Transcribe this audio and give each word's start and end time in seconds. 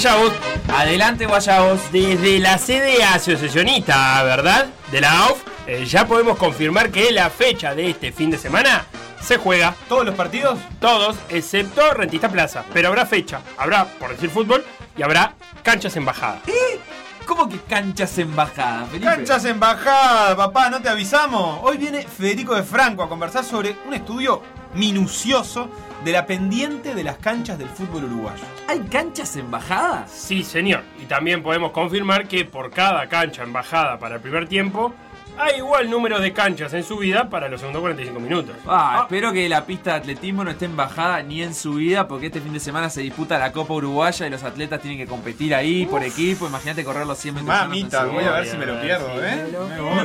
Guayabos. 0.00 0.32
Adelante, 0.68 1.26
Guayabos. 1.26 1.90
Desde 1.90 2.38
la 2.38 2.56
sede 2.58 3.02
asociacionista, 3.02 4.22
¿verdad? 4.22 4.66
De 4.92 5.00
la 5.00 5.24
AUF, 5.24 5.42
eh, 5.66 5.84
ya 5.86 6.06
podemos 6.06 6.38
confirmar 6.38 6.90
que 6.90 7.10
la 7.10 7.28
fecha 7.30 7.74
de 7.74 7.90
este 7.90 8.12
fin 8.12 8.30
de 8.30 8.38
semana 8.38 8.86
se 9.20 9.38
juega. 9.38 9.74
¿Todos 9.88 10.06
los 10.06 10.14
partidos? 10.14 10.56
Todos, 10.80 11.16
excepto 11.30 11.94
Rentista 11.94 12.28
Plaza. 12.28 12.62
Pero 12.72 12.90
habrá 12.90 13.06
fecha, 13.06 13.40
habrá, 13.56 13.86
por 13.86 14.10
decir 14.10 14.30
fútbol, 14.30 14.64
y 14.96 15.02
habrá 15.02 15.34
canchas 15.64 15.96
en 15.96 16.04
bajada. 16.04 16.42
¿Eh? 16.46 16.78
¿Cómo 17.26 17.48
que 17.48 17.58
canchas 17.62 18.16
en 18.18 18.36
bajada, 18.36 18.86
Felipe? 18.86 19.04
Canchas 19.04 19.46
en 19.46 19.58
bajada, 19.58 20.36
papá, 20.36 20.70
¿no 20.70 20.80
te 20.80 20.88
avisamos? 20.88 21.58
Hoy 21.64 21.76
viene 21.76 22.02
Federico 22.02 22.54
de 22.54 22.62
Franco 22.62 23.02
a 23.02 23.08
conversar 23.08 23.44
sobre 23.44 23.76
un 23.84 23.94
estudio 23.94 24.42
minucioso 24.74 25.68
de 26.04 26.12
la 26.12 26.26
pendiente 26.26 26.94
de 26.94 27.04
las 27.04 27.18
canchas 27.18 27.58
del 27.58 27.68
fútbol 27.68 28.04
uruguayo. 28.04 28.44
¿Hay 28.68 28.80
canchas 28.80 29.36
en 29.36 29.50
bajada? 29.50 30.06
Sí, 30.08 30.42
señor. 30.42 30.82
Y 31.02 31.06
también 31.06 31.42
podemos 31.42 31.72
confirmar 31.72 32.28
que 32.28 32.44
por 32.44 32.70
cada 32.70 33.08
cancha 33.08 33.42
en 33.42 33.52
bajada 33.52 33.98
para 33.98 34.16
el 34.16 34.20
primer 34.20 34.48
tiempo, 34.48 34.94
hay 35.38 35.58
igual 35.58 35.88
número 35.88 36.18
de 36.18 36.32
canchas 36.32 36.72
en 36.74 36.82
subida 36.82 37.28
para 37.30 37.48
los 37.48 37.60
segundos 37.60 37.80
45 37.80 38.20
minutos. 38.20 38.56
Ah, 38.66 39.00
espero 39.02 39.32
que 39.32 39.48
la 39.48 39.64
pista 39.64 39.92
de 39.92 39.96
atletismo 39.98 40.44
no 40.44 40.50
esté 40.50 40.64
en 40.64 40.76
bajada 40.76 41.22
ni 41.22 41.42
en 41.42 41.54
subida, 41.54 42.08
porque 42.08 42.26
este 42.26 42.40
fin 42.40 42.52
de 42.52 42.60
semana 42.60 42.90
se 42.90 43.00
disputa 43.00 43.38
la 43.38 43.52
Copa 43.52 43.74
Uruguaya 43.74 44.26
y 44.26 44.30
los 44.30 44.42
atletas 44.42 44.80
tienen 44.80 44.98
que 44.98 45.06
competir 45.06 45.54
ahí 45.54 45.86
por 45.86 46.02
equipo. 46.02 46.46
Imagínate 46.46 46.84
correr 46.84 47.06
los 47.06 47.18
100 47.18 47.34
metros. 47.36 47.56
Mamita, 47.56 48.04
voy 48.04 48.24
a 48.24 48.32
ver 48.32 48.46
si 48.46 48.56
me 48.56 48.66
lo 48.66 48.80
pierdo, 48.80 49.24
¿eh? 49.24 49.48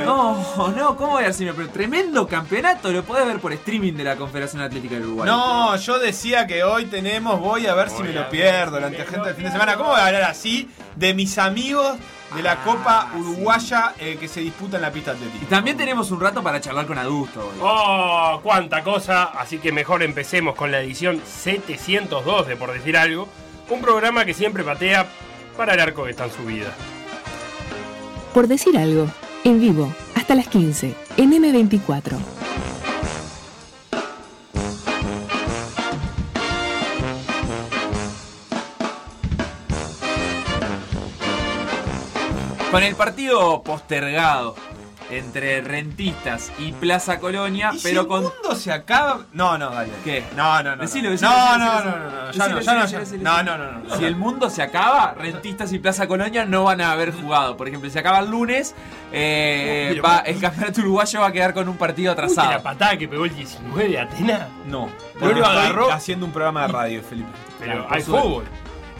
No, 0.04 0.68
no, 0.70 0.96
¿cómo 0.96 1.12
voy 1.12 1.22
a 1.22 1.26
ver 1.26 1.34
si 1.34 1.44
me 1.44 1.52
pierdo? 1.52 1.72
Tremendo 1.72 2.26
campeonato, 2.28 2.92
lo 2.92 3.02
puedes 3.02 3.26
ver 3.26 3.38
por 3.40 3.52
streaming 3.52 3.94
de 3.94 4.04
la 4.04 4.16
Confederación 4.16 4.62
Atlética 4.62 4.94
del 4.94 5.06
Uruguay. 5.06 5.28
No, 5.28 5.76
yo 5.76 5.98
decía 5.98 6.46
que 6.46 6.62
hoy 6.62 6.86
tenemos, 6.86 7.40
voy 7.40 7.66
a 7.66 7.74
ver 7.74 7.90
si 7.90 8.02
me 8.02 8.12
lo 8.12 8.28
pierdo, 8.28 8.78
la 8.78 8.90
gente 8.90 9.20
del 9.20 9.34
fin 9.34 9.44
de 9.44 9.50
semana. 9.50 9.76
¿Cómo 9.76 9.90
voy 9.90 10.00
a 10.00 10.06
hablar 10.06 10.22
así 10.24 10.68
de 10.96 11.14
mis 11.14 11.38
amigos 11.38 11.96
de 12.34 12.42
la 12.42 12.62
Copa 12.62 13.10
Uruguaya 13.16 13.94
eh, 13.98 14.16
que 14.18 14.28
se 14.28 14.40
disputa 14.40 14.76
en 14.76 14.82
la 14.82 14.92
pista 14.92 15.12
atlética? 15.12 15.44
Y 15.44 15.46
también 15.46 15.76
tenemos 15.76 16.10
un 16.10 16.20
rato 16.20 16.42
para 16.42 16.60
charlar 16.60 16.86
con 16.86 16.98
Adusto. 16.98 17.40
hoy. 17.40 17.58
¡Oh! 17.60 18.40
¡Cuánta 18.42 18.82
cosa! 18.82 19.24
Así 19.24 19.58
que 19.58 19.72
mejor 19.72 20.02
empecemos 20.02 20.54
con 20.54 20.70
la 20.70 20.80
edición 20.80 21.20
712, 21.24 22.56
por 22.56 22.72
decir 22.72 22.96
algo. 22.96 23.28
Un 23.70 23.80
programa 23.80 24.24
que 24.24 24.34
siempre 24.34 24.64
patea 24.64 25.06
para 25.56 25.74
el 25.74 25.80
arco 25.80 26.04
que 26.04 26.10
está 26.10 26.24
en 26.24 26.32
su 26.32 26.44
vida. 26.44 26.74
Por 28.32 28.48
decir 28.48 28.76
algo, 28.76 29.06
en 29.44 29.60
vivo, 29.60 29.94
hasta 30.16 30.34
las 30.34 30.48
15, 30.48 30.94
en 31.16 31.32
M24. 31.32 32.18
Con 42.74 42.82
el 42.82 42.94
partido 42.96 43.62
postergado 43.62 44.56
entre 45.10 45.60
Rentistas 45.60 46.50
y 46.58 46.72
Plaza 46.72 47.18
Colonia, 47.20 47.70
¿Y 47.74 47.78
si 47.78 47.88
pero 47.88 48.00
el 48.02 48.06
con. 48.06 48.22
mundo 48.22 48.54
se 48.56 48.72
acaba. 48.72 49.20
No, 49.32 49.56
no, 49.58 49.68
dale. 49.70 49.90
¿Qué? 50.02 50.24
No, 50.34 50.62
no, 50.62 50.76
no. 50.76 50.82
Decilo, 50.82 51.04
no. 51.04 51.10
decilo, 51.12 51.30
no, 51.30 51.58
no, 51.58 51.74
no, 51.84 51.84
no, 51.84 52.10
no, 52.26 52.30
ya 52.32 52.48
no, 52.48 52.60
ya 52.60 52.74
no, 52.74 52.86
ya- 52.86 53.00
no, 53.18 53.42
no, 53.42 53.58
no, 53.58 53.72
no. 53.80 53.96
Si 53.96 54.04
el 54.04 54.16
mundo 54.16 54.48
se 54.48 54.62
acaba, 54.62 55.12
Rentistas 55.12 55.72
y 55.74 55.78
Plaza 55.78 56.08
Colonia 56.08 56.46
no 56.46 56.64
van 56.64 56.80
a 56.80 56.92
haber 56.92 57.12
jugado. 57.12 57.54
Por 57.56 57.68
ejemplo, 57.68 57.88
si 57.90 57.98
acaba 57.98 58.18
el 58.20 58.30
lunes, 58.30 58.74
eh, 59.12 60.00
va- 60.04 60.20
el 60.20 60.40
campeonato 60.40 60.80
uruguayo 60.80 61.20
va 61.20 61.26
a 61.28 61.32
quedar 61.32 61.52
con 61.54 61.68
un 61.68 61.76
partido 61.76 62.14
¿Viste 62.14 62.22
la 62.22 62.42
atrasado. 62.42 62.62
patada 62.62 62.96
que 62.96 63.06
pegó 63.06 63.26
el 63.26 63.34
19 63.36 63.88
de 63.90 64.00
Atena? 64.00 64.48
No. 64.66 64.88
Pero 65.20 65.32
lo 65.34 65.46
agarró. 65.46 65.92
haciendo 65.92 66.24
un 66.26 66.32
programa 66.32 66.62
de 66.62 66.68
radio, 66.68 67.02
Felipe. 67.02 67.28
Pero 67.60 67.86
hay 67.90 68.02
fútbol. 68.02 68.44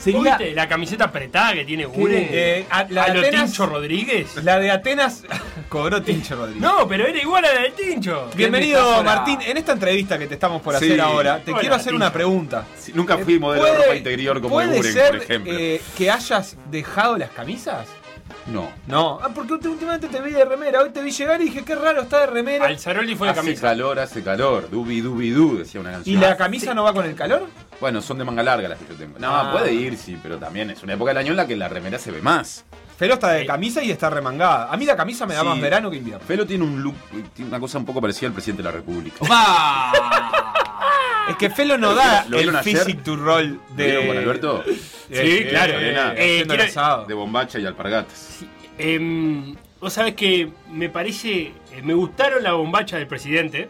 Sería- 0.05 0.37
¿Viste 0.37 0.55
la 0.55 0.69
camiseta 0.69 1.05
apretada 1.05 1.55
que 1.55 1.65
tiene. 1.65 1.87
Guren? 1.87 2.29
Eh, 2.31 2.67
a- 2.71 2.85
la 2.91 3.05
a 3.05 3.07
de 3.09 3.15
lo 3.15 3.21
Atenas- 3.21 3.45
Tincho 3.47 3.67
Rodríguez. 3.67 4.37
La 4.45 4.59
de 4.59 4.71
Atenas 4.71 5.25
cobró 5.69 6.03
Tincho 6.03 6.37
Rodríguez. 6.37 6.63
No, 6.63 6.87
pero 6.87 7.07
era 7.07 7.19
igual 7.21 7.45
a 7.45 7.53
la 7.55 7.61
del 7.63 7.73
Tincho. 7.73 8.31
Bienvenido. 8.35 9.03
Martín. 9.03 9.39
En 9.41 9.57
esta 9.57 9.73
entrevista 9.73 10.19
que 10.19 10.27
te 10.27 10.35
estamos 10.35 10.61
por 10.63 10.77
Sí. 10.79 10.85
hacer 10.87 11.01
ahora, 11.01 11.41
te 11.43 11.51
Hola, 11.53 11.61
quiero 11.61 11.75
hacer 11.75 11.93
Tincho. 11.93 11.97
una 11.97 12.13
pregunta. 12.13 12.67
Sí, 12.79 12.93
nunca 12.95 13.17
fui 13.19 13.39
modelo 13.39 13.65
de 13.65 13.71
¿Puede- 13.71 13.83
ropa 13.85 13.97
interior 13.97 14.41
como 14.41 14.55
¿Puede 14.55 14.79
Uren, 14.79 14.93
ser 14.93 15.07
por 15.15 15.23
ejemplo. 15.23 15.53
eh, 15.57 15.81
que 15.97 16.11
hayas 16.11 16.57
dejado 16.71 17.17
las 17.17 17.31
camisas? 17.31 17.87
No. 18.47 18.71
No. 18.87 19.19
Ah, 19.23 19.31
porque 19.35 19.55
últimamente 19.55 20.09
te 20.09 20.21
vi 20.21 20.31
de 20.31 20.45
remera. 20.45 20.81
Hoy 20.83 20.91
te 20.91 21.03
vi 21.03 21.11
llegar 21.11 21.41
y 21.41 21.45
dije, 21.45 21.65
qué 21.65 21.75
raro 21.75 22.03
está 22.03 22.21
de 22.21 22.27
remera. 22.27 22.67
Alzaroli 22.67 23.15
fue 23.17 23.27
de 23.29 23.33
Hace 23.33 23.41
camisa. 23.41 23.63
calor, 23.63 23.99
hace 23.99 24.23
calor. 24.23 24.69
Dubi, 24.71 25.01
dubi, 25.01 25.31
du, 25.31 25.59
decía 25.59 25.81
una 25.81 25.91
¿Y 25.91 25.95
canción. 25.95 26.21
la 26.21 26.37
camisa 26.37 26.75
no 26.75 26.85
va 26.85 26.93
con 26.93 27.05
el 27.07 27.15
calor? 27.15 27.47
Bueno, 27.81 28.01
son 28.01 28.19
de 28.19 28.25
manga 28.25 28.43
larga 28.43 28.69
las 28.69 28.79
que 28.79 28.87
yo 28.89 28.95
tengo. 28.95 29.19
No, 29.19 29.35
Ah. 29.35 29.51
puede 29.53 29.73
ir, 29.73 29.97
sí, 29.97 30.19
pero 30.23 30.39
también 30.39 30.71
es 30.71 30.83
una 30.83 30.95
época 30.95 31.11
del 31.11 31.19
año 31.19 31.31
en 31.33 31.37
la 31.37 31.47
que 31.47 31.57
la 31.57 31.69
remera 31.69 31.99
se 31.99 32.11
ve 32.11 32.23
más. 32.23 32.65
Felo 32.97 33.15
está 33.15 33.31
de 33.31 33.45
camisa 33.45 33.83
y 33.83 33.91
está 33.91 34.09
remangada. 34.09 34.73
A 34.73 34.77
mí 34.77 34.85
la 34.87 34.97
camisa 34.97 35.27
me 35.27 35.35
da 35.35 35.41
Sí. 35.41 35.47
más 35.49 35.61
verano 35.61 35.91
que 35.91 35.97
invierno. 35.97 36.25
Felo 36.25 36.47
tiene 36.47 36.63
un 36.65 36.81
look, 36.83 36.95
tiene 37.35 37.49
una 37.49 37.59
cosa 37.59 37.79
un 37.79 37.85
poco 37.85 38.01
parecida 38.01 38.29
al 38.29 38.33
presidente 38.35 38.63
de 38.63 38.69
la 38.69 38.73
República. 38.77 39.17
¡Va! 39.29 39.93
Es 41.29 41.37
que 41.37 41.51
Felo 41.51 41.79
no 41.79 41.95
da 41.95 42.27
¿Lo 42.29 42.39
el 42.39 42.55
physic 42.59 43.03
to 43.03 43.17
roll 43.17 43.61
¿Lo 43.71 43.75
de. 43.77 43.85
vieron 43.87 44.07
con 44.09 44.17
Alberto? 44.19 44.65
Sí, 45.11 45.45
claro. 45.49 45.79
Elena. 45.79 46.15
Eh, 46.17 46.45
quiero- 46.47 46.63
asado. 46.65 47.05
De 47.07 47.15
bombacha 47.15 47.59
y 47.59 47.67
alpargatas. 47.67 48.41
Em, 48.79 49.55
Vos 49.81 49.93
sabés 49.93 50.15
que 50.15 50.49
me 50.71 50.89
parece. 50.89 51.53
eh, 51.73 51.83
Me 51.83 51.93
gustaron 51.95 52.43
la 52.43 52.53
bombacha 52.55 52.97
del 52.97 53.07
presidente. 53.07 53.69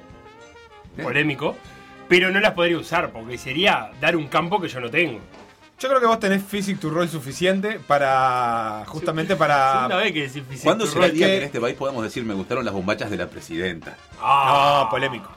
Polémico. 1.03 1.57
Pero 2.09 2.31
no 2.31 2.39
las 2.39 2.53
podría 2.53 2.79
usar 2.79 3.11
porque 3.11 3.37
sería 3.39 3.91
dar 4.01 4.15
un 4.17 4.29
campo 4.29 4.61
que 4.61 4.69
yo 4.69 4.79
no 4.79 4.91
tengo. 4.91 5.19
Yo 5.81 5.89
creo 5.89 6.01
que 6.01 6.07
vos 6.07 6.21
tenés 6.21 6.43
physic 6.45 6.79
to 6.79 6.89
roll 6.91 7.09
suficiente 7.09 7.81
para. 7.81 8.85
justamente 8.87 9.35
para. 9.35 9.89
vez 9.89 10.13
que 10.13 10.21
decís 10.29 10.43
físico. 10.49 10.65
¿Cuándo 10.65 10.87
será 10.87 11.07
el 11.07 11.15
día 11.15 11.27
que- 11.27 11.33
que 11.33 11.39
en 11.39 11.45
este 11.45 11.61
país 11.61 11.75
podamos 11.77 12.05
decir 12.05 12.23
me 12.25 12.35
gustaron 12.35 12.65
las 12.65 12.73
bombachas 12.75 13.11
de 13.11 13.17
la 13.17 13.27
presidenta? 13.27 13.97
Ah, 14.21 14.83
No, 14.85 14.91
polémico. 14.91 15.31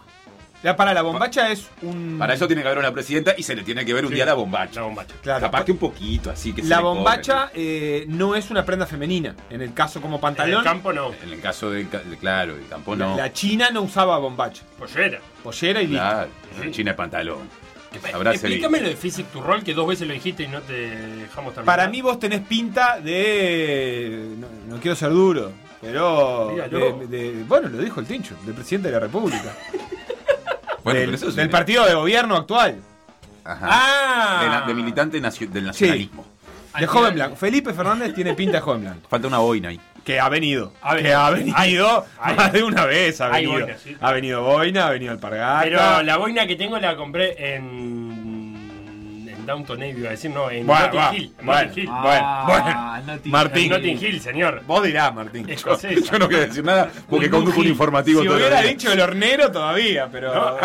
Ya 0.64 0.76
para 0.76 0.94
la 0.94 1.04
bombacha 1.04 1.52
es 1.52 1.68
un. 1.84 2.18
Para 2.18 2.34
eso 2.34 2.48
tiene 2.48 2.62
que 2.64 2.68
haber 2.68 2.80
una 2.80 2.92
presidenta 2.92 3.36
y 3.38 3.44
se 3.44 3.56
le 3.56 3.64
tiene 3.64 3.86
que 3.86 3.94
ver 3.94 4.04
un 4.06 4.10
Sí. 4.10 4.16
día 4.16 4.26
la 4.26 4.34
bombacha. 4.34 4.80
La 4.82 4.88
bombacha. 4.88 5.14
Claro. 5.22 5.40
Capaz 5.42 5.64
que 5.66 5.72
un 5.72 5.78
poquito, 5.78 6.32
así 6.32 6.52
que 6.52 6.64
se 6.64 6.68
La 6.68 6.80
bombacha 6.80 7.52
eh, 7.54 8.06
no 8.08 8.36
es 8.36 8.50
una 8.50 8.66
prenda 8.66 8.86
femenina. 8.88 9.36
En 9.52 9.62
el 9.62 9.74
caso 9.74 10.02
como 10.02 10.16
En 10.16 10.18
el 10.18 10.22
pantalón, 10.22 10.64
campo 10.64 10.92
no. 10.92 11.12
En 11.24 11.32
el 11.32 11.40
caso 11.42 11.70
de, 11.70 11.88
claro, 12.20 12.56
el 12.56 12.68
campo 12.68 12.96
la, 12.96 13.06
no. 13.06 13.18
la 13.18 13.32
china 13.32 13.70
no 13.72 13.84
usaba 13.84 14.18
bombacha. 14.18 14.64
Pollera. 14.80 15.20
Pollera 15.44 15.82
y 15.82 15.88
listo. 15.88 16.04
Claro, 16.04 16.30
Sí. 16.64 16.72
China 16.72 16.92
es 16.92 16.98
pantalón. 16.98 17.68
Explícame 17.94 18.82
lo 18.82 18.90
de 18.90 18.96
Physic 18.96 19.28
to 19.28 19.42
Roll 19.42 19.64
que 19.64 19.74
dos 19.74 19.88
veces 19.88 20.08
lo 20.08 20.14
dijiste 20.14 20.44
y 20.44 20.48
no 20.48 20.62
te 20.62 20.74
dejamos 20.74 21.54
terminar. 21.54 21.66
Para 21.66 21.88
mí 21.88 22.02
vos 22.02 22.20
tenés 22.20 22.42
pinta 22.42 23.00
de... 23.00 24.28
No, 24.38 24.48
no 24.76 24.82
quiero 24.82 24.96
ser 24.96 25.10
duro, 25.12 25.52
pero... 25.82 26.50
Dígalo. 26.52 27.00
de- 27.00 27.08
de- 27.08 27.44
bueno, 27.44 27.70
lo 27.70 27.78
dijo 27.80 28.00
el 28.00 28.06
Tincho, 28.06 28.36
del 28.46 28.54
presidente 28.54 28.90
de 28.90 28.94
la 28.96 29.00
República. 29.00 29.54
Bueno, 30.88 31.00
del 31.00 31.08
pero 31.10 31.18
eso 31.18 31.30
es 31.30 31.36
del 31.36 31.46
un- 31.48 31.52
partido 31.52 31.86
de 31.86 31.94
gobierno 31.94 32.36
actual. 32.36 32.76
Ajá. 33.44 33.68
Ah. 33.70 34.64
De, 34.68 34.74
militante 34.74 35.22
nacio- 35.22 35.50
del 35.50 35.66
nacionalismo. 35.66 36.26
De 36.78 36.86
joven 36.86 37.14
blanco. 37.16 37.36
Felipe 37.38 37.74
Fernández 37.74 38.14
tiene 38.14 38.34
pinta 38.34 38.58
de 38.58 38.62
joven 38.62 38.82
blanco. 38.82 39.08
Falta 39.10 39.28
una 39.28 39.38
boina 39.40 39.70
ahí. 39.70 39.80
Que 40.04 40.20
ha 40.20 40.30
venido. 40.30 40.74
Ha 40.82 40.92
que 40.96 41.04
venido. 41.04 41.20
ha 41.20 41.30
venido 41.32 42.06
Hay- 42.20 42.36
más 42.36 42.54
de 42.54 42.64
una 42.64 42.86
vez. 42.86 43.20
Ha 43.22 43.28
venido. 43.30 43.52
boina, 43.54 43.78
sí. 43.78 43.96
Ha 44.00 44.12
venido 44.12 44.44
Boina, 44.44 44.88
ha 44.88 44.90
venido 44.92 45.12
Alpargata. 45.12 45.62
Pero 45.64 46.04
la 46.04 46.18
boina 46.18 46.46
que 46.48 46.56
tengo 46.56 46.78
la 46.80 46.96
compré 46.96 47.56
en. 47.56 48.27
En 49.48 49.54
Downton 49.56 49.78
Abbey, 49.78 49.98
iba 49.98 50.08
a 50.10 50.12
decir, 50.12 50.30
no, 50.32 50.52
en 50.52 50.68
Bueno, 50.68 50.84
Notting 50.88 51.00
va, 51.00 51.16
Hill. 51.16 51.34
en 51.40 51.46
bueno. 51.46 51.62
Notting 51.68 51.84
Hill. 51.84 51.90
Ah, 51.90 52.46
bueno. 52.48 53.14
Notting- 53.14 53.32
Martín. 53.32 53.64
En 53.64 53.70
Notting 53.70 53.98
Hill, 54.04 54.20
señor. 54.22 54.62
Vos 54.68 54.84
dirás, 54.84 55.14
Martín. 55.16 55.50
Escocesa. 55.50 56.12
Yo 56.12 56.20
no 56.20 56.28
quiero 56.28 56.46
decir 56.48 56.64
nada 56.66 56.90
porque 57.10 57.28
Un 57.28 57.32
conduzco 57.38 57.62
un 57.62 57.68
informativo 57.68 58.22
Si 58.24 58.28
hubiera 58.28 58.62
dicho 58.62 58.92
el 58.92 59.00
hornero 59.00 59.50
todavía, 59.50 60.10
pero... 60.12 60.58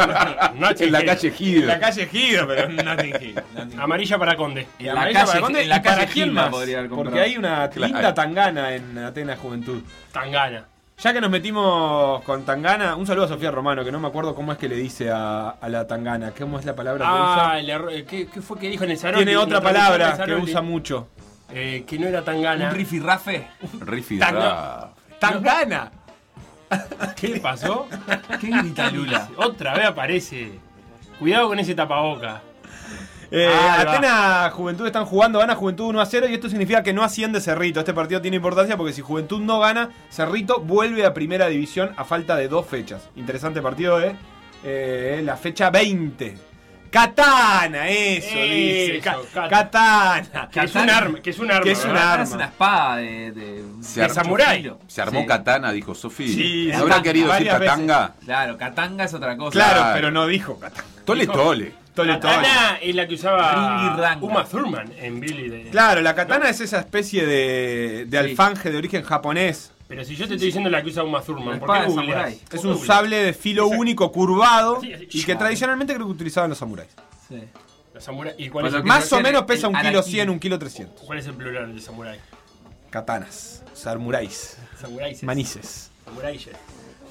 Notting 0.56 0.86
En 0.88 0.92
la 0.92 1.04
calle 1.04 1.28
En 1.28 1.34
Gil. 1.34 1.66
la 1.68 1.78
calle 1.78 2.06
Gido, 2.08 2.46
pero 2.48 2.64
en 2.64 2.76
Notting 2.76 3.14
Hill. 3.20 3.34
Notting 3.54 3.72
Hill. 3.72 3.80
Amarilla 3.80 4.18
para 4.18 4.36
Conde. 4.36 4.66
Y 4.80 4.82
En 4.82 4.86
la 4.86 4.92
amarilla 4.94 5.20
calle- 5.20 5.28
para 5.30 5.40
Conde, 5.42 5.62
en 5.62 5.68
la 5.68 5.76
¿y 5.76 5.80
para 5.80 5.96
calle 5.98 6.12
quién 6.12 6.32
más? 6.32 6.48
podría 6.48 6.78
haber 6.78 6.90
comprado. 6.90 7.10
Porque 7.16 7.20
hay 7.30 7.36
una 7.36 7.70
linda 7.76 8.14
tangana 8.14 8.74
en 8.74 8.98
Atenas 8.98 9.38
Juventud. 9.38 9.80
Tangana. 10.10 10.64
Ya 11.02 11.12
que 11.12 11.20
nos 11.20 11.30
metimos 11.30 12.22
con 12.22 12.44
tangana, 12.44 12.94
un 12.94 13.04
saludo 13.06 13.24
a 13.24 13.28
Sofía 13.28 13.50
Romano, 13.50 13.84
que 13.84 13.90
no 13.90 13.98
me 13.98 14.06
acuerdo 14.06 14.36
cómo 14.36 14.52
es 14.52 14.58
que 14.58 14.68
le 14.68 14.76
dice 14.76 15.10
a, 15.10 15.48
a 15.50 15.68
la 15.68 15.84
tangana. 15.86 16.32
¿Cómo 16.38 16.60
es 16.60 16.64
la 16.64 16.76
palabra 16.76 17.04
Ah, 17.08 17.50
que 17.54 17.60
el 17.60 17.70
error- 17.70 17.90
¿qué, 18.06 18.28
qué 18.28 18.40
fue 18.40 18.56
que 18.58 18.68
dijo 18.68 18.84
en 18.84 18.90
el 18.90 18.96
usa? 18.96 19.08
salón? 19.08 19.24
Tiene 19.24 19.36
otra 19.36 19.60
palabra 19.60 20.16
que 20.24 20.34
usa 20.36 20.62
mucho. 20.62 21.08
Eh, 21.52 21.84
que 21.86 21.98
no 21.98 22.06
era 22.06 22.22
Tangana. 22.22 22.68
Un 22.68 22.74
rifirrafe. 22.74 23.48
Riffy 23.80 24.18
Tanga- 24.18 24.90
¡Tangana! 25.18 25.90
¿Qué 27.16 27.28
le 27.28 27.40
pasó? 27.40 27.86
¿Qué 28.40 28.46
grita 28.48 28.90
Lula? 28.90 29.28
Otra 29.36 29.74
vez 29.74 29.86
aparece. 29.86 30.52
Cuidado 31.18 31.48
con 31.48 31.58
ese 31.58 31.74
tapaboca. 31.74 32.40
Eh, 33.34 33.48
Ah. 33.50 33.80
Atenas 33.80 34.52
Juventud 34.52 34.86
están 34.86 35.06
jugando, 35.06 35.38
gana 35.38 35.54
Juventud 35.54 35.86
1 35.86 36.00
a 36.00 36.06
0 36.06 36.26
y 36.28 36.34
esto 36.34 36.48
significa 36.50 36.82
que 36.82 36.92
no 36.92 37.02
asciende 37.02 37.40
Cerrito. 37.40 37.80
Este 37.80 37.94
partido 37.94 38.20
tiene 38.20 38.36
importancia 38.36 38.76
porque 38.76 38.92
si 38.92 39.00
Juventud 39.00 39.40
no 39.40 39.58
gana, 39.60 39.88
Cerrito 40.10 40.60
vuelve 40.60 41.06
a 41.06 41.14
primera 41.14 41.48
división 41.48 41.92
a 41.96 42.04
falta 42.04 42.36
de 42.36 42.48
dos 42.48 42.66
fechas. 42.66 43.08
Interesante 43.16 43.62
partido, 43.62 44.00
¿eh? 44.02 44.14
Eh, 44.64 45.22
la 45.24 45.36
fecha 45.38 45.70
20. 45.70 46.36
Katana, 46.90 47.88
eso, 47.88 48.36
dice. 48.36 48.98
Eso, 48.98 49.10
katana. 49.48 50.48
Que 50.52 50.60
es 50.60 50.74
un 50.74 50.90
arma, 50.90 51.20
que 51.22 51.30
es 51.30 51.38
un 51.38 51.50
arma. 51.50 51.64
Que 51.64 51.70
es 51.72 51.84
un 51.86 51.92
¿verdad? 51.94 52.12
arma. 52.12 52.24
Es 52.24 52.32
una 52.32 52.44
espada 52.44 52.96
de, 52.96 53.32
de, 53.32 53.64
Se 53.80 54.02
de 54.02 54.08
samurái. 54.10 54.70
Se 54.88 55.00
armó 55.00 55.20
Sí. 55.22 55.26
katana, 55.26 55.72
dijo 55.72 55.94
Sofi. 55.94 56.28
Sí, 56.28 56.68
¿No 56.70 56.80
habrá 56.80 57.00
querido 57.02 57.32
decir 57.32 57.46
veces. 57.46 57.60
katanga? 57.60 58.12
Claro, 58.22 58.58
katanga 58.58 59.04
es 59.04 59.14
otra 59.14 59.34
cosa. 59.38 59.52
Claro, 59.52 59.76
Claro. 59.80 59.94
pero 59.94 60.10
no 60.10 60.26
dijo 60.26 60.60
Katana. 60.60 60.84
Tole 61.06 61.26
tole. 61.26 61.42
Tole, 61.42 61.74
tole. 61.94 62.12
Katana 62.14 62.78
es 62.80 62.94
la 62.94 63.06
que 63.06 63.14
usaba. 63.14 64.16
Uma 64.20 64.44
Thurman 64.44 64.92
en 64.98 65.20
Billy 65.20 65.48
de... 65.48 65.70
Claro, 65.70 66.00
la 66.00 66.14
katana 66.14 66.48
es 66.48 66.60
esa 66.60 66.78
especie 66.80 67.26
de, 67.26 68.06
de 68.06 68.10
Sí. 68.22 68.30
alfanje 68.30 68.70
de 68.70 68.76
origen 68.78 69.02
japonés. 69.02 69.72
Pero 69.88 70.04
si 70.04 70.16
yo 70.16 70.26
te 70.26 70.34
estoy 70.34 70.46
diciendo 70.46 70.70
la 70.70 70.82
que 70.82 70.88
usa 70.88 71.02
Uma 71.04 71.20
Thurman, 71.20 71.58
¿por 71.60 71.70
qué 71.70 71.84
googleás? 71.86 71.94
samurái. 71.94 72.34
¿Por 72.48 72.58
Es 72.58 72.64
un 72.64 72.78
sable 72.78 73.16
de 73.18 73.32
filo 73.34 73.64
Exacto. 73.64 73.80
único 73.80 74.10
curvado 74.12 74.78
Así, 74.78 74.92
así. 74.94 75.06
y 75.10 75.22
que 75.24 75.34
tradicionalmente 75.34 75.92
creo 75.94 76.06
que 76.06 76.12
utilizaban 76.12 76.48
los 76.48 76.58
samuráis. 76.58 76.90
Sí. 77.28 77.42
La 77.92 78.00
samurái. 78.00 78.34
¿Y 78.38 78.48
cuál 78.48 78.66
es, 78.68 78.74
el, 78.74 78.84
Más 78.84 79.12
o 79.12 79.20
menos 79.20 79.42
pesa 79.42 79.68
un 79.68 79.74
kilo 79.74 79.88
araquiri. 79.98 80.12
100, 80.16 80.30
un 80.30 80.38
kilo 80.38 80.58
300. 80.58 81.02
cuál 81.04 81.18
es 81.18 81.26
el 81.26 81.34
plural 81.34 81.74
de 81.74 81.80
samurái? 81.82 82.18
Katanas, 82.88 83.62
samuráis, 83.74 84.56
Samuráis. 84.80 85.22
manices. 85.22 85.90
Samuráis. 86.04 86.48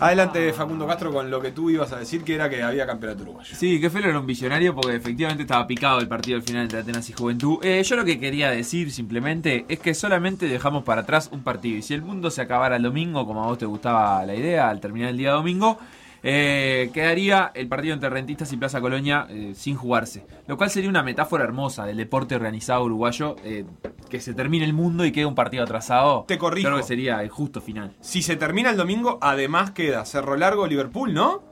Adelante 0.01 0.51
Facundo 0.51 0.88
Castro 0.88 1.13
con 1.13 1.30
lo 1.30 1.39
que 1.39 1.51
tú 1.51 1.69
ibas 1.69 1.92
a 1.94 2.00
decir 2.00 2.24
que 2.24 2.33
era 2.33 2.50
que 2.50 2.63
había 2.63 2.88
campeonato 2.88 3.21
uruguayo. 3.21 3.56
Sí, 3.56 3.80
que 3.80 3.92
Felo 3.92 4.09
era 4.09 4.19
un 4.19 4.25
visionario 4.25 4.74
porque 4.74 4.95
efectivamente 4.95 5.44
estaba 5.44 5.68
picado 5.68 6.00
el 6.00 6.07
partido 6.07 6.38
al 6.38 6.42
final 6.42 6.63
entre 6.63 6.80
Atenas 6.80 7.07
y 7.12 7.13
Juventud. 7.13 7.59
Eh, 7.62 7.83
yo 7.83 7.95
lo 7.95 8.03
que 8.03 8.19
quería 8.19 8.50
decir 8.50 8.92
simplemente 8.92 9.63
es 9.69 9.77
que 9.77 9.94
solamente 9.94 10.48
dejamos 10.48 10.83
para 10.83 11.01
atrás 11.01 11.30
un 11.31 11.44
partido. 11.44 11.77
Y 11.77 11.83
si 11.83 11.94
el 11.94 12.01
mundo 12.01 12.31
se 12.31 12.42
acabara 12.42 12.77
el 12.77 12.81
domingo, 12.81 13.27
como 13.27 13.44
a 13.44 13.45
vos 13.45 13.59
te 13.59 13.68
gustaba 13.68 14.25
la 14.25 14.33
idea, 14.33 14.71
al 14.71 14.80
terminar 14.80 15.12
el 15.12 15.18
día 15.18 15.33
domingo, 15.33 15.77
eh, 16.23 16.89
quedaría 16.94 17.51
el 17.53 17.68
partido 17.68 17.94
entre 17.94 18.09
Rentistas 18.09 18.51
y 18.53 18.57
Plaza 18.57 18.81
Colonia 18.81 19.27
eh, 19.29 19.53
sin 19.56 19.75
jugarse. 19.75 20.25
Lo 20.47 20.57
cual 20.57 20.69
sería 20.69 20.89
una 20.89 21.03
metáfora 21.03 21.44
hermosa 21.44 21.85
del 21.85 21.97
deporte 21.97 22.35
organizado 22.35 22.83
uruguayo. 22.83 23.35
eh, 23.44 23.65
que 24.12 24.19
se 24.19 24.33
termine 24.33 24.65
el 24.65 24.73
mundo 24.73 25.06
y 25.06 25.12
quede 25.12 25.25
un 25.25 25.35
partido 25.35 25.63
atrasado. 25.63 26.25
Te 26.27 26.38
corrijo. 26.38 26.68
Creo 26.68 26.77
que 26.77 26.83
sería 26.83 27.23
el 27.23 27.29
justo 27.29 27.62
final. 27.62 27.95
Si 28.01 28.21
se 28.21 28.35
termina 28.35 28.69
el 28.69 28.77
domingo, 28.77 29.18
además 29.21 29.71
queda 29.71 30.06
Cerro 30.06 30.35
Largo, 30.35 30.68
Liverpool, 30.68 31.13
¿no? 31.13 31.50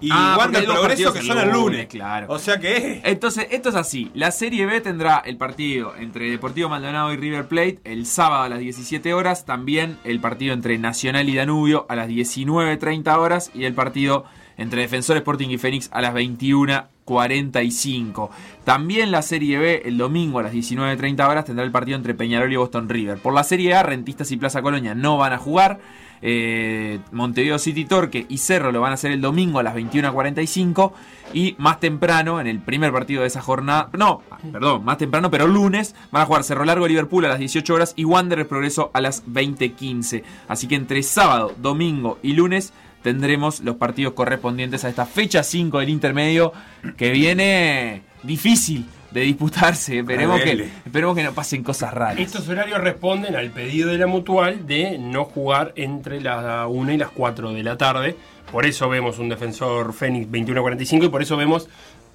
Y 0.00 0.10
Ah, 0.12 0.36
hay 0.54 0.66
dos 0.66 0.78
Progreso 0.78 1.12
que 1.12 1.18
el 1.20 1.26
son 1.26 1.38
el 1.38 1.44
lunes, 1.48 1.62
lunes. 1.64 1.86
claro. 1.86 2.26
O 2.30 2.38
sea 2.38 2.60
que... 2.60 3.00
Entonces, 3.04 3.46
esto 3.50 3.70
es 3.70 3.74
así. 3.74 4.10
La 4.14 4.30
Serie 4.30 4.66
B 4.66 4.80
tendrá 4.80 5.18
el 5.24 5.36
partido 5.36 5.94
entre 5.96 6.30
Deportivo 6.30 6.68
Maldonado 6.68 7.12
y 7.12 7.16
River 7.16 7.48
Plate 7.48 7.80
el 7.84 8.06
sábado 8.06 8.44
a 8.44 8.48
las 8.48 8.60
17 8.60 9.12
horas. 9.14 9.44
También 9.44 9.96
el 10.04 10.20
partido 10.20 10.54
entre 10.54 10.78
Nacional 10.78 11.28
y 11.28 11.34
Danubio 11.34 11.86
a 11.88 11.96
las 11.96 12.08
19.30 12.08 13.16
horas. 13.18 13.50
Y 13.54 13.64
el 13.64 13.74
partido 13.74 14.24
entre 14.56 14.82
Defensor 14.82 15.16
Sporting 15.16 15.48
y 15.50 15.58
Fénix 15.58 15.88
a 15.92 16.00
las 16.00 16.14
21.45. 16.14 18.30
También 18.64 19.10
la 19.10 19.22
Serie 19.22 19.58
B 19.58 19.82
el 19.84 19.98
domingo 19.98 20.38
a 20.38 20.42
las 20.42 20.52
19.30 20.52 21.28
horas 21.28 21.44
tendrá 21.44 21.64
el 21.64 21.70
partido 21.70 21.96
entre 21.96 22.14
Peñarol 22.14 22.52
y 22.52 22.56
Boston 22.56 22.88
River. 22.88 23.18
Por 23.18 23.34
la 23.34 23.44
Serie 23.44 23.74
A, 23.74 23.82
Rentistas 23.82 24.30
y 24.32 24.36
Plaza 24.36 24.62
Colonia 24.62 24.94
no 24.94 25.16
van 25.16 25.32
a 25.32 25.38
jugar. 25.38 25.80
Eh, 26.22 26.98
Montevideo 27.12 27.58
City 27.58 27.84
Torque 27.84 28.26
y 28.28 28.38
Cerro 28.38 28.72
lo 28.72 28.80
van 28.80 28.92
a 28.92 28.94
hacer 28.94 29.12
el 29.12 29.20
domingo 29.20 29.58
a 29.58 29.62
las 29.62 29.74
21.45 29.74 30.92
y 31.32 31.54
más 31.58 31.78
temprano, 31.80 32.40
en 32.40 32.46
el 32.46 32.58
primer 32.60 32.92
partido 32.92 33.22
de 33.22 33.28
esa 33.28 33.42
jornada, 33.42 33.90
no, 33.96 34.22
perdón, 34.50 34.84
más 34.84 34.98
temprano, 34.98 35.30
pero 35.30 35.46
lunes, 35.46 35.94
van 36.10 36.22
a 36.22 36.26
jugar 36.26 36.44
Cerro 36.44 36.64
Largo 36.64 36.88
Liverpool 36.88 37.24
a 37.26 37.28
las 37.28 37.38
18 37.38 37.74
horas 37.74 37.92
y 37.96 38.04
Wanderers 38.04 38.48
Progreso 38.48 38.90
a 38.94 39.00
las 39.00 39.26
20.15. 39.26 40.22
Así 40.48 40.66
que 40.68 40.74
entre 40.74 41.02
sábado, 41.02 41.54
domingo 41.58 42.18
y 42.22 42.32
lunes 42.32 42.72
tendremos 43.02 43.60
los 43.60 43.76
partidos 43.76 44.14
correspondientes 44.14 44.84
a 44.84 44.88
esta 44.88 45.06
fecha 45.06 45.42
5 45.42 45.78
del 45.78 45.88
intermedio 45.90 46.52
que 46.96 47.10
viene 47.10 48.02
difícil 48.22 48.86
de 49.10 49.20
disputarse. 49.22 49.98
Esperemos 50.00 50.40
que, 50.40 50.68
esperemos 50.86 51.16
que 51.16 51.22
no 51.24 51.32
pasen 51.32 51.62
cosas 51.62 51.94
raras. 51.94 52.18
Estos 52.18 52.48
horarios 52.48 52.78
responden 52.80 53.34
al 53.36 53.50
pedido 53.50 53.90
de 53.90 53.98
la 53.98 54.06
mutual 54.06 54.66
de 54.66 54.98
no 54.98 55.24
jugar 55.24 55.72
entre 55.76 56.20
las 56.20 56.66
1 56.68 56.92
y 56.92 56.96
las 56.98 57.10
4 57.10 57.52
de 57.52 57.62
la 57.62 57.76
tarde. 57.78 58.16
Por 58.52 58.66
eso 58.66 58.88
vemos 58.88 59.18
un 59.18 59.28
defensor 59.28 59.92
Fénix 59.92 60.28
21-45 60.30 61.04
y 61.04 61.08
por 61.08 61.22
eso 61.22 61.36
vemos 61.36 61.68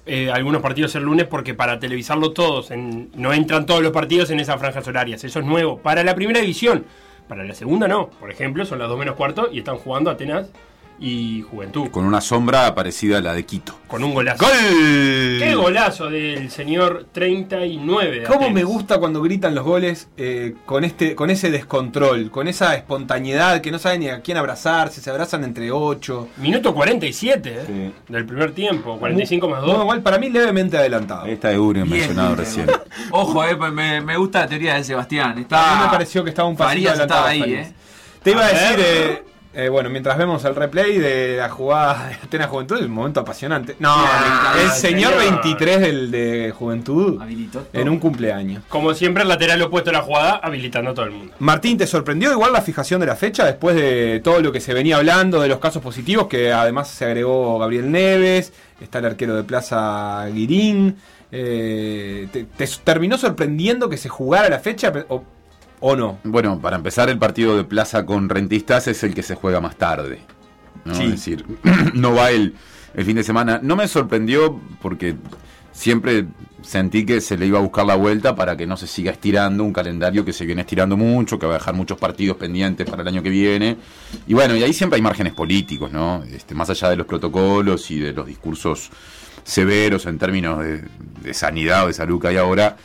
eh, 0.06 0.30
algunos 0.30 0.60
partidos 0.62 0.94
el 0.96 1.04
lunes 1.04 1.26
porque 1.26 1.54
para 1.54 1.78
televisarlo 1.80 2.32
todos 2.32 2.70
en- 2.70 3.10
no 3.14 3.32
entran 3.32 3.66
todos 3.66 3.82
los 3.82 3.92
partidos 3.92 4.30
en 4.30 4.38
esas 4.40 4.58
franjas 4.60 4.86
horarias. 4.86 5.24
Eso 5.24 5.38
es 5.40 5.44
nuevo. 5.46 5.78
Para 5.78 6.04
la 6.04 6.14
primera 6.14 6.40
división, 6.40 6.84
para 7.28 7.42
la 7.44 7.54
segunda 7.54 7.88
no. 7.88 8.08
Por 8.08 8.30
ejemplo, 8.30 8.64
son 8.66 8.78
las 8.80 8.88
2 8.88 8.98
menos 8.98 9.14
cuarto 9.16 9.48
y 9.50 9.58
están 9.58 9.76
jugando 9.78 10.10
Atenas 10.10 10.48
y 10.98 11.42
Juventud. 11.42 11.90
Con 11.90 12.04
una 12.04 12.20
sombra 12.20 12.74
parecida 12.74 13.18
a 13.18 13.20
la 13.20 13.34
de 13.34 13.44
Quito. 13.44 13.76
Con 13.88 14.02
un 14.04 14.14
golazo. 14.14 14.44
¡Gol! 14.44 14.52
¡Qué 15.38 15.54
golazo 15.54 16.08
del 16.08 16.50
señor 16.50 17.06
39! 17.12 18.20
de 18.20 18.22
¿Cómo 18.24 18.36
Atenas! 18.40 18.54
me 18.54 18.64
gusta 18.64 18.98
cuando 18.98 19.20
gritan 19.22 19.54
los 19.54 19.64
goles 19.64 20.08
eh, 20.16 20.54
con 20.66 20.84
este 20.84 21.14
con 21.14 21.30
ese 21.30 21.50
descontrol, 21.50 22.30
con 22.30 22.48
esa 22.48 22.74
espontaneidad 22.74 23.60
que 23.60 23.70
no 23.70 23.78
saben 23.78 24.00
ni 24.00 24.08
a 24.08 24.20
quién 24.20 24.36
abrazarse, 24.36 25.00
se 25.00 25.10
abrazan 25.10 25.44
entre 25.44 25.70
ocho? 25.70 26.28
Minuto 26.38 26.72
47 26.74 27.64
¿eh? 27.68 27.92
del 28.08 28.24
primer 28.26 28.52
tiempo, 28.52 28.98
45 28.98 29.48
más 29.48 29.60
2. 29.62 29.76
No, 29.76 29.82
igual 29.82 30.02
para 30.02 30.18
mí 30.18 30.30
levemente 30.30 30.76
adelantado. 30.78 31.26
Esta 31.26 31.48
de 31.50 31.58
Uri 31.58 31.84
mencionado 31.84 32.36
recién. 32.36 32.66
Ojo, 33.10 33.44
eh, 33.44 33.56
pues 33.56 33.72
me, 33.72 34.00
me 34.00 34.16
gusta 34.16 34.40
la 34.40 34.48
teoría 34.48 34.74
de 34.74 34.84
Sebastián. 34.84 35.32
A 35.50 35.74
mí 35.76 35.84
me 35.84 35.90
pareció 35.90 36.22
que 36.24 36.30
estaba 36.30 36.48
un 36.48 36.56
pasito 36.56 36.68
Farías 36.70 36.92
adelantado. 36.92 37.20
estaba 37.28 37.30
ahí, 37.32 37.40
Farías. 37.40 37.68
eh. 37.68 37.74
Te 38.22 38.30
iba 38.30 38.40
a, 38.42 38.46
A 38.46 38.52
decir, 38.52 38.76
ver. 38.78 39.24
Eh, 39.54 39.68
bueno, 39.68 39.88
mientras 39.90 40.18
vemos 40.18 40.44
el 40.44 40.54
replay 40.54 40.98
de 40.98 41.36
la 41.38 41.48
jugada 41.48 42.08
de 42.08 42.14
Atenas 42.14 42.48
Juventud, 42.48 42.76
es 42.78 42.86
un 42.86 42.90
momento 42.92 43.20
apasionante. 43.20 43.76
No, 43.78 43.92
Ah, 43.96 44.54
el 44.62 44.70
señor 44.70 45.12
señor. 45.14 45.32
23 45.42 45.80
del 45.80 46.10
de 46.10 46.52
Juventud 46.56 47.20
Habilitó 47.22 47.66
en 47.72 47.88
un 47.88 47.98
cumpleaños. 47.98 48.62
Como 48.68 48.94
siempre, 48.94 49.22
el 49.22 49.28
lateral 49.28 49.62
opuesto 49.62 49.90
a 49.90 49.92
la 49.92 50.02
jugada, 50.02 50.40
habilitando 50.42 50.90
a 50.90 50.94
todo 50.94 51.04
el 51.06 51.12
mundo. 51.12 51.34
Martín, 51.38 51.78
¿te 51.78 51.86
sorprendió 51.86 52.32
igual 52.32 52.52
la 52.52 52.62
fijación 52.62 53.00
de 53.00 53.06
la 53.06 53.16
fecha 53.16 53.44
después 53.44 53.76
de 53.76 54.20
todo 54.24 54.40
lo 54.40 54.50
que 54.52 54.60
se 54.60 54.74
venía 54.74 54.96
hablando 54.96 55.40
de 55.40 55.48
los 55.48 55.58
casos 55.58 55.82
positivos? 55.82 56.26
Que 56.26 56.52
además 56.52 56.88
se 56.88 57.04
agregó 57.04 57.58
Gabriel 57.58 57.90
Neves, 57.90 58.52
está 58.80 58.98
el 58.98 59.06
arquero 59.06 59.34
de 59.36 59.44
Plaza 59.44 60.26
Guirín. 60.32 60.96
eh, 61.32 62.28
¿te, 62.32 62.44
te 62.44 62.66
terminó 62.84 63.18
sorprendiendo 63.18 63.88
que 63.88 63.96
se 63.96 64.08
jugara 64.08 64.48
la 64.48 64.58
fecha 64.60 64.92
o, 65.08 65.24
o 65.86 65.96
no? 65.96 66.18
Bueno, 66.24 66.58
para 66.60 66.76
empezar, 66.76 67.10
el 67.10 67.18
partido 67.18 67.58
de 67.58 67.64
Plaza 67.64 68.06
con 68.06 68.30
Rentistas 68.30 68.88
es 68.88 69.04
el 69.04 69.14
que 69.14 69.22
se 69.22 69.34
juega 69.34 69.60
más 69.60 69.76
tarde. 69.76 70.22
¿no? 70.86 70.94
Sí. 70.94 71.04
Es 71.04 71.10
decir, 71.10 71.44
no 71.92 72.14
va 72.14 72.30
el, 72.30 72.54
el 72.94 73.04
fin 73.04 73.16
de 73.16 73.22
semana. 73.22 73.60
No 73.62 73.76
me 73.76 73.86
sorprendió 73.86 74.58
porque 74.80 75.14
siempre 75.72 76.24
sentí 76.62 77.04
que 77.04 77.20
se 77.20 77.36
le 77.36 77.44
iba 77.44 77.58
a 77.58 77.62
buscar 77.62 77.84
la 77.84 77.96
vuelta 77.96 78.34
para 78.34 78.56
que 78.56 78.66
no 78.66 78.78
se 78.78 78.86
siga 78.86 79.12
estirando 79.12 79.62
un 79.62 79.74
calendario 79.74 80.24
que 80.24 80.32
se 80.32 80.46
viene 80.46 80.62
estirando 80.62 80.96
mucho, 80.96 81.38
que 81.38 81.44
va 81.44 81.56
a 81.56 81.58
dejar 81.58 81.74
muchos 81.74 81.98
partidos 81.98 82.38
pendientes 82.38 82.88
para 82.88 83.02
el 83.02 83.08
año 83.08 83.22
que 83.22 83.28
viene. 83.28 83.76
Y 84.26 84.32
bueno, 84.32 84.56
y 84.56 84.62
ahí 84.62 84.72
siempre 84.72 84.96
hay 84.96 85.02
márgenes 85.02 85.34
políticos, 85.34 85.92
¿no? 85.92 86.24
Este, 86.24 86.54
más 86.54 86.70
allá 86.70 86.88
de 86.88 86.96
los 86.96 87.06
protocolos 87.06 87.90
y 87.90 87.98
de 87.98 88.14
los 88.14 88.26
discursos 88.26 88.90
severos 89.42 90.06
en 90.06 90.18
términos 90.18 90.60
de, 90.60 90.82
de 91.20 91.34
sanidad 91.34 91.84
o 91.84 91.88
de 91.88 91.92
salud 91.92 92.18
que 92.18 92.28
hay 92.28 92.38
ahora, 92.38 92.78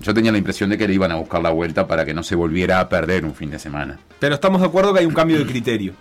yo 0.00 0.14
tenía 0.14 0.32
la 0.32 0.38
impresión 0.38 0.70
de 0.70 0.78
que 0.78 0.86
le 0.88 0.94
iban 0.94 1.10
a 1.12 1.16
buscar 1.16 1.42
la 1.42 1.50
vuelta 1.50 1.86
para 1.86 2.04
que 2.04 2.14
no 2.14 2.22
se 2.22 2.34
volviera 2.34 2.80
a 2.80 2.88
perder 2.88 3.24
un 3.24 3.34
fin 3.34 3.50
de 3.50 3.58
semana. 3.58 3.98
Pero 4.18 4.34
estamos 4.34 4.60
de 4.60 4.66
acuerdo 4.66 4.92
que 4.92 5.00
hay 5.00 5.06
un 5.06 5.14
cambio 5.14 5.38
de 5.38 5.46
criterio. 5.46 5.92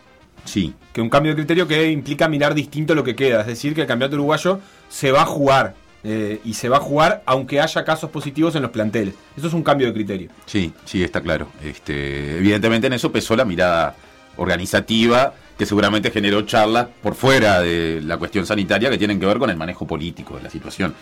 Sí, 0.45 0.73
Que 0.91 0.99
un 0.99 1.09
cambio 1.09 1.31
de 1.31 1.37
criterio 1.37 1.65
que 1.67 1.89
implica 1.89 2.27
mirar 2.27 2.53
distinto 2.53 2.93
lo 2.95 3.03
que 3.03 3.15
queda. 3.15 3.41
Es 3.41 3.47
decir, 3.47 3.73
que 3.73 3.81
el 3.81 3.87
campeonato 3.87 4.15
uruguayo 4.17 4.59
se 4.89 5.11
va 5.11 5.21
a 5.21 5.25
jugar. 5.25 5.75
eh, 6.05 6.41
y 6.43 6.53
se 6.55 6.67
va 6.67 6.77
a 6.77 6.79
jugar 6.81 7.23
aunque 7.25 7.61
haya 7.61 7.85
casos 7.85 8.09
positivos 8.09 8.53
en 8.55 8.61
los 8.63 8.71
planteles. 8.71 9.13
Eso 9.37 9.47
es 9.47 9.53
un 9.53 9.63
cambio 9.63 9.87
de 9.87 9.93
criterio. 9.93 10.29
sí, 10.45 10.73
sí, 10.83 11.01
está 11.01 11.21
claro. 11.21 11.47
Este, 11.63 12.37
evidentemente 12.39 12.87
en 12.87 12.93
eso 12.93 13.09
pesó 13.09 13.37
la 13.37 13.45
mirada 13.45 13.95
organizativa 14.35 15.33
que 15.57 15.65
seguramente 15.65 16.11
generó 16.11 16.41
charlas 16.41 16.87
por 17.01 17.15
fuera 17.15 17.61
de 17.61 18.01
la 18.03 18.17
cuestión 18.17 18.45
sanitaria 18.45 18.89
que 18.89 18.97
tienen 18.97 19.19
que 19.19 19.25
ver 19.25 19.37
con 19.37 19.49
el 19.49 19.55
manejo 19.55 19.87
político 19.87 20.35
de 20.35 20.43
la 20.43 20.49
situación. 20.49 20.93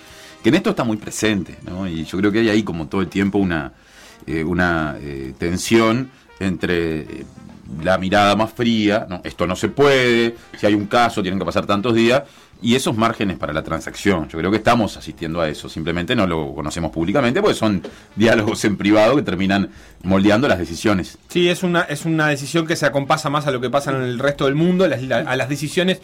Que 0.43 0.49
en 0.49 0.55
esto 0.55 0.71
está 0.71 0.83
muy 0.83 0.97
presente, 0.97 1.57
¿no? 1.63 1.87
Y 1.87 2.03
yo 2.05 2.17
creo 2.17 2.31
que 2.31 2.39
hay 2.39 2.49
ahí 2.49 2.63
como 2.63 2.87
todo 2.87 3.01
el 3.01 3.07
tiempo 3.07 3.37
una, 3.37 3.73
eh, 4.25 4.43
una 4.43 4.97
eh, 4.99 5.33
tensión 5.37 6.09
entre 6.39 7.01
eh, 7.01 7.25
la 7.83 7.97
mirada 7.97 8.35
más 8.35 8.51
fría, 8.51 9.05
¿no? 9.09 9.21
esto 9.23 9.47
no 9.47 9.55
se 9.55 9.69
puede, 9.69 10.35
si 10.57 10.65
hay 10.65 10.73
un 10.73 10.87
caso 10.87 11.21
tienen 11.21 11.39
que 11.39 11.45
pasar 11.45 11.65
tantos 11.65 11.95
días, 11.95 12.23
y 12.61 12.75
esos 12.75 12.95
márgenes 12.95 13.37
para 13.37 13.53
la 13.53 13.63
transacción. 13.63 14.27
Yo 14.29 14.37
creo 14.37 14.51
que 14.51 14.57
estamos 14.57 14.95
asistiendo 14.95 15.41
a 15.41 15.49
eso, 15.49 15.67
simplemente 15.67 16.15
no 16.15 16.27
lo 16.27 16.53
conocemos 16.53 16.91
públicamente 16.91 17.41
porque 17.41 17.55
son 17.55 17.81
diálogos 18.15 18.63
en 18.65 18.77
privado 18.77 19.15
que 19.15 19.23
terminan 19.23 19.69
moldeando 20.03 20.47
las 20.47 20.59
decisiones. 20.59 21.17
Sí, 21.29 21.49
es 21.49 21.63
una, 21.63 21.81
es 21.81 22.05
una 22.05 22.27
decisión 22.27 22.67
que 22.67 22.75
se 22.75 22.85
acompasa 22.85 23.29
más 23.29 23.47
a 23.47 23.51
lo 23.51 23.61
que 23.61 23.69
pasa 23.69 23.91
en 23.91 24.03
el 24.03 24.19
resto 24.19 24.45
del 24.45 24.55
mundo, 24.55 24.85
a 24.85 25.35
las 25.35 25.49
decisiones 25.49 26.01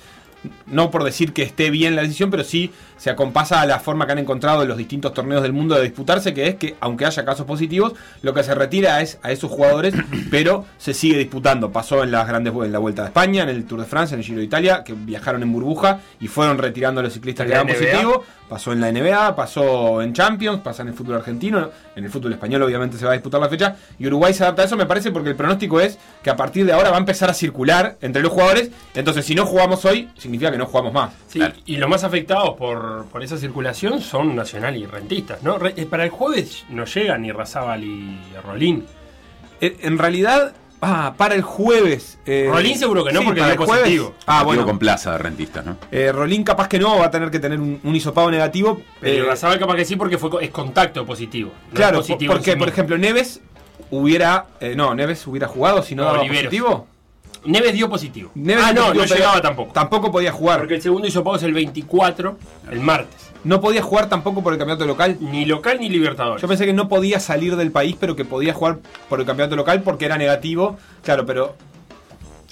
no 0.65 0.91
por 0.91 1.03
decir 1.03 1.34
que 1.34 1.44
esté 1.44 1.70
bien 1.70 1.96
la 1.96 2.01
decisión, 2.01 2.29
pero 2.29 2.44
sí 2.44 2.72
se 2.98 3.10
acompasa 3.10 3.62
a 3.62 3.65
la 3.65 3.79
forma 3.79 4.06
que 4.06 4.13
han 4.13 4.20
encontrado 4.20 4.63
en 4.63 4.67
los 4.67 4.77
distintos 4.77 5.13
torneos 5.13 5.44
del 5.44 5.53
mundo 5.53 5.75
de 5.75 5.84
disputarse, 5.84 6.34
que 6.34 6.48
es 6.48 6.56
que 6.56 6.75
aunque 6.79 7.06
haya 7.06 7.25
casos 7.25 7.46
positivos, 7.46 7.94
lo 8.22 8.34
que 8.34 8.44
se 8.44 8.56
retira 8.56 9.01
es 9.01 9.20
a 9.22 9.32
esos 9.32 9.51
jugadores, 9.51 9.94
pero 10.32 10.65
se 10.77 10.94
sigue 10.94 11.17
disputando. 11.17 11.72
Pasó 11.72 12.03
en 12.03 12.12
las 12.12 12.27
grandes 12.27 12.53
en 12.53 12.72
la 12.72 12.79
Vuelta 12.79 13.03
de 13.03 13.10
España, 13.10 13.44
en 13.44 13.50
el 13.50 13.65
Tour 13.65 13.82
de 13.82 13.86
Francia, 13.86 14.15
en 14.15 14.22
el 14.22 14.25
Giro 14.25 14.39
de 14.39 14.46
Italia, 14.46 14.84
que 14.84 14.94
viajaron 14.94 15.44
en 15.44 15.51
burbuja 15.51 16.00
y 16.20 16.27
fueron 16.27 16.58
retirando 16.58 17.01
a 17.01 17.03
los 17.03 17.13
ciclistas 17.13 17.46
que 17.46 17.53
eran 17.53 17.67
NBA. 17.67 17.74
positivos. 17.74 18.20
Pasó 18.50 18.72
en 18.72 18.80
la 18.80 18.89
NBA, 18.92 19.36
pasó 19.36 20.01
en 20.01 20.13
Champions, 20.13 20.62
pasa 20.62 20.82
en 20.82 20.88
el 20.88 20.94
fútbol 20.94 21.16
argentino, 21.16 21.70
en 21.98 22.06
el 22.06 22.10
fútbol 22.10 22.32
español 22.32 22.63
obviamente 22.63 22.98
se 22.98 23.04
va 23.04 23.12
a 23.12 23.13
disputar 23.16 23.42
la 23.42 23.50
fecha 23.50 23.75
y 24.00 24.08
Uruguay 24.08 24.34
se 24.34 24.44
adapta 24.44 24.62
a 24.62 24.66
eso, 24.66 24.77
me 24.77 24.86
parece, 24.86 25.12
porque 25.12 25.30
el 25.32 25.36
pronóstico 25.36 25.82
es 25.82 26.00
que 26.24 26.30
a 26.30 26.38
partir 26.38 26.66
de 26.66 26.72
ahora 26.72 26.89
va 26.89 26.96
a 26.96 27.00
empezar 27.00 27.30
a 27.30 27.34
circular 27.34 27.98
entre 28.00 28.22
los 28.22 28.32
jugadores, 28.32 28.72
entonces 28.96 29.25
si 29.25 29.36
no 29.36 29.46
jugamos 29.46 29.84
hoy, 29.84 30.10
significa 30.18 30.50
que 30.50 30.58
no 30.58 30.66
jugamos 30.66 30.94
más. 30.94 31.12
Sí, 31.27 31.42
y 31.66 31.75
los 31.75 31.89
más 31.89 32.06
afectados 32.06 32.51
por, 32.58 33.08
por 33.08 33.22
esa 33.22 33.38
circulación 33.38 34.00
son 34.00 34.34
Nacional 34.34 34.77
y 34.77 34.86
Rentistas, 34.86 35.44
¿no? 35.44 35.58
Re- 35.58 35.74
eh, 35.75 35.86
para 35.86 36.06
el 36.06 36.10
jueves 36.10 36.63
no 36.70 36.86
llegan 36.86 37.24
ni 37.24 37.34
Razábal 37.34 37.84
y 37.84 38.18
Rolín. 38.46 38.86
En, 39.60 39.75
en 39.82 39.98
realidad, 39.98 40.54
ah, 40.81 41.13
para 41.17 41.36
el 41.36 41.41
jueves... 41.41 42.17
eh, 42.25 42.48
Rolín 42.51 42.77
seguro 42.77 43.03
que 43.03 43.12
no, 43.12 43.22
porque 43.24 43.39
para 43.41 43.53
el 43.53 43.57
jueves- 43.60 43.84
positivo. 43.84 44.13
Ah, 44.22 44.25
Partido 44.25 44.46
bueno. 44.46 44.65
con 44.65 44.79
plaza 44.79 45.12
de 45.13 45.17
rentistas, 45.19 45.65
¿no? 45.65 45.77
Eh, 45.91 46.12
Rolín 46.12 46.43
capaz 46.43 46.67
que 46.67 46.79
no, 46.79 47.00
va 47.00 47.05
a 47.05 47.12
tener 47.12 47.29
que 47.31 47.39
tener 47.39 47.60
un, 47.60 47.79
un 47.84 47.96
hisopado 47.96 48.29
negativo. 48.31 48.81
Pero 49.00 49.31
eh, 49.34 49.38
capaz 49.60 49.75
que 49.75 49.86
sí 49.86 49.96
porque 49.96 50.17
fue, 50.17 50.29
es 50.43 50.51
contacto 50.51 51.05
positivo. 51.05 51.51
no 51.69 51.74
claro, 51.75 51.98
positivo 52.00 52.34
porque 52.34 52.55
por 52.57 52.67
ejemplo 52.69 52.98
Neves 52.98 53.41
hubiera... 53.91 54.48
eh, 54.60 54.74
no, 54.75 54.93
Neves 54.96 55.25
hubiera 55.27 55.48
jugado 55.48 55.81
si 55.84 55.96
no, 55.96 56.03
No, 56.03 56.07
daba 56.10 56.19
Oliveros. 56.22 56.43
positivo. 56.46 56.88
Neves 57.46 57.74
dio 57.74 57.89
positivo. 57.89 58.31
Neves 58.36 58.63
ah, 58.65 58.74
no, 58.74 58.81
positivo, 58.81 59.03
no 59.03 59.07
pero 59.07 59.15
llegaba 59.19 59.41
tampoco. 59.41 59.72
Tampoco 59.72 60.12
podía 60.12 60.31
jugar. 60.31 60.60
Porque 60.60 60.75
el 60.75 60.81
segundo 60.81 61.07
hisopado 61.07 61.38
es 61.38 61.43
el 61.43 61.53
24, 61.53 62.38
el 62.72 62.79
martes. 62.81 63.26
No 63.44 63.62
podía 63.62 63.82
jugar 63.82 64.10
tampoco 64.10 64.44
por 64.44 64.53
el 64.53 64.60
campeonato 64.60 64.86
local. 64.86 65.17
Ni 65.20 65.46
local 65.46 65.79
ni 65.79 65.89
Libertadores. 65.89 66.41
Yo 66.41 66.48
pensé 66.48 66.65
que 66.65 66.74
no 66.74 66.88
podía 66.89 67.20
salir 67.20 67.56
del 67.56 67.72
país, 67.72 67.96
pero 68.00 68.15
que 68.15 68.25
podía 68.25 68.53
jugar 68.53 68.79
por 69.10 69.20
el 69.20 69.25
campeonato 69.25 69.56
local 69.56 69.82
porque 69.84 70.06
era 70.06 70.17
negativo. 70.17 70.77
Claro, 71.03 71.25
pero. 71.25 71.56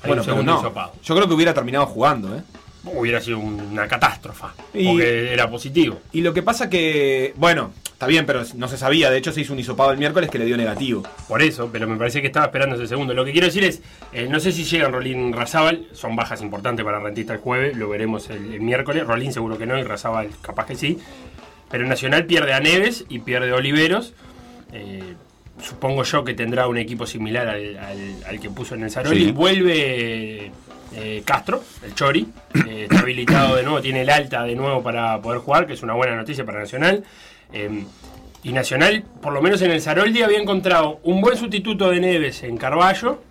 Bueno, 0.06 0.22
pero 0.24 0.44
no. 0.44 0.62
Yo 1.04 1.16
creo 1.16 1.28
que 1.28 1.34
hubiera 1.34 1.54
terminado 1.54 1.86
jugando, 1.88 2.36
¿eh? 2.36 2.44
Hubiera 2.86 3.20
sido 3.22 3.40
una 3.40 3.88
catástrofe. 3.88 4.46
Y- 4.74 4.86
Porque 4.88 5.34
era 5.34 5.50
positivo. 5.50 6.00
Y 6.12 6.22
lo 6.22 6.34
que 6.34 6.44
pasa 6.44 6.70
que. 6.70 7.34
Bueno, 7.38 7.72
está 7.86 8.08
bien, 8.08 8.26
pero 8.26 8.44
no 8.56 8.68
se 8.68 8.78
sabía. 8.78 9.10
De 9.10 9.18
hecho, 9.18 9.32
se 9.32 9.42
hizo 9.42 9.54
un 9.54 9.60
hisopado 9.60 9.92
el 9.92 9.98
miércoles 9.98 10.30
que 10.30 10.38
le 10.40 10.46
dio 10.46 10.56
negativo. 10.58 11.04
Por 11.28 11.42
eso, 11.42 11.70
pero 11.72 11.88
me 11.88 11.98
parece 11.98 12.22
que 12.22 12.28
estaba 12.28 12.46
esperando 12.46 12.76
ese 12.76 12.88
segundo. 12.88 13.14
Lo 13.14 13.26
que 13.26 13.32
quiero 13.32 13.48
decir 13.48 13.64
es, 13.64 13.82
eh, 14.14 14.28
no 14.30 14.40
sé 14.40 14.52
si 14.52 14.64
llegan 14.64 14.92
Rolín 14.94 15.30
y 15.30 15.34
Razábal, 15.34 15.88
son 15.94 16.16
bajas 16.16 16.42
importantes 16.42 16.86
para 16.86 17.00
Rentista 17.00 17.34
el 17.34 17.40
jueves, 17.40 17.76
lo 17.76 17.90
veremos 17.90 18.30
el, 18.30 18.54
el 18.54 18.62
miércoles. 18.62 19.06
Rolín 19.08 19.34
seguro 19.34 19.58
que 19.58 19.66
no 19.66 19.78
y 19.78 19.84
Razábal 19.84 20.30
capaz 20.42 20.66
que 20.68 20.76
sí. 20.76 21.00
Pero 21.72 21.86
Nacional 21.88 22.26
pierde 22.26 22.54
a 22.54 22.60
Neves 22.60 23.06
y 23.10 23.20
pierde 23.20 23.52
a 23.52 23.56
Oliveros. 23.56 24.14
Eh, 24.74 25.16
supongo 25.62 26.04
yo 26.04 26.24
que 26.24 26.34
tendrá 26.34 26.68
un 26.68 26.78
equipo 26.78 27.06
similar 27.06 27.48
al, 27.48 27.78
al- 27.78 28.24
al 28.28 28.40
que 28.40 28.50
puso 28.50 28.76
en 28.76 28.84
el 28.84 28.92
Saroli. 28.92 29.26
Sí. 29.26 29.32
Vuelve 29.32 30.52
eh, 30.94 31.22
Castro, 31.26 31.64
el 31.84 31.94
Chori, 31.96 32.28
eh, 32.68 32.84
está 32.90 33.00
habilitado 33.00 33.56
de 33.56 33.64
nuevo, 33.64 33.82
tiene 33.82 34.02
el 34.02 34.10
alta 34.10 34.44
de 34.44 34.56
nuevo 34.56 34.82
para 34.84 35.22
poder 35.22 35.40
jugar, 35.40 35.66
que 35.68 35.74
es 35.74 35.84
una 35.84 35.94
buena 35.94 36.16
noticia 36.16 36.46
para 36.46 36.60
Nacional. 36.60 37.04
Eh, 37.54 37.84
y 38.44 38.52
Nacional, 38.54 39.04
por 39.22 39.34
lo 39.34 39.42
menos 39.42 39.62
en 39.64 39.72
el 39.72 39.82
Saroldi, 39.82 40.22
había 40.22 40.40
encontrado 40.40 41.00
un 41.04 41.20
buen 41.22 41.36
sustituto 41.36 41.90
de 41.90 42.00
Neves 42.00 42.44
en 42.44 42.58
Carballo. 42.58 43.22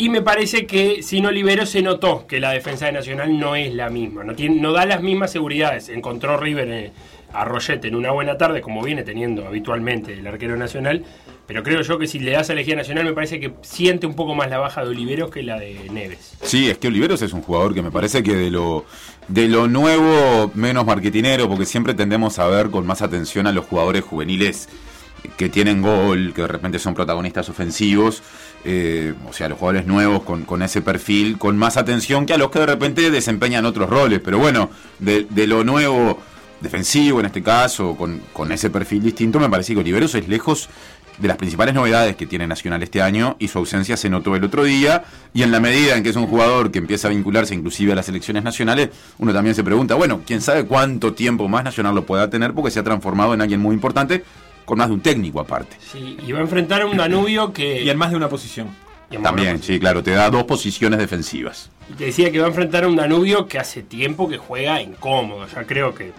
Y 0.00 0.10
me 0.10 0.22
parece 0.22 0.64
que 0.64 1.02
sin 1.02 1.26
Olivero 1.26 1.66
se 1.66 1.82
notó 1.82 2.24
que 2.28 2.38
la 2.38 2.52
defensa 2.52 2.86
de 2.86 2.92
Nacional 2.92 3.36
no 3.36 3.56
es 3.56 3.74
la 3.74 3.90
misma, 3.90 4.22
no, 4.22 4.34
tiene, 4.34 4.60
no 4.60 4.72
da 4.72 4.86
las 4.86 5.02
mismas 5.02 5.32
seguridades. 5.32 5.88
Encontró 5.88 6.36
River 6.36 6.70
eh, 6.70 6.92
a 7.32 7.44
Rollete 7.44 7.88
en 7.88 7.94
una 7.94 8.10
buena 8.10 8.38
tarde, 8.38 8.60
como 8.60 8.82
viene 8.82 9.02
teniendo 9.02 9.46
habitualmente 9.46 10.14
el 10.14 10.26
arquero 10.26 10.56
nacional. 10.56 11.04
Pero 11.46 11.62
creo 11.62 11.80
yo 11.80 11.98
que 11.98 12.06
si 12.06 12.18
le 12.18 12.32
das 12.32 12.50
a 12.50 12.52
elegir 12.52 12.76
Nacional, 12.76 13.06
me 13.06 13.14
parece 13.14 13.40
que 13.40 13.54
siente 13.62 14.06
un 14.06 14.14
poco 14.14 14.34
más 14.34 14.50
la 14.50 14.58
baja 14.58 14.84
de 14.84 14.90
Oliveros 14.90 15.30
que 15.30 15.42
la 15.42 15.58
de 15.58 15.88
Neves. 15.90 16.34
Sí, 16.42 16.68
es 16.68 16.76
que 16.76 16.88
Oliveros 16.88 17.22
es 17.22 17.32
un 17.32 17.40
jugador 17.40 17.72
que 17.72 17.80
me 17.80 17.90
parece 17.90 18.22
que 18.22 18.34
de 18.34 18.50
lo 18.50 18.84
de 19.28 19.48
lo 19.48 19.66
nuevo 19.66 20.50
menos 20.54 20.84
marketinero, 20.84 21.48
porque 21.48 21.64
siempre 21.64 21.94
tendemos 21.94 22.38
a 22.38 22.46
ver 22.48 22.68
con 22.70 22.86
más 22.86 23.00
atención 23.00 23.46
a 23.46 23.52
los 23.52 23.64
jugadores 23.64 24.04
juveniles 24.04 24.68
que 25.36 25.48
tienen 25.48 25.80
gol, 25.82 26.32
que 26.34 26.42
de 26.42 26.48
repente 26.48 26.78
son 26.78 26.94
protagonistas 26.94 27.48
ofensivos, 27.48 28.22
eh, 28.64 29.14
o 29.28 29.32
sea, 29.32 29.48
los 29.48 29.58
jugadores 29.58 29.86
nuevos 29.86 30.22
con, 30.22 30.44
con 30.44 30.62
ese 30.62 30.82
perfil, 30.82 31.38
con 31.38 31.56
más 31.56 31.76
atención 31.76 32.26
que 32.26 32.34
a 32.34 32.38
los 32.38 32.50
que 32.50 32.60
de 32.60 32.66
repente 32.66 33.10
desempeñan 33.10 33.64
otros 33.64 33.88
roles. 33.88 34.20
Pero 34.22 34.38
bueno, 34.38 34.70
de, 34.98 35.26
de 35.28 35.46
lo 35.46 35.64
nuevo 35.64 36.18
defensivo 36.60 37.20
en 37.20 37.26
este 37.26 37.42
caso, 37.42 37.96
con, 37.96 38.20
con 38.32 38.50
ese 38.52 38.70
perfil 38.70 39.02
distinto, 39.02 39.38
me 39.38 39.48
parece 39.48 39.74
que 39.74 39.80
Oliveros 39.80 40.14
es 40.14 40.28
lejos 40.28 40.68
de 41.18 41.28
las 41.28 41.36
principales 41.36 41.74
novedades 41.74 42.16
que 42.16 42.26
tiene 42.26 42.46
Nacional 42.46 42.82
este 42.82 43.02
año 43.02 43.36
y 43.38 43.48
su 43.48 43.58
ausencia 43.58 43.96
se 43.96 44.08
notó 44.08 44.36
el 44.36 44.44
otro 44.44 44.64
día 44.64 45.04
y 45.34 45.42
en 45.42 45.50
la 45.50 45.60
medida 45.60 45.96
en 45.96 46.02
que 46.02 46.10
es 46.10 46.16
un 46.16 46.26
jugador 46.26 46.70
que 46.70 46.78
empieza 46.78 47.08
a 47.08 47.10
vincularse 47.10 47.54
inclusive 47.54 47.92
a 47.92 47.96
las 47.96 48.06
selecciones 48.06 48.44
nacionales, 48.44 48.90
uno 49.18 49.32
también 49.32 49.54
se 49.54 49.64
pregunta, 49.64 49.94
bueno, 49.96 50.22
quién 50.24 50.40
sabe 50.40 50.64
cuánto 50.64 51.14
tiempo 51.14 51.48
más 51.48 51.64
Nacional 51.64 51.94
lo 51.94 52.06
pueda 52.06 52.30
tener 52.30 52.54
porque 52.54 52.70
se 52.70 52.80
ha 52.80 52.84
transformado 52.84 53.34
en 53.34 53.40
alguien 53.40 53.60
muy 53.60 53.74
importante 53.74 54.24
con 54.64 54.78
más 54.78 54.88
de 54.88 54.94
un 54.94 55.00
técnico 55.00 55.40
aparte. 55.40 55.76
Sí, 55.80 56.16
y 56.24 56.32
va 56.32 56.38
a 56.38 56.42
enfrentar 56.42 56.82
a 56.82 56.86
un 56.86 56.96
Danubio 56.96 57.52
que... 57.52 57.82
Y 57.82 57.90
en 57.90 57.98
más 57.98 58.10
de 58.10 58.16
una 58.16 58.28
posición. 58.28 58.68
También, 59.22 59.62
sí, 59.62 59.80
claro, 59.80 60.02
te 60.02 60.10
da 60.10 60.30
dos 60.30 60.44
posiciones 60.44 60.98
defensivas. 60.98 61.70
Y 61.90 61.94
te 61.94 62.04
decía 62.06 62.30
que 62.30 62.38
va 62.38 62.44
a 62.44 62.48
enfrentar 62.48 62.84
a 62.84 62.88
un 62.88 62.96
Danubio 62.96 63.48
que 63.48 63.58
hace 63.58 63.82
tiempo 63.82 64.28
que 64.28 64.36
juega 64.36 64.82
incómodo. 64.82 65.46
Ya 65.46 65.64
creo 65.64 65.94
que 65.94 66.12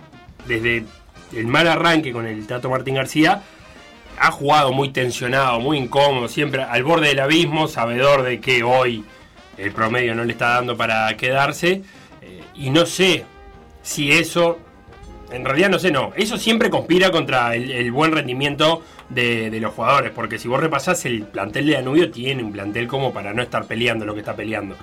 desde 0.45 0.85
el 1.33 1.47
mal 1.47 1.67
arranque 1.67 2.11
con 2.11 2.25
el 2.25 2.45
Tato 2.47 2.69
Martín 2.69 2.95
García 2.95 3.43
ha 4.19 4.31
jugado 4.31 4.73
muy 4.73 4.89
tensionado, 4.89 5.59
muy 5.59 5.77
incómodo, 5.77 6.27
siempre 6.27 6.63
al 6.63 6.83
borde 6.83 7.07
del 7.07 7.19
abismo, 7.19 7.67
sabedor 7.67 8.23
de 8.23 8.39
que 8.41 8.63
hoy 8.63 9.05
el 9.57 9.71
promedio 9.71 10.13
no 10.13 10.25
le 10.25 10.33
está 10.33 10.55
dando 10.55 10.75
para 10.75 11.15
quedarse. 11.15 11.83
Eh, 12.21 12.43
y 12.55 12.69
no 12.69 12.85
sé 12.85 13.25
si 13.81 14.11
eso, 14.11 14.59
en 15.31 15.45
realidad 15.45 15.69
no 15.69 15.79
sé, 15.79 15.91
no, 15.91 16.11
eso 16.15 16.37
siempre 16.37 16.69
conspira 16.69 17.11
contra 17.11 17.55
el, 17.55 17.91
buen 17.91 18.11
rendimiento 18.11 18.83
de, 19.07 19.49
de 19.49 19.59
los 19.59 19.73
jugadores, 19.73 20.11
porque 20.13 20.37
si 20.37 20.47
vos 20.47 20.59
repasás 20.59 21.05
el 21.05 21.23
plantel 21.23 21.67
de 21.67 21.73
Danubio 21.73 22.11
tiene 22.11 22.43
un 22.43 22.51
plantel 22.51 22.87
como 22.87 23.13
para 23.13 23.33
no 23.33 23.41
estar 23.41 23.65
peleando 23.65 24.05
lo 24.05 24.13
que 24.13 24.19
está 24.19 24.35
peleando. 24.35 24.75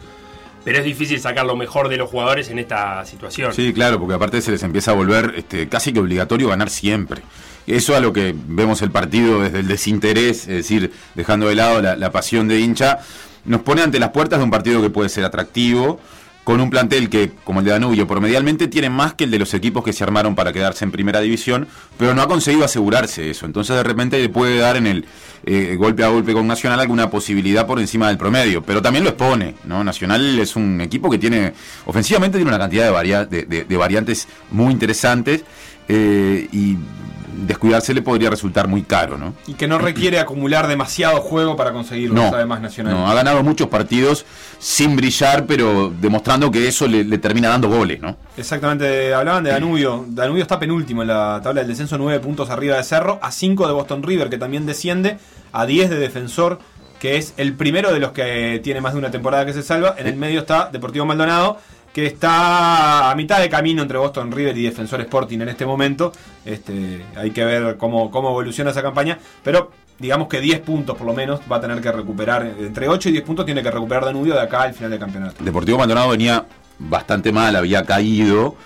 Pero 0.67 0.81
es 0.81 0.85
difícil 0.85 1.21
sacar 1.21 1.47
lo 1.47 1.55
mejor 1.55 1.89
de 1.89 1.97
los 1.97 2.11
jugadores 2.11 2.51
en 2.51 2.59
esta 2.59 3.05
situación. 3.05 3.55
Sí, 3.55 3.73
claro, 3.73 4.01
porque 4.01 4.15
aparte 4.15 4.43
se 4.43 4.51
les 4.51 4.65
empieza 4.65 4.91
a 4.91 4.95
volver 4.95 5.35
este, 5.37 5.69
casi 5.69 5.93
que 5.93 6.01
obligatorio 6.01 6.49
ganar 6.49 6.71
siempre. 6.71 7.23
Eso 7.69 7.95
a 7.95 8.01
lo 8.01 8.13
que 8.13 8.35
vemos 8.37 8.83
el 8.83 8.91
partido 8.91 9.43
desde 9.43 9.61
el 9.61 9.69
desinterés, 9.69 10.41
es 10.41 10.49
decir, 10.49 10.93
dejando 11.15 11.49
de 11.49 11.55
lado 11.55 11.81
la, 11.81 11.95
la 11.95 12.11
pasión 12.11 12.49
de 12.49 12.59
hincha, 12.59 12.99
nos 13.45 13.61
pone 13.61 13.83
ante 13.83 14.01
las 14.01 14.11
puertas 14.11 14.41
de 14.41 14.45
un 14.45 14.51
partido 14.51 14.83
que 14.83 14.91
puede 14.91 15.09
ser 15.09 15.25
atractivo, 15.25 16.01
con 16.47 16.61
un 16.61 16.71
plantel 16.71 17.11
que, 17.11 17.33
como 17.43 17.59
el 17.59 17.65
de 17.67 17.73
Danubio, 17.73 18.07
promedialmente 18.07 18.69
tiene 18.69 18.89
más 18.89 19.15
que 19.15 19.25
el 19.25 19.33
de 19.33 19.41
los 19.41 19.53
equipos 19.53 19.83
que 19.83 19.93
se 19.93 20.05
armaron 20.05 20.37
para 20.37 20.53
quedarse 20.53 20.85
en 20.85 20.93
primera 20.93 21.21
división, 21.21 21.67
pero 21.99 22.15
no 22.15 22.23
ha 22.23 22.29
conseguido 22.29 22.65
asegurarse 22.65 23.29
eso. 23.29 23.47
Entonces 23.47 23.75
de 23.75 23.83
repente 23.83 24.17
le 24.21 24.29
puede 24.29 24.59
dar 24.59 24.77
en 24.77 24.87
el 24.87 25.07
eh, 25.45 25.75
golpe 25.77 26.05
a 26.05 26.09
golpe 26.09 26.33
con 26.33 26.47
Nacional 26.47 26.79
alguna 26.79 27.11
posibilidad 27.11 27.67
por 27.67 27.81
encima 27.81 28.07
del 28.07 28.17
promedio, 28.17 28.63
pero 28.63 28.81
también 28.81 29.03
lo 29.03 29.11
expone, 29.11 29.57
¿no? 29.65 29.83
Nacional 29.83 30.39
es 30.39 30.55
un 30.55 30.81
equipo 30.81 31.11
que 31.11 31.19
tiene, 31.19 31.53
ofensivamente 31.85 32.39
tiene 32.39 32.49
una 32.49 32.61
cantidad 32.61 32.85
de, 32.85 32.91
varia- 32.93 33.25
de, 33.27 33.77
variantes 33.77 34.29
muy 34.53 34.73
interesantes 34.73 35.43
eh, 35.89 36.47
y 36.53 36.77
descuidarse 37.47 37.93
le 37.95 38.03
podría 38.03 38.31
resultar 38.31 38.69
muy 38.69 38.83
caro, 38.83 39.19
¿no? 39.19 39.35
Y 39.47 39.55
que 39.55 39.69
no 39.69 39.79
requiere 39.79 40.19
acumular 40.19 40.67
demasiado 40.69 41.21
juego 41.21 41.57
para 41.57 41.73
conseguirlo, 41.73 42.15
No, 42.23 42.31
sabe 42.31 42.47
más 42.47 42.61
nacional. 42.61 42.95
no, 42.95 43.09
ha 43.09 43.15
ganado 43.15 43.43
muchos 43.43 43.69
partidos 43.69 44.25
sin 44.59 44.97
brillar, 44.97 45.47
pero 45.47 45.93
demostrando 46.01 46.51
que 46.51 46.67
eso 46.69 46.87
le, 46.87 47.05
le 47.05 47.19
termina 47.19 47.49
dando 47.49 47.69
goles, 47.69 48.01
¿no? 48.01 48.17
Exactamente, 48.37 49.13
hablaban 49.15 49.45
de 49.45 49.51
Danubio. 49.51 50.05
Danubio 50.09 50.43
está 50.43 50.59
penúltimo 50.59 51.03
en 51.03 51.09
la 51.09 51.41
tabla 51.43 51.61
del 51.61 51.69
descenso, 51.69 51.99
9 51.99 52.21
puntos 52.21 52.51
arriba 52.51 52.77
de 52.77 52.85
Cerro, 52.85 53.19
a 53.23 53.31
5 53.31 53.67
de 53.67 53.73
Boston 53.73 54.03
River, 54.03 54.29
que 54.31 54.39
también 54.39 54.67
desciende, 54.67 55.19
a 55.53 55.67
10 55.67 55.91
de 55.91 55.99
Defensor, 55.99 56.59
que 56.99 57.17
es 57.19 57.35
el 57.37 57.53
primero 57.55 57.93
de 57.93 58.01
los 58.01 58.13
que 58.13 58.61
tiene 58.65 58.81
más 58.81 58.95
de 58.95 58.99
una 58.99 59.11
temporada 59.11 59.45
que 59.45 59.53
se 59.53 59.63
salva. 59.63 59.95
En 59.99 60.07
el 60.07 60.17
medio 60.17 60.41
está 60.41 60.71
Deportivo 60.73 61.05
Maldonado, 61.05 61.59
que 61.97 62.05
está 62.05 63.11
a 63.11 63.15
mitad 63.15 63.41
de 63.41 63.49
camino 63.49 63.81
entre 63.81 63.97
Boston 63.97 64.31
River 64.31 64.55
y 64.59 64.65
Defensor 64.65 65.01
Sporting 65.01 65.41
en 65.41 65.49
este 65.49 65.65
momento. 65.65 66.13
Este, 66.45 67.03
hay 67.17 67.31
que 67.31 67.43
ver 67.43 67.79
cómo, 67.79 68.11
cómo 68.11 68.29
evoluciona 68.29 68.71
esa 68.71 68.83
campaña, 68.83 69.19
pero 69.43 69.71
digamos 69.99 70.29
que 70.29 70.43
10 70.43 70.61
puntos 70.61 70.95
por 70.95 71.07
lo 71.07 71.15
menos 71.15 71.41
va 71.51 71.57
a 71.57 71.61
tener 71.63 71.81
que 71.81 71.91
recuperar, 71.91 72.53
entre 72.61 72.87
8 72.87 73.09
y 73.09 73.13
10 73.13 73.25
puntos 73.25 73.47
tiene 73.47 73.63
que 73.63 73.71
recuperar 73.71 74.05
Danubio 74.05 74.35
de 74.35 74.43
acá 74.43 74.65
al 74.65 74.75
final 74.75 74.91
del 74.91 75.01
campeonato. 75.01 75.43
Deportivo 75.43 75.79
Maldonado 75.79 76.11
venía 76.11 76.45
bastante 76.79 77.33
mal, 77.33 77.57
había 77.57 77.83
caído, 77.87 78.57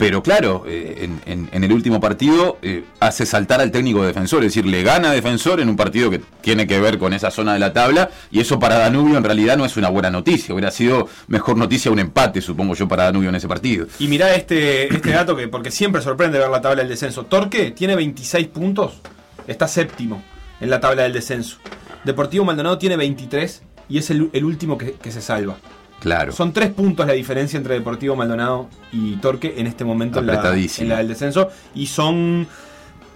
Pero 0.00 0.22
claro, 0.22 0.64
eh, 0.66 1.10
en, 1.26 1.50
el 1.52 1.72
último 1.74 2.00
partido 2.00 2.56
eh, 2.62 2.84
hace 3.00 3.26
saltar 3.26 3.60
al 3.60 3.70
técnico 3.70 4.02
defensor, 4.02 4.42
es 4.42 4.54
decir, 4.54 4.64
le 4.64 4.82
gana 4.82 5.12
defensor 5.12 5.60
en 5.60 5.68
un 5.68 5.76
partido 5.76 6.08
que 6.08 6.22
tiene 6.40 6.66
que 6.66 6.80
ver 6.80 6.96
con 6.96 7.12
esa 7.12 7.30
zona 7.30 7.52
de 7.52 7.58
la 7.58 7.74
tabla, 7.74 8.08
y 8.30 8.40
eso 8.40 8.58
para 8.58 8.78
Danubio 8.78 9.18
en 9.18 9.24
realidad 9.24 9.58
no 9.58 9.66
es 9.66 9.76
una 9.76 9.90
buena 9.90 10.08
noticia, 10.08 10.54
hubiera 10.54 10.70
sido 10.70 11.06
mejor 11.28 11.58
noticia 11.58 11.90
un 11.90 11.98
empate, 11.98 12.40
supongo 12.40 12.74
yo, 12.74 12.88
para 12.88 13.04
Danubio 13.04 13.28
en 13.28 13.34
ese 13.34 13.46
partido. 13.46 13.88
Y 13.98 14.08
mirá 14.08 14.34
este, 14.34 14.86
este 14.86 15.10
dato 15.10 15.36
que, 15.36 15.48
porque 15.48 15.70
siempre 15.70 16.00
sorprende 16.00 16.38
ver 16.38 16.48
la 16.48 16.62
tabla 16.62 16.80
del 16.80 16.88
descenso. 16.88 17.26
Torque 17.26 17.70
tiene 17.70 17.94
26 17.94 18.48
puntos, 18.48 19.02
está 19.46 19.68
séptimo 19.68 20.22
en 20.62 20.70
la 20.70 20.80
tabla 20.80 21.02
del 21.02 21.12
descenso. 21.12 21.58
Deportivo 22.04 22.46
Maldonado 22.46 22.78
tiene 22.78 22.96
23 22.96 23.64
y 23.90 23.98
es 23.98 24.08
el, 24.08 24.30
último 24.44 24.78
que 24.78 25.12
se 25.12 25.20
salva. 25.20 25.58
Claro. 26.00 26.32
Son 26.32 26.52
tres 26.52 26.70
puntos 26.70 27.06
la 27.06 27.12
diferencia 27.12 27.56
entre 27.56 27.74
Deportivo 27.74 28.16
Maldonado 28.16 28.68
y 28.90 29.16
Torque 29.16 29.54
en 29.58 29.66
este 29.66 29.84
momento 29.84 30.18
en 30.20 30.26
la, 30.26 30.52
en 30.54 30.88
la 30.88 30.96
del 30.96 31.08
descenso. 31.08 31.50
Y 31.74 31.86
son 31.86 32.46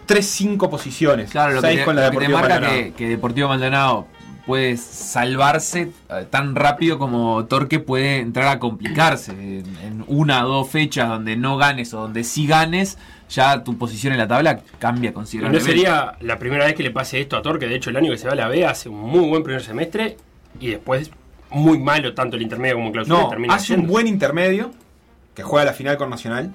3-5 0.07 0.69
posiciones. 0.69 1.31
Claro, 1.31 1.55
lo 1.55 1.63
que, 1.63 1.77
te, 1.77 1.85
con 1.85 1.97
la 1.97 2.07
lo 2.07 2.19
que 2.19 2.27
te 2.27 2.33
marca 2.33 2.49
Maldonado. 2.61 2.75
que, 2.75 2.93
que 2.93 3.09
Deportivo 3.09 3.49
Maldonado 3.49 4.07
puede 4.47 4.77
salvarse 4.77 5.91
eh, 6.11 6.27
tan 6.29 6.55
rápido 6.55 6.99
como 6.99 7.47
Torque 7.47 7.79
puede 7.81 8.19
entrar 8.19 8.49
a 8.49 8.59
complicarse. 8.59 9.33
En, 9.33 9.65
en 9.83 10.05
una 10.07 10.45
o 10.47 10.49
dos 10.49 10.69
fechas 10.69 11.09
donde 11.09 11.37
no 11.37 11.57
ganes 11.57 11.95
o 11.95 12.03
donde 12.03 12.25
sí 12.25 12.47
ganes, 12.47 12.99
ya 13.31 13.65
tu 13.65 13.79
posición 13.79 14.13
en 14.13 14.19
la 14.19 14.29
tabla 14.29 14.61
cambia 14.79 15.09
Y 15.09 15.11
no 15.11 15.15
considerablemente. 15.15 15.71
sería 15.71 16.17
la 16.21 16.39
primera 16.39 16.67
vez 16.67 16.75
que 16.75 16.83
le 16.83 16.91
pase 16.91 17.21
esto 17.21 17.37
a 17.37 17.43
Torque. 17.43 17.67
De 17.67 17.77
hecho, 17.77 17.89
el 17.91 17.97
año 17.97 18.11
que 18.11 18.19
se 18.19 18.27
va 18.27 18.35
a 18.35 18.37
la 18.37 18.49
B 18.49 18.67
hace 18.67 18.91
un 18.91 19.01
muy 19.01 19.27
buen 19.27 19.43
primer 19.43 19.63
semestre 19.63 20.19
y 20.61 20.69
después 20.69 21.11
muy 21.51 21.79
malo, 21.79 22.15
tanto 22.15 22.37
el 22.37 22.43
intermedio 22.43 22.75
como 22.77 22.87
el 22.89 22.93
clausura. 22.93 23.19
No, 23.23 23.29
termina 23.29 23.55
hace 23.55 23.75
un 23.75 23.87
buen 23.87 24.07
intermedio 24.07 24.73
que 25.35 25.43
juega 25.43 25.65
la 25.65 25.73
final 25.73 25.97
con 25.97 26.11
Nacional. 26.11 26.53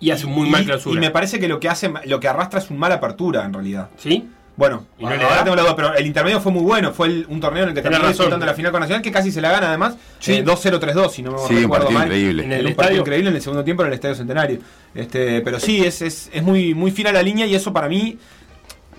y 0.00 0.10
hace 0.10 0.26
un 0.26 0.32
muy 0.32 0.48
y, 0.48 0.50
mal 0.50 0.64
clausura. 0.64 0.96
y 0.96 1.00
me 1.00 1.10
parece 1.10 1.38
que 1.38 1.48
lo 1.48 1.58
que 1.60 1.68
hace, 1.68 1.90
lo 2.06 2.20
que 2.20 2.28
arrastra 2.28 2.58
es 2.60 2.70
un 2.70 2.78
mala 2.78 2.96
apertura 2.96 3.44
en 3.44 3.52
realidad. 3.54 3.88
¿Sí? 3.96 4.28
Bueno, 4.56 4.86
¿Y 4.98 5.02
no 5.02 5.08
ahora 5.10 5.42
tengo 5.42 5.56
la 5.56 5.62
duda, 5.62 5.74
pero 5.74 5.94
el 5.94 6.06
intermedio 6.06 6.40
fue 6.40 6.52
muy 6.52 6.62
bueno. 6.62 6.92
Fue 6.92 7.08
el- 7.08 7.26
un 7.28 7.40
torneo 7.40 7.64
en 7.64 7.70
el 7.70 7.74
que 7.74 7.82
terminó 7.82 8.06
disputando 8.06 8.46
la 8.46 8.54
final 8.54 8.70
con 8.70 8.80
Nacional, 8.82 9.02
que 9.02 9.10
casi 9.10 9.32
se 9.32 9.40
la 9.40 9.50
gana 9.50 9.68
además. 9.68 9.96
Sí. 10.20 10.34
eh, 10.34 10.44
2-0-3-2, 10.44 11.10
si 11.10 11.22
no 11.22 11.32
me 11.32 11.38
Sí, 11.38 11.54
un 11.54 11.62
recuerdo 11.62 11.86
partido 11.86 11.98
mal. 11.98 12.06
increíble. 12.06 12.44
En 12.44 12.52
el 12.52 12.58
un 12.66 12.74
partido 12.74 12.82
estadio- 12.82 13.00
increíble 13.00 13.30
en 13.30 13.36
el 13.36 13.42
segundo 13.42 13.64
tiempo 13.64 13.82
en 13.82 13.88
el 13.88 13.94
Estadio 13.94 14.14
Centenario. 14.14 14.58
Este, 14.94 15.40
pero 15.40 15.58
sí, 15.58 15.84
es, 15.84 16.02
es, 16.02 16.30
es 16.32 16.42
muy, 16.44 16.72
muy 16.74 16.92
fina 16.92 17.10
la 17.10 17.20
línea 17.22 17.46
y 17.46 17.54
eso 17.56 17.72
para 17.72 17.88
mí 17.88 18.16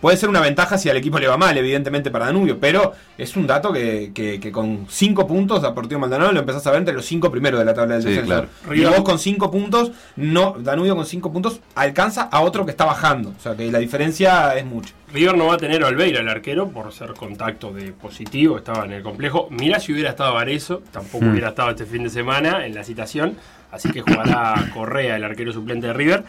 puede 0.02 0.18
ser 0.18 0.30
una 0.30 0.40
ventaja 0.42 0.78
si 0.78 0.90
al 0.90 0.98
equipo 0.98 1.20
le 1.20 1.28
va 1.28 1.38
mal, 1.38 1.58
evidentemente 1.58 2.12
para 2.12 2.26
Danubio. 2.26 2.60
Pero 2.60 2.94
es 3.18 3.36
un 3.36 3.48
dato 3.48 3.72
que, 3.74 4.12
que, 4.14 4.40
que 4.40 4.52
con 4.52 4.86
5 4.90 5.28
puntos 5.28 5.62
Deportivo 5.62 6.00
Maldonado 6.02 6.32
lo 6.32 6.40
empezás 6.40 6.66
a 6.68 6.72
ver 6.72 6.80
entre 6.80 6.94
los 6.94 7.06
5 7.06 7.32
primeros 7.32 7.60
de 7.60 7.66
la 7.66 7.74
tabla 7.74 7.96
del 7.96 8.04
Sí, 8.04 8.10
descenso. 8.10 8.28
claro. 8.28 8.48
Y 8.68 8.80
River- 8.80 8.90
vos 8.92 9.02
con 9.04 9.20
5 9.20 9.52
puntos, 9.52 9.92
no, 10.16 10.56
Danubio 10.60 10.96
con 10.96 11.06
5 11.06 11.32
puntos 11.32 11.60
alcanza 11.76 12.24
a 12.24 12.42
otro 12.42 12.66
que 12.66 12.72
está 12.72 12.86
bajando. 12.86 13.30
O 13.38 13.42
sea 13.42 13.56
que 13.56 13.72
la 13.72 13.80
diferencia 13.80 14.56
es 14.56 14.66
mucha. 14.66 14.94
River 15.14 15.38
no 15.38 15.48
va 15.48 15.54
a 15.54 15.58
tener 15.58 15.84
a 15.84 15.88
Olveira, 15.88 16.20
el 16.20 16.28
arquero, 16.28 16.68
por 16.70 16.92
ser 16.92 17.14
contacto 17.14 17.72
de 17.72 17.94
positivo, 17.94 18.58
estaba 18.58 18.84
en 18.86 18.92
el 18.92 19.04
complejo. 19.04 19.48
Mirá 19.50 19.80
si 19.80 19.94
hubiera 19.94 20.10
estado 20.10 20.34
Varezo, 20.34 20.82
tampoco 20.92 21.26
Mm. 21.26 21.32
hubiera 21.32 21.50
estado 21.50 21.70
este 21.70 21.86
fin 21.86 22.04
de 22.04 22.10
semana 22.10 22.66
en 22.66 22.76
la 22.76 22.84
citación, 22.84 23.38
así 23.72 23.90
que 23.92 24.02
jugará 24.02 24.70
Correa, 24.74 25.16
el 25.16 25.24
arquero 25.24 25.54
suplente 25.54 25.88
de 25.88 25.94
River. 25.94 26.24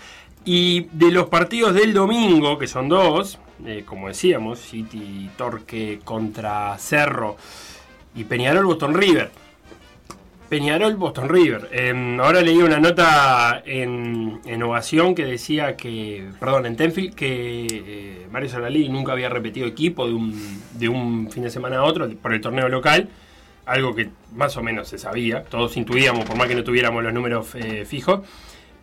Y 0.44 0.82
de 0.92 1.10
los 1.10 1.26
partidos 1.28 1.74
del 1.74 1.92
domingo, 1.94 2.58
que 2.58 2.68
son 2.68 2.88
dos, 2.88 3.38
eh, 3.64 3.84
como 3.86 4.08
decíamos, 4.08 4.58
City 4.58 5.30
Torque 5.36 6.00
contra 6.04 6.76
Cerro 6.78 7.36
y 8.14 8.24
Peñarol 8.24 8.66
Boston 8.66 8.94
River. 8.94 9.30
Peñarol 10.48 10.94
Boston 10.96 11.28
River. 11.28 11.68
Eh, 11.72 12.18
ahora 12.20 12.40
leí 12.40 12.58
una 12.58 12.78
nota 12.78 13.62
en, 13.64 14.40
en 14.44 14.62
Ovación 14.62 15.14
que 15.14 15.24
decía 15.24 15.76
que, 15.76 16.28
perdón, 16.38 16.66
en 16.66 16.76
Tenfield, 16.76 17.14
que 17.14 17.66
eh, 17.68 18.26
Mario 18.30 18.48
Solali 18.48 18.88
nunca 18.88 19.12
había 19.12 19.28
repetido 19.28 19.66
equipo 19.66 20.06
de 20.06 20.14
un, 20.14 20.62
de 20.74 20.88
un 20.88 21.30
fin 21.30 21.42
de 21.42 21.50
semana 21.50 21.78
a 21.78 21.82
otro 21.84 22.08
por 22.10 22.32
el 22.32 22.40
torneo 22.40 22.68
local. 22.68 23.08
Algo 23.64 23.96
que 23.96 24.10
más 24.32 24.56
o 24.56 24.62
menos 24.62 24.88
se 24.88 24.98
sabía, 24.98 25.42
todos 25.42 25.76
intuíamos, 25.76 26.24
por 26.24 26.36
más 26.36 26.46
que 26.46 26.54
no 26.54 26.62
tuviéramos 26.62 27.02
los 27.02 27.12
números 27.12 27.52
eh, 27.56 27.84
fijos. 27.84 28.20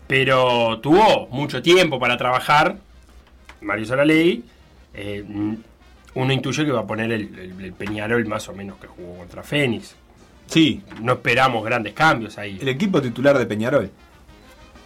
Pero 0.08 0.80
tuvo 0.82 1.28
mucho 1.28 1.62
tiempo 1.62 1.98
para 1.98 2.18
trabajar 2.18 2.76
Mario 3.62 3.86
Solaley. 3.86 4.44
Eh, 4.94 5.24
uno 6.16 6.32
intuye 6.34 6.66
que 6.66 6.72
va 6.72 6.82
a 6.82 6.88
poner 6.88 7.12
el, 7.12 7.22
el- 7.40 7.62
el 7.66 7.74
Peñarol 7.74 8.26
más 8.28 8.48
o 8.50 8.54
menos 8.54 8.78
que 8.80 8.88
jugó 8.88 9.18
contra 9.18 9.42
Fénix. 9.44 9.96
Sí, 10.48 10.82
No 11.02 11.14
esperamos 11.14 11.64
grandes 11.64 11.94
cambios 11.94 12.38
ahí. 12.38 12.58
el 12.62 12.68
equipo 12.68 13.02
titular 13.02 13.38
de 13.38 13.46
Peñarol. 13.46 13.90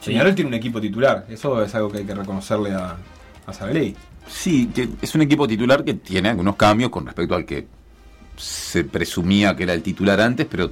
Sí. 0.02 0.12
Peñarol 0.12 0.36
tiene 0.36 0.50
un 0.50 0.54
equipo 0.54 0.80
titular. 0.80 1.26
Eso 1.30 1.62
es 1.64 1.74
algo 1.76 1.90
que 1.92 1.98
hay 2.00 2.06
que 2.06 2.14
reconocerle 2.16 2.74
a, 2.74 2.96
a 3.46 3.54
Saraley. 3.54 3.96
Sí, 4.28 4.70
que 4.74 4.88
es 5.02 5.16
un 5.16 5.22
equipo 5.24 5.48
titular 5.48 5.84
que 5.84 5.96
tiene 5.96 6.30
algunos 6.30 6.56
cambios 6.56 6.92
con 6.92 7.06
respecto 7.06 7.34
al 7.36 7.46
que 7.46 7.66
se 8.38 8.84
presumía 8.84 9.56
que 9.56 9.64
era 9.64 9.74
el 9.74 9.82
titular 9.82 10.22
antes, 10.22 10.46
pero 10.50 10.70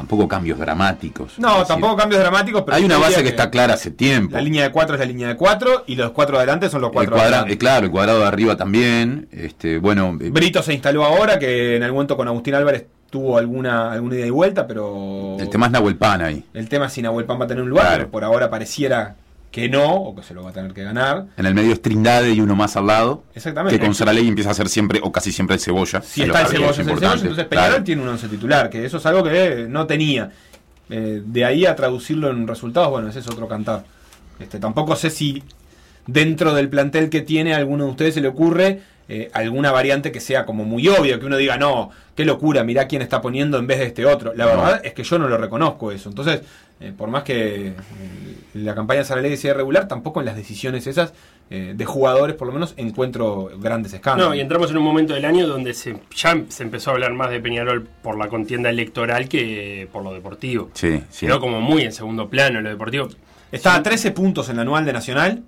tampoco 0.00 0.26
cambios 0.26 0.58
dramáticos. 0.58 1.38
No, 1.38 1.50
decir, 1.52 1.66
tampoco 1.68 1.94
cambios 1.96 2.20
dramáticos, 2.22 2.62
pero 2.62 2.76
hay 2.78 2.84
una 2.84 2.96
base 2.96 3.22
que 3.22 3.28
está 3.28 3.50
clara 3.50 3.74
hace 3.74 3.90
tiempo. 3.90 4.34
La 4.34 4.40
línea 4.40 4.62
de 4.62 4.70
4 4.72 4.94
es 4.94 4.98
la 5.00 5.04
línea 5.06 5.28
de 5.28 5.36
4 5.36 5.84
y 5.88 5.94
los 5.94 6.12
cuatro 6.12 6.36
de 6.36 6.42
adelante 6.44 6.70
son 6.70 6.80
los 6.80 6.90
cuatro 6.90 7.16
de 7.16 7.20
adelante. 7.20 7.52
eh, 7.52 7.58
claro, 7.58 7.84
el 7.84 7.92
cuadrado 7.92 8.20
de 8.20 8.26
arriba 8.26 8.56
también. 8.56 9.28
Este, 9.30 9.76
bueno, 9.76 10.16
eh, 10.18 10.30
Brito 10.30 10.62
se 10.62 10.72
instaló 10.72 11.04
ahora, 11.04 11.38
que 11.38 11.76
en 11.76 11.82
algún 11.82 11.96
momento 11.98 12.16
con 12.16 12.26
Agustín 12.28 12.54
Álvarez 12.54 12.86
tuvo 13.10 13.36
alguna, 13.36 13.92
alguna 13.92 14.14
ida 14.16 14.26
y 14.26 14.30
vuelta, 14.30 14.66
pero. 14.66 15.36
el 15.38 15.50
tema 15.50 15.66
es 15.66 15.72
Nahuel 15.72 15.96
Pan 15.96 16.22
ahí. 16.22 16.44
El 16.54 16.68
tema 16.70 16.86
es 16.86 16.92
si 16.94 17.02
Nahuel 17.02 17.26
Pan 17.26 17.38
va 17.38 17.44
a 17.44 17.48
tener 17.48 17.62
un 17.62 17.68
lugar, 17.68 17.84
Claro. 17.86 17.98
pero 18.04 18.10
por 18.10 18.24
ahora 18.24 18.48
pareciera 18.48 19.16
que 19.50 19.68
no, 19.68 19.94
o 19.94 20.14
que 20.14 20.22
se 20.22 20.32
lo 20.32 20.44
va 20.44 20.50
a 20.50 20.52
tener 20.52 20.72
que 20.72 20.82
ganar. 20.84 21.26
En 21.36 21.44
el 21.46 21.54
medio 21.54 21.72
es 21.72 21.82
Trindade 21.82 22.32
y 22.32 22.40
uno 22.40 22.54
más 22.54 22.76
al 22.76 22.86
lado. 22.86 23.24
Exactamente. 23.34 23.78
Que 23.78 23.84
con 23.84 23.94
Saraley 23.94 24.28
empieza 24.28 24.50
a 24.50 24.54
ser 24.54 24.68
siempre, 24.68 25.00
o 25.02 25.10
casi 25.10 25.32
siempre, 25.32 25.54
el 25.56 25.60
cebolla. 25.60 26.00
Si 26.02 26.22
está 26.22 26.38
el 26.38 26.44
partidos 26.44 26.52
Cebollos, 26.76 26.78
el 26.78 26.84
importantes. 26.84 27.20
entonces 27.22 27.44
Peñarol 27.46 27.68
Claro. 27.70 27.84
tiene 27.84 28.02
un 28.02 28.08
once 28.08 28.28
titular, 28.28 28.70
que 28.70 28.84
eso 28.84 28.98
es 28.98 29.06
algo 29.06 29.24
que 29.24 29.66
no 29.68 29.86
tenía. 29.86 30.30
Eh, 30.88 31.22
de 31.24 31.44
ahí 31.44 31.66
a 31.66 31.74
traducirlo 31.76 32.30
en 32.30 32.46
resultados, 32.46 32.90
bueno, 32.90 33.08
ese 33.08 33.18
es 33.20 33.28
otro 33.28 33.48
cantar. 33.48 33.84
Este, 34.38 34.58
tampoco 34.58 34.94
sé 34.96 35.10
si 35.10 35.42
dentro 36.06 36.54
del 36.54 36.68
plantel 36.68 37.10
que 37.10 37.20
tiene 37.20 37.54
a 37.54 37.58
alguno 37.58 37.84
de 37.84 37.90
ustedes 37.90 38.14
se 38.14 38.20
le 38.20 38.28
ocurre 38.28 38.80
eh, 39.12 39.28
alguna 39.32 39.72
variante 39.72 40.12
que 40.12 40.20
sea 40.20 40.46
como 40.46 40.64
muy 40.64 40.86
obvia, 40.88 41.18
que 41.18 41.26
uno 41.26 41.36
diga, 41.36 41.56
no, 41.58 41.90
qué 42.14 42.24
locura, 42.24 42.62
mirá 42.62 42.86
quién 42.86 43.02
está 43.02 43.20
poniendo 43.20 43.58
en 43.58 43.66
vez 43.66 43.80
de 43.80 43.86
este 43.86 44.06
otro. 44.06 44.32
La 44.36 44.44
No. 44.46 44.50
verdad 44.52 44.80
es 44.84 44.92
que 44.94 45.02
yo 45.02 45.18
no 45.18 45.28
lo 45.28 45.36
reconozco 45.36 45.90
eso. 45.90 46.08
Entonces, 46.08 46.42
eh, 46.80 46.92
por 46.96 47.08
más 47.10 47.24
que 47.24 47.66
eh, 47.68 47.74
la 48.54 48.74
campaña 48.74 49.00
de 49.00 49.04
Saraley 49.06 49.36
sea 49.36 49.52
regular, 49.54 49.88
tampoco 49.88 50.20
en 50.20 50.26
las 50.26 50.36
decisiones 50.36 50.86
esas 50.86 51.12
eh, 51.50 51.72
de 51.76 51.84
jugadores, 51.84 52.36
por 52.36 52.46
lo 52.46 52.52
menos, 52.52 52.74
encuentro 52.76 53.50
grandes 53.58 53.92
escándalos. 53.92 54.28
No, 54.30 54.34
y 54.36 54.40
entramos 54.40 54.70
en 54.70 54.76
un 54.76 54.84
momento 54.84 55.14
del 55.14 55.24
año 55.24 55.48
donde 55.48 55.74
se, 55.74 55.96
ya 56.14 56.40
se 56.48 56.62
empezó 56.62 56.90
a 56.90 56.92
hablar 56.94 57.12
más 57.12 57.30
de 57.30 57.40
Peñarol 57.40 57.82
por 58.02 58.16
la 58.16 58.28
contienda 58.28 58.70
electoral 58.70 59.28
que 59.28 59.88
por 59.92 60.04
lo 60.04 60.14
deportivo. 60.14 60.70
Sí, 60.74 61.02
sí. 61.10 61.26
Quedó 61.26 61.40
como 61.40 61.60
muy 61.60 61.82
en 61.82 61.92
segundo 61.92 62.28
plano 62.28 62.60
lo 62.60 62.68
deportivo. 62.68 63.08
Está 63.50 63.74
a 63.74 63.82
13 63.82 64.12
puntos 64.12 64.48
en 64.48 64.56
la 64.56 64.62
anual 64.62 64.84
de 64.84 64.92
Nacional 64.92 65.42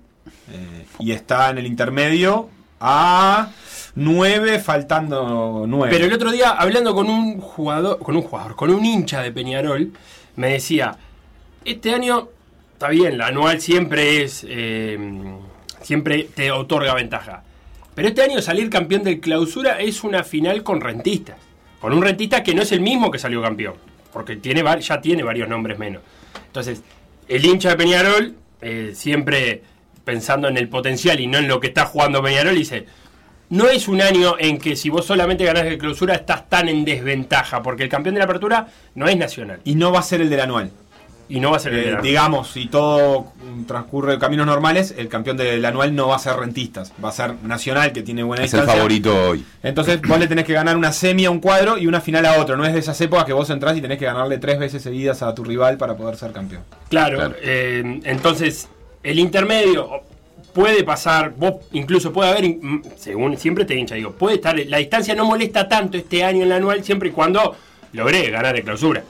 eh, 0.51 0.85
y 0.99 1.13
está 1.13 1.49
en 1.49 1.57
el 1.59 1.65
intermedio 1.65 2.49
a 2.85 3.49
9, 3.95 4.59
faltando 4.59 5.63
9. 5.65 5.87
Pero 5.89 6.05
el 6.05 6.13
otro 6.13 6.31
día, 6.31 6.49
hablando 6.49 6.93
con 6.93 7.09
un 7.09 7.39
jugador, 7.39 7.97
con 7.99 8.17
un 8.17 8.23
jugador, 8.23 8.55
con 8.57 8.69
un 8.71 8.85
hincha 8.85 9.21
de 9.21 9.31
Peñarol, 9.31 9.93
me 10.35 10.51
decía, 10.51 10.97
este 11.63 11.93
año, 11.93 12.27
está 12.73 12.89
bien, 12.89 13.17
la 13.17 13.27
anual 13.27 13.61
siempre 13.61 14.23
es, 14.23 14.45
eh, 14.49 14.99
siempre 15.81 16.27
te 16.35 16.51
otorga 16.51 16.93
ventaja. 16.93 17.43
Pero 17.95 18.09
este 18.09 18.21
año 18.21 18.41
salir 18.41 18.69
campeón 18.69 19.03
de 19.03 19.21
clausura 19.21 19.79
es 19.79 20.03
una 20.03 20.23
final 20.23 20.63
con 20.63 20.81
rentistas. 20.81 21.37
Con 21.79 21.93
un 21.93 22.01
rentista 22.01 22.43
que 22.43 22.53
no 22.53 22.63
es 22.63 22.71
el 22.73 22.81
mismo 22.81 23.11
que 23.11 23.19
salió 23.19 23.41
campeón. 23.41 23.75
Porque 24.11 24.35
tiene, 24.35 24.63
ya 24.81 24.99
tiene 24.99 25.23
varios 25.23 25.47
nombres 25.47 25.79
menos. 25.79 26.01
Entonces, 26.47 26.81
el 27.29 27.45
hincha 27.45 27.69
de 27.69 27.75
Peñarol, 27.77 28.35
eh, 28.61 28.91
siempre 28.93 29.63
pensando 30.03 30.47
en 30.47 30.57
el 30.57 30.67
potencial 30.69 31.19
y 31.19 31.27
no 31.27 31.37
en 31.37 31.47
lo 31.47 31.59
que 31.59 31.67
está 31.67 31.85
jugando 31.85 32.21
Peñarol, 32.21 32.55
dice, 32.55 32.85
no 33.49 33.67
es 33.69 33.87
un 33.87 34.01
año 34.01 34.35
en 34.39 34.57
que 34.57 34.75
si 34.75 34.89
vos 34.89 35.05
solamente 35.05 35.45
ganás 35.45 35.63
de 35.65 35.77
clausura 35.77 36.15
estás 36.15 36.49
tan 36.49 36.69
en 36.69 36.83
desventaja, 36.85 37.61
porque 37.61 37.83
el 37.83 37.89
campeón 37.89 38.15
de 38.15 38.19
la 38.19 38.25
apertura 38.25 38.67
no 38.95 39.07
es 39.07 39.15
nacional. 39.17 39.59
Y 39.63 39.75
no 39.75 39.91
va 39.91 39.99
a 39.99 40.03
ser 40.03 40.21
el 40.21 40.29
del 40.29 40.39
anual. 40.41 40.71
Y 41.29 41.39
no 41.39 41.51
va 41.51 41.57
a 41.57 41.59
ser 41.59 41.73
el 41.73 41.79
Eh, 41.79 41.85
de 41.85 41.91
la- 41.93 42.01
digamos, 42.01 42.51
si 42.51 42.65
todo 42.67 43.31
transcurre 43.65 44.19
caminos 44.19 44.45
normales, 44.45 44.93
el 44.97 45.07
campeón 45.07 45.37
del 45.37 45.63
anual 45.63 45.95
no 45.95 46.09
va 46.09 46.17
a 46.17 46.19
ser 46.19 46.35
rentistas, 46.35 46.91
va 47.03 47.09
a 47.09 47.11
ser 47.13 47.35
nacional, 47.43 47.93
que 47.93 48.01
tiene 48.03 48.23
buena 48.23 48.43
Es 48.43 48.53
el 48.53 48.59
distancia. 48.59 48.75
favorito 48.75 49.29
hoy. 49.29 49.45
Entonces 49.63 50.01
vos 50.01 50.19
le 50.19 50.27
tenés 50.27 50.43
que 50.45 50.53
ganar 50.53 50.75
una 50.75 50.91
semi 50.91 51.23
a 51.25 51.31
un 51.31 51.39
cuadro 51.39 51.77
y 51.77 51.87
una 51.87 52.01
final 52.01 52.25
a 52.25 52.39
otro. 52.41 52.57
No 52.57 52.65
es 52.65 52.73
de 52.73 52.79
esas 52.79 52.99
épocas 53.01 53.23
que 53.25 53.33
vos 53.33 53.49
entrás 53.49 53.75
y 53.77 53.81
tenés 53.81 53.97
que 53.99 54.05
ganarle 54.05 54.37
tres 54.37 54.59
veces 54.59 54.83
seguidas 54.83 55.23
a 55.23 55.33
tu 55.33 55.43
rival 55.45 55.77
para 55.77 55.95
poder 55.95 56.17
ser 56.17 56.33
campeón. 56.33 56.63
Claro, 56.89 57.17
Claro. 57.17 57.35
eh, 57.41 58.01
entonces 58.03 58.67
el 59.03 59.19
intermedio 59.19 60.01
puede 60.53 60.83
pasar, 60.83 61.33
vos 61.35 61.55
incluso 61.73 62.13
puede 62.13 62.29
haber, 62.31 62.45
mm, 62.61 62.81
según 62.97 63.37
siempre 63.37 63.65
te 63.65 63.75
hincha, 63.75 63.95
digo, 63.95 64.11
puede 64.11 64.35
estar, 64.35 64.57
la 64.67 64.77
distancia 64.77 65.15
no 65.15 65.25
molesta 65.25 65.67
tanto 65.67 65.97
este 65.97 66.23
año 66.23 66.43
en 66.43 66.49
la 66.49 66.57
anual 66.57 66.83
siempre 66.83 67.09
y 67.09 67.11
cuando 67.11 67.55
logré 67.93 68.29
ganar 68.29 68.55
de 68.55 68.63
clausura. 68.63 69.03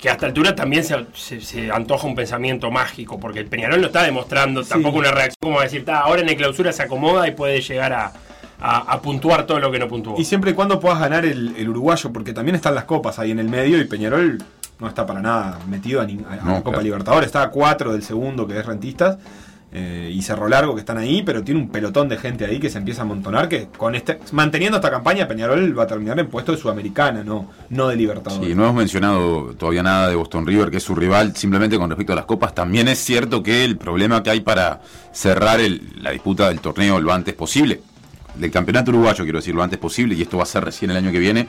que 0.00 0.08
a 0.08 0.14
esta 0.14 0.26
altura 0.26 0.52
también 0.56 0.82
se, 0.82 0.96
se- 1.14 1.40
se 1.40 1.70
antoja 1.70 2.08
un 2.08 2.16
pensamiento 2.16 2.72
mágico, 2.72 3.20
porque 3.20 3.38
el 3.38 3.46
Peñarol 3.46 3.80
no 3.80 3.86
está 3.86 4.02
demostrando 4.02 4.64
tampoco 4.64 4.98
una 4.98 5.12
reacción 5.12 5.36
como 5.40 5.60
decir, 5.60 5.84
"Ta, 5.84 6.00
ahora 6.00 6.22
en 6.22 6.28
el 6.28 6.34
clausura 6.36 6.72
se 6.72 6.82
acomoda 6.82 7.28
y 7.28 7.30
puede 7.30 7.60
llegar 7.60 7.92
a, 7.92 8.12
a- 8.60 8.78
a 8.94 9.00
puntuar 9.00 9.46
todo 9.46 9.60
lo 9.60 9.70
que 9.70 9.78
no 9.78 9.86
puntuó. 9.86 10.16
Y 10.18 10.24
siempre 10.24 10.50
y 10.50 10.54
cuando 10.54 10.80
puedas 10.80 10.98
ganar 10.98 11.24
el, 11.24 11.54
el 11.56 11.68
uruguayo, 11.68 12.12
porque 12.12 12.32
también 12.32 12.56
están 12.56 12.74
las 12.74 12.82
copas 12.82 13.20
ahí 13.20 13.30
en 13.30 13.38
el 13.38 13.48
medio 13.48 13.80
y 13.80 13.84
Peñarol 13.84 14.38
no 14.82 14.88
está 14.88 15.06
para 15.06 15.22
nada 15.22 15.58
metido 15.70 16.00
a, 16.02 16.04
ni- 16.04 16.18
a- 16.28 16.36
No, 16.44 16.56
Copa 16.56 16.70
claro. 16.70 16.82
Libertadores. 16.82 17.26
Está 17.26 17.42
a 17.44 17.50
cuatro 17.50 17.92
del 17.92 18.02
segundo, 18.02 18.46
que 18.46 18.58
es 18.58 18.66
Rentistas, 18.66 19.16
eh, 19.74 20.10
y 20.12 20.20
Cerro 20.20 20.48
Largo, 20.48 20.74
que 20.74 20.80
están 20.80 20.98
ahí, 20.98 21.22
pero 21.22 21.42
tiene 21.42 21.58
un 21.58 21.70
pelotón 21.70 22.06
de 22.06 22.18
gente 22.18 22.44
ahí 22.44 22.58
que 22.60 22.68
se 22.68 22.76
empieza 22.76 23.00
a 23.00 23.04
amontonar, 23.04 23.48
que 23.48 23.68
con 23.74 23.94
este, 23.94 24.18
manteniendo 24.32 24.76
esta 24.76 24.90
campaña, 24.90 25.26
Peñarol 25.26 25.78
va 25.78 25.84
a 25.84 25.86
terminar 25.86 26.18
en 26.20 26.26
puesto 26.28 26.52
de 26.52 26.58
Sudamericana, 26.58 27.24
no, 27.24 27.50
no 27.70 27.88
de 27.88 27.96
Libertadores. 27.96 28.46
Sí, 28.46 28.54
no 28.54 28.64
hemos 28.64 28.74
mencionado 28.76 29.54
todavía 29.54 29.82
nada 29.82 30.10
de 30.10 30.14
Boston 30.16 30.46
River, 30.46 30.70
que 30.70 30.76
es 30.76 30.82
su 30.82 30.94
rival, 30.94 31.34
simplemente 31.36 31.78
con 31.78 31.88
respecto 31.88 32.12
a 32.12 32.16
las 32.16 32.26
copas. 32.26 32.54
También 32.54 32.86
es 32.88 32.98
cierto 32.98 33.42
que 33.42 33.64
el 33.64 33.78
problema 33.78 34.22
que 34.22 34.28
hay 34.28 34.40
para 34.40 34.82
cerrar 35.10 35.58
el- 35.60 35.80
la 36.02 36.10
disputa 36.10 36.48
del 36.48 36.60
torneo 36.60 37.00
lo 37.00 37.10
antes 37.14 37.32
posible, 37.32 37.80
del 38.34 38.50
campeonato 38.50 38.90
uruguayo, 38.90 39.24
quiero 39.24 39.38
decir, 39.38 39.54
lo 39.54 39.62
antes 39.62 39.78
posible, 39.78 40.14
y 40.14 40.20
esto 40.20 40.36
va 40.36 40.42
a 40.42 40.46
ser 40.46 40.64
recién 40.66 40.90
el 40.90 40.98
año 40.98 41.10
que 41.10 41.18
viene, 41.18 41.48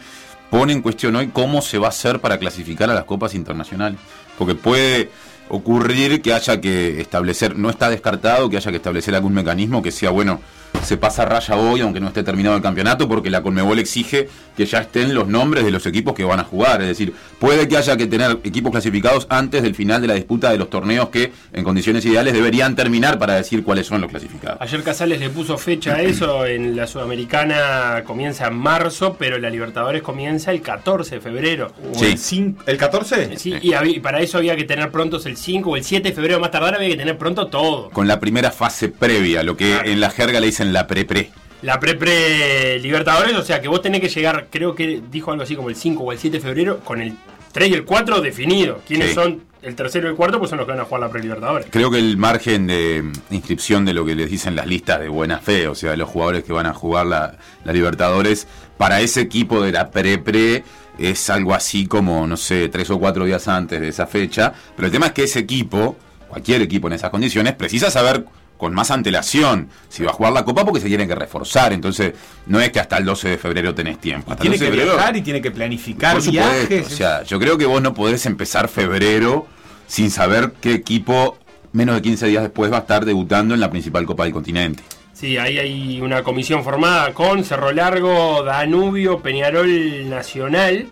pone 0.54 0.72
en 0.72 0.84
cuestión 0.84 1.16
hoy 1.16 1.30
cómo 1.30 1.64
se 1.64 1.80
va 1.80 1.88
a 1.88 1.90
hacer 1.90 2.20
para 2.20 2.38
clasificar 2.38 2.88
a 2.88 2.94
las 2.94 3.06
copas 3.06 3.34
internacionales. 3.34 3.98
Porque 4.38 4.54
puede 4.54 5.10
ocurrir 5.50 6.22
que 6.22 6.32
haya 6.32 6.62
que 6.62 7.02
establecer, 7.02 7.58
no 7.58 7.72
está 7.72 7.90
descartado 7.90 8.52
que 8.52 8.58
haya 8.58 8.70
que 8.70 8.78
establecer 8.78 9.16
algún 9.16 9.34
mecanismo 9.34 9.82
que 9.82 9.92
sea, 9.92 10.12
bueno, 10.12 10.42
se 10.82 10.98
pasa 10.98 11.24
raya 11.26 11.56
hoy, 11.56 11.82
aunque 11.82 12.00
no 12.00 12.08
esté 12.08 12.24
terminado 12.24 12.56
el 12.58 12.62
campeonato, 12.62 13.08
porque 13.08 13.30
la 13.30 13.42
Conmebol 13.42 13.80
exige 13.80 14.28
que 14.58 14.66
ya 14.66 14.80
estén 14.80 15.14
los 15.14 15.28
nombres 15.28 15.64
de 15.64 15.72
los 15.72 15.86
equipos 15.86 16.14
que 16.14 16.24
van 16.26 16.40
a 16.40 16.44
jugar. 16.44 16.82
Es 16.82 16.88
decir, 16.90 17.14
puede 17.40 17.68
que 17.68 17.78
haya 17.78 17.96
que 17.96 18.06
tener 18.06 18.40
equipos 18.44 18.72
clasificados 18.72 19.26
antes 19.30 19.64
del 19.64 19.76
final 19.76 20.02
de 20.02 20.08
la 20.08 20.14
disputa 20.16 20.52
de 20.52 20.58
los 20.58 20.70
torneos 20.70 21.10
que, 21.10 21.32
en 21.54 21.64
condiciones 21.64 22.04
ideales, 22.06 22.34
deberían 22.34 22.76
terminar 22.76 23.18
para 23.18 23.36
decir 23.36 23.64
cuáles 23.64 23.88
son 23.88 24.02
los 24.02 24.10
clasificados. 24.12 24.58
Ayer 24.62 24.84
Casales 24.84 25.20
le 25.20 25.30
puso 25.30 25.58
fecha 25.58 25.96
a 25.96 26.02
eso, 26.02 26.46
en 26.46 26.76
la 26.76 26.86
Sudamericana 26.86 28.04
comienza 28.06 28.48
en 28.48 28.56
marzo, 28.56 29.16
pero 29.18 29.38
la 29.40 29.50
Libertadores 29.50 30.02
comienza 30.02 30.52
el 30.52 30.62
14 30.62 31.16
de 31.16 31.22
febrero. 31.22 31.72
Sí. 31.94 32.06
el, 32.06 32.18
cin- 32.18 32.56
¿El 32.66 32.78
14? 32.78 33.38
Sí, 33.38 33.54
y, 33.62 33.74
había- 33.74 33.96
y 33.96 34.00
para 34.00 34.20
eso 34.20 34.38
había 34.38 34.56
que 34.56 34.64
tener 34.66 34.92
prontos 34.92 35.26
el 35.26 35.38
5 35.38 35.70
o 35.72 35.78
el 35.78 35.84
7 35.84 36.10
de 36.10 36.16
febrero 36.16 36.40
más 36.40 36.52
tardar, 36.52 36.76
había 36.76 36.90
que 36.90 36.98
tener 36.98 37.18
pronto 37.18 37.48
todo. 37.48 37.90
Con 37.92 38.08
la 38.08 38.20
primera 38.20 38.52
fase 38.52 38.90
previa, 38.90 39.44
lo 39.44 39.56
que 39.58 39.72
Claro. 39.72 39.90
en 39.90 40.00
la 40.02 40.10
jerga 40.10 40.40
le 40.40 40.48
dicen 40.48 40.63
la 40.72 40.88
pre-pre. 40.88 41.32
La 41.64 41.80
pre-pre 41.80 42.80
Libertadores, 42.80 43.36
o 43.36 43.44
sea 43.44 43.62
que 43.62 43.68
vos 43.68 43.82
tenés 43.82 44.02
que 44.02 44.10
llegar, 44.10 44.48
creo 44.50 44.76
que 44.76 45.02
dijo 45.12 45.32
algo 45.32 45.44
así 45.44 45.56
como 45.56 45.70
el 45.70 45.76
5 45.76 46.04
o 46.04 46.12
el 46.12 46.18
7 46.20 46.38
de 46.38 46.42
febrero, 46.44 46.80
con 46.80 47.02
el 47.02 47.16
3 47.52 47.70
y 47.70 47.74
el 47.74 47.86
4 47.86 48.22
definido. 48.22 48.82
¿Quiénes 48.88 49.10
Sí. 49.10 49.14
son 49.16 49.44
el 49.62 49.76
tercero 49.76 50.08
y 50.08 50.12
el 50.12 50.16
cuarto? 50.18 50.40
Pues 50.40 50.50
son 50.50 50.58
los 50.58 50.66
que 50.66 50.74
van 50.74 50.82
a 50.82 50.86
jugar 50.86 51.02
la 51.02 51.10
pre-Libertadores. 51.10 51.68
Creo 51.70 51.90
que 51.90 52.00
el 52.00 52.18
margen 52.18 52.68
de 52.68 53.04
inscripción 53.32 53.86
de 53.86 53.94
lo 53.94 54.06
que 54.06 54.14
les 54.16 54.30
dicen 54.30 54.56
las 54.56 54.68
listas 54.68 55.00
de 55.00 55.08
buena 55.08 55.40
fe, 55.40 55.68
o 55.68 55.76
sea, 55.76 55.92
de 55.92 55.98
los 55.98 56.10
jugadores 56.10 56.44
que 56.44 56.52
van 56.54 56.66
a 56.66 56.74
jugar 56.74 57.06
la, 57.06 57.38
la 57.64 57.74
Libertadores, 57.74 58.48
para 58.78 59.00
ese 59.02 59.22
equipo 59.22 59.62
de 59.62 59.72
la 59.72 59.90
pre-pre 59.90 60.64
es 61.00 61.30
algo 61.30 61.54
así 61.56 61.86
como, 61.88 62.28
no 62.28 62.36
sé, 62.38 62.68
tres 62.70 62.90
o 62.90 63.00
cuatro 63.00 63.24
días 63.26 63.48
antes 63.48 63.80
de 63.80 63.88
esa 63.88 64.06
fecha. 64.06 64.52
Pero 64.76 64.88
el 64.88 64.92
tema 64.92 65.08
es 65.08 65.12
que 65.14 65.24
ese 65.24 65.40
equipo, 65.40 65.96
cualquier 66.28 66.62
equipo 66.62 66.88
en 66.88 66.94
esas 66.94 67.10
condiciones, 67.10 67.54
precisa 67.54 67.90
saber 67.90 68.26
con 68.64 68.74
más 68.74 68.92
antelación 68.92 69.68
si 69.90 70.04
va 70.04 70.12
a 70.12 70.14
jugar 70.14 70.32
la 70.32 70.46
Copa 70.46 70.64
porque 70.64 70.80
se 70.80 70.88
tiene 70.88 71.06
que 71.08 71.16
reforzar. 71.16 71.74
Entonces, 71.74 72.14
no 72.48 72.62
es 72.62 72.72
que 72.72 72.80
hasta 72.80 72.98
el 72.98 73.04
12 73.06 73.30
de 73.30 73.38
febrero 73.38 73.76
tenés 73.76 74.00
tiempo. 74.00 74.32
Hasta 74.32 74.44
el 74.44 74.50
Tiene 74.52 74.58
12 74.58 74.66
que 74.66 74.72
de 74.72 74.78
febrero- 74.78 74.96
viajar 74.98 75.16
y 75.18 75.22
tiene 75.22 75.42
que 75.42 75.52
planificar 75.52 76.14
por 76.14 76.22
supuesto, 76.24 76.68
viajes. 76.70 76.88
o 76.88 76.96
sea, 76.96 77.24
yo 77.24 77.40
creo 77.40 77.58
que 77.58 77.66
vos 77.66 77.82
no 77.82 77.94
podés 77.94 78.26
empezar 78.26 78.70
febrero 78.70 79.48
sin 79.88 80.10
saber 80.10 80.54
qué 80.62 80.74
equipo 80.74 81.38
menos 81.74 81.96
de 81.96 82.02
15 82.02 82.28
días 82.28 82.44
después 82.44 82.72
va 82.72 82.78
a 82.78 82.82
estar 82.82 83.04
debutando 83.04 83.54
en 83.54 83.60
la 83.60 83.70
principal 83.70 84.06
Copa 84.06 84.24
del 84.24 84.32
Continente. 84.34 84.82
Sí, 85.14 85.38
ahí 85.38 85.58
hay 85.60 86.02
una 86.02 86.24
comisión 86.24 86.64
formada 86.64 87.14
con 87.14 87.44
Cerro 87.44 87.72
Largo, 87.74 88.44
Danubio, 88.44 89.20
Peñarol 89.20 90.10
Nacional 90.10 90.88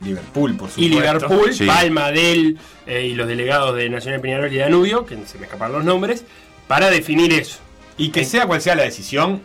Liverpool, 0.00 0.54
por 0.56 0.68
supuesto. 0.68 0.80
y 0.82 0.88
Liverpool, 0.88 1.54
Sí. 1.54 1.64
Palma, 1.66 2.10
Del 2.12 2.58
eh, 2.86 3.06
y 3.06 3.14
los 3.14 3.26
delegados 3.26 3.74
de 3.74 3.88
Nacional 3.88 4.20
Peñarol 4.20 4.52
y 4.52 4.58
Danubio, 4.58 5.06
que 5.06 5.16
se 5.26 5.38
me 5.38 5.46
escapan 5.46 5.72
los 5.72 5.84
nombres, 5.84 6.24
para 6.66 6.90
definir 6.90 7.32
eso. 7.32 7.58
Y 7.98 8.10
que 8.10 8.24
sea 8.24 8.46
cual 8.46 8.60
sea 8.60 8.74
la 8.74 8.82
decisión, 8.82 9.40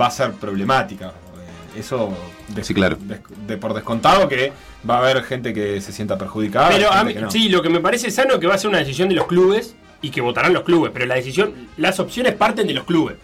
va 0.00 0.06
a 0.06 0.10
ser 0.10 0.32
problemática. 0.32 1.08
Eh, 1.08 1.80
Eso 1.80 2.12
de, 2.48 2.64
Sí, 2.64 2.74
claro. 2.74 2.96
de- 3.00 3.20
de 3.46 3.56
por 3.56 3.74
descontado 3.74 4.28
que 4.28 4.52
va 4.88 4.96
a 4.96 4.98
haber 4.98 5.22
gente 5.22 5.52
que 5.54 5.80
se 5.80 5.92
sienta 5.92 6.16
perjudicada. 6.18 6.70
Pero 6.70 6.90
a 6.90 7.04
mí, 7.04 7.14
no. 7.14 7.30
sí, 7.30 7.48
lo 7.48 7.62
que 7.62 7.68
me 7.68 7.80
parece 7.80 8.10
sano 8.10 8.34
es 8.34 8.40
que 8.40 8.46
va 8.46 8.54
a 8.54 8.58
ser 8.58 8.68
una 8.70 8.78
decisión 8.78 9.08
de 9.08 9.14
los 9.14 9.26
clubes 9.26 9.74
y 10.00 10.10
que 10.10 10.20
votarán 10.20 10.52
los 10.52 10.62
clubes, 10.62 10.90
pero 10.92 11.06
la 11.06 11.14
decisión, 11.16 11.68
las 11.76 12.00
opciones 12.00 12.34
parten 12.34 12.66
de 12.66 12.74
los 12.74 12.84
clubes. 12.84 13.16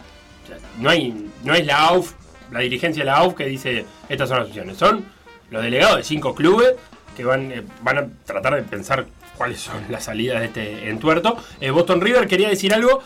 O 0.43 0.47
sea, 0.47 0.57
no 0.79 0.89
hay, 0.89 1.29
no 1.43 1.53
es 1.53 1.65
la 1.65 1.79
AUF, 1.87 2.13
la 2.51 2.59
dirigencia 2.59 3.01
de 3.03 3.05
la 3.07 3.17
AUF 3.17 3.33
que 3.35 3.45
dice 3.45 3.85
estas 4.09 4.29
son 4.29 4.39
las 4.39 4.47
opciones, 4.49 4.77
son 4.77 5.05
los 5.49 5.63
delegados 5.63 5.97
de 5.97 6.03
cinco 6.03 6.35
clubes 6.35 6.75
que 7.17 7.23
van, 7.23 7.51
eh, 7.51 7.63
van 7.81 7.97
a 7.97 8.07
tratar 8.25 8.55
de 8.55 8.61
pensar 8.63 9.05
cuáles 9.35 9.59
son 9.59 9.83
las 9.89 10.05
salidas 10.05 10.39
de 10.39 10.45
este 10.45 10.89
entuerto. 10.89 11.37
Eh, 11.61 11.69
Boston 11.69 12.01
River 12.01 12.27
quería 12.27 12.49
decir 12.49 12.73
algo, 12.73 13.01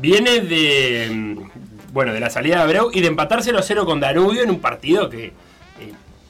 viene 0.00 0.40
de 0.40 1.08
mm, 1.10 1.36
bueno 1.92 2.12
de 2.12 2.20
la 2.20 2.30
salida 2.30 2.56
de 2.56 2.62
Abreu 2.62 2.90
y 2.92 3.00
de 3.00 3.06
empatar 3.06 3.42
0 3.42 3.58
a 3.58 3.62
0 3.62 3.86
con 3.86 4.00
Danubio 4.00 4.42
en 4.42 4.50
un 4.50 4.60
partido 4.60 5.08
que 5.08 5.26
eh, 5.26 5.32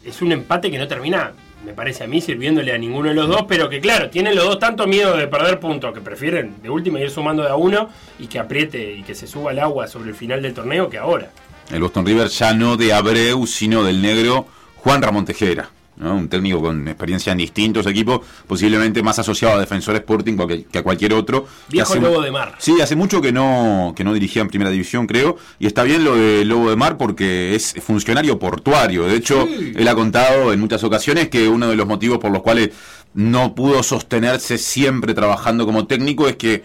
es 0.05 0.23
un 0.23 0.33
empate 0.33 0.71
que 0.71 0.79
no 0.79 0.87
termina, 0.87 1.33
me 1.65 1.73
parece 1.73 2.05
a 2.05 2.07
mí, 2.07 2.21
sirviéndole 2.21 2.73
a 2.73 2.79
ninguno 2.79 3.09
de 3.09 3.15
los 3.15 3.29
dos, 3.29 3.47
pero 3.49 3.69
que 3.69 3.81
claro, 3.81 4.09
tienen 4.09 4.37
los 4.37 4.45
dos 4.45 4.59
tanto 4.59 4.87
miedo 4.87 5.17
de 5.17 5.27
perder 5.27 5.59
puntos 5.59 5.93
que 5.93 6.01
prefieren 6.01 6.55
de 6.63 6.71
última 6.71 7.01
ir 7.01 7.11
sumando 7.11 7.43
de 7.43 7.49
a 7.49 7.57
uno 7.57 7.91
y 8.19 8.29
que 8.29 8.39
apriete 8.39 8.93
y 8.93 9.03
que 9.03 9.15
se 9.15 9.27
suba 9.27 9.51
el 9.51 9.59
agua 9.59 9.89
sobre 9.89 10.11
el 10.11 10.15
final 10.15 10.43
del 10.43 10.55
torneo 10.55 10.89
que 10.89 10.99
ahora. 10.99 11.31
El 11.73 11.81
Boston 11.81 12.07
River 12.07 12.29
ya 12.29 12.53
no 12.53 12.77
de 12.77 12.93
Abreu, 12.93 13.45
sino 13.47 13.83
del 13.83 14.01
negro 14.01 14.47
Juan 14.77 15.03
Ramón 15.03 15.25
Tejera. 15.25 15.69
¿No? 15.97 16.15
Un 16.15 16.29
técnico 16.29 16.61
con 16.61 16.87
experiencia 16.89 17.33
en 17.33 17.39
distintos 17.39 17.87
equipos, 17.87 18.21
posiblemente 18.47 19.03
más 19.03 19.19
asociado 19.19 19.57
a 19.57 19.61
Defensor 19.61 19.97
Sporting 19.97 20.37
que, 20.71 20.79
a 20.79 20.83
cualquier 20.83 21.15
otro. 21.15 21.47
Viejo 21.69 21.93
hace- 21.93 22.01
lobo 22.03 22.21
de 22.21 22.31
mar. 22.31 22.55
Sí, 22.59 22.81
hace 22.81 22.97
mucho 22.97 23.21
que 23.21 23.33
no, 23.33 23.93
que 23.97 24.05
no 24.05 24.13
dirigía 24.13 24.43
en 24.43 24.49
primera 24.49 24.71
división, 24.71 25.07
creo. 25.07 25.37
Y 25.59 25.67
está 25.67 25.83
bien 25.83 26.05
lo 26.05 26.15
de 26.17 26.45
Lobo 26.45 26.71
de 26.71 26.77
Mar 26.77 26.97
porque 26.97 27.55
es 27.55 27.75
funcionario 27.83 28.39
portuario. 28.39 29.05
De 29.07 29.17
hecho, 29.17 29.47
Sí. 29.47 29.73
él 29.77 29.89
ha 29.89 29.95
contado 29.95 30.53
en 30.53 30.61
muchas 30.61 30.83
ocasiones 30.85 31.29
que 31.29 31.49
uno 31.49 31.69
de 31.69 31.77
los 31.77 31.87
motivos 31.87 32.19
por 32.19 32.31
los 32.31 32.43
cuales 32.43 32.71
no 33.15 33.55
pudo 33.55 33.83
sostenerse 33.83 34.59
siempre 34.59 35.15
trabajando 35.15 35.65
como 35.65 35.87
técnico 35.87 36.29
es 36.29 36.37
que 36.37 36.63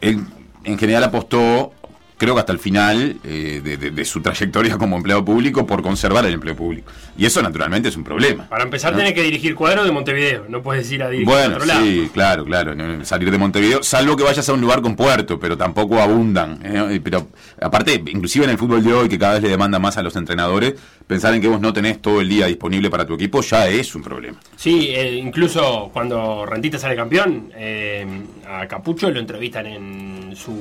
él 0.00 0.20
en 0.64 0.78
general 0.78 1.02
apostó, 1.04 1.72
creo 2.18 2.34
que 2.34 2.40
hasta 2.40 2.52
el 2.52 2.58
final 2.58 3.16
eh, 3.24 3.60
de, 3.64 3.76
de- 3.78 3.90
de 3.92 4.04
su 4.04 4.20
trayectoria 4.20 4.76
como 4.76 4.96
empleado 4.96 5.24
público, 5.24 5.66
por 5.66 5.82
conservar 5.82 6.26
el 6.26 6.34
empleo 6.34 6.54
público. 6.54 6.92
Y 7.16 7.24
eso 7.24 7.40
naturalmente 7.42 7.88
es 7.88 7.96
un 7.96 8.04
problema. 8.04 8.48
Para 8.48 8.64
empezar 8.64 8.92
¿no? 8.92 8.98
tenés 8.98 9.14
que 9.14 9.22
dirigir 9.22 9.54
cuadro 9.54 9.84
de 9.84 9.90
Montevideo, 9.90 10.44
no 10.48 10.62
puedes 10.62 10.90
ir 10.92 11.02
a 11.02 11.08
dirigir 11.08 11.26
Bueno, 11.32 11.54
otro 11.54 11.66
lado. 11.66 11.84
sí, 11.84 12.10
claro, 12.12 12.44
claro. 12.44 12.74
Salir 13.04 13.30
de 13.30 13.38
Montevideo, 13.38 13.82
salvo 13.82 14.16
que 14.16 14.24
vayas 14.24 14.46
a 14.48 14.52
un 14.52 14.60
lugar 14.60 14.82
con 14.82 14.94
puerto, 14.96 15.38
pero 15.40 15.56
tampoco 15.56 15.98
abundan. 16.00 16.58
¿eh? 16.62 17.00
Pero 17.02 17.28
aparte, 17.60 18.02
inclusive 18.06 18.44
en 18.44 18.50
el 18.50 18.58
fútbol 18.58 18.84
de 18.84 18.92
hoy, 18.92 19.08
que 19.08 19.18
cada 19.18 19.34
vez 19.34 19.42
le 19.42 19.48
demanda 19.48 19.78
más 19.78 19.96
a 19.96 20.02
los 20.02 20.14
entrenadores, 20.16 20.74
pensar 21.06 21.34
en 21.34 21.40
que 21.40 21.48
vos 21.48 21.60
no 21.60 21.72
tenés 21.72 22.02
todo 22.02 22.20
el 22.20 22.28
día 22.28 22.46
disponible 22.46 22.90
para 22.90 23.06
tu 23.06 23.14
equipo 23.14 23.40
ya 23.40 23.66
es 23.68 23.94
un 23.94 24.02
problema. 24.02 24.38
Sí, 24.56 24.88
eh, 24.90 25.14
incluso 25.16 25.90
cuando 25.92 26.44
Rentista 26.46 26.78
sale 26.78 26.94
campeón, 26.96 27.50
eh, 27.56 28.06
a 28.46 28.66
Capucho 28.66 29.10
lo 29.10 29.18
entrevistan 29.20 29.66
en 29.66 30.36
su 30.36 30.52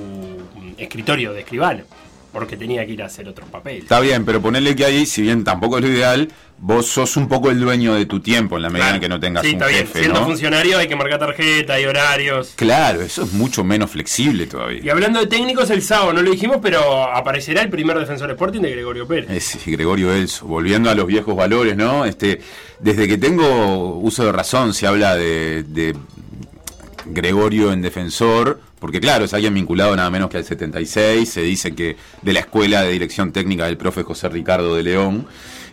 escritorio 0.78 1.34
de 1.34 1.42
escribano, 1.42 1.84
porque 2.32 2.58
tenía 2.58 2.86
que 2.86 2.94
ir 2.94 3.04
a 3.04 3.08
hacer 3.08 3.28
otro 3.28 3.46
papel. 3.48 3.78
Está 3.80 4.00
bien, 4.00 4.26
pero 4.26 4.42
ponerle 4.42 4.76
que 4.76 4.86
ahí, 4.86 5.06
si 5.06 5.22
bien 5.22 5.44
tampoco 5.44 5.78
es 5.78 5.84
lo 5.84 5.90
ideal, 5.90 6.30
vos 6.60 6.88
sos 6.88 7.18
un 7.18 7.28
poco 7.28 7.50
el 7.52 7.60
dueño 7.60 7.94
de 7.94 8.06
tu 8.06 8.20
tiempo 8.20 8.58
en 8.58 8.63
la 8.63 8.70
medida 8.70 8.96
en 8.96 9.00
que 9.00 9.10
no 9.10 9.20
tengas 9.20 9.44
sí, 9.44 9.50
un 9.50 9.54
está 9.56 9.68
bien. 9.68 9.88
Siendo 9.92 10.20
¿no? 10.20 10.26
funcionario 10.26 10.78
hay 10.78 10.88
que 10.88 10.96
marcar 10.96 11.20
tarjeta, 11.20 11.74
hay 11.74 11.86
horarios. 11.86 12.54
Claro, 12.56 13.02
eso 13.02 13.24
es 13.24 13.34
mucho 13.34 13.63
menos 13.63 13.92
flexible 13.92 14.48
todavía. 14.48 14.82
Y 14.84 14.90
hablando 14.90 15.20
de 15.20 15.28
técnicos, 15.28 15.70
el 15.70 15.82
sábado 15.82 16.13
no 16.13 16.22
lo 16.22 16.32
dijimos, 16.32 16.58
pero 16.62 17.04
aparecerá 17.04 17.62
el 17.62 17.70
primer 17.70 17.98
defensor 17.98 18.30
Sporting 18.32 18.62
de 18.62 18.72
Gregorio 18.72 19.08
Pérez. 19.08 19.30
Es 19.30 19.66
Gregorio 19.66 20.12
Elso, 20.13 20.46
volviendo 20.48 20.90
a 20.90 20.96
los 20.96 21.06
viejos 21.06 21.36
valores, 21.36 21.76
¿no? 21.78 22.06
Este, 22.06 22.42
desde 22.80 23.08
que 23.08 23.18
tengo 23.18 23.96
uso 23.98 24.26
de 24.26 24.32
razón 24.32 24.74
se 24.74 24.88
habla 24.88 25.16
de, 25.16 25.63
de 25.63 25.96
Gregorio 27.06 27.72
en 27.72 27.82
defensor, 27.82 28.60
porque 28.80 29.00
claro, 29.00 29.26
es 29.26 29.34
alguien 29.34 29.54
vinculado 29.54 29.96
nada 29.96 30.10
menos 30.10 30.30
que 30.30 30.38
al 30.38 30.46
76, 30.46 31.28
se 31.28 31.42
dice 31.42 31.74
que 31.74 31.98
de 32.22 32.34
la 32.34 32.42
escuela 32.42 32.84
de 32.84 32.92
dirección 32.92 33.32
técnica 33.32 33.66
del 33.66 33.78
profe 33.78 34.04
José 34.04 34.30
Ricardo 34.30 34.76
de 34.76 34.84
León, 34.84 35.28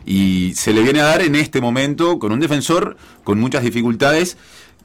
y 0.06 0.52
se 0.54 0.72
le 0.72 0.82
viene 0.82 1.00
a 1.00 1.04
dar 1.04 1.22
en 1.22 1.34
este 1.34 1.60
momento 1.60 2.18
con 2.18 2.32
un 2.32 2.40
defensor 2.40 2.96
con 3.22 3.40
muchas 3.40 3.62
dificultades, 3.62 4.36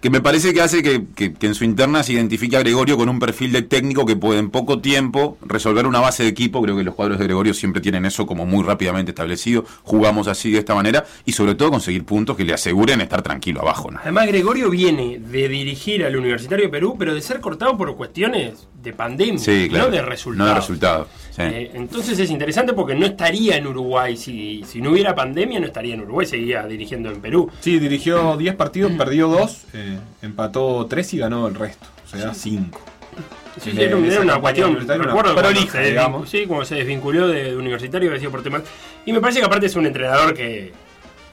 que 0.01 0.09
me 0.09 0.21
parece 0.21 0.53
que 0.53 0.61
hace 0.61 0.81
que, 0.81 1.03
que- 1.15 1.33
que 1.33 1.47
en 1.47 1.55
su 1.55 1.65
interna 1.65 2.03
se 2.03 2.13
identifique 2.13 2.55
a 2.55 2.59
Gregorio 2.59 2.95
con 2.97 3.09
un 3.09 3.19
perfil 3.19 3.51
de 3.51 3.63
técnico 3.63 4.05
que 4.05 4.15
puede 4.15 4.39
en 4.39 4.49
poco 4.49 4.79
tiempo 4.79 5.37
resolver 5.45 5.85
una 5.85 5.99
base 5.99 6.23
de 6.23 6.29
equipo. 6.29 6.61
Creo 6.61 6.77
que 6.77 6.83
los 6.83 6.95
cuadros 6.95 7.19
de 7.19 7.25
Gregorio 7.25 7.53
siempre 7.53 7.81
tienen 7.81 8.05
eso 8.05 8.25
como 8.25 8.45
muy 8.45 8.63
rápidamente 8.63 9.11
establecido. 9.11 9.65
Jugamos 9.83 10.27
así 10.29 10.51
de 10.51 10.59
esta 10.59 10.73
manera 10.73 11.05
y 11.25 11.33
sobre 11.33 11.55
todo 11.55 11.71
conseguir 11.71 12.05
puntos 12.05 12.37
que 12.37 12.45
le 12.45 12.53
aseguren 12.53 13.01
estar 13.01 13.21
tranquilo 13.21 13.61
abajo. 13.61 13.91
¿no? 13.91 13.99
Además, 14.01 14.27
Gregorio 14.27 14.69
viene 14.69 15.19
de 15.19 15.49
dirigir 15.49 16.05
al 16.05 16.15
Universitario 16.15 16.65
de 16.65 16.71
Perú, 16.71 16.95
pero 16.97 17.13
de 17.13 17.21
ser 17.21 17.41
cortado 17.41 17.77
por 17.77 17.93
cuestiones 17.97 18.67
de 18.81 18.93
pandemia, 18.93 19.39
Sí, 19.39 19.67
claro. 19.69 19.85
no 19.87 19.91
de 19.91 20.01
resultados. 20.01 20.37
No 20.37 20.45
de 20.45 20.53
resultado. 20.55 21.07
sí. 21.31 21.41
Eh, 21.41 21.71
entonces 21.73 22.17
es 22.17 22.29
interesante 22.31 22.71
porque 22.71 22.95
no 22.95 23.05
estaría 23.05 23.57
en 23.57 23.67
Uruguay. 23.67 24.15
Si, 24.15 24.63
si 24.65 24.81
no 24.81 24.91
hubiera 24.91 25.13
pandemia, 25.13 25.59
no 25.59 25.65
estaría 25.65 25.95
en 25.95 26.01
Uruguay, 26.01 26.25
seguía 26.25 26.65
dirigiendo 26.65 27.11
en 27.11 27.19
Perú. 27.19 27.49
Sí, 27.59 27.77
dirigió 27.79 28.37
10 28.37 28.55
partidos, 28.55 28.93
perdió 28.93 29.27
2, 29.27 29.65
empató 30.21 30.85
3 30.89 31.13
y 31.13 31.17
ganó 31.17 31.47
el 31.47 31.55
resto. 31.55 31.87
O 32.05 32.17
sea, 32.17 32.33
5. 32.33 32.79
Sí, 33.61 33.71
Le- 33.73 33.85
era, 33.85 33.95
un- 33.97 34.03
le 34.07 34.13
era 34.13 34.21
una 34.21 34.39
cuestión, 34.39 34.75
recuerdo 34.87 35.13
cuando 35.13 35.35
prolija, 35.35 35.81
digamos. 35.81 36.29
sí, 36.29 36.45
como 36.47 36.63
se 36.63 36.75
desvinculó 36.75 37.27
de, 37.27 37.43
de 37.45 37.57
universitario, 37.57 38.09
había 38.09 38.19
sido 38.19 38.31
por 38.31 38.41
temas. 38.43 38.61
Y 39.05 39.11
me 39.13 39.19
parece 39.19 39.39
que 39.39 39.45
aparte 39.45 39.65
es 39.65 39.75
un 39.75 39.85
entrenador 39.85 40.33
que, 40.33 40.71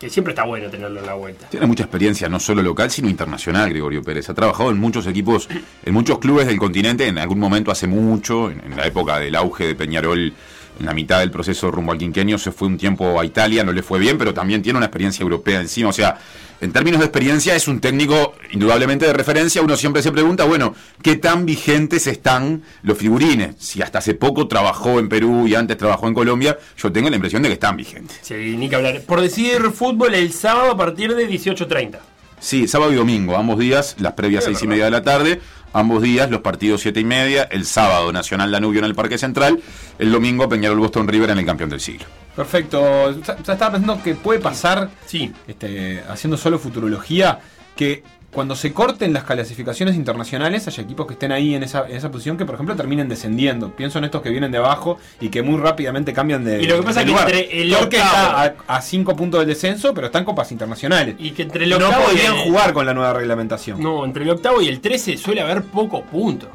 que 0.01 0.11
siempre 0.11 0.33
está 0.33 0.45
bueno 0.45 0.69
tenerlo 0.69 0.99
en 1.01 1.07
la 1.07 1.15
vuelta. 1.15 1.47
Tiene 1.49 1.67
mucha 1.67 1.85
experiencia, 1.85 2.29
no 2.29 2.41
solo 2.41 2.63
local, 2.63 2.91
sino 2.91 3.09
internacional, 3.09 3.71
Gregorio 3.71 4.03
Pérez. 4.03 4.29
Ha 4.31 4.35
trabajado 4.35 4.71
en 4.71 4.79
muchos 4.79 5.07
equipos, 5.07 5.49
en 5.85 5.95
muchos 5.95 6.19
clubes 6.19 6.47
del 6.49 6.59
continente, 6.59 7.07
en 7.07 7.19
algún 7.19 7.39
momento 7.39 7.71
hace 7.71 7.87
mucho, 7.87 8.51
en, 8.51 8.61
en 8.65 8.77
la 8.77 8.87
época 8.87 9.19
del 9.21 9.35
auge 9.37 9.67
de 9.69 9.75
Peñarol, 9.77 10.33
en 10.79 10.87
la 10.87 10.95
mitad 10.95 11.21
del 11.21 11.31
proceso 11.31 11.71
rumbo 11.71 11.93
al 11.93 11.99
quinquenio, 11.99 12.39
se 12.39 12.53
fue 12.53 12.69
un 12.69 12.77
tiempo 12.77 13.19
a 13.21 13.25
Italia, 13.25 13.65
no 13.65 13.73
le 13.73 13.83
fue 13.83 13.99
bien, 13.99 14.19
pero 14.19 14.35
también 14.35 14.63
tiene 14.63 14.77
una 14.77 14.87
experiencia 14.87 15.23
europea 15.23 15.61
encima. 15.61 15.89
O 15.89 15.93
sea, 15.93 16.19
en 16.61 16.73
términos 16.73 17.01
de 17.01 17.07
experiencia, 17.07 17.55
es 17.55 17.69
un 17.69 17.81
técnico 17.81 18.35
indudablemente 18.53 19.07
de 19.07 19.13
referencia. 19.13 19.63
Uno 19.63 19.77
siempre 19.77 20.03
se 20.03 20.13
pregunta, 20.13 20.45
bueno, 20.45 20.75
¿qué 21.03 21.17
tan 21.17 21.45
vigentes 21.45 22.07
están 22.07 22.63
los 22.83 22.97
figurines? 22.97 23.57
Si 23.59 23.83
hasta 23.83 23.99
hace 23.99 24.15
poco 24.15 24.49
trabajó 24.49 24.99
en 24.99 25.09
Perú 25.09 25.47
y 25.47 25.55
antes 25.55 25.77
trabajó 25.77 26.09
en 26.09 26.15
Colombia, 26.15 26.59
yo 26.77 26.93
tengo 26.93 27.11
la 27.11 27.17
impresión 27.17 27.43
de 27.43 27.49
que 27.49 27.55
están 27.55 27.77
vigentes. 27.77 28.19
Sí, 28.23 28.57
ni 28.57 28.69
que 28.69 28.77
hablar. 28.77 29.03
Por 29.03 29.21
decir 29.21 29.71
fútbol 29.73 30.15
el 30.15 30.33
sábado 30.33 30.71
a 30.73 30.77
partir 30.77 31.15
de 31.15 31.29
18.30. 31.29 31.99
Sí, 32.39 32.69
sábado 32.69 32.93
y 32.93 32.97
domingo, 32.97 33.37
ambos 33.37 33.59
días, 33.59 33.97
las 33.99 34.13
previas 34.13 34.45
Sí, 34.45 34.51
seis 34.51 34.63
y 34.63 34.67
media 34.67 34.85
de 34.85 34.91
la 34.91 35.03
tarde, 35.03 35.41
ambos 35.79 36.03
días 36.03 36.31
los 36.31 36.41
partidos 36.41 36.81
siete 36.81 37.01
y 37.01 37.05
media, 37.05 37.45
el 37.45 37.65
sábado 37.67 38.13
Nacional 38.13 38.51
Danubio 38.51 38.79
en 38.81 38.87
el 38.87 38.95
Parque 38.95 39.19
Central, 39.19 39.61
el 39.99 40.11
domingo 40.11 40.49
Peñarol 40.49 40.79
Boston 40.79 41.07
River 41.09 41.31
en 41.31 41.39
el 41.39 41.47
campeón 41.47 41.71
del 41.71 41.81
siglo. 41.81 42.07
Perfecto. 42.35 43.13
Ya 43.23 43.33
estaba 43.53 43.73
pensando 43.73 44.03
que 44.03 44.15
puede 44.15 44.41
pasar, 44.41 44.91
Sí. 45.07 45.33
este, 45.47 46.03
haciendo 46.09 46.37
solo 46.37 46.59
futurología, 46.59 47.41
que 47.75 48.03
cuando 48.37 48.55
se 48.55 48.73
corten 48.73 49.13
las 49.15 49.25
clasificaciones 49.25 49.97
internacionales 49.97 50.69
haya 50.69 50.83
equipos 50.83 51.07
que 51.07 51.15
estén 51.15 51.33
ahí 51.33 51.55
en 51.55 51.63
esa, 51.63 51.89
en 51.89 51.97
esa 51.97 52.11
posición 52.11 52.37
que, 52.37 52.45
por 52.45 52.55
ejemplo, 52.55 52.77
terminen 52.77 53.09
descendiendo. 53.09 53.71
Pienso 53.75 53.99
en 53.99 54.05
estos 54.05 54.21
que 54.23 54.29
vienen 54.31 54.53
de 54.53 54.59
abajo 54.59 54.99
y 55.21 55.31
que 55.31 55.43
muy 55.43 55.59
rápidamente 55.59 56.13
cambian 56.13 56.45
de. 56.45 56.63
Y 56.63 56.67
lo 56.67 56.77
que 56.77 56.83
pasa 56.83 57.01
es 57.01 57.07
que 57.07 57.13
lugar. 57.13 57.31
entre 57.31 57.63
el 57.63 57.71
Torque 57.73 57.97
octavo- 57.99 58.45
está 58.45 58.55
a 58.69 58.81
5 58.83 59.17
puntos 59.17 59.41
del 59.41 59.49
descenso, 59.49 59.93
pero 59.95 60.07
están 60.09 60.25
copas 60.25 60.53
internacionales. 60.53 61.17
Y 61.19 61.31
que 61.31 61.43
entre 61.43 61.65
el 61.65 61.71
no 61.71 61.77
octavo 61.77 62.03
y 62.03 62.07
podrían 62.15 62.35
el- 62.37 62.43
jugar 62.45 62.73
con 62.73 62.87
la 62.87 62.95
nueva 62.95 63.13
reglamentación. 63.15 63.83
No, 63.83 64.05
entre 64.05 64.23
el 64.25 64.31
octavo 64.31 64.61
y 64.61 64.69
el 64.69 64.81
13 64.81 65.17
suele 65.17 65.41
haber 65.41 65.63
pocos 65.63 66.03
puntos. 66.03 66.51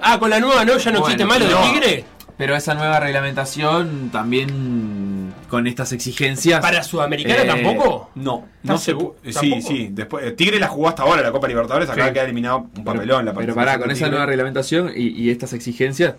Ah, 0.00 0.18
con 0.18 0.30
la 0.30 0.40
nueva 0.40 0.64
no, 0.64 0.78
ya 0.78 0.90
no 0.90 1.00
Bueno, 1.00 1.14
existe 1.14 1.24
malo 1.24 1.44
no. 1.48 1.62
de 1.64 1.70
Tigre. 1.72 2.04
Pero 2.38 2.56
esa 2.56 2.74
nueva 2.74 2.98
reglamentación 3.00 4.10
también 4.10 5.32
con 5.48 5.66
estas 5.66 5.92
exigencias. 5.92 6.60
Para 6.60 6.82
Sudamericana 6.82 7.42
Eh, 7.42 7.46
tampoco. 7.46 8.10
No, 8.14 8.44
¿Estás 8.62 8.88
no 8.88 9.12
se 9.22 9.32
Sí, 9.32 9.62
sí. 9.62 9.88
Después, 9.92 10.24
eh, 10.26 10.30
Tigre 10.32 10.58
la 10.58 10.68
jugó 10.68 10.88
hasta 10.88 11.02
ahora, 11.02 11.22
la 11.22 11.30
Copa 11.32 11.46
Libertadores, 11.48 11.88
acaba 11.88 12.04
Sí. 12.06 12.08
de 12.10 12.14
quedar 12.14 12.24
eliminado 12.26 12.66
un 12.76 12.84
papelón. 12.84 13.24
la 13.26 13.34
Pero 13.34 13.54
pará, 13.54 13.78
con 13.78 13.90
esa 13.90 14.08
nueva 14.08 14.26
reglamentación 14.26 14.90
y, 14.94 15.08
y 15.08 15.30
estas 15.30 15.52
exigencias 15.52 16.14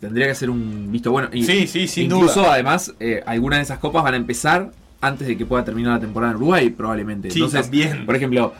tendría 0.00 0.26
que 0.26 0.32
hacer 0.32 0.50
un 0.50 0.90
visto 0.92 1.10
bueno. 1.10 1.28
Y 1.32 1.44
Sí, 1.44 1.66
sí, 1.66 1.88
sin 1.88 2.04
incluso, 2.04 2.40
duda. 2.40 2.54
además, 2.54 2.94
eh, 3.00 3.22
algunas 3.26 3.58
de 3.58 3.62
esas 3.64 3.78
copas 3.78 4.02
van 4.04 4.14
a 4.14 4.16
empezar 4.16 4.70
antes 5.00 5.28
de 5.28 5.36
que 5.36 5.46
pueda 5.46 5.64
terminar 5.64 5.94
la 5.94 6.00
temporada 6.00 6.32
en 6.32 6.36
Uruguay, 6.38 6.70
probablemente. 6.70 7.30
Sí, 7.30 7.38
Entonces, 7.38 7.62
también. 7.62 8.04
por 8.06 8.16
ejemplo, 8.16 8.52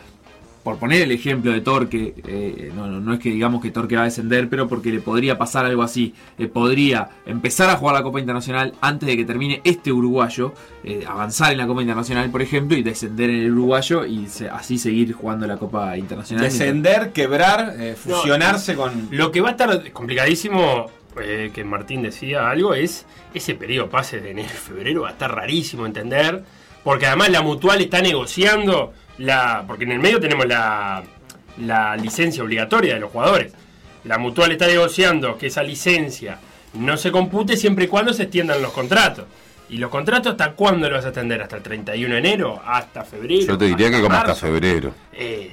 por 0.68 0.76
poner 0.78 1.00
el 1.00 1.12
ejemplo 1.12 1.50
de 1.50 1.62
Torque, 1.62 2.12
eh, 2.26 2.70
no, 2.76 2.87
no, 2.87 3.00
no 3.00 3.14
es 3.14 3.20
que 3.20 3.31
digamos 3.31 3.62
que 3.62 3.70
Torque 3.70 3.96
va 3.96 4.02
a 4.02 4.04
descender, 4.04 4.50
pero 4.50 4.68
porque 4.68 4.90
le 4.92 5.00
podría 5.00 5.38
pasar 5.38 5.64
algo 5.64 5.83
así. 5.83 6.12
Eh, 6.38 6.46
podría 6.46 7.09
empezar 7.24 7.70
a 7.70 7.76
jugar 7.76 7.94
la 7.94 8.02
Copa 8.02 8.20
Internacional 8.20 8.74
antes 8.83 9.07
de 9.07 9.16
que 9.16 9.24
termine 9.24 9.62
este 9.64 9.90
uruguayo, 9.90 10.52
eh, 10.85 11.04
avanzar 11.09 11.52
en 11.52 11.57
la 11.59 11.66
Copa 11.66 11.81
Internacional, 11.81 12.31
por 12.31 12.42
ejemplo, 12.42 12.76
y 12.76 12.83
descender 12.83 13.31
en 13.31 13.37
el 13.44 13.52
uruguayo 13.52 14.04
y 14.04 14.26
se- 14.26 14.50
así 14.50 14.76
seguir 14.76 15.14
jugando 15.14 15.46
la 15.46 15.57
Copa 15.57 15.96
Internacional. 15.96 16.44
Descender, 16.44 17.12
quebrar, 17.14 17.74
eh, 17.78 17.94
fusionarse 17.96 18.74
con. 18.76 19.09
Lo 19.11 19.33
que 19.33 19.40
va 19.40 19.48
a 19.48 19.52
estar 19.52 19.90
complicadísimo, 19.92 20.90
eh, 21.22 21.50
que 21.54 21.64
Martín 21.64 22.02
decía 22.02 22.50
algo, 22.50 22.74
es 22.74 23.07
ese 23.33 23.54
periodo 23.54 23.88
pase 23.88 24.20
de 24.20 24.33
enero 24.33 24.50
y 24.52 24.57
febrero. 24.59 25.02
Va 25.04 25.09
a 25.09 25.12
estar 25.12 25.35
rarísimo 25.35 25.87
entender. 25.87 26.44
Porque 26.85 27.07
además 27.07 27.31
la 27.31 27.42
mutual 27.42 27.81
está 27.81 28.00
negociando 28.00 28.92
la. 29.18 29.64
Porque 29.66 29.85
en 29.85 29.92
el 29.92 29.98
medio 30.00 30.20
tenemos 30.20 30.46
la, 30.46 31.02
la 31.59 31.96
licencia 31.96 32.42
obligatoria 32.42 32.94
de 32.94 33.00
los 33.00 33.11
jugadores. 33.11 33.52
La 34.04 34.18
mutual 34.18 34.52
está 34.52 34.66
negociando 34.66 35.37
que 35.37 35.48
esa 35.48 35.62
licencia 35.62 36.38
no 36.74 36.96
se 36.96 37.11
compute 37.11 37.57
siempre 37.57 37.85
y 37.87 37.88
cuando 37.88 38.12
se 38.12 38.24
extiendan 38.24 38.62
los 38.62 38.72
contratos. 38.72 39.26
¿Y 39.70 39.76
los 39.76 39.90
contratos 39.90 40.33
hasta 40.33 40.52
cuándo 40.52 40.88
los 40.88 40.98
vas 40.98 41.04
a 41.04 41.09
extender? 41.09 41.42
¿Hasta 41.42 41.57
el 41.57 41.62
31 41.62 42.14
de 42.14 42.18
enero? 42.20 42.62
¿Hasta 42.64 43.04
febrero? 43.04 43.46
Yo 43.48 43.59
te 43.59 43.66
diría 43.66 43.90
que 43.90 44.00
como 44.00 44.14
hasta 44.16 44.35
febrero. 44.35 44.94
Eh, 45.12 45.52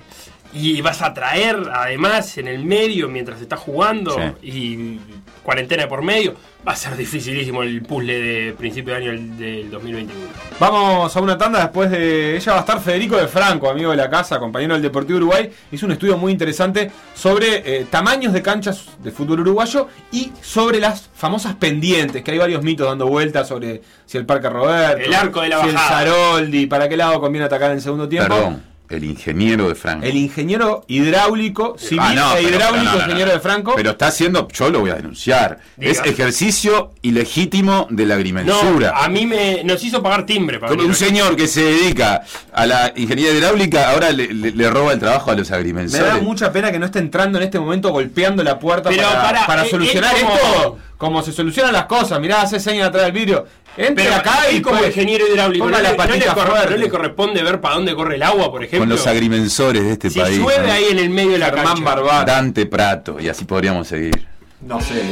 y 0.54 0.80
vas 0.80 1.02
a 1.02 1.14
traer, 1.14 1.58
además, 1.74 2.38
en 2.38 2.48
el 2.48 2.64
medio, 2.64 3.10
mientras 3.10 3.42
estás 3.42 3.60
jugando, 3.60 4.16
Sí. 4.42 4.48
y 4.48 5.00
cuarentena 5.46 5.88
por 5.88 6.02
medio, 6.02 6.34
va 6.68 6.74
a 6.74 6.76
ser 6.76 6.98
dificilísimo 6.98 7.62
el 7.64 7.82
puzzle 7.84 8.14
de 8.20 8.54
principio 8.54 8.94
de 8.94 9.00
año 9.00 9.12
del, 9.12 9.38
del 9.38 9.72
2021. 9.72 10.22
Vamos 10.60 11.16
a 11.16 11.22
una 11.22 11.38
tanda 11.38 11.60
después 11.60 11.92
de. 11.92 12.36
Ella 12.36 12.52
va 12.54 12.58
a 12.58 12.62
estar 12.62 12.82
Federico 12.82 13.16
de 13.16 13.28
Franco, 13.28 13.70
amigo 13.70 13.92
de 13.92 13.98
la 13.98 14.10
casa, 14.10 14.40
compañero 14.40 14.74
del 14.74 14.82
Deportivo 14.82 15.18
Uruguay. 15.18 15.50
Hizo 15.72 15.86
un 15.86 15.92
estudio 15.92 16.18
muy 16.18 16.32
interesante 16.32 16.92
sobre 17.14 17.80
eh, 17.82 17.86
tamaños 17.90 18.34
de 18.34 18.42
canchas 18.42 18.86
de 19.04 19.12
fútbol 19.12 19.42
uruguayo 19.42 19.88
y 20.12 20.32
sobre 20.42 20.80
las 20.80 21.10
famosas 21.14 21.56
pendientes, 21.56 22.24
que 22.24 22.32
hay 22.32 22.38
varios 22.40 22.64
mitos 22.64 22.88
dando 22.88 23.06
vueltas 23.08 23.48
sobre 23.48 23.82
si 24.06 24.18
el 24.18 24.26
Parque 24.26 24.50
Roberto, 24.50 25.06
El 25.06 25.14
arco 25.14 25.42
de 25.42 25.50
la 25.50 25.62
si 25.62 25.72
bajada. 25.72 26.02
el 26.02 26.08
Saroldi, 26.10 26.66
para 26.66 26.90
qué 26.90 26.98
lado 26.98 27.20
conviene 27.22 27.46
atacar 27.46 27.70
en 27.70 27.78
el 27.78 27.82
segundo 27.84 28.10
tiempo. 28.10 28.34
Perdón, 28.34 28.64
el 28.90 29.04
ingeniero 29.04 29.68
de 29.70 29.76
Franco. 29.76 30.06
El 30.06 30.16
ingeniero 30.16 30.84
hidráulico, 30.88 31.76
civil 31.78 32.00
Ah, 32.02 32.14
no, 32.14 32.34
e 32.34 32.44
pero- 32.44 32.50
hidráulico, 32.56 32.84
no, 32.86 32.92
no, 32.92 32.98
no, 33.00 33.04
ingeniero 33.06 33.32
de 33.32 33.40
Franco. 33.40 33.74
Pero 33.76 33.92
está 33.92 34.08
haciendo, 34.08 34.48
yo 34.50 34.70
lo 34.70 34.80
voy 34.82 34.90
a 34.92 34.96
denunciar. 34.96 35.60
Diga. 35.78 35.92
Es 35.92 36.02
ejercicio 36.06 36.92
ilegítimo 37.02 37.88
de 37.90 38.06
la 38.06 38.16
No, 38.16 38.20
agrimensura. 38.20 38.94
a 38.96 39.10
mí 39.10 39.26
me, 39.26 39.64
nos 39.64 39.84
hizo 39.84 40.02
pagar 40.04 40.26
timbre 40.26 40.60
para 40.60 40.74
un 40.74 40.94
señor 40.94 41.36
que 41.36 41.48
se 41.48 41.64
dedica 41.64 42.24
a 42.54 42.66
la 42.66 42.94
ingeniería 42.96 43.34
hidráulica 43.34 43.90
ahora 43.92 44.12
le, 44.12 44.28
le- 44.34 44.52
le 44.52 44.70
roba 44.70 44.94
el 44.94 45.00
trabajo 45.00 45.32
a 45.32 45.36
los 45.36 45.50
Me 45.50 45.56
da 45.56 45.58
agrimensores. 45.60 46.22
mucha 46.22 46.52
pena 46.52 46.72
que 46.72 46.80
no 46.80 46.86
esté 46.86 47.00
entrando 47.00 47.38
en 47.38 47.46
este 47.46 47.60
momento 47.60 47.90
golpeando 47.92 48.44
la 48.44 48.60
puerta 48.60 48.90
Pero 48.90 49.04
para, 49.04 49.46
para 49.48 49.64
es- 49.64 49.72
solucionar 49.72 50.16
es 50.16 50.22
como- 50.24 50.36
esto 50.36 50.78
como 50.98 51.22
se 51.22 51.32
solucionan 51.32 51.74
las 51.74 51.86
cosas. 51.86 52.20
Mirá, 52.20 52.42
hace 52.42 52.60
señas 52.60 52.88
atrás 52.90 53.04
del 53.06 53.12
vidrio. 53.14 53.46
Entre 53.78 54.06
Pero 54.06 54.16
acá 54.16 54.50
y 54.52 54.62
como 54.62 54.78
pues, 54.78 54.90
ingeniero 54.96 55.28
hidráulico, 55.28 55.66
¿no, 55.66 55.72
la 55.72 55.82
le, 55.92 55.98
no 55.98 56.06
le 56.06 56.26
corre- 56.28 56.70
no 56.70 56.78
le 56.78 56.90
corresponde 56.90 57.44
ver 57.44 57.60
para 57.60 57.76
dónde 57.76 57.94
corre 57.94 58.16
el 58.16 58.24
agua, 58.24 58.50
por 58.50 58.64
ejemplo? 58.64 58.80
Con 58.80 58.90
los 58.90 59.06
agrimensores 59.06 59.84
de 59.84 59.92
este 59.92 60.10
si 60.10 60.20
país. 60.20 60.38
llueve 60.40 60.66
¿no? 60.66 60.72
ahí 60.74 60.86
en 60.92 61.00
el 61.00 61.10
medio 61.10 61.32
de 61.32 61.40
la 61.40 61.48
Germán. 61.48 61.84
Barbat. 61.84 62.26
Dante 62.26 62.66
Prato, 62.68 63.20
y 63.20 63.28
así 63.28 63.44
podríamos 63.44 63.88
seguir. 63.90 64.26
No 64.62 64.80
sé. 64.80 65.04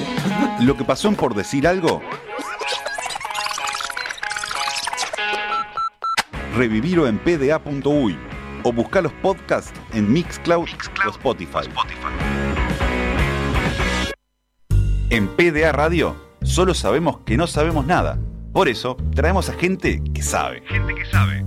Lo 0.62 0.78
que 0.78 0.86
pasó 0.86 1.10
en 1.10 1.16
por 1.16 1.36
decir 1.36 1.68
algo. 1.68 2.02
Revivirlo 6.56 7.08
en 7.08 7.18
pda.uy 7.20 8.18
o 8.64 8.72
buscar 8.72 9.04
los 9.04 9.12
podcasts 9.14 9.74
en 9.94 10.12
Mixcloud, 10.14 10.70
o 11.06 11.10
Spotify. 11.10 11.68
En 15.14 15.28
PDA 15.28 15.72
Radio 15.72 16.16
solo 16.42 16.74
sabemos 16.74 17.20
que 17.24 17.38
no 17.38 17.46
sabemos 17.46 17.86
nada. 17.86 18.18
Por 18.52 18.68
eso 18.68 18.98
traemos 19.14 19.48
a 19.48 19.54
gente 19.54 20.02
que 20.12 20.24
sabe. 20.24 20.64
Gente 20.66 20.96
que 20.96 21.06
sabe. 21.06 21.46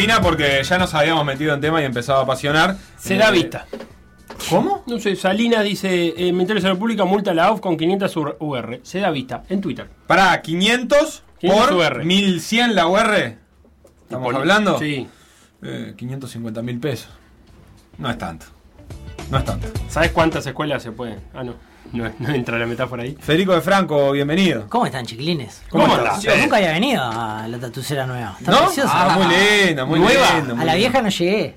Cortina 0.00 0.20
porque 0.22 0.62
ya 0.64 0.78
nos 0.78 0.94
habíamos 0.94 1.24
metido 1.24 1.54
en 1.54 1.60
tema 1.60 1.80
y 1.82 1.84
empezaba 1.84 2.20
a 2.20 2.22
apasionar. 2.22 2.76
Se 2.98 3.14
Eh, 3.14 3.18
da 3.18 3.30
vista. 3.30 3.66
¿Cómo? 4.48 4.82
No 4.86 4.98
sé, 4.98 5.16
Salinas 5.16 5.64
dice, 5.64 6.14
eh, 6.16 6.32
Ministerio 6.32 6.56
de 6.56 6.62
Salud 6.62 6.78
Pública 6.78 7.04
multa 7.04 7.32
a 7.32 7.34
la 7.34 7.46
AUF 7.46 7.60
con 7.60 7.76
500 7.76 8.16
UR-. 8.40 8.80
Se 8.82 8.98
da 9.00 9.10
vista, 9.10 9.42
en 9.48 9.60
Twitter. 9.60 9.88
Para 10.06 10.40
500 10.40 11.22
500 11.38 11.66
por 11.68 11.76
UR. 11.76 12.04
1100 12.04 12.74
la 12.74 12.86
UR. 12.86 13.36
¿Estamos 14.02 14.34
hablando? 14.34 14.78
Sí. 14.78 15.06
Eh, 15.62 15.94
550 15.96 16.62
mil 16.62 16.78
pesos. 16.80 17.10
No 17.98 18.08
es 18.10 18.16
tanto. 18.18 18.46
No 19.30 19.38
es 19.38 19.44
tanto. 19.44 19.68
¿Sabes 19.88 20.10
cuántas 20.12 20.46
escuelas 20.46 20.82
se 20.82 20.92
pueden? 20.92 21.20
Ah, 21.34 21.44
no. 21.44 21.54
No, 21.92 22.08
no 22.18 22.28
entra 22.34 22.58
la 22.58 22.66
metáfora 22.66 23.02
ahí. 23.02 23.16
Federico 23.20 23.52
de 23.52 23.60
Franco, 23.60 24.12
bienvenido. 24.12 24.66
¿Cómo 24.68 24.86
están, 24.86 25.04
chiquilines? 25.06 25.62
¿Cómo 25.70 25.84
¿Cómo 25.84 25.96
estás? 25.96 26.22
Yo 26.22 26.36
nunca 26.36 26.56
había 26.56 26.72
venido 26.72 27.02
a 27.02 27.48
la 27.48 27.58
tatucera 27.58 28.06
nueva. 28.06 28.36
Está 28.38 28.52
¿No? 28.52 28.64
preciosa. 28.66 28.92
Ah, 28.94 29.16
muy 29.18 29.26
linda, 29.66 29.84
muy 29.84 29.98
Nueva. 30.00 30.34
linda. 30.36 30.54
muy 30.54 30.62
a 30.62 30.66
la 30.66 30.74
linda. 30.74 30.88
vieja 30.88 31.02
no 31.02 31.08
llegué. 31.08 31.56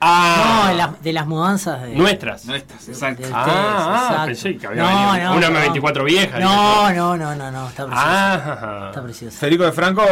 Ah, 0.00 0.62
No, 0.64 0.68
de 0.68 0.74
las, 0.76 1.02
de 1.02 1.12
las 1.12 1.26
mudanzas 1.26 1.82
de. 1.82 1.94
nuestras. 1.94 2.44
Nuestras, 2.46 2.86
de 2.86 2.92
exacto. 2.92 3.22
ustedes, 3.22 3.34
Ah, 3.36 3.46
ah, 3.48 4.02
exacto. 4.04 4.26
pensé 4.26 4.56
que 4.56 4.66
había 4.68 4.82
no, 4.82 5.12
venido 5.12 5.30
no, 5.30 5.36
una 5.36 5.50
no. 5.50 5.74
M24 5.74 6.04
vieja. 6.04 6.38
No, 6.40 6.92
no, 6.92 7.16
no, 7.16 7.34
no, 7.36 7.50
no, 7.50 7.68
está 7.68 7.86
preciosa. 7.86 8.04
Ah, 8.06 8.86
Está 8.90 9.02
preciosa. 9.02 9.38
Federico 9.38 9.64
de 9.64 9.72
Franco, 9.72 10.02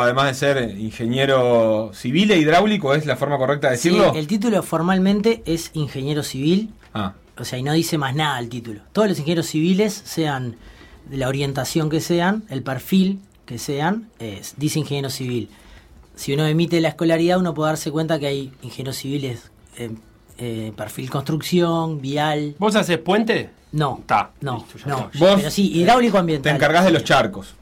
además 0.00 0.26
de 0.26 0.34
ser 0.34 0.78
ingeniero 0.78 1.90
civil 1.92 2.30
e 2.30 2.38
hidráulico, 2.38 2.94
¿es 2.94 3.04
la 3.06 3.16
forma 3.16 3.36
correcta 3.36 3.70
de 3.70 3.76
Sí, 3.78 3.88
decirlo? 3.90 4.14
el 4.14 4.26
título 4.26 4.62
formalmente 4.62 5.42
es 5.46 5.70
ingeniero 5.74 6.22
civil, 6.22 6.72
Ah, 6.94 7.12
o 7.38 7.44
sea, 7.44 7.58
y 7.58 7.62
no 7.62 7.72
dice 7.72 7.98
más 7.98 8.14
nada 8.14 8.38
el 8.38 8.48
título. 8.48 8.80
Todos 8.92 9.08
los 9.08 9.18
ingenieros 9.18 9.46
civiles, 9.46 10.02
sean 10.04 10.56
de 11.08 11.16
la 11.16 11.28
orientación 11.28 11.90
que 11.90 12.00
sean, 12.00 12.44
el 12.48 12.62
perfil 12.62 13.20
que 13.46 13.58
sean, 13.58 14.08
es- 14.18 14.54
dice 14.56 14.78
ingeniero 14.78 15.10
civil. 15.10 15.48
Si 16.14 16.32
uno 16.34 16.46
emite 16.46 16.80
la 16.80 16.88
escolaridad, 16.88 17.38
uno 17.38 17.54
puede 17.54 17.70
darse 17.70 17.90
cuenta 17.90 18.18
que 18.18 18.26
hay 18.26 18.52
ingenieros 18.62 18.96
civiles, 18.96 19.50
eh, 19.78 19.90
eh, 20.38 20.72
perfil 20.76 21.10
construcción, 21.10 22.00
vial. 22.00 22.54
¿Vos 22.58 22.76
haces 22.76 22.98
puente? 22.98 23.50
No, 23.72 23.98
Está, 24.00 24.30
no, 24.42 24.58
listo, 24.58 24.88
no. 24.88 25.08
está. 25.10 25.18
Vos 25.18 25.34
Pero 25.36 25.50
sí, 25.50 25.72
hidráulico 25.74 26.12
te 26.12 26.18
ambiental. 26.18 26.54
encargás 26.56 26.84
de 26.84 26.90
los 26.92 27.04
charcos, 27.04 27.54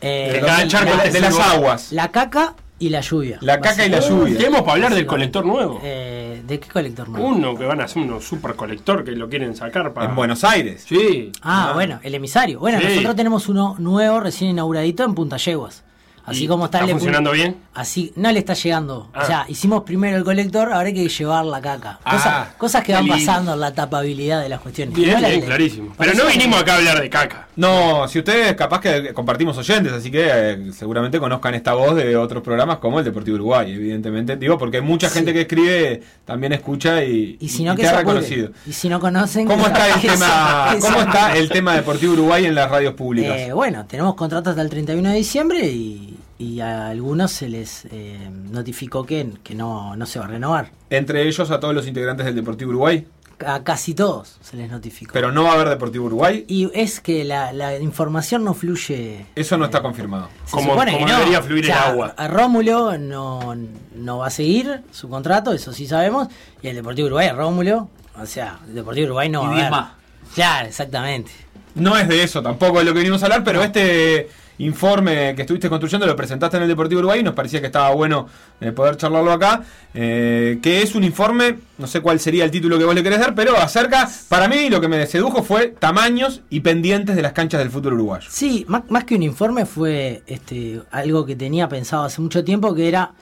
Eh, 0.00 0.30
De 0.34 0.40
cada 0.40 0.58
la- 0.64 0.68
charco 0.68 0.96
de, 1.02 1.10
de 1.10 1.20
las 1.20 1.38
aguas. 1.38 1.92
La 1.92 2.10
caca 2.10 2.54
y 2.78 2.88
la 2.90 3.00
lluvia. 3.00 3.38
La 3.40 3.60
caca 3.60 3.86
y 3.86 3.88
la 3.88 4.00
lluvia. 4.00 4.36
Tenemos 4.36 4.62
para 4.62 4.72
hablar 4.72 4.94
del 4.94 5.06
colector 5.06 5.44
nuevo. 5.46 5.80
Eh, 5.82 6.42
¿De 6.46 6.58
qué 6.60 6.68
colector 6.68 7.08
nuevo? 7.08 7.26
Uno 7.26 7.56
que 7.56 7.64
van 7.64 7.80
a 7.80 7.84
hacer 7.84 8.02
unos 8.02 8.24
super 8.24 8.54
colector 8.56 9.04
que 9.04 9.12
lo 9.12 9.28
quieren 9.28 9.54
sacar 9.54 9.92
para. 9.94 10.08
En 10.10 10.16
Buenos 10.16 10.44
Aires. 10.44 10.84
Sí. 10.86 11.30
Ah, 11.42 11.68
Ah. 11.70 11.72
bueno, 11.74 12.00
el 12.02 12.14
emisario. 12.14 12.58
Bueno, 12.58 12.80
Sí. 12.80 12.86
nosotros 12.88 13.16
tenemos 13.16 13.48
uno 13.48 13.76
nuevo, 13.78 14.20
recién 14.20 14.50
inauguradito 14.50 15.04
en 15.04 15.14
Punta 15.14 15.36
Yeguas. 15.36 15.82
Así 16.26 16.44
¿Y 16.44 16.48
como 16.48 16.64
está, 16.64 16.78
está 16.78 16.90
funcionando 16.90 17.32
bien? 17.32 17.56
Así, 17.74 18.12
no 18.16 18.32
le 18.32 18.38
está 18.38 18.54
llegando. 18.54 19.10
Ah. 19.12 19.20
O 19.22 19.26
sea, 19.26 19.44
hicimos 19.48 19.82
primero 19.82 20.16
el 20.16 20.24
colector, 20.24 20.72
ahora 20.72 20.86
hay 20.88 20.94
que 20.94 21.06
llevar 21.08 21.44
la 21.44 21.60
caca. 21.60 21.98
Cosas, 22.02 22.22
Ah, 22.26 22.48
cosas 22.56 22.80
que 22.82 22.86
qué 22.88 22.92
van 22.94 23.06
pasando 23.08 23.52
en 23.54 23.60
la 23.60 23.74
tapabilidad 23.74 24.40
de 24.42 24.48
las 24.48 24.60
cuestiones. 24.60 24.94
Bien, 24.94 25.12
No 25.14 25.20
la 25.20 25.28
bien, 25.28 25.42
clarísimo. 25.42 25.94
Pero 25.98 26.14
no 26.14 26.26
vinimos 26.26 26.62
acá 26.62 26.74
a 26.74 26.78
hablar 26.78 27.00
de 27.02 27.10
caca. 27.10 27.48
No, 27.56 28.08
si 28.08 28.18
ustedes 28.20 28.54
capaz 28.54 28.80
que 28.80 29.12
compartimos 29.12 29.58
oyentes, 29.58 29.92
así 29.92 30.10
que 30.10 30.26
eh, 30.26 30.72
seguramente 30.72 31.18
conozcan 31.20 31.54
esta 31.54 31.74
voz 31.74 31.94
de 31.94 32.16
otros 32.16 32.42
programas 32.42 32.78
como 32.78 32.98
el 33.00 33.04
Deportivo 33.04 33.34
Uruguay, 33.34 33.72
evidentemente. 33.72 34.36
Digo, 34.36 34.56
porque 34.56 34.80
mucha 34.80 35.08
Sí. 35.08 35.16
gente 35.18 35.32
que 35.34 35.42
escribe 35.42 36.02
también 36.24 36.52
escucha 36.54 37.04
y, 37.04 37.36
Y 37.38 37.48
si 37.50 37.64
no, 37.64 37.74
y 37.74 37.76
que 37.76 37.82
te 37.82 37.88
ha 37.88 37.98
reconocido. 37.98 38.50
Y 38.66 38.72
si 38.72 38.88
no 38.88 38.98
conocen... 38.98 39.46
¿Cómo 39.46 39.64
que- 39.64 39.70
está 39.72 39.88
el 39.94 39.94
que 40.00 40.08
tema, 40.08 40.68
que 40.72 40.78
cómo 40.80 41.00
está 41.02 41.36
el 41.36 41.48
tema 41.50 41.74
Deportivo 41.74 42.14
Uruguay 42.14 42.46
en 42.46 42.54
las 42.54 42.70
radios 42.70 42.94
públicas? 42.94 43.36
Eh, 43.38 43.52
bueno, 43.52 43.84
tenemos 43.86 44.14
contratos 44.14 44.50
hasta 44.52 44.62
el 44.62 44.70
31 44.70 45.10
de 45.10 45.16
diciembre 45.16 45.66
y, 45.66 46.13
y 46.38 46.60
a 46.60 46.88
algunos 46.88 47.30
se 47.32 47.48
les 47.48 47.86
eh, 47.90 48.28
notificó 48.50 49.04
que, 49.06 49.28
que 49.42 49.54
no, 49.54 49.96
no 49.96 50.06
se 50.06 50.18
va 50.18 50.24
a 50.24 50.28
renovar. 50.28 50.70
Entre 50.90 51.22
ellos 51.26 51.50
a 51.50 51.60
todos 51.60 51.74
los 51.74 51.86
integrantes 51.86 52.26
del 52.26 52.34
Deportivo 52.34 52.70
Uruguay, 52.70 53.06
A 53.44 53.62
casi 53.64 53.94
todos 53.94 54.36
se 54.40 54.56
les 54.56 54.70
notificó. 54.70 55.12
pero 55.12 55.30
no 55.32 55.44
va 55.44 55.50
a 55.50 55.54
haber 55.54 55.68
Deportivo 55.68 56.06
Uruguay. 56.06 56.44
Y 56.48 56.70
es 56.74 57.00
que 57.00 57.24
la, 57.24 57.52
la 57.52 57.78
información 57.78 58.44
no 58.44 58.54
fluye. 58.54 59.26
Eso 59.34 59.56
no 59.58 59.64
está 59.66 59.82
confirmado. 59.82 60.28
Se 60.44 60.52
Como- 60.52 60.74
no. 60.76 60.84
debería 60.84 61.42
fluir 61.42 61.64
O 61.64 61.66
sea, 61.66 61.84
el 61.86 61.90
agua. 61.92 62.14
A 62.16 62.28
Rómulo 62.28 62.96
no, 62.98 63.54
no 63.96 64.18
va 64.18 64.26
a 64.28 64.30
seguir 64.30 64.82
su 64.92 65.08
contrato, 65.08 65.52
eso 65.52 65.72
sí 65.72 65.86
sabemos. 65.86 66.28
Y 66.62 66.68
el 66.68 66.76
Deportivo 66.76 67.06
Uruguay, 67.06 67.28
a 67.28 67.34
Rómulo, 67.34 67.88
o 68.20 68.26
sea, 68.26 68.58
el 68.68 68.74
Deportivo 68.74 69.06
Uruguay 69.06 69.28
no 69.28 69.42
Y 69.42 69.46
va 69.46 69.52
a 69.52 69.58
haber. 69.58 69.70
más. 69.70 69.92
Claro, 70.34 70.68
exactamente. 70.68 71.30
No 71.74 71.96
es 71.98 72.08
de 72.08 72.22
eso 72.22 72.40
tampoco 72.42 72.78
es 72.80 72.86
lo 72.86 72.92
que 72.92 73.00
venimos 73.00 73.22
a 73.22 73.26
hablar, 73.26 73.42
pero 73.44 73.62
este 73.62 74.28
informe 74.58 75.34
que 75.34 75.42
estuviste 75.42 75.68
construyendo 75.68 76.06
lo 76.06 76.16
presentaste 76.16 76.56
en 76.56 76.64
el 76.64 76.68
Deportivo 76.68 77.00
Uruguay 77.00 77.20
y 77.20 77.22
nos 77.22 77.34
parecía 77.34 77.60
que 77.60 77.66
estaba 77.66 77.90
bueno 77.94 78.26
eh, 78.60 78.72
poder 78.72 78.96
charlarlo 78.96 79.32
acá. 79.32 79.62
eh, 79.94 80.58
que 80.62 80.82
es 80.82 80.94
un 80.94 81.04
informe, 81.04 81.58
no 81.78 81.86
sé 81.86 82.00
cuál 82.00 82.20
sería 82.20 82.44
el 82.44 82.50
título 82.50 82.78
que 82.78 82.84
vos 82.84 82.94
le 82.94 83.02
querés 83.02 83.20
dar, 83.20 83.34
pero 83.34 83.56
acerca, 83.56 84.08
para 84.28 84.48
mí 84.48 84.68
lo 84.70 84.80
que 84.80 84.88
me 84.88 85.06
sedujo 85.06 85.42
fue 85.42 85.68
tamaños 85.68 86.42
y 86.50 86.60
pendientes 86.60 87.16
de 87.16 87.22
las 87.22 87.32
canchas 87.32 87.60
del 87.60 87.70
fútbol 87.70 87.94
uruguayo. 87.94 88.28
Sí, 88.30 88.64
más, 88.68 89.04
que 89.04 89.16
un 89.16 89.22
informe 89.22 89.66
fue 89.66 90.22
este 90.26 90.82
algo 90.90 91.26
que 91.26 91.36
tenía 91.36 91.68
pensado 91.68 92.04
hace 92.04 92.20
mucho 92.20 92.44
tiempo, 92.44 92.74
que 92.74 92.88
era 92.88 93.12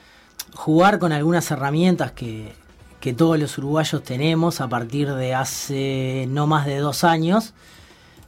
jugar 0.53 0.99
con 0.99 1.11
algunas 1.11 1.49
herramientas 1.51 2.11
que 2.11 2.53
todos 3.17 3.37
los 3.37 3.57
uruguayos 3.57 4.01
tenemos 4.03 4.61
a 4.61 4.69
partir 4.69 5.13
de 5.13 5.33
hace 5.33 6.25
no 6.29 6.47
más 6.47 6.65
de 6.65 6.77
dos 6.77 7.03
años. 7.03 7.53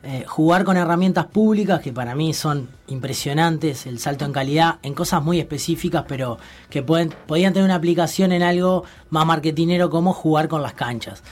Eh, 0.08 0.24
jugar 0.28 0.64
con 0.66 0.78
herramientas 0.78 1.26
públicas 1.26 1.82
que 1.82 1.92
para 1.92 2.14
mí 2.14 2.32
son 2.36 2.70
impresionantes, 2.88 3.88
el 3.88 3.98
salto 3.98 4.24
en 4.26 4.34
calidad, 4.34 4.76
en 4.84 4.94
cosas 4.94 5.24
muy 5.24 5.40
específicas, 5.40 6.06
pero 6.08 6.38
que 6.70 6.84
pueden, 6.84 7.10
podían 7.26 7.54
tener 7.54 7.66
una 7.66 7.74
aplicación 7.74 8.32
en 8.32 8.44
algo 8.44 8.84
más 9.10 9.26
marketinero 9.26 9.90
como 9.90 10.14
jugar 10.14 10.48
con 10.48 10.62
las 10.62 10.74
canchas. 10.74 11.24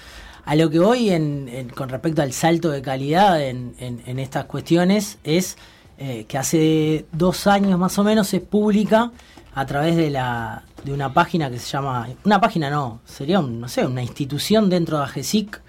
A 0.45 0.55
lo 0.55 0.71
que 0.71 0.79
voy 0.79 1.12
en, 1.12 1.47
en- 1.49 1.69
con 1.69 1.88
respecto 1.89 2.23
al 2.23 2.33
salto 2.33 2.71
de 2.71 2.81
calidad 2.81 3.41
en, 3.43 3.75
en- 3.77 4.17
estas 4.17 4.45
cuestiones 4.45 5.19
es 5.23 5.55
eh, 5.99 6.25
que 6.27 6.38
hace 6.39 7.05
dos 7.12 7.45
años 7.45 7.77
más 7.77 7.99
o 7.99 8.03
menos 8.03 8.33
es 8.33 8.41
pública 8.41 9.12
a 9.53 9.65
través 9.67 9.95
de 9.95 10.09
la 10.09 10.63
de 10.83 10.91
una 10.91 11.13
página 11.13 11.49
que 11.51 11.59
se 11.59 11.69
llama 11.69 12.07
una 12.25 12.41
página 12.41 12.69
no 12.71 12.99
sería 13.05 13.39
un, 13.39 13.62
no 13.62 13.67
sé 13.69 13.86
una 13.86 14.01
institución 14.01 14.69
dentro 14.69 14.97
de 14.97 15.03
AGESIC 15.03 15.62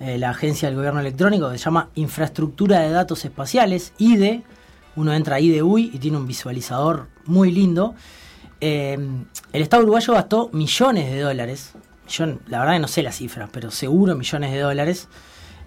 eh, 0.00 0.18
la 0.18 0.30
agencia 0.30 0.68
del 0.68 0.76
gobierno 0.76 1.00
electrónico 1.00 1.50
que 1.50 1.58
se 1.58 1.64
llama 1.64 1.88
Infraestructura 1.94 2.80
de 2.80 2.90
Datos 2.90 3.24
Espaciales, 3.24 3.92
IDE. 3.98 4.42
Uno 4.96 5.12
entra 5.12 5.36
a 5.36 5.40
IDEUI 5.40 5.90
y 5.92 5.98
tiene 5.98 6.16
un 6.16 6.26
visualizador 6.26 7.08
muy 7.26 7.50
lindo. 7.52 7.94
Eh, 8.60 8.98
el 9.52 9.62
Estado 9.62 9.82
uruguayo 9.82 10.14
gastó 10.14 10.48
millones 10.52 11.10
de 11.10 11.20
dólares, 11.20 11.72
yo 12.08 12.26
la 12.48 12.60
verdad 12.60 12.74
que 12.74 12.78
no 12.80 12.88
sé 12.88 13.02
las 13.02 13.16
cifras, 13.16 13.50
pero 13.52 13.70
seguro 13.70 14.14
millones 14.14 14.52
de 14.52 14.60
dólares, 14.60 15.08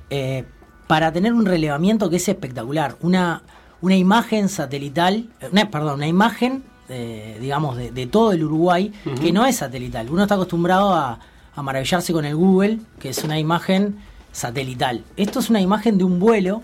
eh, 0.09 0.45
para 0.87 1.11
tener 1.11 1.33
un 1.33 1.45
relevamiento 1.45 2.09
que 2.09 2.15
es 2.15 2.27
espectacular. 2.27 2.95
Una, 3.01 3.43
una 3.81 3.95
imagen 3.95 4.49
satelital, 4.49 5.29
una- 5.51 5.69
perdón, 5.69 5.95
una 5.95 6.07
imagen, 6.07 6.63
eh, 6.87 7.37
digamos, 7.39 7.77
de, 7.77 7.91
de 7.91 8.07
todo 8.07 8.31
el 8.31 8.43
Uruguay, 8.43 8.91
que 9.21 9.31
no 9.31 9.45
es 9.45 9.57
satelital. 9.57 10.09
Uno 10.09 10.23
está 10.23 10.33
acostumbrado 10.33 10.95
a, 10.95 11.19
a 11.55 11.61
maravillarse 11.61 12.11
con 12.11 12.25
el 12.25 12.35
Google, 12.35 12.79
que 12.99 13.09
es 13.09 13.23
una 13.23 13.37
imagen 13.37 13.97
satelital. 14.31 15.03
Esto 15.17 15.39
es 15.39 15.49
una 15.49 15.61
imagen 15.61 15.97
de 15.97 16.03
un 16.03 16.19
vuelo, 16.19 16.61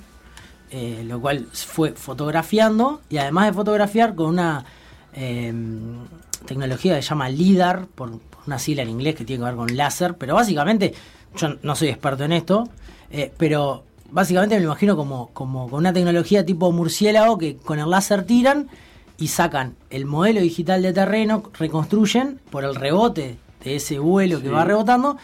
eh, 0.72 1.04
lo 1.08 1.20
cual 1.22 1.48
fue 1.52 1.92
fotografiando 1.92 3.02
y 3.10 3.18
además 3.18 3.48
de 3.48 3.54
fotografiar 3.54 4.16
con 4.16 4.28
una 4.28 4.66
eh, 5.14 5.54
tecnología 6.46 6.96
que 6.96 7.02
se 7.02 7.10
llama 7.10 7.30
LIDAR, 7.30 7.88
por, 7.88 8.20
por 8.20 8.42
una 8.48 8.60
sigla 8.60 8.84
en 8.84 8.90
inglés 8.90 9.16
que 9.16 9.26
tiene 9.26 9.42
que 9.42 9.46
ver 9.46 9.56
con 9.56 9.76
láser, 9.76 10.16
pero 10.16 10.36
básicamente, 10.36 10.94
yo 11.36 11.56
no 11.64 11.76
soy 11.76 11.90
experto 11.90 12.24
en 12.24 12.34
esto, 12.34 12.70
eh, 13.12 13.32
pero 13.38 13.84
básicamente 14.10 14.56
me 14.56 14.62
lo 14.62 14.68
imagino 14.68 14.96
como, 14.96 15.30
como 15.34 15.70
con 15.70 15.80
una 15.80 15.94
tecnología 15.94 16.46
tipo 16.46 16.72
murciélago 16.72 17.38
que 17.38 17.58
con 17.58 17.80
el 17.80 17.90
láser 17.90 18.24
tiran 18.26 18.70
y 19.18 19.28
sacan 19.28 19.76
el 19.90 20.06
modelo 20.06 20.42
digital 20.42 20.82
de 20.82 20.94
terreno, 20.94 21.44
reconstruyen 21.54 22.40
por 22.50 22.64
el 22.64 22.76
rebote 22.76 23.38
de 23.64 23.76
ese 23.76 24.00
vuelo 24.00 24.42
que 24.42 24.50
va 24.50 24.66
rebotando, 24.66 25.18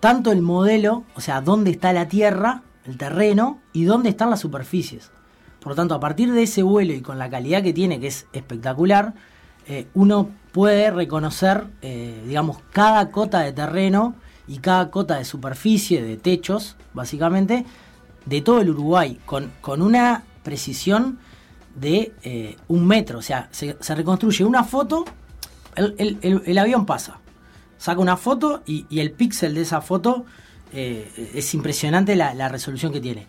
tanto 0.00 0.32
el 0.32 0.42
modelo, 0.42 1.04
o 1.14 1.20
sea, 1.20 1.40
dónde 1.40 1.70
está 1.70 1.92
la 1.92 2.08
tierra, 2.08 2.62
el 2.84 2.96
terreno, 2.96 3.58
y 3.72 3.84
dónde 3.84 4.08
están 4.10 4.30
las 4.30 4.40
superficies. 4.40 5.10
Por 5.60 5.70
lo 5.70 5.74
tanto, 5.76 5.94
a 5.94 6.00
partir 6.00 6.32
de 6.32 6.44
ese 6.44 6.62
vuelo 6.62 6.92
y 6.94 7.00
con 7.00 7.18
la 7.18 7.28
calidad 7.28 7.62
que 7.62 7.72
tiene, 7.72 7.98
que 8.00 8.06
es 8.06 8.26
espectacular, 8.32 9.14
eh, 9.66 9.86
uno 9.94 10.30
puede 10.52 10.90
reconocer, 10.90 11.64
eh, 11.82 12.22
digamos, 12.26 12.58
cada 12.72 13.10
cota 13.10 13.40
de 13.40 13.52
terreno 13.52 14.14
y 14.46 14.58
cada 14.58 14.90
cota 14.90 15.16
de 15.18 15.24
superficie, 15.24 16.02
de 16.02 16.16
techos, 16.16 16.76
básicamente, 16.94 17.66
de 18.24 18.40
todo 18.40 18.60
el 18.60 18.70
Uruguay, 18.70 19.18
con, 19.26 19.50
con 19.60 19.82
una 19.82 20.22
precisión 20.42 21.18
de 21.74 22.12
eh, 22.22 22.56
un 22.68 22.86
metro. 22.86 23.18
O 23.18 23.22
sea, 23.22 23.48
se, 23.50 23.76
reconstruye 23.94 24.44
una 24.44 24.64
foto, 24.64 25.04
el- 25.76 26.42
el 26.46 26.58
avión 26.58 26.86
pasa, 26.86 27.18
saca 27.78 28.00
una 28.00 28.16
foto 28.16 28.62
y, 28.66 28.86
y 28.90 29.00
el 29.00 29.12
píxel 29.12 29.54
de 29.54 29.62
esa 29.62 29.80
foto 29.80 30.24
eh, 30.74 31.30
es 31.34 31.54
impresionante 31.54 32.14
la, 32.16 32.34
la 32.34 32.48
resolución 32.48 32.92
que 32.92 33.00
tiene. 33.00 33.26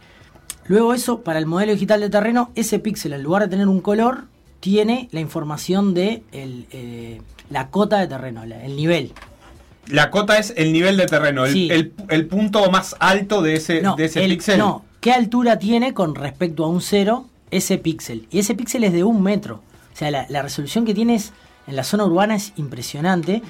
Luego 0.66 0.94
eso, 0.94 1.22
para 1.22 1.40
el 1.40 1.46
modelo 1.46 1.72
digital 1.72 2.02
de 2.02 2.10
terreno, 2.10 2.52
ese 2.56 2.80
píxel 2.80 3.14
en 3.14 3.24
lugar 3.24 3.44
de 3.44 3.48
tener 3.50 3.68
un 3.68 3.82
color, 3.82 4.26
tiene 4.60 5.08
la 5.12 5.20
información 5.22 5.94
de 5.94 6.22
el, 6.32 6.68
eh, 6.72 7.22
la 7.50 7.70
cota 7.70 7.98
de 8.00 8.08
terreno, 8.08 8.46
la- 8.46 8.64
el 8.66 8.76
nivel. 8.76 9.14
La 9.88 10.12
cota 10.12 10.38
es 10.38 10.54
el 10.58 10.72
nivel 10.74 10.98
de 10.98 11.06
terreno, 11.08 11.46
el, 11.46 11.54
Sí. 11.54 11.70
el- 11.72 11.94
el 12.10 12.28
punto 12.28 12.70
más 12.70 12.96
alto 13.00 13.42
de 13.42 13.56
ese, 13.56 13.82
No, 13.82 13.96
de 13.96 14.06
ese 14.06 14.24
el- 14.24 14.32
píxel. 14.32 14.60
no, 14.60 14.86
¿qué 15.00 15.12
altura 15.14 15.58
tiene 15.58 15.94
con 15.94 16.14
respecto 16.14 16.66
a 16.66 16.68
un 16.68 16.82
cero 16.82 17.26
ese 17.50 17.78
píxel? 17.80 18.28
Y 18.30 18.40
ese 18.40 18.54
píxel 18.54 18.84
es 18.84 18.94
de 18.94 19.04
un 19.04 19.24
metro. 19.24 19.64
O 19.94 19.98
sea, 19.98 20.12
la, 20.12 20.26
la 20.30 20.42
resolución 20.44 20.86
que 20.86 20.94
tienes 20.94 21.32
en 21.66 21.76
la 21.76 21.84
zona 21.84 22.06
urbana 22.06 22.36
es 22.36 22.54
impresionante. 22.58 23.42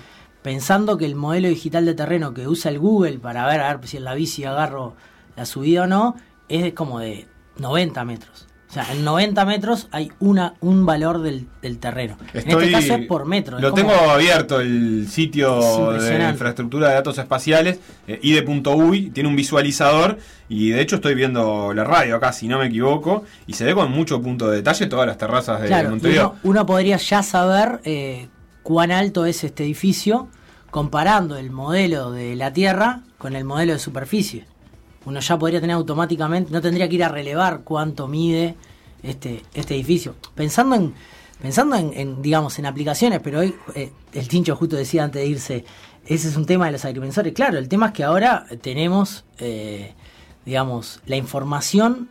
Pensando 0.42 0.98
que 0.98 1.06
el 1.06 1.16
modelo 1.16 1.48
digital 1.50 1.86
de 1.86 1.94
terreno 1.94 2.34
que 2.34 2.48
usa 2.48 2.72
el 2.72 2.80
Google 2.80 3.20
para 3.20 3.46
ver, 3.48 3.60
a 3.62 3.76
ver 3.76 3.88
si 3.88 3.98
en 3.98 4.06
la 4.06 4.14
bici 4.14 4.46
agarro 4.46 4.96
la 5.36 5.46
subida 5.46 5.84
o 5.84 5.88
no, 5.88 6.16
es 6.48 6.74
como 6.74 7.00
de 7.00 7.28
90 7.58 8.06
metros. 8.06 8.46
O 8.70 8.72
sea, 8.72 8.86
en 8.94 9.04
90 9.04 9.46
metros 9.46 9.88
hay 9.92 10.12
una, 10.20 10.54
un 10.62 10.86
valor 10.86 11.24
del, 11.24 11.48
del 11.60 11.80
terreno. 11.80 12.18
en 12.36 12.52
este 12.52 12.72
caso 12.72 12.94
es 12.96 13.08
por 13.08 13.26
metro. 13.26 13.60
Lo 13.60 13.72
como- 13.72 13.82
tengo 13.82 14.12
abierto 14.12 14.60
el 14.62 15.08
sitio 15.10 15.92
de 15.94 16.30
infraestructura 16.30 16.90
de 16.90 16.94
datos 16.94 17.18
espaciales, 17.18 17.80
eh, 18.08 18.20
ide.uy, 18.22 19.10
tiene 19.10 19.28
un 19.28 19.36
visualizador 19.36 20.20
y 20.50 20.70
de 20.70 20.82
hecho 20.82 20.98
estoy 20.98 21.16
viendo 21.16 21.74
la 21.74 21.84
radio 21.84 22.16
acá, 22.18 22.32
si 22.32 22.48
no 22.48 22.60
me 22.60 22.68
equivoco, 22.68 23.24
y 23.48 23.54
se 23.54 23.66
ve 23.66 23.74
con 23.74 23.92
mucho 23.92 24.22
punto 24.22 24.50
de 24.52 24.58
detalle 24.58 24.86
todas 24.86 25.08
las 25.08 25.18
terrazas 25.18 25.62
de 25.62 25.68
Claro, 25.68 25.90
Montevideo. 25.90 26.30
uno, 26.30 26.40
uno 26.44 26.66
podría 26.68 26.98
ya 26.98 27.24
saber 27.24 27.82
eh, 27.86 28.28
cuán 28.64 28.92
alto 28.92 29.26
es 29.26 29.44
este 29.44 29.64
edificio 29.64 30.28
comparando 30.72 31.38
el 31.38 31.52
modelo 31.52 32.12
de 32.12 32.36
la 32.36 32.54
Tierra 32.54 33.04
con 33.18 33.36
el 33.36 33.44
modelo 33.44 33.74
de 33.74 33.80
superficie. 33.80 34.46
Uno 35.06 35.20
ya 35.20 35.40
podría 35.40 35.62
tener 35.62 35.76
automáticamente, 35.76 36.52
no 36.52 36.62
tendría 36.62 36.88
que 36.88 36.96
ir 36.96 37.04
a 37.04 37.10
relevar 37.10 37.62
cuánto 37.64 38.08
mide 38.08 38.56
este, 39.02 39.44
este 39.54 39.76
edificio. 39.76 40.16
Pensando 40.36 40.76
en, 40.76 40.94
pensando 41.42 41.76
en, 41.76 42.22
digamos, 42.22 42.60
en 42.60 42.66
aplicaciones, 42.66 43.20
pero 43.24 43.40
hoy 43.40 43.56
eh, 43.76 43.92
el 44.14 44.28
Tincho 44.28 44.56
justo 44.56 44.76
decía 44.76 45.04
antes 45.04 45.22
de 45.22 45.28
irse, 45.28 45.66
ese 46.06 46.28
es 46.28 46.36
un 46.36 46.46
tema 46.46 46.66
de 46.66 46.74
los 46.74 46.86
agrimensores. 46.86 47.34
Claro, 47.34 47.58
el 47.58 47.70
tema 47.70 47.88
es 47.88 47.94
que 47.94 48.04
ahora 48.04 48.46
tenemos, 48.62 49.26
eh, 49.38 49.94
digamos, 50.46 51.00
la 51.06 51.16
información 51.16 52.10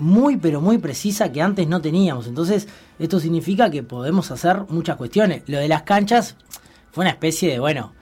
muy 0.00 0.36
pero 0.36 0.60
muy 0.60 0.78
precisa 0.78 1.30
que 1.30 1.42
antes 1.42 1.68
no 1.68 1.80
teníamos. 1.80 2.26
Entonces, 2.26 2.68
esto 2.98 3.20
significa 3.20 3.70
que 3.70 3.82
podemos 3.82 4.30
hacer 4.30 4.64
muchas 4.68 4.96
cuestiones. 4.96 5.42
Lo 5.46 5.58
de 5.58 5.68
las 5.68 5.82
canchas 5.82 6.36
fue 6.90 7.02
una 7.02 7.10
especie 7.10 7.50
de, 7.50 7.58
bueno, 7.58 7.92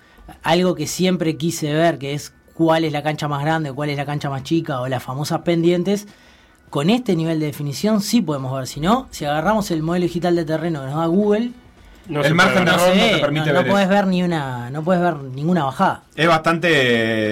algo 0.42 0.74
que 0.74 0.86
siempre 0.86 1.36
quise 1.36 1.72
ver, 1.72 1.98
que 1.98 2.14
es 2.14 2.32
cuál 2.54 2.84
es 2.84 2.92
la 2.92 3.02
cancha 3.02 3.28
más 3.28 3.42
grande, 3.42 3.72
cuál 3.72 3.90
es 3.90 3.96
la 3.96 4.06
cancha 4.06 4.30
más 4.30 4.42
chica, 4.42 4.80
o 4.80 4.88
las 4.88 5.02
famosas 5.02 5.40
pendientes. 5.42 6.06
Con 6.70 6.90
este 6.90 7.16
nivel 7.16 7.40
de 7.40 7.46
definición 7.46 8.00
sí 8.00 8.20
podemos 8.20 8.54
ver. 8.54 8.66
Si 8.66 8.80
no, 8.80 9.08
si 9.10 9.24
agarramos 9.24 9.70
el 9.70 9.82
modelo 9.82 10.04
digital 10.04 10.36
de 10.36 10.44
terreno 10.44 10.80
que 10.80 10.86
nos 10.86 10.96
da 10.96 11.06
Google, 11.06 11.52
No 12.08 12.22
El 12.22 12.34
margen 12.34 12.64
de 12.64 12.70
ver. 12.70 12.80
error 12.80 12.96
no 12.96 13.02
te 13.02 13.18
permite 13.18 13.46
no, 13.48 13.52
ver 13.54 13.66
no 13.66 13.72
puedes 13.72 13.88
ver 13.88 14.06
ni 14.06 14.22
una, 14.22 14.70
no 14.70 14.82
puedes 14.82 15.02
ver 15.02 15.14
ninguna 15.16 15.64
bajada. 15.64 16.02
Es 16.16 16.26
bastante 16.26 16.68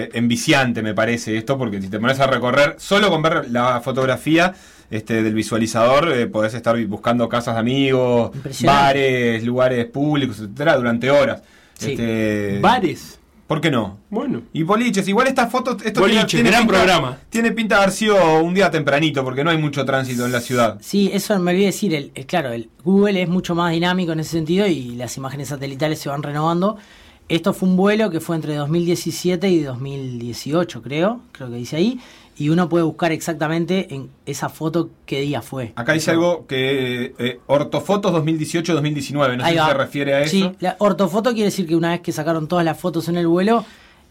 eh, 0.05 0.11
enviciante, 0.13 0.83
me 0.83 0.93
parece 0.93 1.37
esto, 1.37 1.57
porque 1.57 1.81
si 1.81 1.89
te 1.89 1.99
pones 1.99 2.21
a 2.21 2.27
recorrer, 2.27 2.77
solo 2.79 3.09
con 3.09 3.23
ver 3.23 3.51
la 3.51 3.81
fotografía 3.81 4.55
este, 4.91 5.23
del 5.23 5.35
visualizador, 5.35 6.13
eh, 6.13 6.27
podés 6.27 6.55
estar 6.55 6.79
buscando 6.87 7.29
casas 7.29 7.55
de 7.55 7.61
amigos, 7.61 8.31
bares, 8.65 9.43
lugares 9.45 9.87
públicos, 9.87 10.39
etcétera, 10.41 10.77
durante 10.77 11.11
horas. 11.11 11.43
Sí. 11.79 11.93
Este, 11.93 12.59
Bares. 12.61 13.16
¿Por 13.47 13.61
qué 13.61 13.71
no? 13.71 13.99
Bueno. 14.11 14.43
Y 14.53 14.65
boliches, 14.65 15.07
igual 15.07 15.29
esta 15.29 15.47
foto, 15.47 15.77
esto 15.85 16.01
Boliches, 16.01 16.43
gran 16.43 16.63
pinta, 16.63 16.67
programa. 16.67 17.19
Tiene 17.31 17.53
pinta 17.53 17.77
de 17.77 17.83
haber 17.83 17.95
sido 17.95 18.41
un 18.43 18.55
día 18.55 18.71
tempranito, 18.73 19.23
porque 19.23 19.45
no 19.45 19.51
hay 19.51 19.59
mucho 19.59 19.85
tránsito 19.85 20.27
en 20.27 20.33
la 20.33 20.41
ciudad. 20.41 20.79
Sí, 20.81 21.11
eso 21.13 21.39
me 21.39 21.53
olvidé 21.53 21.67
decir. 21.67 21.95
El, 21.95 22.11
el- 22.17 22.27
claro, 22.27 22.51
el 22.53 22.69
Google 22.83 23.23
es 23.23 23.29
mucho 23.29 23.55
más 23.55 23.71
dinámico 23.73 24.13
en 24.13 24.21
ese 24.21 24.31
sentido 24.33 24.67
y 24.67 24.97
las 24.97 25.17
imágenes 25.17 25.49
satelitales 25.49 26.01
se 26.01 26.09
van 26.09 26.25
renovando. 26.25 26.77
Esto 27.29 27.53
fue 27.53 27.69
un 27.69 27.77
vuelo 27.77 28.11
que 28.11 28.21
fue 28.21 28.35
entre 28.37 28.55
2017 28.57 29.49
y 29.49 29.61
2018, 29.63 30.83
creo, 30.83 31.21
creo 31.33 31.49
que 31.51 31.57
dice 31.57 31.77
ahí. 31.77 32.01
Y 32.39 32.51
uno 32.51 32.69
puede 32.69 32.85
buscar 32.85 33.13
exactamente 33.13 33.95
en 33.95 34.11
esa 34.27 34.51
foto 34.51 34.91
qué 35.07 35.23
día 35.23 35.41
fue. 35.41 35.73
Acá 35.75 35.95
dice 35.95 36.11
algo 36.11 36.47
que 36.47 37.15
eh, 37.19 37.41
ortofotos 37.47 38.13
2018-2019, 38.13 39.39
no 39.39 39.45
sé 39.45 39.53
si 39.53 39.57
se 39.57 39.75
refiere 39.75 40.15
a 40.15 40.21
eso. 40.21 40.31
Sí, 40.31 40.53
la 40.61 40.77
ortofoto 40.79 41.33
quiere 41.33 41.47
decir 41.47 41.67
que 41.67 41.75
una 41.75 41.91
vez 41.91 42.01
que 42.01 42.13
sacaron 42.13 42.47
todas 42.47 42.65
las 42.65 42.79
fotos 42.79 43.09
en 43.09 43.17
el 43.17 43.27
vuelo, 43.27 43.65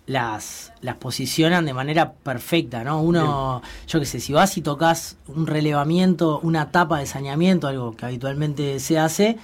las, 0.07 0.71
las 0.81 0.95
posicionan 0.95 1.65
de 1.65 1.73
manera 1.73 2.13
perfecta, 2.13 2.83
¿no? 2.83 3.01
Uno, 3.01 3.61
yo 3.87 3.99
qué 3.99 4.05
sé, 4.05 4.19
si 4.19 4.33
vas 4.33 4.57
y 4.57 4.61
tocas 4.61 5.17
un 5.27 5.47
relevamiento, 5.47 6.39
una 6.41 6.71
tapa 6.71 6.99
de 6.99 7.05
saneamiento, 7.05 7.67
algo 7.67 7.95
que 7.95 8.05
habitualmente 8.05 8.79
se 8.79 8.99
hace, 8.99 9.37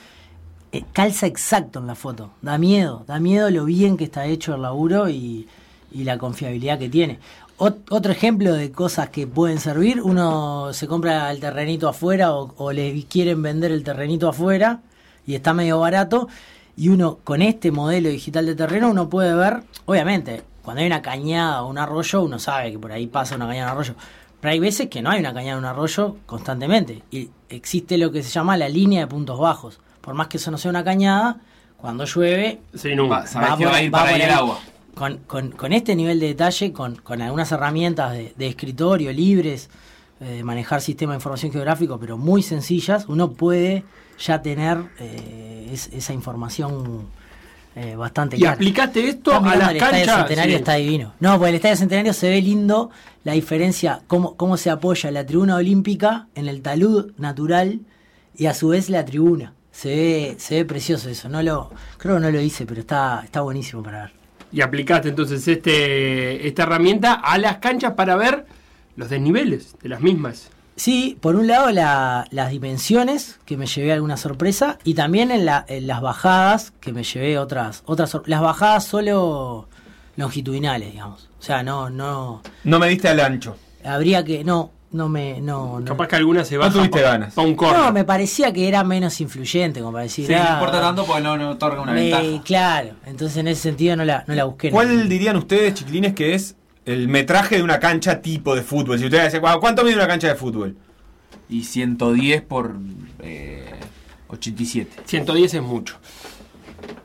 eh, 0.72 0.84
calza 0.94 1.26
exacto 1.26 1.80
en 1.80 1.88
la 1.88 1.96
foto. 1.96 2.32
Da 2.42 2.58
miedo, 2.58 3.04
da 3.08 3.20
miedo 3.20 3.50
lo 3.50 3.66
bien 3.66 3.98
que 3.98 4.04
está 4.04 4.26
hecho 4.26 4.56
el 4.56 4.62
laburo 4.62 5.10
y, 5.10 5.48
y 5.92 6.04
la 6.04 6.18
confiabilidad 6.18 6.80
que 6.80 6.90
tiene. 6.90 7.20
Ot- 7.62 7.86
otro 7.92 8.12
ejemplo 8.12 8.54
de 8.54 8.72
cosas 8.72 9.10
que 9.10 9.28
pueden 9.28 9.60
servir, 9.60 10.02
uno 10.02 10.74
se 10.74 10.88
compra 10.88 11.30
el 11.32 11.40
terrenito 11.40 11.88
afuera 11.88 12.34
o, 12.34 12.54
o 12.58 12.72
le 12.72 13.04
quieren 13.06 13.44
vender 13.44 13.72
el 13.72 13.84
terrenito 13.84 14.28
afuera 14.28 14.80
y 15.28 15.36
está 15.36 15.54
medio 15.54 15.80
barato 15.80 16.28
y 16.76 16.90
uno 16.90 17.20
con 17.24 17.44
este 17.44 17.70
modelo 17.72 18.10
digital 18.10 18.48
de 18.48 18.56
terreno 18.56 18.90
uno 18.90 19.10
puede 19.10 19.36
ver, 19.36 19.62
obviamente, 19.86 20.42
cuando 20.64 20.82
hay 20.82 20.88
una 20.88 21.04
cañada 21.04 21.62
o 21.62 21.70
un 21.70 21.78
arroyo, 21.78 22.24
uno 22.24 22.40
sabe 22.40 22.72
que 22.72 22.80
por 22.80 22.92
ahí 22.92 23.06
pasa 23.06 23.36
una 23.36 23.46
cañada 23.48 23.68
o 23.70 23.74
un 23.74 23.78
arroyo, 23.78 23.94
pero 24.40 24.52
hay 24.54 24.60
veces 24.60 24.90
que 24.90 25.04
no 25.04 25.12
hay 25.12 25.20
una 25.20 25.34
cañada 25.34 25.58
o 25.58 25.60
un 25.60 25.66
arroyo 25.66 26.16
constantemente 26.26 27.04
y 27.12 27.30
existe 27.50 28.00
lo 28.00 28.12
que 28.12 28.24
se 28.24 28.30
llama 28.32 28.58
la 28.58 28.70
línea 28.70 29.02
de 29.02 29.08
puntos 29.08 29.38
bajos. 29.40 29.80
Por 30.02 30.16
más 30.16 30.28
que 30.30 30.38
eso 30.38 30.50
no 30.50 30.58
sea 30.58 30.70
una 30.72 30.84
cañada, 30.84 31.38
cuando 31.78 32.06
llueve 32.06 32.60
Se 32.74 32.90
inunda. 32.92 33.24
Va, 33.36 33.56
va 33.70 33.76
a 33.76 33.84
ir 33.84 33.94
va 33.94 34.00
por 34.00 34.08
ahí 34.10 34.22
el 34.22 34.32
agua. 34.32 34.60
Con, 34.96 35.18
con- 35.28 35.52
con 35.52 35.72
este 35.74 35.96
nivel 35.96 36.20
de 36.20 36.28
detalle, 36.28 36.74
con, 36.74 36.96
con 36.98 37.22
algunas 37.22 37.52
herramientas 37.52 38.12
de, 38.14 38.34
de 38.38 38.48
escritorio 38.48 39.12
libres, 39.14 39.70
eh, 40.20 40.26
de 40.26 40.44
manejar 40.44 40.82
sistema 40.82 41.14
de 41.14 41.18
información 41.18 41.52
geográfico, 41.52 41.98
pero 42.00 42.18
muy 42.18 42.44
sencillas, 42.44 43.06
uno 43.08 43.32
puede 43.32 43.84
ya 44.20 44.42
tener 44.42 44.78
eh, 45.00 45.70
es- 45.72 45.90
esa 45.94 46.14
información 46.14 47.08
eh, 47.74 47.96
bastante 47.96 48.36
Y 48.36 48.40
clara. 48.40 48.56
aplicaste 48.56 49.08
esto 49.08 49.34
a 49.34 49.56
las 49.56 49.70
el 49.72 49.78
Estadio. 49.78 50.14
Centenario 50.18 50.56
sí. 50.58 50.60
está 50.60 50.74
divino. 50.76 51.14
No, 51.22 51.36
porque 51.38 51.50
el 51.50 51.56
Estadio 51.56 51.78
Centenario 51.78 52.14
se 52.14 52.30
ve 52.30 52.42
lindo 52.42 52.90
la 53.24 53.32
diferencia, 53.32 54.02
cómo, 54.08 54.36
cómo 54.36 54.58
se 54.58 54.70
apoya 54.70 55.10
la 55.10 55.26
tribuna 55.26 55.56
olímpica 55.56 56.28
en 56.36 56.50
el 56.50 56.62
talud 56.62 57.14
natural 57.18 57.80
y 58.36 58.48
a 58.48 58.54
su 58.54 58.68
vez 58.70 58.90
la 58.90 59.06
tribuna. 59.06 59.54
Se 59.72 59.88
ve, 59.88 60.36
se 60.38 60.56
ve 60.56 60.66
precioso 60.66 61.08
eso. 61.08 61.30
No 61.30 61.42
lo, 61.42 61.72
creo 61.98 62.16
que 62.16 62.22
no 62.22 62.30
lo 62.30 62.42
hice, 62.42 62.66
pero 62.66 62.82
está, 62.82 63.22
está 63.24 63.40
buenísimo 63.40 63.82
para 63.82 64.02
ver. 64.02 64.21
Y 64.52 64.62
aplicaste 64.62 65.10
entonces 65.10 65.48
este 65.48 66.48
esta 66.48 66.64
herramienta 66.64 67.14
a 67.14 67.38
las 67.38 67.58
canchas 67.58 67.94
para 67.94 68.16
ver 68.16 68.46
los 68.96 69.10
desniveles 69.10 69.76
de 69.82 69.90
las 69.90 70.02
mismas. 70.02 70.50
Sí, 70.76 71.18
por 71.22 71.36
un 71.36 71.48
lado 71.48 71.70
la- 71.72 72.26
las 72.32 72.50
dimensiones, 72.50 73.40
que 73.46 73.56
me 73.58 73.66
llevé 73.68 73.92
alguna 73.94 74.18
sorpresa, 74.18 74.78
y 74.84 74.94
también 74.96 75.30
en, 75.32 75.46
la- 75.46 75.64
en 75.68 75.86
las 75.88 76.02
bajadas, 76.02 76.72
que 76.80 76.92
me 76.92 77.04
llevé 77.04 77.38
otras, 77.38 77.84
otras 77.86 78.18
Las 78.26 78.42
bajadas 78.42 78.86
solo 78.86 79.68
longitudinales, 80.18 80.92
digamos. 80.92 81.30
O 81.40 81.44
sea, 81.44 81.64
no, 81.64 81.90
no, 81.90 82.42
No 82.64 82.80
me 82.80 82.88
diste 82.90 83.08
al 83.10 83.20
ancho. 83.20 83.58
habría 83.84 84.24
que, 84.24 84.44
no, 84.44 84.72
no 84.92 85.08
me, 85.10 85.40
no, 85.42 85.80
no. 85.80 85.86
Capaz 85.86 86.08
que 86.08 86.16
alguna 86.18 86.44
se 86.44 86.58
baja 86.58 86.72
tuviste 86.72 87.00
pa- 87.02 87.12
ganas. 87.12 87.34
pa 87.34 87.42
un 87.42 87.56
corner. 87.56 87.80
No, 87.80 87.92
me 87.94 88.04
parecía 88.04 88.52
que 88.52 88.68
era 88.68 88.84
menos 88.84 89.20
influyente, 89.22 89.80
como 89.80 89.94
para 89.94 90.04
decir. 90.04 90.28
Sí, 90.28 90.34
no 90.34 90.40
ah, 90.42 90.54
importa 90.54 90.82
tanto 90.82 91.06
porque 91.06 91.22
no, 91.22 91.38
no 91.38 91.52
otorga 91.52 91.82
una 91.82 91.94
me- 91.94 92.02
ventaja. 92.12 92.44
Claro, 92.44 92.90
entonces 93.06 93.38
en 93.38 93.48
ese 93.48 93.62
sentido 93.62 93.96
no 93.96 94.04
la, 94.04 94.24
no 94.28 94.36
la 94.36 94.44
busqué. 94.44 94.70
¿Cuál 94.70 95.08
dirían 95.08 95.38
ustedes, 95.38 95.76
chiquilines, 95.76 96.14
que 96.14 96.34
es 96.34 96.56
el 96.86 97.08
metraje 97.08 97.58
de 97.58 97.64
una 97.64 97.80
cancha 97.80 98.22
tipo 98.22 98.56
de 98.56 98.62
fútbol? 98.64 99.00
Si 99.00 99.06
ustedes 99.06 99.26
dicen, 99.32 99.42
¿cuánto 99.60 99.84
mide 99.84 99.96
una 99.96 100.08
cancha 100.08 100.28
de 100.28 100.36
fútbol? 100.36 100.76
Y 101.50 101.64
110 101.64 102.42
por 102.44 102.76
eh, 103.20 103.70
87. 104.30 105.04
110 105.06 105.54
es 105.54 105.62
mucho. 105.62 105.98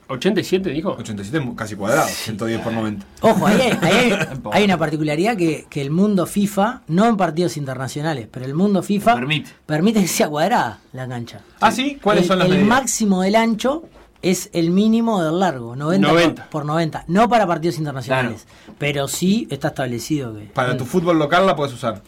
87 0.09 0.71
dijo. 0.71 0.91
87 0.99 1.39
es 1.39 1.55
casi 1.57 1.75
cuadrado, 1.77 2.07
110 2.09 2.61
por 2.61 2.73
90. 2.73 3.07
Ojo, 3.23 3.47
ahí 3.47 3.61
hay, 3.61 3.71
ahí 3.83 4.11
hay- 4.13 4.29
hay 4.53 4.65
una 4.65 4.79
particularidad 4.79 5.37
que, 5.37 5.67
que 5.69 5.81
el 5.83 5.91
mundo 5.91 6.27
FIFA, 6.27 6.83
no 6.89 7.07
en 7.07 7.17
partidos 7.17 7.57
internacionales, 7.57 8.29
pero 8.31 8.45
el 8.47 8.55
mundo 8.55 8.83
FIFA 8.83 9.11
Lo 9.13 9.17
permite. 9.19 9.51
permite 9.67 10.01
que 10.01 10.09
sea 10.09 10.29
cuadrada 10.29 10.81
la 10.93 11.09
cancha. 11.09 11.41
¿Ah, 11.61 11.71
sí? 11.73 11.99
¿Cuáles 12.03 12.23
el, 12.23 12.29
son 12.29 12.39
las 12.39 12.47
El 12.49 12.53
medidas? 12.55 12.69
máximo 12.69 13.23
del 13.23 13.35
ancho 13.37 13.85
es 14.23 14.51
el 14.53 14.71
mínimo 14.71 15.23
del 15.23 15.39
largo, 15.39 15.77
90, 15.77 16.09
90. 16.09 16.43
Por, 16.45 16.51
por 16.51 16.65
90. 16.65 17.05
No 17.09 17.29
para 17.29 17.47
partidos 17.47 17.79
internacionales, 17.79 18.47
pero 18.79 19.09
sí 19.09 19.47
está 19.51 19.69
establecido 19.69 20.35
que... 20.35 20.47
Para 20.47 20.77
tu 20.77 20.85
fútbol 20.85 21.19
local 21.19 21.47
la 21.47 21.55
puedes 21.55 21.75
usar. 21.75 22.03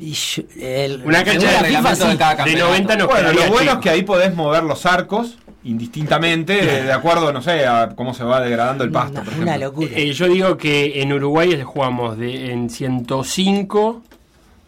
El- 0.00 1.02
Una 1.04 1.22
cancha 1.24 1.46
de 1.46 1.52
la 1.52 1.62
reglamento 1.62 1.96
FIFA, 1.96 2.10
de 2.12 2.16
cada 2.18 2.30
De 2.32 2.36
campeonato. 2.36 2.66
90 2.68 2.96
no 2.96 3.06
Bueno, 3.08 3.32
lo 3.32 3.40
bueno 3.48 3.58
chico. 3.60 3.72
es 3.72 3.78
que 3.78 3.90
ahí 3.90 4.02
podés 4.02 4.34
mover 4.34 4.62
los 4.64 4.86
arcos 4.86 5.38
indistintamente, 5.64 6.54
de, 6.64 6.82
de 6.84 6.92
acuerdo, 6.92 7.32
no 7.32 7.40
sé, 7.40 7.66
a 7.66 7.90
cómo 7.94 8.14
se 8.14 8.24
va 8.24 8.40
degradando 8.40 8.82
el 8.84 8.90
pasto, 8.90 9.20
Una, 9.20 9.30
por 9.30 9.34
una 9.40 9.56
locura. 9.58 9.90
Eh, 9.94 10.12
yo 10.12 10.26
digo 10.28 10.56
que 10.56 11.00
en 11.02 11.12
Uruguay 11.12 11.60
jugamos 11.62 12.18
de, 12.18 12.50
en 12.52 12.68
105 12.68 14.02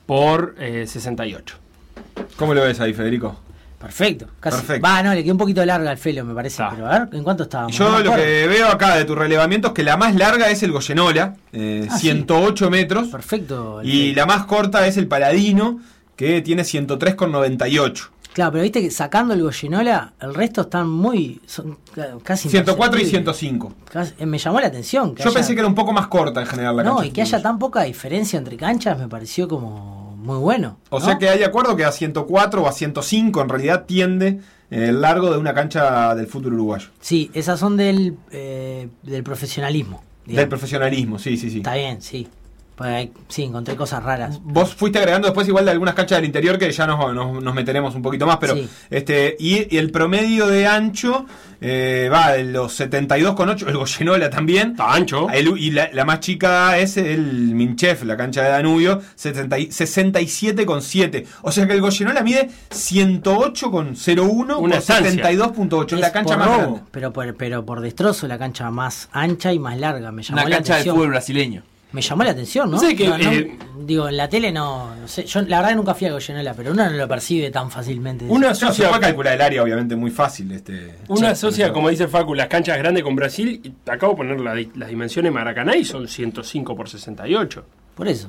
por 0.06 0.54
eh, 0.58 0.84
68. 0.86 1.56
¿Cómo 2.36 2.54
lo 2.54 2.62
ves 2.62 2.78
ahí, 2.80 2.92
Federico? 2.94 3.40
Perfecto. 3.84 4.26
Casi. 4.40 4.56
Perfecto. 4.58 4.86
Va, 4.88 5.02
no, 5.02 5.14
le 5.14 5.22
quedó 5.22 5.32
un 5.34 5.38
poquito 5.38 5.64
larga 5.64 5.90
al 5.90 5.98
Felo, 5.98 6.24
me 6.24 6.34
parece. 6.34 6.62
Ah. 6.62 6.70
Pero 6.74 6.86
a 6.86 6.98
ver, 7.00 7.08
¿en 7.12 7.22
cuánto 7.22 7.42
estábamos? 7.44 7.76
Yo 7.76 7.88
No 7.90 8.00
lo 8.00 8.14
que 8.16 8.46
veo 8.48 8.68
acá 8.68 8.96
de 8.96 9.04
tu 9.04 9.14
relevamiento 9.14 9.68
es 9.68 9.74
que 9.74 9.82
la 9.82 9.96
más 9.96 10.14
larga 10.14 10.48
es 10.50 10.62
el 10.62 10.72
Goyenola, 10.72 11.36
eh, 11.52 11.86
Ah, 11.90 11.96
sí. 11.98 12.02
108 12.08 12.70
metros. 12.70 13.08
Perfecto. 13.08 13.80
Y 13.82 14.08
Felo. 14.10 14.16
la 14.16 14.26
más 14.26 14.46
corta 14.46 14.86
es 14.86 14.96
el 14.96 15.06
Paladino, 15.06 15.80
que 16.16 16.40
tiene 16.42 16.64
103,98. 16.64 18.10
Claro, 18.32 18.50
pero 18.50 18.62
viste 18.64 18.80
que 18.80 18.90
sacando 18.90 19.32
el 19.34 19.42
Goyenola, 19.42 20.14
el 20.20 20.34
resto 20.34 20.62
están 20.62 20.88
muy. 20.88 21.40
Son 21.46 21.78
ca- 21.94 22.16
casi. 22.22 22.48
104 22.48 22.98
y 22.98 23.02
imperceptibles. 23.04 23.36
105. 23.38 23.72
Casi- 23.92 24.14
eh, 24.18 24.26
me 24.26 24.38
llamó 24.38 24.58
la 24.60 24.66
atención. 24.66 25.14
Que 25.14 25.22
Yo 25.22 25.28
haya- 25.28 25.34
pensé 25.36 25.54
que 25.54 25.60
era 25.60 25.68
un 25.68 25.74
poco 25.76 25.92
más 25.92 26.08
corta 26.08 26.40
en 26.40 26.46
general 26.48 26.76
la 26.76 26.82
No, 26.82 26.94
cancha. 26.96 27.06
y 27.08 27.10
que 27.12 27.22
haya 27.22 27.40
tan 27.40 27.60
poca 27.60 27.82
diferencia 27.84 28.36
entre 28.38 28.56
canchas 28.56 28.98
me 28.98 29.06
pareció 29.06 29.46
como 29.46 30.03
muy 30.24 30.38
bueno. 30.38 30.78
O 30.88 30.98
¿no? 30.98 31.04
sea 31.04 31.18
que 31.18 31.28
hay 31.28 31.42
acuerdo 31.42 31.76
que 31.76 31.84
a 31.84 31.92
104 31.92 32.62
o 32.62 32.66
a 32.66 32.72
105 32.72 33.42
en 33.42 33.48
realidad 33.48 33.84
tiende 33.84 34.40
eh, 34.70 34.86
el 34.88 35.00
largo 35.02 35.30
de 35.30 35.38
una 35.38 35.54
cancha 35.54 36.14
del 36.14 36.26
fútbol 36.26 36.54
uruguayo. 36.54 36.88
Sí, 37.00 37.30
esas 37.34 37.60
son 37.60 37.76
del, 37.76 38.16
eh, 38.30 38.88
del 39.02 39.22
profesionalismo. 39.22 40.02
digamos. 40.24 40.40
Del 40.40 40.48
profesionalismo, 40.48 41.18
sí, 41.18 41.36
sí, 41.36 41.50
sí. 41.50 41.58
Está 41.58 41.74
bien, 41.74 42.00
sí. 42.00 42.26
Pues 42.76 42.90
hay- 42.90 43.12
sí, 43.28 43.44
encontré 43.44 43.76
cosas 43.76 44.02
raras. 44.02 44.40
Vos 44.42 44.74
fuiste 44.74 44.98
agregando 44.98 45.28
después 45.28 45.46
igual 45.46 45.64
de 45.64 45.70
algunas 45.70 45.94
canchas 45.94 46.18
del 46.18 46.24
interior 46.24 46.58
que 46.58 46.70
ya 46.72 46.86
nos, 46.88 47.14
nos, 47.14 47.40
nos 47.42 47.54
meteremos 47.54 47.94
un 47.94 48.02
poquito 48.02 48.26
más, 48.26 48.38
pero 48.38 48.54
Sí. 48.54 48.68
este 48.90 49.36
y, 49.38 49.72
y 49.72 49.78
el 49.78 49.92
promedio 49.92 50.48
de 50.48 50.66
ancho 50.66 51.24
eh, 51.60 52.10
va 52.12 52.32
de 52.32 52.44
los 52.44 52.78
72,8, 52.78 53.68
el 53.68 53.76
Goyenola 53.76 54.28
también. 54.28 54.72
Está 54.72 54.92
ancho. 54.92 55.28
El- 55.30 55.56
y 55.56 55.70
la, 55.70 55.88
la 55.92 56.04
más 56.04 56.18
chica 56.20 56.76
es 56.78 56.96
el 56.96 57.54
Minchef, 57.54 58.02
la 58.02 58.16
cancha 58.16 58.42
de 58.42 58.50
Danubio, 58.50 59.00
70 59.14 59.58
y- 59.60 59.68
67,7. 59.68 61.26
O 61.42 61.52
sea 61.52 61.66
que 61.66 61.72
el 61.74 61.80
Goyenola 61.80 62.22
mide 62.22 62.50
108,01 62.70 64.56
Una 64.56 64.56
por 64.56 64.72
estancia. 64.72 65.10
72,8. 65.12 65.94
Es 65.94 66.00
la 66.00 66.12
cancha 66.12 66.36
por 66.36 66.38
más 66.38 66.48
robo, 66.48 66.58
grande. 66.72 66.80
Pero 66.90 67.12
por, 67.12 67.34
pero 67.36 67.64
por 67.64 67.80
destrozo 67.80 68.26
la 68.26 68.38
cancha 68.38 68.70
más 68.70 69.08
ancha 69.12 69.52
y 69.52 69.58
más 69.58 69.78
larga. 69.78 70.10
Me 70.12 70.22
llamó 70.22 70.40
Una 70.40 70.48
la 70.50 70.56
cancha 70.56 70.76
de 70.78 70.84
fútbol 70.90 71.08
brasileño. 71.08 71.62
Me 71.94 72.02
llamó 72.02 72.24
la 72.24 72.32
atención, 72.32 72.70
¿no? 72.72 72.78
Sí, 72.78 72.94
que, 72.96 73.08
No, 73.08 73.16
no- 73.16 73.32
eh, 73.32 73.56
digo, 73.86 74.08
en 74.08 74.16
la 74.16 74.28
tele 74.28 74.50
no, 74.50 74.94
no 74.96 75.06
sé. 75.08 75.24
Yo 75.24 75.40
la 75.42 75.58
verdad 75.58 75.68
que 75.70 75.76
nunca 75.76 75.94
fui 75.94 76.08
a 76.08 76.12
Goyenola, 76.12 76.52
pero 76.52 76.72
uno 76.72 76.84
no 76.90 76.96
lo 76.96 77.06
percibe 77.08 77.50
tan 77.52 77.70
fácilmente. 77.70 78.24
Una 78.28 78.48
No, 78.48 78.54
se 78.54 78.64
asocia, 78.66 78.88
puede 78.88 79.00
calcular 79.02 79.34
el 79.34 79.40
área, 79.40 79.62
obviamente, 79.62 79.94
muy 79.94 80.10
fácil. 80.10 80.50
Este, 80.50 80.96
una 81.08 81.28
Sí, 81.28 81.32
asocia, 81.46 81.72
como 81.72 81.88
dice 81.90 82.08
Facu, 82.08 82.34
las 82.34 82.48
canchas 82.48 82.76
grandes 82.78 83.04
con 83.04 83.14
Brasil. 83.14 83.60
Y 83.62 83.70
te 83.70 83.92
acabo 83.92 84.12
de 84.12 84.16
poner 84.16 84.40
la 84.40 84.54
las 84.74 84.88
dimensiones 84.88 85.30
de 85.30 85.34
Maracaná 85.34 85.76
y 85.76 85.84
son 85.84 86.08
105 86.08 86.76
por 86.76 86.88
68. 86.88 87.64
Por 87.94 88.08
eso. 88.08 88.28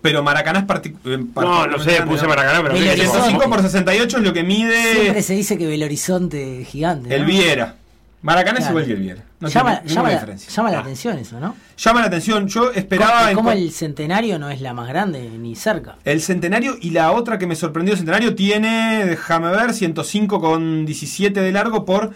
Pero 0.00 0.22
Maracaná 0.22 0.60
es 0.60 0.66
partic- 0.66 0.96
eh, 1.04 1.22
No, 1.36 1.66
no 1.66 1.78
sé, 1.78 2.00
puse. 2.02 2.26
Maracaná, 2.26 2.62
pero 2.62 2.74
Belo 2.74 2.84
¿qué 2.86 2.90
querés? 2.92 3.08
Horizonte. 3.10 3.28
105 3.30 3.50
por 3.50 3.62
68 3.62 4.16
es 4.18 4.22
lo 4.24 4.32
que 4.32 4.40
Siempre 4.40 5.10
mide 5.12 5.22
se 5.22 5.34
dice 5.34 5.58
que 5.58 5.66
Belo 5.66 5.84
Horizonte 5.86 6.62
es 6.62 6.68
gigante. 6.68 7.14
el 7.14 7.22
¿no? 7.22 7.28
Viera. 7.28 7.76
Maracaná 8.24 8.58
es 8.58 8.64
Claro. 8.64 8.72
igual 8.72 8.84
que 8.86 8.92
el 8.94 9.00
Viera. 9.00 9.22
No 9.38 9.48
llama 9.48 9.70
tiene 9.80 9.94
llama 9.94 10.08
la, 10.08 10.36
llama 10.36 10.70
la 10.70 10.78
Ah. 10.78 10.80
atención 10.80 11.18
eso, 11.18 11.38
¿no? 11.40 11.54
Llama 11.76 12.00
la 12.00 12.06
atención. 12.06 12.48
Yo 12.48 12.72
esperaba. 12.72 13.18
¿Cómo, 13.18 13.28
en 13.28 13.34
cómo 13.36 13.50
cu- 13.50 13.56
el 13.58 13.70
centenario 13.70 14.38
no 14.38 14.48
es 14.48 14.62
la 14.62 14.72
más 14.72 14.88
grande 14.88 15.28
ni 15.38 15.54
cerca? 15.54 15.96
El 16.04 16.22
centenario 16.22 16.76
y 16.80 16.90
la 16.90 17.12
otra 17.12 17.38
que 17.38 17.46
me 17.46 17.54
sorprendió 17.54 17.92
el 17.92 17.98
centenario 17.98 18.34
tiene, 18.34 19.04
déjame 19.04 19.50
ver, 19.50 19.74
105,17 19.74 21.42
de 21.42 21.52
largo 21.52 21.84
por 21.84 22.12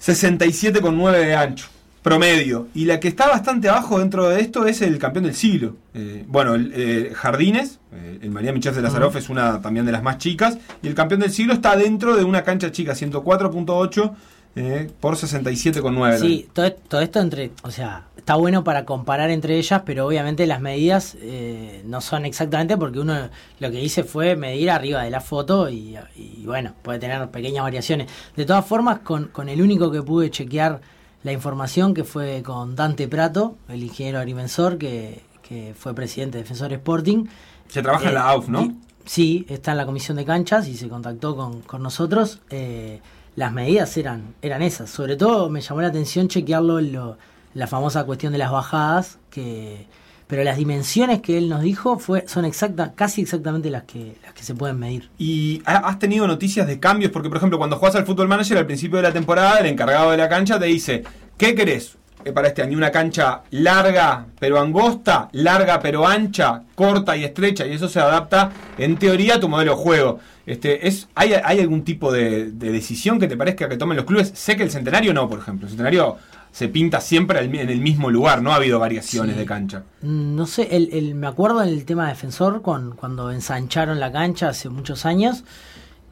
67,9 0.00 1.18
de 1.18 1.34
ancho. 1.36 1.68
Promedio. 2.02 2.68
Y 2.74 2.84
la 2.84 3.00
que 3.00 3.08
está 3.08 3.28
bastante 3.28 3.68
abajo 3.70 3.98
dentro 3.98 4.28
de 4.28 4.40
esto 4.42 4.66
es 4.66 4.82
el 4.82 4.98
campeón 4.98 5.24
del 5.24 5.34
siglo. 5.34 5.76
Eh, 5.94 6.24
bueno, 6.26 6.54
el 6.54 6.70
eh, 6.74 7.12
Jardines, 7.14 7.78
eh, 7.92 8.18
el 8.20 8.30
María 8.30 8.52
Michel 8.52 8.74
de 8.74 8.82
Lazaroff 8.82 9.16
es 9.16 9.30
una 9.30 9.62
también 9.62 9.86
de 9.86 9.92
las 9.92 10.02
más 10.02 10.18
chicas. 10.18 10.58
Y 10.82 10.88
el 10.88 10.94
campeón 10.94 11.20
del 11.20 11.30
siglo 11.32 11.54
está 11.54 11.76
dentro 11.76 12.14
de 12.16 12.24
una 12.24 12.42
cancha 12.42 12.70
chica, 12.72 12.94
104.8 12.94 14.12
eh, 14.56 14.90
por 15.00 15.16
67,9. 15.16 16.18
Sí, 16.20 16.48
todo, 16.52 16.72
todo 16.72 17.00
esto 17.00 17.20
entre, 17.20 17.50
o 17.62 17.70
sea, 17.70 18.06
está 18.16 18.36
bueno 18.36 18.62
para 18.64 18.84
comparar 18.84 19.30
entre 19.30 19.58
ellas, 19.58 19.82
pero 19.84 20.06
obviamente 20.06 20.46
las 20.46 20.60
medidas 20.60 21.16
eh, 21.20 21.82
no 21.86 22.00
son 22.00 22.24
exactamente 22.24 22.76
porque 22.76 23.00
uno 23.00 23.28
lo 23.58 23.70
que 23.70 23.82
hice 23.82 24.04
fue 24.04 24.36
medir 24.36 24.70
arriba 24.70 25.02
de 25.02 25.10
la 25.10 25.20
foto 25.20 25.68
y, 25.68 25.96
y 26.16 26.42
bueno, 26.46 26.72
puede 26.82 26.98
tener 26.98 27.28
pequeñas 27.30 27.64
variaciones. 27.64 28.10
De 28.36 28.44
todas 28.44 28.64
formas, 28.64 29.00
con, 29.00 29.26
con 29.28 29.48
el 29.48 29.60
único 29.60 29.90
que 29.90 30.02
pude 30.02 30.30
chequear 30.30 30.80
la 31.22 31.32
información 31.32 31.94
que 31.94 32.04
fue 32.04 32.42
con 32.44 32.76
Dante 32.76 33.08
Prato, 33.08 33.56
el 33.68 33.82
ingeniero 33.82 34.18
agrimensor 34.18 34.78
que, 34.78 35.22
que 35.46 35.74
fue 35.76 35.94
presidente 35.94 36.38
de 36.38 36.42
Defensor 36.44 36.72
Sporting. 36.72 37.24
Se 37.68 37.82
trabaja 37.82 38.04
en 38.04 38.10
Eh, 38.10 38.14
la 38.14 38.28
AUF, 38.28 38.48
¿no? 38.48 38.62
y- 38.62 38.74
Sí, 39.06 39.44
está 39.50 39.72
en 39.72 39.76
la 39.76 39.84
comisión 39.84 40.16
de 40.16 40.24
canchas 40.24 40.66
y 40.66 40.76
se 40.78 40.88
contactó 40.88 41.36
con, 41.36 41.60
con 41.60 41.82
nosotros. 41.82 42.40
Eh, 42.48 43.00
las 43.36 43.52
medidas 43.52 43.96
eran, 43.96 44.34
eran 44.42 44.62
esas. 44.62 44.90
Sobre 44.90 45.16
todo 45.16 45.50
me 45.50 45.60
llamó 45.60 45.80
la 45.82 45.88
atención 45.88 46.28
chequearlo 46.28 46.78
en 46.78 46.92
lo- 46.92 47.18
la 47.54 47.66
famosa 47.66 48.04
cuestión 48.04 48.32
de 48.32 48.38
las 48.38 48.50
bajadas, 48.50 49.18
que 49.30 49.86
pero 50.26 50.42
las 50.42 50.56
dimensiones 50.56 51.20
que 51.20 51.36
él 51.36 51.48
nos 51.50 51.60
dijo 51.62 51.98
fue 51.98 52.24
son 52.26 52.44
exacta, 52.46 52.92
casi 52.94 53.20
exactamente 53.20 53.68
las 53.70 53.82
que, 53.84 54.16
las 54.24 54.32
que 54.32 54.42
se 54.42 54.54
pueden 54.54 54.78
medir. 54.78 55.10
¿Y 55.18 55.62
ha- 55.66 55.76
has 55.88 55.98
tenido 55.98 56.26
noticias 56.26 56.66
de 56.66 56.80
cambios? 56.80 57.12
Porque, 57.12 57.28
por 57.28 57.36
ejemplo, 57.36 57.58
cuando 57.58 57.76
juegas 57.76 57.96
al 57.96 58.06
Fútbol 58.06 58.26
Manager 58.26 58.56
al 58.58 58.66
principio 58.66 58.96
de 58.96 59.02
la 59.02 59.12
temporada, 59.12 59.58
el 59.58 59.66
encargado 59.66 60.10
de 60.10 60.16
la 60.16 60.28
cancha 60.28 60.58
te 60.58 60.64
dice, 60.66 61.04
¿qué 61.36 61.54
querés 61.54 61.96
para 62.34 62.48
este 62.48 62.62
año? 62.62 62.78
¿Una 62.78 62.90
cancha 62.90 63.42
larga 63.50 64.24
pero 64.40 64.58
angosta, 64.58 65.28
larga 65.32 65.78
pero 65.80 66.06
ancha, 66.08 66.62
corta 66.74 67.14
y 67.18 67.24
estrecha? 67.24 67.66
Y 67.66 67.72
eso 67.74 67.86
se 67.88 68.00
adapta, 68.00 68.50
en 68.78 68.96
teoría, 68.96 69.34
a 69.34 69.40
tu 69.40 69.48
modelo 69.50 69.72
de 69.76 69.82
juego. 69.82 70.20
Este, 70.46 70.86
es, 70.86 71.08
¿hay, 71.14 71.32
¿Hay 71.32 71.60
algún 71.60 71.84
tipo 71.84 72.12
de, 72.12 72.50
de 72.52 72.70
decisión 72.72 73.18
que 73.18 73.28
te 73.28 73.36
parezca 73.36 73.68
que 73.68 73.76
tomen 73.76 73.96
los 73.96 74.04
clubes? 74.06 74.30
Sé 74.34 74.56
que 74.56 74.62
el 74.62 74.70
Centenario 74.70 75.14
no, 75.14 75.28
por 75.28 75.38
ejemplo. 75.38 75.66
El 75.66 75.70
Centenario 75.70 76.16
se 76.52 76.68
pinta 76.68 77.00
siempre 77.00 77.40
en 77.42 77.68
el 77.70 77.80
mismo 77.80 78.10
lugar, 78.10 78.40
no 78.42 78.52
ha 78.52 78.56
habido 78.56 78.78
variaciones 78.78 79.34
Sí. 79.34 79.40
de 79.40 79.46
cancha. 79.46 79.82
Mm, 80.02 80.36
No 80.36 80.46
sé, 80.46 80.68
el, 80.76 80.88
el- 80.92 81.14
me 81.14 81.26
acuerdo 81.26 81.62
en 81.62 81.68
el 81.70 81.84
tema 81.84 82.08
defensor 82.08 82.62
con, 82.62 82.94
cuando 82.94 83.30
ensancharon 83.32 83.98
la 83.98 84.12
cancha 84.12 84.50
hace 84.50 84.68
muchos 84.68 85.04
años 85.06 85.42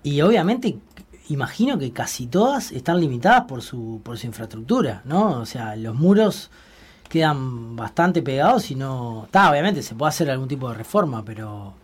y 0.03 0.21
obviamente 0.23 0.79
imagino 1.29 1.79
que 1.79 1.93
casi 1.93 2.27
todas 2.27 2.73
están 2.73 2.99
limitadas 3.01 3.43
por 3.43 3.63
su, 3.63 4.01
por 4.03 4.19
su 4.19 4.27
infraestructura, 4.27 5.03
¿no? 5.05 5.39
O 5.41 5.47
sea, 5.47 5.77
los 5.77 5.95
muros 5.95 6.51
quedan 7.09 7.77
bastante 7.77 8.23
pegados 8.23 8.71
y 8.71 8.75
no... 8.75 9.25
Está, 9.27 9.51
obviamente 9.51 9.83
se 9.83 9.95
puede 9.95 10.09
hacer 10.09 10.31
algún 10.31 10.49
tipo 10.49 10.69
de 10.71 10.75
reforma, 10.77 11.23
pero... 11.25 11.75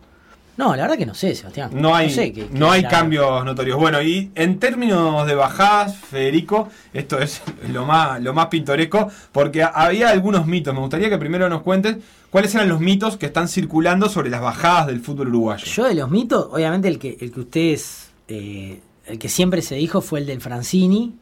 No, 0.59 0.75
la 0.75 0.81
verdad 0.83 0.97
que 0.97 1.05
no 1.05 1.13
sé, 1.15 1.33
Sebastián. 1.35 1.69
No 1.73 1.95
hay, 1.95 2.09
sé 2.09 2.33
qué- 2.33 2.49
no 2.51 2.69
hay 2.69 2.83
cambios 2.83 3.45
notorios. 3.45 3.79
Bueno, 3.79 4.01
y 4.01 4.29
en 4.35 4.59
términos 4.59 5.25
de 5.25 5.33
bajadas, 5.33 5.95
Federico, 5.95 6.67
esto 6.93 7.17
es 7.17 7.41
lo 7.71 7.85
más, 7.85 8.21
lo 8.21 8.33
más 8.33 8.47
pintoresco, 8.47 9.09
porque 9.31 9.63
había 9.63 10.09
algunos 10.09 10.45
mitos. 10.45 10.73
Me 10.73 10.81
gustaría 10.81 11.09
que 11.09 11.17
primero 11.17 11.47
nos 11.47 11.61
cuentes 11.61 11.95
cuáles 12.29 12.53
eran 12.55 12.67
los 12.67 12.81
mitos 12.81 13.15
que 13.15 13.27
están 13.27 13.47
circulando 13.47 14.09
sobre 14.09 14.29
las 14.29 14.41
bajadas 14.41 14.87
del 14.87 14.99
fútbol 14.99 15.29
uruguayo. 15.29 15.63
Yo 15.65 15.85
de 15.85 15.95
los 15.95 16.09
mitos, 16.11 16.49
obviamente 16.51 16.89
el 16.89 16.99
que, 16.99 17.17
el 17.21 17.31
que 17.31 17.39
ustedes, 17.39 18.09
eh, 18.27 18.81
el 19.05 19.17
que 19.17 19.29
siempre 19.29 19.61
se 19.61 19.75
dijo 19.75 20.01
fue 20.01 20.19
el 20.19 20.25
del 20.25 20.41
Francini. 20.41 21.15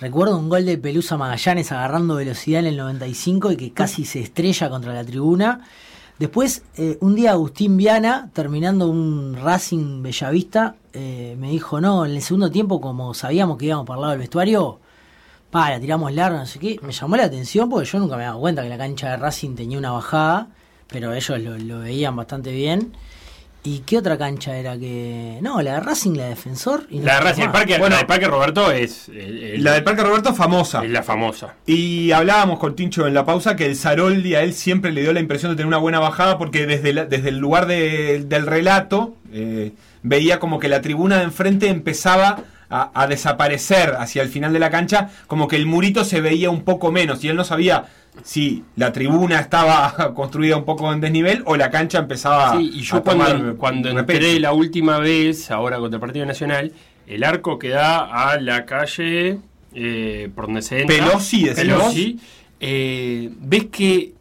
Recuerdo 0.00 0.38
un 0.38 0.48
gol 0.48 0.64
de 0.66 0.78
Pelusa 0.78 1.16
Magallanes 1.16 1.72
agarrando 1.72 2.14
velocidad 2.14 2.60
en 2.60 2.66
el 2.66 2.76
95 2.76 3.50
y 3.50 3.56
que 3.56 3.72
casi 3.72 4.04
se 4.04 4.20
estrella 4.20 4.70
contra 4.70 4.92
la 4.94 5.04
tribuna. 5.04 5.62
Después, 6.18 6.62
eh, 6.76 6.96
un 7.00 7.16
día 7.16 7.32
Agustín 7.32 7.76
Viana, 7.76 8.30
terminando 8.32 8.88
un 8.88 9.36
Racing 9.36 10.00
Bellavista, 10.00 10.76
eh, 10.92 11.36
me 11.38 11.50
dijo, 11.50 11.80
no, 11.80 12.06
en 12.06 12.12
el 12.12 12.22
segundo 12.22 12.52
tiempo, 12.52 12.80
como 12.80 13.14
sabíamos 13.14 13.58
que 13.58 13.66
íbamos 13.66 13.84
para 13.84 13.96
el 13.96 14.00
lado 14.02 14.10
del 14.12 14.20
vestuario, 14.20 14.78
pa, 15.50 15.70
la 15.70 15.80
tiramos 15.80 16.12
larga, 16.12 16.38
no 16.38 16.46
sé 16.46 16.60
qué. 16.60 16.78
Me 16.82 16.92
llamó 16.92 17.16
la 17.16 17.24
atención 17.24 17.68
porque 17.68 17.88
yo 17.88 17.98
nunca 17.98 18.16
me 18.16 18.22
daba 18.22 18.38
cuenta 18.38 18.62
que 18.62 18.68
la 18.68 18.78
cancha 18.78 19.10
de 19.10 19.16
Racing 19.16 19.56
tenía 19.56 19.76
una 19.76 19.90
bajada, 19.90 20.48
pero 20.86 21.12
ellos 21.12 21.40
lo, 21.40 21.58
lo 21.58 21.80
veían 21.80 22.14
bastante 22.14 22.52
bien. 22.52 22.92
¿Y 23.66 23.78
qué 23.80 23.96
otra 23.96 24.18
cancha 24.18 24.54
era 24.58 24.78
que.? 24.78 25.38
No, 25.40 25.62
la 25.62 25.74
de 25.74 25.80
Racing, 25.80 26.12
la 26.16 26.24
de 26.24 26.28
Defensor. 26.30 26.86
Y 26.90 26.98
no 26.98 27.06
La 27.06 27.14
de 27.14 27.20
Racing, 27.20 27.42
el 27.44 27.50
parque, 27.50 27.78
Bueno. 27.78 27.88
la 27.94 27.96
del 27.96 28.06
Parque 28.06 28.26
Roberto 28.26 28.70
es, 28.70 29.08
el- 29.08 29.42
el- 29.42 29.64
La 29.64 29.72
del 29.72 29.82
Parque 29.82 30.02
Roberto 30.02 30.30
es 30.30 30.36
famosa. 30.36 30.84
es 30.84 30.90
la 30.90 31.02
famosa. 31.02 31.54
Y 31.64 32.12
hablábamos 32.12 32.58
con 32.58 32.76
Tincho 32.76 33.06
en 33.06 33.14
la 33.14 33.24
pausa 33.24 33.56
que 33.56 33.64
el 33.64 33.74
Zaroldi 33.76 34.34
a 34.34 34.42
él 34.42 34.52
siempre 34.52 34.92
le 34.92 35.00
dio 35.00 35.14
la 35.14 35.20
impresión 35.20 35.50
de 35.52 35.56
tener 35.56 35.66
una 35.68 35.78
buena 35.78 35.98
bajada 35.98 36.36
porque 36.36 36.66
desde, 36.66 36.92
la- 36.92 37.06
desde 37.06 37.30
el 37.30 37.38
lugar 37.38 37.66
de- 37.66 38.24
del 38.26 38.46
relato 38.46 39.14
eh, 39.32 39.72
veía 40.02 40.38
como 40.38 40.58
que 40.58 40.68
la 40.68 40.82
tribuna 40.82 41.16
de 41.16 41.24
enfrente 41.24 41.68
empezaba 41.68 42.40
a, 42.76 42.90
a 43.02 43.06
desaparecer 43.06 43.94
hacia 43.98 44.22
el 44.22 44.28
final 44.28 44.52
de 44.52 44.58
la 44.58 44.70
cancha, 44.70 45.10
como 45.26 45.46
que 45.48 45.56
el 45.56 45.66
murito 45.66 46.04
se 46.04 46.20
veía 46.20 46.50
un 46.50 46.62
poco 46.62 46.90
menos 46.90 47.22
y 47.24 47.28
él 47.28 47.36
no 47.36 47.44
sabía 47.44 47.84
si 48.22 48.64
la 48.76 48.92
tribuna 48.92 49.40
estaba 49.40 50.12
construida 50.14 50.56
un 50.56 50.64
poco 50.64 50.92
en 50.92 51.00
desnivel 51.00 51.42
o 51.46 51.56
la 51.56 51.70
cancha 51.70 51.98
empezaba 51.98 52.56
Sí, 52.56 52.70
y 52.74 52.80
yo 52.82 52.96
a 52.96 53.02
tomar 53.02 53.28
cuando, 53.30 53.56
cuando 53.56 53.88
entré 53.90 54.40
la 54.40 54.52
última 54.52 54.98
vez, 54.98 55.50
ahora 55.50 55.78
contra 55.78 55.96
el 55.96 56.00
Partido 56.00 56.26
Nacional, 56.26 56.72
el 57.06 57.22
arco 57.24 57.58
que 57.58 57.68
da 57.68 58.30
a 58.30 58.40
la 58.40 58.64
calle 58.64 59.38
eh, 59.74 60.30
por 60.34 60.46
donde 60.46 60.62
se 60.62 60.82
entra. 60.82 60.96
Pelosi, 60.96 61.46
Pelosi, 61.54 62.18
eh, 62.60 63.30
ves 63.40 63.66
que 63.70 64.12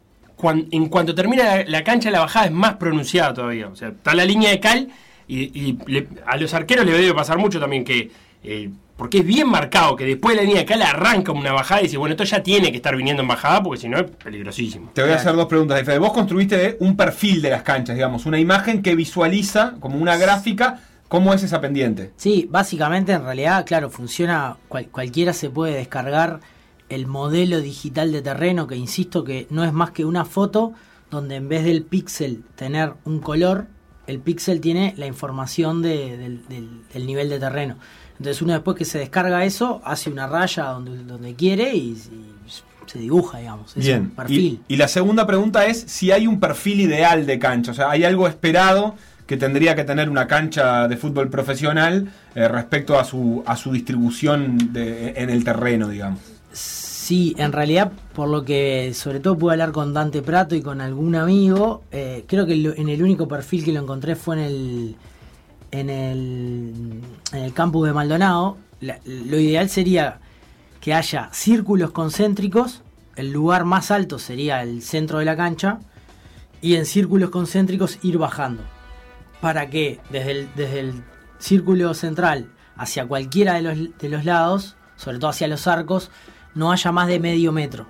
en 0.71 0.89
cuanto 0.89 1.15
termina 1.15 1.43
la, 1.43 1.63
la 1.65 1.83
cancha, 1.83 2.11
la 2.11 2.19
bajada 2.19 2.47
es 2.47 2.51
más 2.51 2.73
pronunciada 2.75 3.33
todavía. 3.33 3.67
O 3.67 3.75
sea, 3.75 3.89
está 3.89 4.13
la 4.13 4.25
línea 4.25 4.49
de 4.49 4.59
cal 4.59 4.89
Y, 5.27 5.37
y 5.57 5.77
le- 5.87 6.07
a 6.27 6.35
los 6.35 6.53
arqueros 6.53 6.85
le 6.85 6.91
debe 6.91 7.13
pasar 7.13 7.37
mucho 7.37 7.59
también 7.59 7.83
que. 7.85 8.11
Eh, 8.43 8.69
porque 8.97 9.19
es 9.19 9.25
bien 9.25 9.49
marcado 9.49 9.95
que 9.95 10.05
después 10.05 10.35
de 10.35 10.41
la 10.43 10.47
línea 10.47 10.61
acá 10.63 10.75
le 10.75 10.83
arranca 10.83 11.31
una 11.31 11.51
bajada 11.51 11.81
y 11.81 11.85
dice, 11.85 11.97
bueno, 11.97 12.13
esto 12.13 12.23
ya 12.25 12.43
tiene 12.43 12.69
que 12.71 12.77
estar 12.77 12.95
viniendo 12.95 13.21
en 13.23 13.27
bajada 13.27 13.61
porque 13.63 13.81
si 13.81 13.89
no 13.89 13.97
es 13.97 14.03
peligrosísimo. 14.23 14.91
Te 14.93 15.01
voy 15.01 15.11
a 15.11 15.15
hacer 15.15 15.33
dos 15.35 15.47
preguntas. 15.47 15.81
Fede. 15.83 15.97
Vos 15.97 16.13
construiste 16.13 16.77
un 16.79 16.95
perfil 16.95 17.41
de 17.41 17.49
las 17.49 17.63
canchas, 17.63 17.95
digamos, 17.95 18.25
una 18.25 18.39
imagen 18.39 18.81
que 18.83 18.95
visualiza 18.95 19.75
como 19.79 19.97
una 19.97 20.15
gráfica 20.17 20.79
cómo 21.07 21.33
es 21.33 21.43
esa 21.43 21.61
pendiente. 21.61 22.11
Sí, 22.17 22.47
básicamente 22.49 23.11
en 23.13 23.23
realidad, 23.23 23.65
claro, 23.65 23.89
funciona, 23.89 24.57
cual- 24.67 24.87
cualquiera 24.89 25.33
se 25.33 25.49
puede 25.49 25.73
descargar 25.75 26.39
el 26.89 27.07
modelo 27.07 27.61
digital 27.61 28.11
de 28.11 28.21
terreno, 28.21 28.67
que 28.67 28.75
insisto 28.75 29.23
que 29.23 29.47
no 29.49 29.63
es 29.63 29.73
más 29.73 29.91
que 29.91 30.05
una 30.05 30.25
foto 30.25 30.73
donde 31.11 31.35
en 31.35 31.49
vez 31.49 31.63
del 31.65 31.83
píxel 31.83 32.43
tener 32.55 32.93
un 33.05 33.19
color, 33.19 33.67
el 34.07 34.19
píxel 34.19 34.59
tiene 34.59 34.93
la 34.97 35.05
información 35.07 35.81
de- 35.81 36.17
del, 36.17 36.47
del- 36.47 36.81
del 36.91 37.05
nivel 37.05 37.29
de 37.29 37.39
terreno. 37.39 37.77
Entonces 38.17 38.41
uno 38.41 38.53
después 38.53 38.77
que 38.77 38.85
se 38.85 38.99
descarga 38.99 39.43
eso, 39.45 39.81
hace 39.83 40.09
una 40.09 40.27
raya 40.27 40.65
donde, 40.65 41.03
donde 41.03 41.33
quiere 41.35 41.75
y, 41.75 41.89
y 41.91 42.31
se 42.85 42.99
dibuja, 42.99 43.39
digamos. 43.39 43.71
Es 43.71 43.77
un 43.77 43.81
Bien. 43.83 44.09
perfil. 44.11 44.61
Y, 44.67 44.73
y 44.75 44.77
la 44.77 44.87
segunda 44.87 45.25
pregunta 45.25 45.65
es 45.65 45.79
si 45.87 46.11
hay 46.11 46.27
un 46.27 46.39
perfil 46.39 46.81
ideal 46.81 47.25
de 47.25 47.39
cancha. 47.39 47.71
O 47.71 47.73
sea, 47.73 47.89
¿hay 47.89 48.03
algo 48.03 48.27
esperado 48.27 48.95
que 49.25 49.37
tendría 49.37 49.73
que 49.75 49.83
tener 49.83 50.09
una 50.09 50.27
cancha 50.27 50.87
de 50.87 50.97
fútbol 50.97 51.29
profesional 51.29 52.11
eh, 52.35 52.47
respecto 52.47 52.99
a 52.99 53.03
su, 53.05 53.41
a 53.45 53.55
su 53.55 53.71
distribución 53.71 54.73
de- 54.73 55.13
en 55.15 55.29
el 55.29 55.43
terreno, 55.43 55.87
digamos? 55.87 56.19
Sí, 56.51 57.35
en 57.37 57.51
realidad, 57.51 57.91
por 58.13 58.29
lo 58.29 58.45
que 58.45 58.93
sobre 58.93 59.19
todo 59.19 59.37
pude 59.37 59.53
hablar 59.53 59.71
con 59.71 59.93
Dante 59.93 60.21
Prato 60.21 60.55
y 60.55 60.61
con 60.61 60.79
algún 60.79 61.15
amigo, 61.15 61.83
eh, 61.91 62.23
creo 62.27 62.45
que 62.45 62.53
en 62.53 62.87
el 62.89 63.01
único 63.03 63.27
perfil 63.27 63.63
que 63.65 63.73
lo 63.73 63.81
encontré 63.81 64.15
fue 64.15 64.35
en 64.37 64.41
el 64.43 64.95
en 65.73 65.89
el, 65.89 67.01
en 67.31 67.39
el 67.39 67.53
campus 67.53 67.87
de 67.87 67.93
Maldonado. 67.93 68.57
Lo 68.79 69.39
ideal 69.39 69.69
sería 69.69 70.19
que 70.79 70.93
haya 70.93 71.29
círculos 71.33 71.91
concéntricos, 71.91 72.83
el 73.15 73.31
lugar 73.31 73.65
más 73.65 73.89
alto 73.89 74.19
sería 74.19 74.61
el 74.61 74.81
centro 74.81 75.19
de 75.19 75.25
la 75.25 75.35
cancha, 75.35 75.79
y 76.61 76.75
en 76.75 76.85
círculos 76.85 77.31
concéntricos 77.31 77.97
ir 78.03 78.17
bajando. 78.17 78.63
Para 79.41 79.69
que 79.69 79.99
desde 80.09 80.31
el, 80.31 80.49
desde 80.55 80.79
el 80.79 81.03
círculo 81.39 81.93
central 81.93 82.51
hacia 82.77 83.05
cualquiera 83.05 83.55
de 83.55 83.61
los, 83.61 83.97
de 83.97 84.09
los 84.09 84.25
lados, 84.25 84.75
sobre 84.95 85.17
todo 85.17 85.31
hacia 85.31 85.47
los 85.47 85.67
arcos, 85.67 86.11
no 86.53 86.71
haya 86.71 86.91
más 86.91 87.07
de 87.07 87.19
medio 87.19 87.51
metro. 87.51 87.87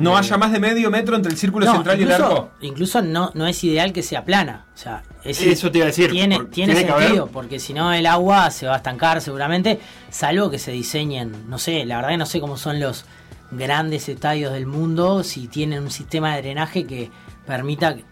¿No 0.00 0.14
Eh, 0.16 0.18
haya 0.18 0.36
más 0.36 0.50
de 0.52 0.58
medio 0.60 0.90
metro 0.90 1.14
entre 1.16 1.30
el 1.32 1.38
círculo 1.38 1.66
no, 1.66 1.72
central 1.74 2.00
y 2.00 2.02
el 2.04 2.12
arco? 2.12 2.50
Incluso 2.62 3.02
no, 3.02 3.30
no 3.34 3.46
es 3.46 3.62
ideal 3.64 3.92
que 3.92 4.02
sea 4.02 4.24
plana. 4.24 4.66
O 4.74 4.76
sea, 4.76 5.02
es- 5.24 5.40
Eso 5.42 5.70
te 5.70 5.78
iba 5.78 5.84
a 5.84 5.88
decir, 5.88 6.10
Tiene, 6.10 6.38
tiene, 6.50 6.74
sentido, 6.74 7.26
porque 7.28 7.58
si 7.58 7.74
no 7.74 7.92
el 7.92 8.06
agua 8.06 8.50
se 8.50 8.66
va 8.66 8.74
a 8.74 8.76
estancar 8.78 9.20
seguramente, 9.20 9.78
salvo 10.10 10.50
que 10.50 10.58
se 10.58 10.72
diseñen, 10.72 11.48
no 11.48 11.58
sé, 11.58 11.84
la 11.84 11.96
verdad 11.96 12.10
que 12.10 12.16
no 12.16 12.26
sé 12.26 12.40
cómo 12.40 12.56
son 12.56 12.80
los 12.80 13.04
grandes 13.50 14.08
estadios 14.08 14.52
del 14.52 14.66
mundo, 14.66 15.22
si 15.24 15.48
tienen 15.48 15.82
un 15.82 15.90
sistema 15.90 16.34
de 16.36 16.42
drenaje 16.42 16.86
que 16.86 17.10
permita 17.46 17.94
que- 17.96 18.04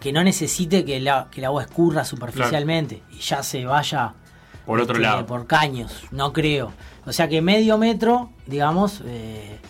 que 0.00 0.12
no 0.12 0.24
necesite 0.24 0.84
que, 0.84 1.00
la- 1.00 1.28
que 1.30 1.40
el 1.40 1.44
agua 1.46 1.62
escurra 1.62 2.04
superficialmente 2.04 3.02
y 3.12 3.18
ya 3.20 3.42
se 3.44 3.64
vaya 3.64 4.14
Por 4.66 4.80
otro 4.80 4.96
este, 4.96 5.02
lado. 5.06 5.24
por 5.26 5.46
caños, 5.46 6.02
no 6.10 6.32
creo. 6.32 6.72
O 7.06 7.12
sea 7.12 7.28
que 7.28 7.40
medio 7.40 7.78
metro, 7.78 8.30
digamos, 8.46 9.02
eh, 9.06 9.60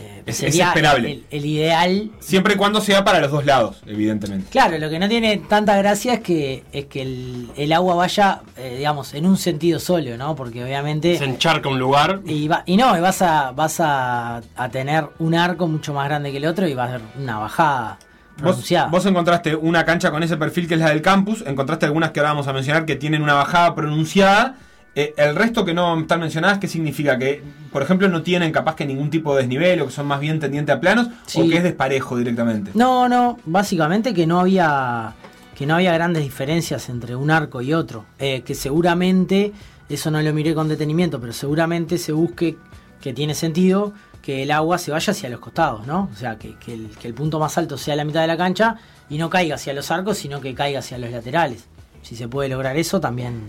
eh, 0.00 0.22
Es- 0.26 0.42
esperable. 0.42 1.12
el- 1.12 1.24
el 1.30 1.44
ideal 1.46 2.10
Siempre 2.20 2.54
y 2.54 2.56
cuando 2.56 2.80
sea 2.80 3.04
para 3.04 3.20
los 3.20 3.30
dos 3.30 3.44
lados, 3.44 3.82
evidentemente. 3.86 4.48
Claro, 4.50 4.78
lo 4.78 4.88
que 4.90 4.98
no 4.98 5.08
tiene 5.08 5.36
tanta 5.38 5.76
gracia 5.76 6.14
es 6.14 6.20
que 6.20 6.64
es 6.72 6.86
que 6.86 7.02
el, 7.02 7.48
el 7.56 7.72
agua 7.72 7.94
vaya, 7.94 8.40
eh, 8.56 8.76
digamos, 8.78 9.14
en 9.14 9.26
un 9.26 9.36
sentido 9.36 9.78
solo, 9.80 10.16
¿no? 10.16 10.34
Porque 10.36 10.62
obviamente 10.64 11.18
Se 11.18 11.24
encharca 11.24 11.68
un 11.68 11.78
lugar. 11.78 12.20
y, 12.26 12.48
va- 12.48 12.62
y 12.66 12.76
no, 12.76 12.96
y 12.96 13.00
vas 13.00 13.22
a 13.22 13.52
vas 13.52 13.80
a, 13.80 14.40
a 14.56 14.68
tener 14.70 15.06
un 15.18 15.34
arco 15.34 15.66
mucho 15.68 15.92
más 15.94 16.06
grande 16.08 16.30
que 16.30 16.36
el 16.38 16.46
otro 16.46 16.66
y 16.68 16.74
va 16.74 16.84
a 16.84 16.90
ser 16.90 17.00
una 17.18 17.38
bajada 17.38 17.98
Vos, 18.36 18.42
pronunciada. 18.42 18.86
vos 18.88 19.04
encontraste 19.06 19.54
una 19.54 19.84
cancha 19.84 20.10
con 20.10 20.22
ese 20.22 20.36
perfil 20.36 20.66
que 20.66 20.74
es 20.74 20.80
la 20.80 20.88
del 20.90 21.02
campus, 21.02 21.44
encontraste 21.46 21.86
algunas 21.86 22.10
que 22.12 22.20
ahora 22.20 22.30
vamos 22.30 22.46
a 22.48 22.52
mencionar 22.52 22.86
que 22.86 22.96
tienen 22.96 23.22
una 23.22 23.34
bajada 23.34 23.74
pronunciada. 23.74 24.54
Eh, 24.94 25.14
el 25.16 25.36
resto 25.36 25.64
que 25.64 25.72
no 25.72 26.00
están 26.00 26.20
mencionadas, 26.20 26.58
¿qué 26.58 26.66
significa? 26.66 27.16
Que, 27.16 27.42
por 27.72 27.82
ejemplo, 27.82 28.08
no 28.08 28.22
tienen 28.22 28.50
capaz 28.50 28.74
que 28.74 28.84
ningún 28.84 29.08
tipo 29.08 29.34
de 29.36 29.42
desnivel 29.42 29.80
o 29.82 29.86
que 29.86 29.92
son 29.92 30.06
más 30.06 30.18
bien 30.20 30.40
tendientes 30.40 30.74
a 30.74 30.80
planos 30.80 31.08
Sí. 31.26 31.40
o 31.40 31.48
que 31.48 31.58
es 31.58 31.62
desparejo 31.62 32.16
directamente. 32.16 32.72
No, 32.74 33.08
no, 33.08 33.38
básicamente 33.44 34.12
que 34.14 34.26
no 34.26 34.40
había 34.40 35.14
que 35.56 35.66
no 35.66 35.74
había 35.74 35.92
grandes 35.92 36.22
diferencias 36.22 36.88
entre 36.88 37.14
un 37.14 37.30
arco 37.30 37.60
y 37.60 37.74
otro, 37.74 38.06
Eh, 38.18 38.40
que 38.42 38.54
seguramente 38.54 39.52
eso 39.90 40.10
no 40.10 40.20
lo 40.22 40.32
miré 40.32 40.54
con 40.54 40.68
detenimiento, 40.68 41.20
pero 41.20 41.32
seguramente 41.34 41.98
se 41.98 42.12
busque 42.12 42.56
que 43.00 43.12
tiene 43.12 43.34
sentido 43.34 43.92
que 44.22 44.42
el 44.42 44.50
agua 44.52 44.78
se 44.78 44.90
vaya 44.90 45.10
hacia 45.12 45.28
los 45.28 45.38
costados, 45.40 45.86
¿no? 45.86 46.08
O 46.12 46.16
sea, 46.16 46.38
que, 46.38 46.56
que 46.56 46.72
el, 46.74 46.88
que 47.00 47.08
el 47.08 47.14
punto 47.14 47.38
más 47.38 47.56
alto 47.58 47.76
sea 47.78 47.94
la 47.94 48.04
mitad 48.04 48.22
de 48.22 48.26
la 48.26 48.36
cancha 48.38 48.76
y 49.10 49.18
no 49.18 49.28
caiga 49.30 49.54
hacia 49.56 49.72
los 49.74 49.90
arcos, 49.90 50.16
sino 50.18 50.40
que 50.40 50.54
caiga 50.54 50.78
hacia 50.80 50.96
los 50.98 51.10
laterales. 51.10 51.66
Si 52.02 52.16
se 52.16 52.26
puede 52.28 52.48
lograr 52.48 52.76
eso, 52.78 52.98
también, 53.00 53.40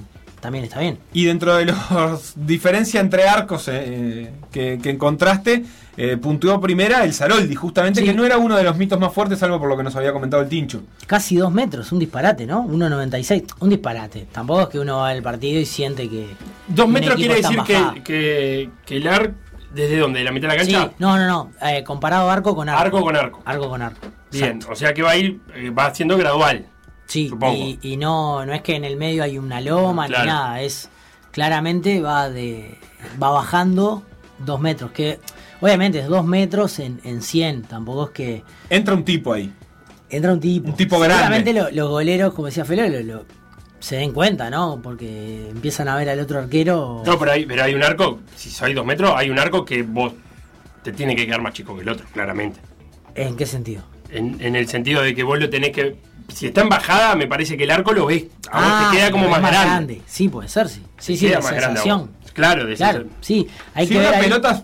también 0.42 0.66
está 0.66 0.80
bien. 0.82 1.00
Y 1.14 1.24
dentro 1.26 1.56
de 1.56 1.66
los 1.66 2.34
diferencia 2.36 3.00
entre 3.00 3.24
arcos 3.30 3.70
eh, 3.72 4.32
que, 4.52 4.80
que 4.84 4.90
encontraste, 4.90 5.64
eh, 5.98 6.18
puntuó 6.18 6.60
primera 6.60 7.04
el 7.04 7.14
Saroldi, 7.14 7.54
justamente 7.56 8.00
Sí. 8.02 8.06
que 8.06 8.14
no 8.14 8.26
era 8.26 8.38
uno 8.38 8.58
de 8.58 8.64
los 8.64 8.76
mitos 8.78 9.00
más 9.00 9.14
fuertes, 9.14 9.40
salvo 9.40 9.60
por 9.60 9.70
lo 9.70 9.78
que 9.78 9.84
nos 9.84 9.96
había 9.96 10.12
comentado 10.14 10.42
el 10.44 10.50
Tincho. 10.50 10.82
Casi 11.08 11.36
dos 11.38 11.52
metros, 11.52 11.92
un 11.92 12.00
disparate, 12.00 12.46
¿no? 12.46 12.64
1.96, 12.68 13.46
un 13.60 13.70
disparate. 13.70 14.28
Tampoco 14.32 14.62
es 14.64 14.68
que 14.70 14.80
uno 14.80 14.98
va 14.98 15.10
al 15.10 15.22
partido 15.22 15.60
y 15.60 15.66
siente 15.66 16.10
que... 16.10 16.28
Dos 16.68 16.88
metros 16.90 17.16
quiere 17.16 17.36
decir 17.36 17.60
que, 17.66 18.02
que, 18.04 18.70
que 18.86 18.98
el 18.98 19.08
arc, 19.08 19.34
¿desde 19.74 19.98
dónde? 20.00 20.20
¿De 20.20 20.26
la 20.26 20.32
mitad 20.32 20.50
de 20.50 20.58
la 20.58 20.64
Sí, 20.66 20.72
cancha? 20.72 20.94
no, 21.00 21.18
no, 21.18 21.28
no. 21.28 21.52
eh, 21.68 21.84
comparado 21.84 22.30
arco 22.32 22.56
con 22.56 22.68
arco. 22.70 22.82
Arco 22.82 23.02
con 23.02 23.16
arco. 23.16 23.42
Arco 23.46 23.70
con 23.70 23.82
arco. 23.82 24.08
Bien, 24.32 24.46
Exacto. 24.46 24.72
o 24.72 24.76
sea 24.76 24.94
que 24.94 25.02
va 25.04 25.12
a 25.12 25.18
ir, 25.18 25.40
eh, 25.56 25.70
va 25.70 25.94
siendo 25.94 26.18
gradual. 26.18 26.66
Sí, 27.12 27.30
y, 27.54 27.80
y 27.82 27.98
no, 27.98 28.46
no 28.46 28.54
es 28.54 28.62
que 28.62 28.76
en 28.76 28.86
el 28.86 28.96
medio 28.96 29.22
hay 29.24 29.38
una 29.38 29.60
loma 29.60 30.08
Claro. 30.08 30.24
ni 30.24 30.30
nada. 30.30 30.62
Es 30.62 30.90
claramente 31.32 32.02
va 32.02 32.30
de 32.30 32.78
va 33.22 33.32
bajando 33.32 34.04
dos 34.40 34.60
metros. 34.62 34.92
Que 34.92 35.20
obviamente 35.60 36.00
es 36.00 36.08
dos 36.08 36.26
metros 36.26 36.80
en, 36.80 37.02
en 37.04 37.22
100. 37.22 37.64
Tampoco 37.64 38.06
es 38.06 38.10
que 38.12 38.44
Entra 38.70 38.94
un 38.94 39.04
tipo 39.04 39.34
ahí. 39.34 39.52
entra 40.10 40.32
un 40.34 40.40
tipo. 40.40 40.70
Un 40.70 40.76
tipo 40.78 41.00
grande. 41.00 41.54
Lo- 41.54 41.70
los 41.72 41.90
goleros, 41.90 42.34
como 42.34 42.46
decía 42.48 42.64
Felo, 42.66 42.88
lo- 42.88 43.02
lo- 43.02 43.26
se 43.80 43.96
den 43.98 44.14
cuenta, 44.14 44.50
¿no? 44.50 44.80
Porque 44.82 45.50
empiezan 45.50 45.88
a 45.90 45.96
ver 45.96 46.08
al 46.10 46.20
otro 46.20 46.40
arquero. 46.40 47.02
No, 47.06 47.18
pero 47.20 47.32
hay, 47.32 47.46
pero 47.46 47.64
hay 47.64 47.74
un 47.74 47.84
arco, 47.84 48.20
si 48.36 48.50
soy 48.52 48.74
dos 48.74 48.86
metros, 48.86 49.12
hay 49.16 49.30
un 49.32 49.40
arco 49.40 49.66
que 49.66 49.82
vos 49.84 50.14
te 50.84 50.92
tiene 50.94 51.16
que 51.16 51.26
quedar 51.26 51.42
más 51.42 51.54
chico 51.54 51.76
que 51.76 51.82
el 51.82 51.90
otro, 51.90 52.06
claramente. 52.14 52.60
¿En 53.16 53.36
qué 53.36 53.46
sentido? 53.46 53.84
En, 54.12 54.38
en 54.40 54.56
el 54.56 54.68
sentido 54.68 55.02
de 55.02 55.14
que 55.16 55.24
vos 55.24 55.40
lo 55.40 55.50
tenés 55.50 55.72
que. 55.72 55.98
Si 56.34 56.48
está 56.48 56.62
en 56.62 56.70
bajada, 56.70 57.16
me 57.16 57.28
parece 57.28 57.58
que 57.58 57.64
el 57.66 57.72
arco 57.72 57.94
lo 57.94 58.06
ves. 58.08 58.26
A 58.52 58.62
vos 58.62 58.92
te 58.92 58.98
queda 58.98 59.12
como 59.12 59.30
más 59.30 59.44
es 59.44 59.50
grande. 59.50 60.02
Sí, 60.06 60.30
puede 60.30 60.48
ser, 60.50 60.68
sí. 60.70 60.82
Sí, 60.98 61.14
Te 61.14 61.20
sí, 61.20 61.26
queda 61.28 61.38
la 61.40 61.44
más 61.44 61.50
sensación. 61.64 62.12
Claro, 62.34 62.66
de 62.66 62.76
Claro, 62.76 63.06
sí. 63.22 63.48
Hay 63.74 63.88
si 63.88 63.94
que 63.94 64.00
ver 64.00 64.08
una 64.10 64.18
ahí- 64.18 64.24
pelota. 64.24 64.64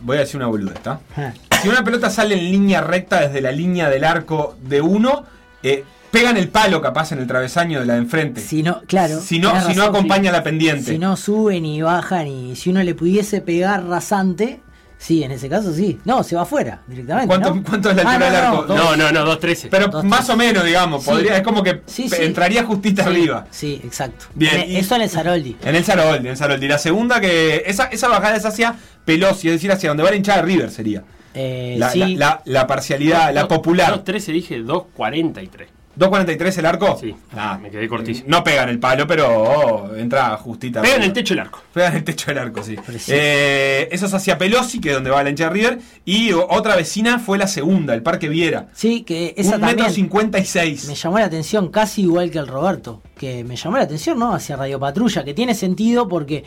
Voy 0.00 0.16
a 0.16 0.20
decir 0.20 0.36
una 0.36 0.46
boluda, 0.46 0.74
¿está? 0.74 1.00
Ah. 1.16 1.32
Si 1.60 1.68
una 1.68 1.82
pelota 1.82 2.08
sale 2.08 2.36
en 2.36 2.50
línea 2.52 2.80
recta 2.80 3.20
desde 3.26 3.40
la 3.40 3.50
línea 3.50 3.88
del 3.90 4.04
arco 4.04 4.56
de 4.62 4.80
uno, 4.80 5.24
eh, 5.64 5.84
pegan 6.12 6.36
el 6.36 6.48
palo 6.48 6.80
capaz 6.80 7.10
en 7.10 7.18
el 7.18 7.26
travesaño 7.26 7.80
de 7.80 7.86
la 7.86 7.94
de 7.94 7.98
enfrente. 7.98 8.40
Si 8.40 8.62
no, 8.62 8.82
claro. 8.86 9.20
Si 9.20 9.40
no, 9.40 9.60
si 9.66 9.74
no 9.74 9.82
acompaña 9.82 10.30
sí. 10.30 10.36
la 10.36 10.42
pendiente. 10.44 10.92
Si 10.92 10.98
no 10.98 11.16
sube 11.16 11.60
ni 11.60 11.82
baja, 11.82 12.22
ni 12.22 12.54
si 12.54 12.70
uno 12.70 12.82
le 12.84 12.94
pudiese 12.94 13.40
pegar 13.40 13.84
rasante, 13.86 14.60
sí, 14.98 15.22
en 15.22 15.30
ese 15.32 15.48
caso 15.48 15.72
sí. 15.72 15.98
No, 16.04 16.22
se 16.22 16.36
va 16.36 16.42
afuera 16.42 16.80
directamente. 16.86 17.28
¿Cuánto- 17.28 17.54
¿no? 17.54 17.62
cuánto 17.62 17.90
es 17.90 17.96
la 17.96 18.02
Ah, 18.02 18.12
altura 18.12 18.28
no, 18.30 18.34
del 18.36 18.42
no, 18.42 18.48
arco? 18.58 18.66
dos. 18.66 18.76
No, 18.76 18.96
no, 18.96 19.12
no, 19.12 19.24
2.13. 19.24 19.68
Pero 19.70 19.86
Dos, 19.88 20.04
más 20.04 20.28
o 20.28 20.36
menos, 20.36 20.64
digamos, 20.64 21.04
Sí. 21.04 21.10
podría, 21.10 21.36
es 21.36 21.42
como 21.42 21.62
que 21.62 21.82
Sí, 21.86 22.10
entraría 22.18 22.64
justita 22.64 23.04
Sí, 23.04 23.08
arriba. 23.08 23.46
Sí, 23.50 23.80
exacto. 23.84 24.26
Bien, 24.34 24.56
En- 24.56 24.70
y- 24.72 24.76
Eso 24.76 24.96
en 24.96 25.02
el 25.02 25.10
Saroldi. 25.10 25.56
En 25.62 25.74
el 25.76 25.84
Saroldi, 25.84 26.18
en 26.26 26.32
el 26.32 26.36
Saroldi. 26.36 26.68
La 26.68 26.78
segunda 26.78 27.20
que. 27.20 27.62
Esa, 27.66 27.84
esa 27.84 28.08
bajada 28.08 28.36
es 28.36 28.44
hacia 28.44 28.74
Pelosi, 29.04 29.48
es 29.48 29.54
decir, 29.54 29.72
hacia 29.72 29.88
donde 29.90 30.02
va 30.02 30.10
la 30.10 30.16
hinchada 30.16 30.38
de 30.42 30.44
River 30.46 30.70
sería. 30.70 31.04
Eh, 31.34 31.76
La, 31.78 31.90
sí, 31.90 31.98
la- 32.00 32.08
la- 32.16 32.42
la 32.44 32.66
parcialidad, 32.66 33.32
la 33.32 33.46
popular. 33.46 33.90
2.13 33.92 34.32
dije 34.32 34.58
2.43. 34.62 35.68
2.43 35.98 36.58
el 36.58 36.66
arco. 36.66 36.96
Sí, 37.00 37.14
Ah, 37.36 37.58
me 37.60 37.70
quedé 37.70 37.88
cortísimo. 37.88 38.26
No 38.28 38.44
pega 38.44 38.62
en 38.62 38.68
el 38.68 38.78
palo, 38.78 39.06
pero 39.06 39.28
oh, 39.28 39.96
entra 39.96 40.36
justita. 40.36 40.80
Pega 40.82 40.96
en 40.96 41.02
el 41.02 41.12
techo 41.12 41.34
el 41.34 41.40
arco. 41.40 41.62
Pega 41.72 41.88
en 41.88 41.96
el 41.96 42.04
techo 42.04 42.26
del 42.26 42.38
arco, 42.38 42.62
sí. 42.62 42.76
Eh, 43.08 43.88
eso 43.90 44.06
es 44.06 44.14
hacia 44.14 44.38
Pelosi, 44.38 44.80
que 44.80 44.90
es 44.90 44.94
donde 44.94 45.10
va 45.10 45.22
la 45.22 45.30
hincha 45.30 45.44
de 45.44 45.50
River. 45.50 45.78
Y 46.04 46.32
otra 46.32 46.76
vecina 46.76 47.18
fue 47.18 47.36
la 47.38 47.46
segunda, 47.48 47.94
el 47.94 48.02
Parque 48.02 48.28
Viera. 48.28 48.68
sí, 48.74 49.02
que 49.02 49.34
esa 49.36 49.56
un 49.56 49.60
metro 49.62 49.76
también 49.76 49.92
cincuenta 49.94 50.38
y 50.38 50.44
seis. 50.44 50.86
me 50.86 50.94
llamó 50.94 51.18
la 51.18 51.24
atención, 51.26 51.68
casi 51.68 52.02
igual 52.02 52.30
que 52.30 52.38
el 52.38 52.46
Roberto. 52.46 53.02
Que 53.16 53.42
me 53.44 53.56
llamó 53.56 53.76
la 53.76 53.82
atención, 53.84 54.18
¿no? 54.18 54.32
Hacia 54.34 54.56
Radio 54.56 54.78
Patrulla, 54.78 55.24
que 55.24 55.34
tiene 55.34 55.54
sentido 55.54 56.06
porque 56.06 56.44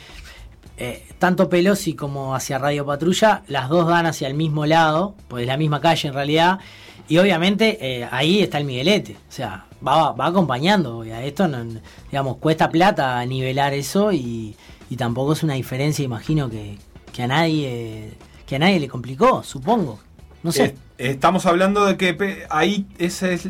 eh, 0.77 1.05
tanto 1.19 1.49
Pelosi 1.49 1.93
como 1.93 2.33
hacia 2.35 2.57
Radio 2.57 2.85
Patrulla, 2.85 3.43
las 3.47 3.69
dos 3.69 3.87
dan 3.87 4.05
hacia 4.05 4.27
el 4.27 4.33
mismo 4.33 4.65
lado, 4.65 5.15
pues 5.27 5.45
la 5.45 5.57
misma 5.57 5.81
calle 5.81 6.07
en 6.07 6.13
realidad. 6.13 6.59
Y 7.07 7.17
obviamente 7.17 7.77
eh, 7.81 8.07
ahí 8.11 8.41
está 8.41 8.57
el 8.57 8.65
Miguelete. 8.65 9.13
O 9.29 9.31
sea, 9.31 9.65
va, 9.85 10.11
va 10.13 10.27
acompañando. 10.27 11.01
A 11.01 11.23
esto, 11.23 11.47
no, 11.47 11.63
digamos, 12.09 12.37
cuesta 12.37 12.69
plata 12.69 13.23
nivelar 13.25 13.73
eso 13.73 14.11
y, 14.11 14.55
y 14.89 14.95
tampoco 14.95 15.33
es 15.33 15.43
una 15.43 15.53
diferencia, 15.55 16.03
imagino, 16.05 16.49
que, 16.49 16.77
que 17.13 17.23
a 17.23 17.27
nadie 17.27 18.13
que 18.45 18.55
a 18.57 18.59
nadie 18.59 18.79
le 18.81 18.87
complicó, 18.89 19.43
supongo. 19.43 19.99
No 20.43 20.51
sé. 20.51 20.63
Eh, 20.65 20.75
estamos 21.11 21.45
hablando 21.45 21.85
de 21.85 21.95
que 21.97 22.45
ahí 22.49 22.85
ese 22.97 23.33
es. 23.33 23.47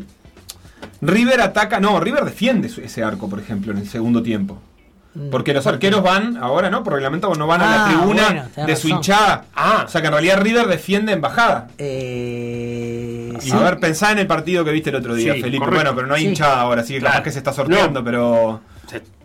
River 1.02 1.41
ataca. 1.41 1.80
No, 1.80 1.99
River 1.99 2.24
defiende 2.26 2.68
ese 2.68 3.04
arco, 3.04 3.28
por 3.30 3.39
ejemplo, 3.39 3.72
en 3.72 3.80
el 3.80 3.88
segundo 3.89 4.22
tiempo. 4.22 4.60
Porque 5.30 5.54
los 5.54 5.68
arqueros 5.68 6.02
van, 6.04 6.38
ahora 6.38 6.70
no, 6.70 6.84
por 6.86 6.93
reglamento 6.93 7.34
no 7.36 7.45
van 7.45 7.62
a 7.62 7.66
la 7.66 7.86
Ah, 7.86 7.89
tribuna 7.89 8.26
bueno, 8.28 8.68
de 8.68 8.76
su 8.78 8.88
razón. 8.88 8.91
hinchada. 8.91 9.45
Ah. 9.54 9.84
O 9.86 9.89
sea 9.89 9.99
que 9.99 10.08
en 10.08 10.14
realidad 10.14 10.39
River 10.41 10.68
defiende 10.68 11.12
en 11.12 11.20
bajada. 11.20 11.68
Eh, 11.78 12.81
sí. 13.40 13.52
a 13.52 13.60
ver, 13.60 13.80
pensá 13.80 14.12
en 14.12 14.20
el 14.20 14.28
partido 14.28 14.66
que 14.66 14.72
viste 14.72 14.90
el 14.90 14.96
otro 14.98 15.14
día, 15.16 15.34
Sí, 15.36 15.42
Felipe. 15.42 15.60
correcto. 15.66 15.76
Bueno, 15.84 15.96
pero 15.96 16.08
no 16.08 16.16
hay 16.16 16.24
Sí. 16.24 16.28
hinchada 16.30 16.62
ahora, 16.62 16.82
así 16.82 16.94
que 16.96 17.00
Claro. 17.00 17.14
capaz 17.14 17.24
que 17.24 17.32
se 17.32 17.38
está 17.38 17.54
sorteando, 17.54 18.00
No. 18.00 18.06
pero. 18.06 18.62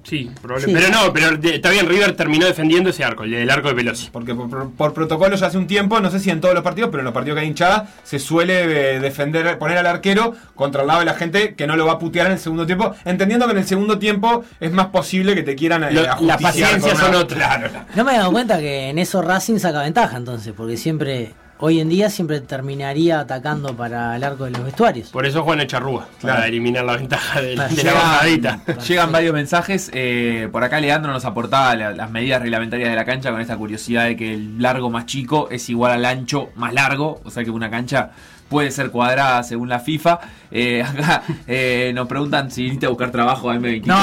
Sí, 0.04 0.30
probablemente. 0.40 0.80
Sí. 0.80 0.86
Pero 0.92 1.04
no, 1.06 1.12
pero 1.12 1.36
de- 1.36 1.56
está 1.56 1.68
bien, 1.70 1.88
River 1.88 2.12
terminó 2.12 2.46
defendiendo 2.46 2.90
ese 2.90 3.02
arco, 3.02 3.24
el 3.24 3.32
del 3.32 3.50
arco 3.50 3.66
de 3.66 3.74
Pelosi. 3.74 4.08
Porque 4.12 4.36
por, 4.36 4.48
por- 4.48 4.70
por 4.70 4.94
protocolo 4.94 5.34
ya 5.34 5.48
hace 5.48 5.58
un 5.58 5.66
tiempo, 5.66 5.98
no 5.98 6.12
sé 6.12 6.20
si 6.20 6.30
en 6.30 6.40
todos 6.40 6.54
los 6.54 6.62
partidos, 6.62 6.90
pero 6.90 7.00
en 7.00 7.06
los 7.06 7.12
partidos 7.12 7.34
que 7.36 7.40
hay 7.42 7.48
hinchada, 7.48 7.88
se 8.04 8.20
suele 8.20 8.94
eh, 8.94 9.00
defender, 9.00 9.58
poner 9.58 9.78
al 9.78 9.86
arquero 9.86 10.32
contra 10.54 10.82
el 10.82 10.86
lado 10.86 11.00
de 11.00 11.06
la 11.06 11.14
gente 11.14 11.56
que 11.56 11.66
no 11.66 11.74
lo 11.74 11.86
va 11.86 11.94
a 11.94 11.98
putear 11.98 12.26
en 12.28 12.34
el 12.34 12.38
segundo 12.38 12.66
tiempo, 12.66 12.94
entendiendo 13.04 13.46
que 13.46 13.52
en 13.52 13.58
el 13.58 13.66
segundo 13.66 13.98
tiempo 13.98 14.44
es 14.60 14.70
más 14.70 14.86
posible 14.86 15.34
que 15.34 15.42
te 15.42 15.56
quieran 15.56 15.82
eh, 15.82 15.90
Lo- 15.90 16.02
las 16.20 16.40
paciencias 16.40 16.96
son 16.96 17.12
otras. 17.16 17.72
No 17.96 18.04
me 18.04 18.14
he 18.14 18.18
dado 18.18 18.30
cuenta 18.30 18.60
que 18.60 18.90
en 18.90 19.00
eso 19.00 19.22
Racing 19.22 19.58
saca 19.58 19.82
ventaja 19.82 20.16
entonces, 20.18 20.54
porque 20.56 20.76
siempre, 20.76 21.34
hoy 21.58 21.80
en 21.80 21.88
día 21.88 22.10
siempre 22.10 22.40
terminaría 22.40 23.20
atacando 23.20 23.74
para 23.76 24.14
el 24.16 24.24
arco 24.24 24.44
de 24.44 24.50
los 24.52 24.64
vestuarios. 24.64 25.08
Por 25.10 25.26
eso 25.26 25.42
Juan 25.42 25.60
Echarrúa, 25.60 26.06
Claro. 26.20 26.36
para 26.36 26.48
eliminar 26.48 26.84
la 26.84 26.96
ventaja 26.96 27.40
de, 27.40 27.48
de 27.56 27.82
la 27.84 27.92
bajadita. 27.94 28.60
Llegan 28.86 29.12
varios 29.12 29.32
mensajes. 29.32 29.90
eh, 29.94 30.48
por 30.52 30.62
acá 30.64 30.80
Leandro 30.80 31.12
nos 31.12 31.24
aportaba 31.24 31.74
la- 31.76 31.92
las 31.92 32.10
medidas 32.10 32.42
reglamentarias 32.42 32.90
de 32.90 32.96
la 32.96 33.04
cancha 33.04 33.30
con 33.30 33.40
esta 33.40 33.56
curiosidad 33.56 34.04
de 34.04 34.16
que 34.16 34.34
el 34.34 34.60
largo 34.60 34.90
más 34.90 35.06
chico 35.06 35.48
es 35.50 35.68
igual 35.70 35.92
al 35.92 36.04
ancho 36.04 36.50
más 36.56 36.72
largo. 36.74 37.20
O 37.24 37.30
sea 37.30 37.42
que 37.44 37.50
una 37.50 37.70
cancha 37.70 38.10
puede 38.48 38.70
ser 38.70 38.90
cuadrada 38.90 39.42
según 39.42 39.68
la 39.68 39.80
FIFA. 39.80 40.20
Eh, 40.50 40.82
acá 40.86 41.22
eh, 41.46 41.92
nos 41.94 42.06
preguntan 42.06 42.50
si 42.50 42.62
viniste 42.62 42.86
a 42.86 42.88
buscar 42.88 43.10
trabajo 43.10 43.50
a 43.50 43.56
M24. 43.56 43.86
No, 43.86 43.96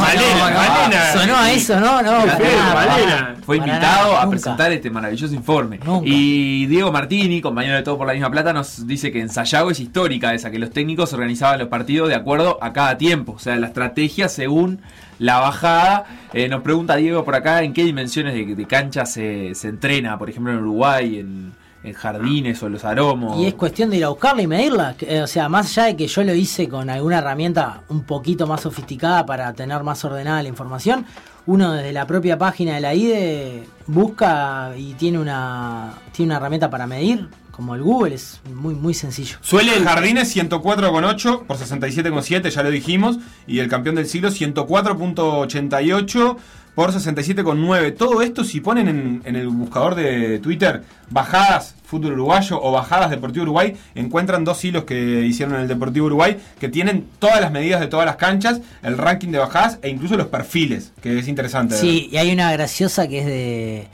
Malena, 0.00 0.22
no, 0.38 0.50
no, 0.50 0.56
Malena. 0.56 1.12
sonó 1.12 1.36
a 1.36 1.50
eso, 1.50 1.80
no, 1.80 2.02
no. 2.02 2.26
Nada, 2.26 2.74
Malena. 2.74 3.36
Fue 3.44 3.56
invitado 3.56 4.16
a 4.16 4.28
presentar 4.28 4.72
este 4.72 4.90
maravilloso 4.90 5.34
informe. 5.34 5.78
Nunca. 5.84 6.08
Y 6.08 6.66
Diego 6.66 6.92
Martini, 6.92 7.40
compañero 7.40 7.76
de 7.76 7.82
Todo 7.82 7.98
por 7.98 8.06
la 8.06 8.12
misma 8.12 8.30
plata, 8.30 8.52
nos 8.52 8.86
dice 8.86 9.10
que 9.10 9.20
en 9.20 9.28
Sayago 9.28 9.70
es 9.70 9.80
histórica 9.80 10.34
esa, 10.34 10.50
que 10.50 10.58
los 10.58 10.70
técnicos 10.70 11.12
organizaban 11.12 11.58
los 11.58 11.68
partidos 11.68 12.08
de 12.08 12.14
acuerdo 12.14 12.58
a 12.62 12.72
cada 12.72 12.96
tiempo, 12.98 13.32
o 13.32 13.38
sea, 13.38 13.56
la 13.56 13.68
estrategia 13.68 14.28
según 14.28 14.80
la 15.18 15.38
bajada. 15.38 16.06
Eh, 16.32 16.48
nos 16.48 16.62
pregunta 16.62 16.96
Diego 16.96 17.24
por 17.24 17.34
acá 17.34 17.62
en 17.62 17.72
qué 17.72 17.84
dimensiones 17.84 18.34
de, 18.34 18.54
de 18.54 18.66
cancha 18.66 19.04
se, 19.06 19.54
se 19.54 19.68
entrena, 19.68 20.18
por 20.18 20.30
ejemplo 20.30 20.52
en 20.52 20.58
Uruguay, 20.58 21.18
en, 21.18 21.52
en 21.82 21.94
jardines 21.94 22.62
o 22.62 22.66
en 22.66 22.72
los 22.72 22.84
aromos. 22.84 23.38
Y 23.40 23.46
es 23.46 23.54
cuestión 23.54 23.88
de 23.90 23.96
ir 23.96 24.04
a 24.04 24.08
buscarla 24.10 24.42
y 24.42 24.46
medirla. 24.46 24.94
eh, 25.00 25.22
O 25.22 25.26
sea, 25.26 25.48
más 25.48 25.66
allá 25.78 25.86
de 25.88 25.96
que 25.96 26.06
yo 26.06 26.22
lo 26.24 26.34
hice 26.34 26.68
con 26.68 26.90
alguna 26.90 27.18
herramienta 27.18 27.82
un 27.88 28.02
poquito 28.02 28.46
más 28.46 28.60
sofisticada 28.60 29.24
para 29.24 29.52
tener 29.54 29.82
más 29.82 30.04
ordenada 30.04 30.42
la 30.42 30.48
información, 30.48 31.06
uno 31.46 31.72
desde 31.72 31.92
la 31.92 32.06
propia 32.06 32.36
página 32.36 32.74
de 32.74 32.80
la 32.80 32.94
IDE 32.94 33.64
busca 33.86 34.72
y 34.76 34.92
tiene 34.94 35.18
una, 35.18 35.94
tiene 36.12 36.30
una 36.32 36.36
herramienta 36.36 36.68
para 36.70 36.86
medir, 36.86 37.28
como 37.50 37.74
el 37.74 37.82
Google, 37.82 38.14
es 38.14 38.40
muy, 38.54 38.74
muy 38.74 38.94
sencillo. 38.94 39.36
Suelen 39.40 39.84
Jardines 39.84 40.34
104,8 40.36 41.46
por 41.46 41.56
67,7, 41.58 42.50
ya 42.50 42.62
lo 42.62 42.70
dijimos. 42.70 43.18
Y 43.46 43.58
el 43.58 43.68
campeón 43.68 43.96
del 43.96 44.06
siglo 44.06 44.30
104,88 44.30 46.36
por 46.80 46.92
67,9. 46.94 47.94
Todo 47.94 48.22
esto, 48.22 48.42
si 48.42 48.62
ponen 48.62 48.88
en, 48.88 49.22
en 49.26 49.36
el 49.36 49.48
buscador 49.48 49.94
de 49.94 50.38
Twitter 50.38 50.82
bajadas 51.10 51.74
fútbol 51.84 52.12
uruguayo 52.14 52.58
o 52.62 52.72
bajadas 52.72 53.10
Deportivo 53.10 53.42
Uruguay, 53.42 53.76
encuentran 53.94 54.44
dos 54.44 54.64
hilos 54.64 54.84
que 54.84 55.26
hicieron 55.26 55.56
en 55.56 55.60
el 55.62 55.68
Deportivo 55.68 56.06
Uruguay 56.06 56.38
que 56.58 56.70
tienen 56.70 57.04
todas 57.18 57.38
las 57.42 57.52
medidas 57.52 57.80
de 57.80 57.88
todas 57.88 58.06
las 58.06 58.16
canchas, 58.16 58.62
el 58.82 58.96
ranking 58.96 59.28
de 59.28 59.38
bajadas 59.38 59.78
e 59.82 59.90
incluso 59.90 60.16
los 60.16 60.28
perfiles, 60.28 60.92
que 61.02 61.18
es 61.18 61.28
interesante. 61.28 61.76
Sí, 61.76 62.08
y 62.10 62.16
hay 62.16 62.32
una 62.32 62.50
graciosa 62.52 63.06
que 63.08 63.18
es 63.18 63.26
de. 63.26 63.88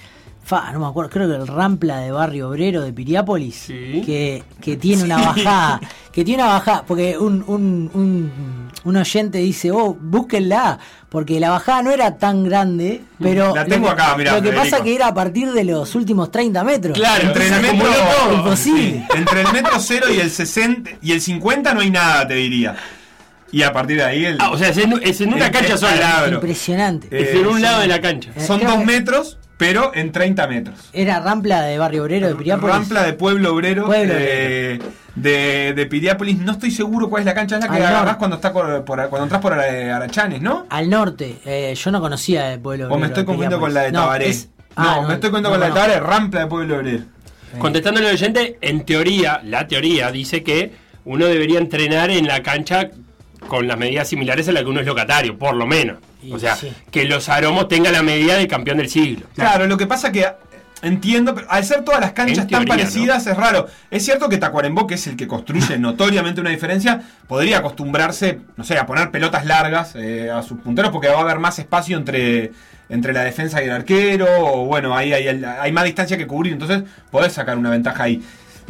Fa, 0.44 0.70
no 0.70 0.78
me 0.78 0.86
acuerdo, 0.86 1.10
creo 1.10 1.28
que 1.28 1.34
el 1.34 1.48
Rampla 1.48 1.98
de 1.98 2.12
Barrio 2.12 2.50
Obrero 2.50 2.82
de 2.82 2.92
Piriápolis, 2.92 3.56
Sí. 3.56 4.00
que, 4.06 4.44
que 4.60 4.76
tiene 4.76 5.02
una 5.02 5.16
bajada, 5.16 5.80
que 6.12 6.24
tiene 6.24 6.44
una 6.44 6.52
bajada, 6.52 6.84
porque 6.86 7.18
un, 7.18 7.42
un, 7.48 7.90
un, 7.94 8.65
un 8.86 8.96
oyente 8.96 9.38
dice, 9.38 9.70
oh, 9.70 9.96
búsquenla, 10.00 10.78
porque 11.08 11.38
la 11.40 11.50
bajada 11.50 11.82
no 11.82 11.90
era 11.90 12.16
tan 12.18 12.44
grande, 12.44 13.02
pero 13.20 13.54
La 13.54 13.64
tengo 13.64 13.88
lo 13.90 13.96
que- 13.96 14.02
acá, 14.02 14.16
mirá, 14.16 14.32
lo 14.32 14.42
que 14.42 14.48
Federico. 14.48 14.70
pasa 14.70 14.82
que 14.84 14.94
era 14.94 15.06
a 15.08 15.14
partir 15.14 15.52
de 15.52 15.64
los 15.64 15.94
últimos 15.94 16.30
30 16.30 16.64
metros. 16.64 16.96
Claro, 16.96 17.26
Entre 17.28 17.48
el, 17.48 17.60
metro, 17.60 17.88
todo. 17.88 18.32
Imposible. 18.34 18.82
sí, 18.82 19.04
entre 19.16 19.40
el 19.42 19.52
metro 19.52 19.78
0 19.78 20.06
y 20.14 20.20
el 20.20 20.30
60 20.30 20.90
y 21.02 21.12
el 21.12 21.20
50 21.20 21.74
no 21.74 21.80
hay 21.80 21.90
nada, 21.90 22.26
te 22.26 22.34
diría. 22.34 22.76
Y 23.52 23.62
a 23.62 23.72
partir 23.72 23.96
de 23.98 24.04
ahí 24.04 24.24
el, 24.24 24.36
Ah, 24.40 24.50
o 24.50 24.58
sea, 24.58 24.68
es 24.70 24.76
en, 24.78 24.92
es 25.02 25.20
en 25.20 25.32
una 25.32 25.46
El 25.46 25.52
cancha 25.52 25.76
sola. 25.78 26.24
Impresionante. 26.32 27.06
Eh, 27.10 27.30
Es 27.30 27.36
en 27.40 27.46
un 27.46 27.56
sí. 27.56 27.62
lado 27.62 27.80
de 27.80 27.86
la 27.86 28.00
cancha. 28.00 28.30
son 28.44 28.58
creo 28.58 28.70
dos 28.72 28.80
que- 28.80 28.86
metros, 28.86 29.38
pero 29.56 29.90
en 29.94 30.12
30 30.12 30.46
metros. 30.48 30.90
Era 30.92 31.20
Rampla 31.20 31.62
de 31.62 31.78
Barrio 31.78 32.02
Obrero 32.04 32.28
de 32.28 32.34
Piriápolis. 32.34 32.74
Rampla 32.76 33.02
de 33.04 33.12
Pueblo 33.14 33.54
Obrero, 33.54 33.86
Pueblo 33.86 34.14
eh, 34.16 34.78
de, 35.14 35.72
de 35.74 35.86
Piriápolis. 35.86 36.38
No 36.38 36.52
estoy 36.52 36.70
seguro 36.70 37.08
cuál 37.08 37.20
es 37.22 37.26
la 37.26 37.34
cancha, 37.34 37.56
es 37.56 37.62
la 37.64 37.68
que 37.70 37.76
Al 37.76 37.86
agarrás 37.86 38.16
cuando, 38.16 38.36
está 38.36 38.52
por, 38.52 38.84
por- 38.84 39.08
cuando 39.08 39.22
entras 39.24 39.40
por 39.40 39.52
eh, 39.58 39.90
Arachanes, 39.90 40.42
¿no? 40.42 40.66
Al 40.68 40.90
norte, 40.90 41.38
eh, 41.46 41.74
yo 41.74 41.90
no 41.90 42.00
conocía 42.00 42.52
el 42.52 42.60
pueblo. 42.60 42.86
O 42.86 42.88
me 42.90 42.94
obrero 42.94 43.06
estoy 43.06 43.22
de 43.22 43.26
confundiendo 43.26 43.60
con 43.60 43.72
la 43.74 43.82
de. 43.82 43.92
Tabaré. 43.92 44.24
No, 44.26 44.30
es- 44.30 44.48
No, 44.76 44.82
ah, 44.84 45.04
me 45.08 45.14
estoy 45.14 45.30
confundiendo 45.30 45.48
no 45.48 45.54
con 45.54 45.60
la 45.60 45.66
de. 45.66 45.72
Tabaré, 45.72 46.00
Rampla 46.00 46.40
de 46.40 46.46
Pueblo 46.48 46.76
Obrero. 46.76 47.04
Contestándole 47.58 48.08
al 48.08 48.14
oyente, 48.14 48.58
en 48.60 48.84
teoría, 48.84 49.40
la 49.42 49.66
teoría 49.66 50.10
dice 50.10 50.42
que 50.42 50.72
uno 51.06 51.24
debería 51.26 51.58
entrenar 51.58 52.10
en 52.10 52.26
la 52.26 52.42
cancha 52.42 52.90
con 53.48 53.66
las 53.68 53.78
medidas 53.78 54.08
similares 54.08 54.48
a 54.48 54.52
las 54.52 54.64
que 54.64 54.68
uno 54.68 54.80
es 54.80 54.86
locatario, 54.86 55.38
por 55.38 55.54
lo 55.54 55.66
menos. 55.66 55.96
O 56.32 56.38
sea, 56.38 56.56
sí. 56.56 56.72
que 56.90 57.04
los 57.04 57.28
aromos 57.28 57.68
tengan 57.68 57.92
la 57.92 58.02
medida 58.02 58.34
del 58.34 58.48
campeón 58.48 58.78
del 58.78 58.88
siglo. 58.88 59.26
Claro, 59.34 59.66
lo 59.66 59.76
que 59.76 59.86
pasa 59.86 60.12
que 60.12 60.26
entiendo, 60.82 61.34
pero 61.34 61.50
al 61.50 61.64
ser 61.64 61.84
todas 61.84 62.00
las 62.00 62.12
canchas 62.12 62.46
tan 62.46 62.64
parecidas 62.64 63.26
es 63.26 63.36
raro. 63.36 63.66
Es 63.90 64.04
cierto 64.04 64.28
que 64.28 64.38
Tacuarembó, 64.38 64.86
que 64.86 64.94
es 64.94 65.06
el 65.06 65.16
que 65.16 65.26
construye 65.26 65.78
notoriamente 65.78 66.40
una 66.40 66.50
diferencia, 66.50 67.02
podría 67.26 67.58
acostumbrarse, 67.58 68.40
no 68.56 68.64
sé, 68.64 68.78
a 68.78 68.86
poner 68.86 69.10
pelotas 69.10 69.44
largas 69.46 69.94
eh, 69.96 70.30
a 70.30 70.42
sus 70.42 70.58
punteros 70.58 70.90
porque 70.90 71.08
va 71.08 71.18
a 71.18 71.22
haber 71.22 71.38
más 71.38 71.58
espacio 71.58 71.96
entre, 71.96 72.52
entre 72.88 73.12
la 73.12 73.22
defensa 73.24 73.62
y 73.62 73.66
el 73.66 73.72
arquero, 73.72 74.26
o 74.38 74.66
bueno, 74.66 74.96
ahí 74.96 75.12
hay, 75.12 75.26
hay 75.28 75.72
más 75.72 75.84
distancia 75.84 76.16
que 76.16 76.26
cubrir, 76.26 76.52
entonces 76.52 76.82
podés 77.10 77.32
sacar 77.32 77.56
una 77.58 77.70
ventaja 77.70 78.04
ahí. 78.04 78.22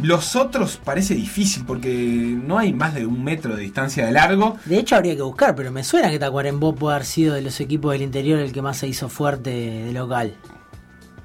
Los 0.03 0.37
otros 0.37 0.79
parece 0.85 1.15
difícil 1.15 1.65
porque 1.67 1.89
no 1.91 2.59
hay 2.59 2.73
más 2.75 2.95
de 2.95 3.07
un 3.07 3.25
metro 3.25 3.57
de 3.57 3.63
distancia 3.63 4.05
de 4.05 4.13
largo. 4.13 4.59
De 4.67 4.79
hecho, 4.79 4.95
habría 4.97 5.17
que 5.17 5.23
buscar, 5.23 5.55
pero 5.55 5.71
me 5.73 5.83
suena 5.85 6.11
que 6.11 6.19
Tacuarembó 6.19 6.75
puede 6.75 6.97
haber 6.97 7.07
sido 7.07 7.35
de 7.35 7.41
los 7.43 7.59
equipos 7.61 7.93
del 7.93 8.03
interior 8.03 8.39
el 8.41 8.53
que 8.53 8.61
más 8.61 8.77
se 8.77 8.89
hizo 8.89 9.09
fuerte 9.09 9.51
de 9.51 9.93
local. 9.93 10.35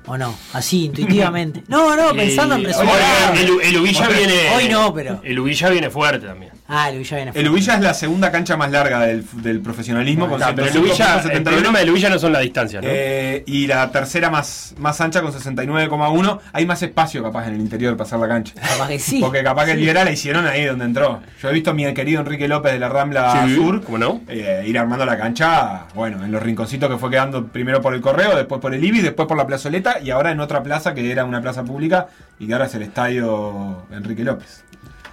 ¿O 0.07 0.17
no? 0.17 0.33
Así, 0.53 0.85
intuitivamente. 0.85 1.63
No, 1.67 1.95
no, 1.95 2.13
pensando 2.15 2.55
en 2.55 2.61
Eh, 2.61 2.67
resultados. 2.67 3.39
el, 3.39 3.77
viene. 4.17 4.33
hoy 4.55 4.69
no, 4.69 4.93
pero- 4.93 5.19
El 5.23 5.39
Ubilla 5.39 5.69
viene 5.69 5.89
fuerte 5.89 6.25
también. 6.27 6.50
Ah, 6.73 6.89
el 6.89 6.99
Villa 6.99 7.17
viene 7.17 7.31
El 7.35 7.49
Ubilla 7.49 7.75
es 7.75 7.81
la 7.81 7.93
segunda 7.93 8.31
cancha 8.31 8.55
más 8.55 8.71
larga 8.71 9.01
del, 9.01 9.25
del 9.43 9.59
profesionalismo 9.59 10.29
con 10.29 10.37
Claro, 10.37 10.55
pero 10.55 10.67
el, 10.67 10.73
105.71. 10.73 10.79
Ubilla, 10.81 11.21
el 11.33 11.43
problema 11.43 11.79
del 11.79 11.89
Ubilla 11.89 12.09
no 12.09 12.17
son 12.17 12.31
las 12.31 12.41
distancias, 12.43 12.81
¿no? 12.81 12.89
Eh, 12.89 13.43
y 13.45 13.67
la 13.67 13.91
tercera 13.91 14.29
más, 14.29 14.73
más 14.77 15.01
ancha 15.01 15.21
con 15.21 15.33
69,1. 15.33 16.39
Hay 16.53 16.65
más 16.65 16.81
espacio 16.81 17.21
capaz 17.23 17.47
en 17.49 17.55
el 17.55 17.59
interior 17.59 17.97
para 17.97 18.05
pasar 18.05 18.19
la 18.19 18.29
cancha. 18.29 18.53
Capaz 18.55 18.87
que 18.87 18.99
sí. 18.99 19.19
Porque 19.19 19.43
capaz 19.43 19.65
que 19.65 19.71
el 19.71 19.77
Sí. 19.79 19.83
Viera 19.83 20.05
la 20.05 20.11
hicieron 20.11 20.47
ahí 20.47 20.63
donde 20.63 20.85
entró. 20.85 21.21
Yo 21.41 21.49
he 21.49 21.53
visto 21.53 21.71
a 21.71 21.73
mi 21.73 21.93
querido 21.93 22.21
Enrique 22.21 22.47
López 22.47 22.71
de 22.71 22.79
la 22.79 22.87
Rambla 22.87 23.45
Sí, 23.45 23.55
Sur 23.55 23.81
¿cómo 23.83 23.97
no? 23.97 24.21
eh, 24.29 24.63
ir 24.65 24.77
armando 24.79 25.05
la 25.05 25.17
cancha, 25.17 25.87
bueno, 25.93 26.23
en 26.23 26.31
los 26.31 26.41
rinconcitos 26.41 26.89
que 26.89 26.97
fue 26.97 27.09
quedando 27.09 27.47
primero 27.47 27.81
por 27.81 27.93
el 27.93 27.99
Correo, 28.01 28.35
después 28.35 28.61
por 28.61 28.73
el 28.73 28.81
IBI, 28.83 29.01
después 29.01 29.27
por 29.27 29.35
la 29.35 29.45
plazoleta 29.45 29.99
y 29.99 30.11
ahora 30.11 30.31
en 30.31 30.39
otra 30.39 30.63
plaza 30.63 30.93
que 30.93 31.11
era 31.11 31.25
una 31.25 31.41
plaza 31.41 31.63
pública 31.65 32.07
y 32.39 32.47
que 32.47 32.53
ahora 32.53 32.65
es 32.67 32.75
el 32.75 32.83
estadio 32.83 33.83
Enrique 33.91 34.23
López. 34.23 34.63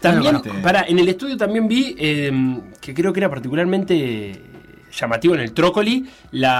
También, 0.00 0.40
para, 0.62 0.82
en 0.82 0.98
el 0.98 1.08
estudio 1.08 1.36
también 1.36 1.66
vi 1.68 1.94
eh, 1.98 2.32
que 2.80 2.94
creo 2.94 3.12
que 3.12 3.20
era 3.20 3.28
particularmente 3.28 4.40
llamativo 4.96 5.34
en 5.34 5.40
el 5.40 5.52
Trócoli 5.52 6.08
la, 6.32 6.52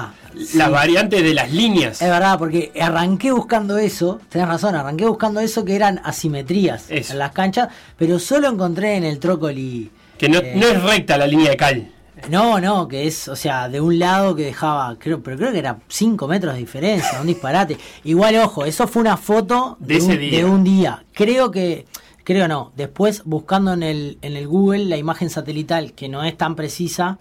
Ah, 0.00 0.12
las 0.54 0.66
sí. 0.66 0.72
variantes 0.72 1.22
de 1.22 1.34
las 1.34 1.52
líneas. 1.52 2.00
Es 2.00 2.08
verdad, 2.08 2.38
porque 2.38 2.72
arranqué 2.80 3.32
buscando 3.32 3.78
eso, 3.78 4.20
tenés 4.28 4.48
razón, 4.48 4.74
arranqué 4.74 5.06
buscando 5.06 5.40
eso 5.40 5.64
que 5.64 5.74
eran 5.74 6.00
asimetrías 6.04 6.86
Eso. 6.90 7.12
en 7.12 7.18
las 7.18 7.32
canchas, 7.32 7.68
pero 7.96 8.18
solo 8.18 8.48
encontré 8.48 8.96
en 8.96 9.04
el 9.04 9.18
Trócoli. 9.18 9.90
Que 10.18 10.28
no, 10.28 10.38
eh, 10.38 10.52
no 10.56 10.66
es 10.68 10.82
recta 10.82 11.16
la 11.18 11.26
línea 11.26 11.50
de 11.50 11.56
cal. 11.56 11.90
No, 12.30 12.60
no, 12.60 12.86
que 12.88 13.06
es, 13.08 13.26
o 13.28 13.36
sea, 13.36 13.68
de 13.68 13.80
un 13.80 13.98
lado 13.98 14.34
que 14.36 14.44
dejaba, 14.44 14.96
creo, 14.98 15.20
pero 15.22 15.36
creo 15.36 15.52
que 15.52 15.58
era 15.58 15.78
5 15.88 16.26
metros 16.28 16.54
de 16.54 16.60
diferencia, 16.60 17.20
un 17.20 17.26
disparate. 17.26 17.76
Igual, 18.04 18.36
ojo, 18.36 18.64
eso 18.64 18.86
fue 18.86 19.02
una 19.02 19.16
foto 19.16 19.76
De 19.80 19.96
ese 19.96 20.12
un, 20.12 20.18
día. 20.20 20.38
de 20.38 20.44
un 20.44 20.64
día. 20.64 21.04
Creo 21.12 21.50
que, 21.50 21.84
Creo 22.24 22.48
no. 22.48 22.72
Después, 22.76 23.22
buscando 23.24 23.72
en 23.74 23.82
el, 23.82 24.18
en 24.22 24.36
el 24.36 24.48
Google 24.48 24.86
la 24.86 24.96
imagen 24.96 25.30
satelital, 25.30 25.92
que 25.92 26.08
no 26.08 26.24
es 26.24 26.36
tan 26.36 26.56
precisa, 26.56 27.18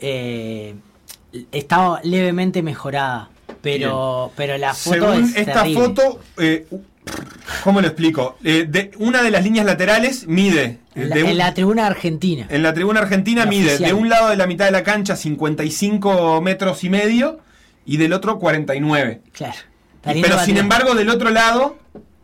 eh, 0.00 0.74
está 1.52 2.00
levemente 2.02 2.62
mejorada. 2.62 3.30
Pero, 3.62 4.32
pero 4.36 4.56
la 4.58 4.74
foto 4.74 4.94
Según 5.12 5.24
es 5.24 5.36
esta 5.36 5.62
terrible. 5.64 5.80
foto, 5.82 6.20
eh, 6.38 6.66
¿cómo 7.64 7.80
lo 7.80 7.88
explico? 7.88 8.36
Eh, 8.44 8.66
de, 8.68 8.92
una 8.98 9.22
de 9.22 9.30
las 9.32 9.42
líneas 9.42 9.66
laterales 9.66 10.26
mide. 10.28 10.78
En 10.94 11.08
la, 11.08 11.14
de 11.16 11.22
un- 11.24 11.30
en 11.30 11.38
la 11.38 11.52
tribuna 11.54 11.86
argentina. 11.86 12.46
en 12.48 12.62
la 12.62 12.72
tribuna 12.72 13.00
argentina 13.00 13.44
La 13.44 13.50
mide 13.50 13.66
oficial. 13.70 13.90
de 13.90 13.94
un 13.94 14.08
lado 14.08 14.28
de 14.30 14.36
la 14.36 14.46
mitad 14.46 14.66
de 14.66 14.70
la 14.70 14.84
cancha 14.84 15.16
55 15.16 16.40
metros 16.40 16.84
y 16.84 16.90
medio 16.90 17.40
y 17.84 17.96
del 17.96 18.12
otro 18.12 18.38
49. 18.38 19.22
Claro. 19.32 19.56
Y- 20.14 20.22
pero 20.22 20.38
sin 20.38 20.56
embargo, 20.58 20.94
del 20.94 21.08
otro 21.08 21.30
lado, 21.30 21.76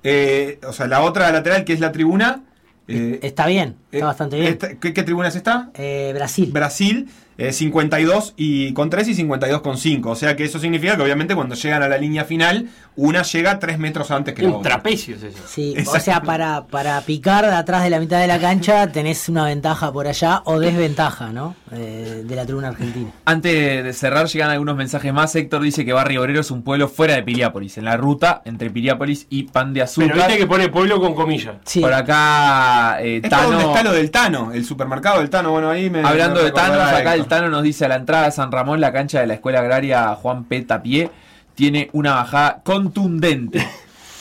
eh, 0.03 0.59
o 0.67 0.73
sea, 0.73 0.87
la 0.87 1.03
otra 1.03 1.31
lateral 1.33 1.65
que 1.65 1.73
es 1.73 1.81
la 1.81 1.93
tribuna. 1.93 2.43
eh, 2.89 3.21
Está 3.23 3.47
bien, 3.47 3.77
está 3.91 3.99
eh, 3.99 4.03
bastante 4.03 4.37
bien. 4.41 4.53
esta- 4.53 4.75
¿qué, 4.79 4.93
qué 4.93 5.03
tribuna 5.03 5.29
es 5.29 5.37
esta? 5.37 5.71
Eh, 5.75 6.11
Brasil. 6.15 6.51
Brasil, 6.53 7.09
eh, 7.39 7.53
52 7.53 8.35
y 8.37 8.73
con 8.75 8.91
3 8.91 9.09
y 9.09 9.15
52 9.15 9.61
con 9.63 9.77
5. 9.79 10.11
O 10.11 10.15
sea 10.17 10.37
que 10.37 10.45
eso 10.45 10.59
significa 10.59 10.97
que 10.97 11.03
obviamente 11.03 11.35
cuando 11.35 11.55
llegan 11.55 11.83
a 11.83 11.89
la 11.89 11.99
línea 11.99 12.25
final, 12.25 12.69
una 12.97 13.23
llega 13.23 13.59
3 13.59 13.79
metros 13.79 14.11
antes 14.11 14.35
que 14.35 14.43
la 14.43 14.51
otra. 14.51 14.73
trapecio 14.73 15.17
es 15.17 15.23
eso. 15.23 15.39
Sí, 15.47 15.75
o 15.87 15.99
sea, 15.99 16.23
para, 16.23 16.67
para 16.67 17.01
picar 17.03 17.45
de 17.47 17.53
atrás 17.55 17.83
de 17.85 17.91
la 17.91 18.01
mitad 18.01 18.21
de 18.21 18.27
la 18.27 18.39
cancha 18.39 18.87
tenés 18.93 19.29
una 19.29 19.45
ventaja 19.45 19.93
por 19.93 20.07
allá 20.07 20.43
o 20.45 20.59
desventaja, 20.59 21.31
¿no? 21.33 21.55
Eh, 21.73 22.23
de 22.27 22.37
la 22.37 22.45
tribuna 22.45 22.69
argentina. 22.69 23.11
Antes 23.25 23.85
de 23.85 23.93
cerrar, 23.93 24.27
llegan 24.27 24.51
algunos 24.51 24.77
mensajes 24.77 25.13
más. 25.13 25.35
Héctor 25.35 25.63
dice 25.63 25.85
que 25.85 25.93
Barrio 25.93 26.21
Obrero 26.21 26.41
es 26.41 26.51
un 26.51 26.63
pueblo 26.63 26.89
fuera 26.89 27.15
de 27.15 27.23
Piriápolis, 27.23 27.79
en 27.79 27.87
la 27.87 27.97
ruta 27.97 28.43
entre 28.45 28.71
Piriápolis 28.71 29.27
y 29.31 29.45
Pan 29.45 29.73
de 29.73 29.81
Pero 29.81 29.85
Azúcar. 29.85 30.17
viste 30.17 30.39
que 30.39 30.47
pone 30.47 30.69
pueblo 30.69 31.01
con 31.01 31.15
comillas. 31.15 31.55
Sí. 31.65 31.81
Por 31.81 31.93
acá, 31.95 32.99
eh, 33.01 33.21
Es 33.23 33.31
Tano. 33.31 33.51
donde 33.51 33.65
está 33.67 33.83
lo 33.83 33.93
del 33.93 34.11
Tano, 34.11 34.53
el 34.53 34.65
supermercado 34.65 35.21
del 35.21 35.31
Tano. 35.31 35.51
Bueno, 35.53 35.71
ahí 35.71 35.89
me. 35.91 36.01
Hablando 36.03 36.37
me 36.37 36.45
de 36.45 36.51
recordará 36.51 36.97
acá 36.99 37.15
el 37.15 37.22
Tano 37.27 37.49
nos 37.49 37.63
dice 37.63 37.85
a 37.85 37.89
la 37.89 37.97
entrada 37.97 38.27
de 38.27 38.33
San 38.33 38.53
Ramón, 38.53 38.81
la 38.81 38.93
cancha 38.93 39.21
de 39.21 39.27
la 39.27 39.35
Escuela 39.35 39.61
Agraria 39.61 40.15
Juan 40.15 40.45
P. 40.45 40.63
Tapié 40.63 41.11
tiene 41.55 41.91
una 41.93 42.15
bajada 42.15 42.63
contundente. 42.65 43.67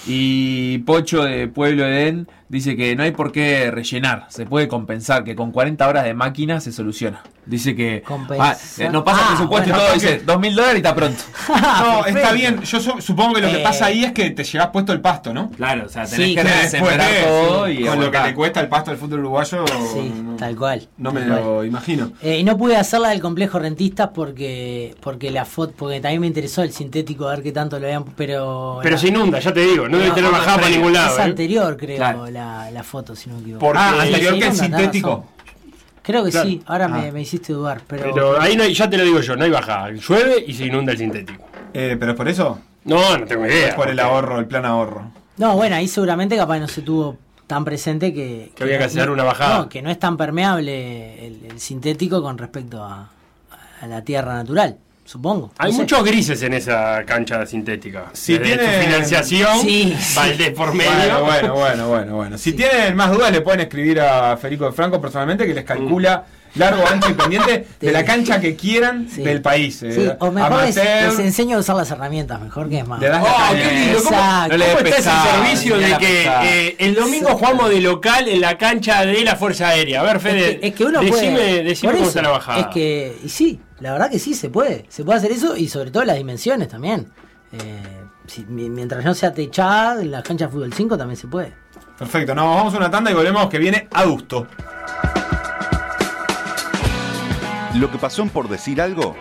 Y 0.07 0.79
Pocho 0.79 1.23
de 1.23 1.47
Pueblo 1.47 1.85
Edén 1.85 2.27
dice 2.51 2.75
que 2.75 2.95
no 2.95 3.03
hay 3.03 3.11
por 3.11 3.31
qué 3.31 3.71
rellenar, 3.71 4.25
se 4.29 4.45
puede 4.45 4.67
compensar, 4.67 5.23
que 5.23 5.35
con 5.35 5.51
40 5.51 5.87
horas 5.87 6.03
de 6.03 6.13
máquina 6.13 6.59
se 6.59 6.71
soluciona. 6.71 7.23
Dice 7.43 7.75
que 7.75 8.03
ah, 8.39 8.55
eh, 8.77 8.89
no 8.91 9.03
pasa 9.03 9.21
Ah, 9.23 9.27
presupuesto 9.29 9.69
y 9.69 9.71
bueno, 9.71 9.83
todo, 9.85 9.93
porque- 9.95 10.11
dice 10.13 10.23
2 10.23 10.39
mil 10.39 10.53
dólares 10.55 10.75
y 10.75 10.77
está 10.77 10.93
pronto. 10.93 11.23
No, 11.81 12.05
está 12.05 12.31
bien. 12.33 12.61
Yo 12.61 12.79
su- 12.79 13.01
supongo 13.01 13.33
que 13.33 13.41
lo 13.41 13.47
que 13.49 13.61
Eh, 13.61 13.63
pasa 13.63 13.85
ahí 13.87 14.03
es 14.03 14.11
que 14.11 14.29
te 14.29 14.43
llevas 14.43 14.67
puesto 14.67 14.93
el 14.93 15.01
pasto, 15.01 15.33
¿no? 15.33 15.49
Claro, 15.49 15.85
o 15.87 15.89
sea, 15.89 16.05
tenés 16.05 16.27
Sí, 16.27 16.35
que 16.35 16.69
sembrar 16.69 17.09
todo 17.25 17.65
sí, 17.65 17.71
y 17.79 17.85
con 17.85 17.99
lo 17.99 18.11
que 18.11 18.19
te 18.19 18.33
cuesta 18.35 18.59
el 18.59 18.67
pasto 18.69 18.91
del 18.91 18.99
fútbol 18.99 19.19
uruguayo. 19.21 19.65
Sí, 19.91 20.13
no, 20.23 20.35
tal 20.35 20.55
cual. 20.55 20.87
no 20.97 21.11
me 21.11 21.21
cual. 21.25 21.41
lo 21.41 21.65
imagino. 21.65 22.11
Eh, 22.21 22.37
y 22.37 22.43
no 22.43 22.57
pude 22.57 22.75
hacerla 22.77 23.09
del 23.09 23.21
complejo 23.21 23.57
rentistas 23.57 24.09
porque 24.13 24.95
porque 25.01 25.31
la 25.31 25.45
foto 25.45 25.73
porque 25.75 25.99
también 25.99 26.21
me 26.21 26.27
interesó 26.27 26.61
el 26.61 26.71
sintético 26.71 27.27
a 27.27 27.31
ver 27.31 27.41
qué 27.43 27.51
tanto 27.51 27.79
lo 27.79 27.87
vean 27.87 28.05
pero 28.15 28.79
Pero 28.83 28.95
la- 28.95 29.01
se 29.01 29.07
inunda, 29.07 29.39
ya 29.39 29.51
te 29.51 29.61
digo. 29.61 29.89
No 29.89 29.97
debe 29.97 30.11
tener 30.11 30.29
bajada 30.31 30.57
para 30.57 30.69
ningún 30.69 30.93
lado. 30.93 31.13
es 31.13 31.19
¿eh? 31.19 31.23
anterior 31.23 31.75
creo 31.75 31.97
Claro. 31.97 32.27
la, 32.27 32.40
la 32.71 32.83
foto 32.83 33.15
si 33.15 33.29
no 33.29 33.35
me 33.35 33.41
equivoco 33.41 33.65
Porque- 33.65 33.79
Ah, 33.79 34.01
anterior 34.01 34.33
que 34.35 34.39
tenés 34.39 34.57
sintético. 34.57 35.25
creo 36.01 36.23
que 36.23 36.31
Claro. 36.31 36.47
sí 36.49 36.61
ahora 36.65 36.85
Ah. 36.85 36.87
me, 36.89 37.11
me 37.11 37.21
hiciste 37.21 37.53
dudar 37.53 37.81
pero, 37.87 38.13
Pero 38.13 38.41
ahí 38.41 38.55
no 38.55 38.63
hay, 38.63 38.73
ya 38.73 38.89
te 38.89 38.97
lo 38.97 39.03
digo 39.03 39.19
yo, 39.21 39.35
no 39.35 39.43
hay 39.45 39.51
bajada. 39.51 39.91
Llueve 39.91 40.43
y 40.47 40.53
se 40.53 40.65
inunda 40.65 40.91
el 40.91 40.97
sintético. 40.97 41.43
Eh, 41.73 41.95
pero 41.99 42.11
es 42.11 42.17
por 42.17 42.27
eso. 42.27 42.59
No, 42.83 43.17
no 43.17 43.25
tengo 43.25 43.45
idea. 43.45 43.69
Es 43.69 43.75
por 43.75 43.87
el 43.89 43.99
ahorro, 43.99 44.39
el 44.39 44.45
plan 44.47 44.65
ahorro. 44.65 45.11
no 45.37 45.55
bueno 45.55 45.75
ahí 45.75 45.87
seguramente 45.87 46.35
capaz 46.37 46.59
no 46.59 46.67
se 46.67 46.81
tuvo 46.81 47.17
tan 47.47 47.63
presente 47.65 48.13
que 48.13 48.51
Que 48.55 48.63
había 48.63 48.77
que 48.77 48.83
no- 48.83 48.87
hacer 48.87 49.07
no- 49.07 49.13
una 49.13 49.23
bajada. 49.23 49.57
no, 49.59 49.69
que 49.69 49.81
no 49.81 49.89
es 49.89 49.99
tan 49.99 50.15
permeable 50.17 51.25
el, 51.27 51.45
el 51.51 51.59
sintético 51.59 52.21
con 52.21 52.37
respecto 52.37 52.83
a, 52.83 53.09
a 53.81 53.87
la 53.87 54.01
tierra 54.03 54.33
natural 54.35 54.77
supongo 55.05 55.51
Hay 55.57 55.71
No 55.71 55.77
sé. 55.77 55.81
muchos 55.83 56.03
grises 56.03 56.41
en 56.43 56.53
esa 56.53 57.03
cancha 57.05 57.45
sintética. 57.45 58.05
Si 58.13 58.37
Desde 58.37 58.57
tiene- 58.57 58.79
financiación, 58.85 59.59
Sí, 59.61 59.95
Valdés 60.15 60.51
por 60.51 60.73
medio. 60.73 60.91
Bueno, 60.91 61.23
bueno, 61.25 61.53
bueno, 61.55 61.87
bueno, 61.89 62.15
bueno. 62.15 62.37
Si 62.37 62.53
tienen 62.53 62.95
más 62.95 63.11
dudas, 63.11 63.31
le 63.31 63.41
pueden 63.41 63.61
escribir 63.61 63.99
a 64.01 64.37
Federico 64.37 64.65
de 64.65 64.71
Franco 64.71 65.01
personalmente 65.01 65.45
que 65.45 65.53
les 65.53 65.65
calcula 65.65 66.25
largo, 66.55 66.83
ancho 66.85 67.09
y 67.09 67.13
pendiente 67.13 67.65
de 67.79 67.91
la 67.93 68.03
cancha 68.03 68.39
que 68.41 68.55
quieran 68.57 69.07
Sí. 69.09 69.21
del 69.23 69.41
país. 69.41 69.81
eh, 69.83 69.91
Sí, 69.93 70.09
o 70.19 70.31
mejor 70.31 70.63
les, 70.65 70.77
amateur, 70.77 71.09
les 71.11 71.19
enseño 71.19 71.57
a 71.57 71.59
usar 71.61 71.75
las 71.77 71.89
herramientas, 71.91 72.41
mejor 72.41 72.69
que 72.69 72.79
es 72.79 72.87
más. 72.87 72.99
Oh, 73.01 73.53
qué 73.53 73.71
lindo. 73.71 73.97
¿Cómo, 74.03 74.09
Exacto. 74.17 74.49
No 74.51 74.57
le 74.57 74.65
cómo 74.73 74.79
está 74.79 74.97
ese 74.97 75.31
servicio 75.31 75.77
de 75.77 75.97
que 75.97 76.29
eh, 76.43 76.75
el 76.79 76.95
domingo 76.95 77.29
jugamos 77.37 77.69
de 77.69 77.79
local 77.81 78.27
en 78.27 78.41
la 78.41 78.57
cancha 78.57 79.05
de 79.05 79.23
la 79.23 79.35
Fuerza 79.37 79.69
Aérea? 79.69 80.01
A 80.01 80.03
ver, 80.03 80.19
Fede, 80.19 80.51
es, 80.51 80.57
que, 80.59 80.67
es 80.67 80.75
que 80.75 80.83
uno 80.85 80.99
decime, 81.01 81.31
puede. 81.35 81.63
decime 81.63 81.91
cómo 81.93 82.01
eso, 82.03 82.09
está 82.09 82.21
la 82.21 82.29
bajada. 82.29 82.59
Es 82.59 82.67
que, 82.67 83.17
y 83.23 83.29
sí, 83.29 83.59
la 83.81 83.91
verdad 83.93 84.09
que 84.09 84.19
sí, 84.19 84.33
se 84.33 84.49
puede. 84.49 84.85
Se 84.89 85.03
puede 85.03 85.17
hacer 85.19 85.31
eso 85.31 85.57
y 85.57 85.67
sobre 85.67 85.91
todo 85.91 86.03
las 86.05 86.15
dimensiones 86.17 86.69
también. 86.69 87.11
Eh, 87.51 87.81
si- 88.27 88.45
mientras 88.45 89.03
no 89.03 89.13
sea 89.13 89.33
techada, 89.33 90.01
en 90.01 90.11
la 90.11 90.23
cancha 90.23 90.45
de 90.45 90.51
fútbol 90.51 90.71
5 90.73 90.97
también 90.97 91.17
se 91.17 91.27
puede. 91.27 91.53
Perfecto, 91.97 92.33
nos 92.33 92.55
vamos 92.55 92.73
a 92.73 92.77
una 92.77 92.89
tanda 92.89 93.11
y 93.11 93.13
volvemos 93.13 93.47
que 93.49 93.57
viene 93.59 93.87
adusto. 93.91 94.47
Lo 97.75 97.89
que 97.91 97.97
pasó 97.97 98.21
en 98.21 98.29
por 98.29 98.47
decir 98.49 98.81
algo. 98.81 99.15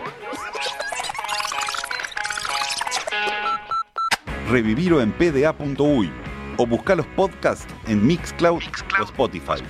Revivirlo 4.49 5.01
en 5.01 5.11
pda.uy 5.13 6.11
o 6.57 6.65
buscar 6.67 6.97
los 6.97 7.05
podcasts 7.07 7.65
en 7.87 8.05
Mixcloud, 8.05 8.61
o 8.99 9.03
Spotify. 9.03 9.63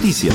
Noticias. 0.00 0.34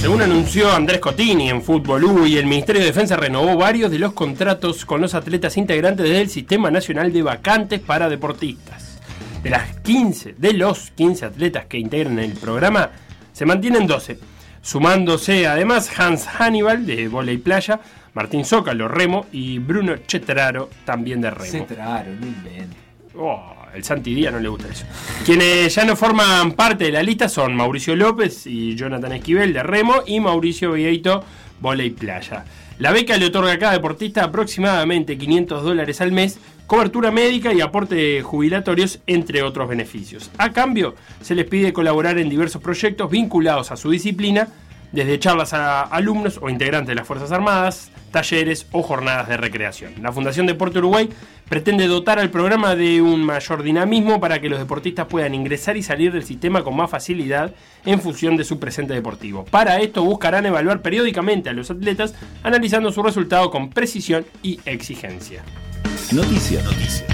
Según 0.00 0.22
anunció 0.22 0.72
Andrés 0.72 1.00
Cotini 1.00 1.50
en 1.50 1.60
Fútbol 1.60 2.04
UI, 2.04 2.38
el 2.38 2.46
Ministerio 2.46 2.80
de 2.80 2.86
Defensa 2.86 3.14
renovó 3.14 3.58
varios 3.58 3.90
de 3.90 3.98
los 3.98 4.14
contratos 4.14 4.86
con 4.86 5.02
los 5.02 5.14
atletas 5.14 5.58
integrantes 5.58 6.08
del 6.08 6.30
Sistema 6.30 6.70
Nacional 6.70 7.12
de 7.12 7.22
Vacantes 7.22 7.80
para 7.80 8.08
Deportistas. 8.08 9.00
De 9.42 9.50
las 9.50 9.76
15, 9.80 10.36
de 10.38 10.54
los 10.54 10.92
15 10.92 11.26
atletas 11.26 11.66
que 11.66 11.76
integran 11.76 12.18
el 12.20 12.32
programa, 12.32 12.88
se 13.34 13.44
mantienen 13.44 13.86
12, 13.86 14.18
sumándose 14.62 15.46
además 15.46 15.90
Hans 16.00 16.26
Hannibal 16.26 16.86
de 16.86 17.08
volei 17.08 17.36
playa, 17.36 17.80
Martín 18.14 18.46
Zócalo 18.46 18.88
remo 18.88 19.26
y 19.30 19.58
Bruno 19.58 19.98
Chetraro 20.06 20.70
también 20.86 21.20
de 21.20 21.30
remo. 21.32 21.50
Cetraro, 21.50 22.12
no 22.18 22.26
inventes. 22.26 22.81
Oh, 23.16 23.54
el 23.74 23.84
Santi 23.84 24.14
Díaz 24.14 24.32
no 24.32 24.40
le 24.40 24.48
gusta 24.48 24.68
eso. 24.68 24.84
Quienes 25.24 25.74
ya 25.74 25.84
no 25.84 25.96
forman 25.96 26.52
parte 26.52 26.84
de 26.84 26.92
la 26.92 27.02
lista 27.02 27.28
son 27.28 27.54
Mauricio 27.54 27.94
López 27.96 28.46
y 28.46 28.74
Jonathan 28.74 29.12
Esquivel 29.12 29.52
de 29.52 29.62
Remo 29.62 30.02
y 30.06 30.20
Mauricio 30.20 30.72
Vieito 30.72 31.24
Voley 31.60 31.90
Playa. 31.90 32.44
La 32.78 32.90
beca 32.90 33.16
le 33.16 33.26
otorga 33.26 33.52
a 33.52 33.58
cada 33.58 33.72
deportista 33.72 34.24
aproximadamente 34.24 35.16
500 35.16 35.62
dólares 35.62 36.00
al 36.00 36.10
mes, 36.10 36.38
cobertura 36.66 37.10
médica 37.10 37.52
y 37.52 37.60
aporte 37.60 38.22
jubilatorios, 38.22 39.00
entre 39.06 39.42
otros 39.42 39.68
beneficios. 39.68 40.30
A 40.38 40.52
cambio, 40.52 40.94
se 41.20 41.34
les 41.34 41.46
pide 41.46 41.72
colaborar 41.72 42.18
en 42.18 42.28
diversos 42.28 42.62
proyectos 42.62 43.10
vinculados 43.10 43.70
a 43.70 43.76
su 43.76 43.90
disciplina, 43.90 44.48
desde 44.90 45.18
charlas 45.18 45.52
a 45.52 45.82
alumnos 45.82 46.38
o 46.42 46.50
integrantes 46.50 46.88
de 46.88 46.94
las 46.96 47.06
Fuerzas 47.06 47.30
Armadas, 47.30 47.92
talleres 48.12 48.66
o 48.70 48.82
jornadas 48.82 49.28
de 49.28 49.36
recreación. 49.36 49.94
La 50.00 50.12
Fundación 50.12 50.46
Deporte 50.46 50.78
Uruguay 50.78 51.08
pretende 51.48 51.86
dotar 51.88 52.18
al 52.18 52.30
programa 52.30 52.76
de 52.76 53.02
un 53.02 53.24
mayor 53.24 53.62
dinamismo 53.62 54.20
para 54.20 54.40
que 54.40 54.48
los 54.48 54.58
deportistas 54.58 55.06
puedan 55.06 55.34
ingresar 55.34 55.76
y 55.76 55.82
salir 55.82 56.12
del 56.12 56.24
sistema 56.24 56.62
con 56.62 56.76
más 56.76 56.90
facilidad 56.90 57.52
en 57.84 58.00
función 58.00 58.36
de 58.36 58.44
su 58.44 58.60
presente 58.60 58.94
deportivo. 58.94 59.44
Para 59.46 59.80
esto 59.80 60.04
buscarán 60.04 60.46
evaluar 60.46 60.82
periódicamente 60.82 61.50
a 61.50 61.52
los 61.52 61.70
atletas, 61.70 62.14
analizando 62.42 62.92
su 62.92 63.02
resultado 63.02 63.50
con 63.50 63.70
precisión 63.70 64.24
y 64.42 64.60
exigencia. 64.64 65.42
Noticias. 66.12 67.04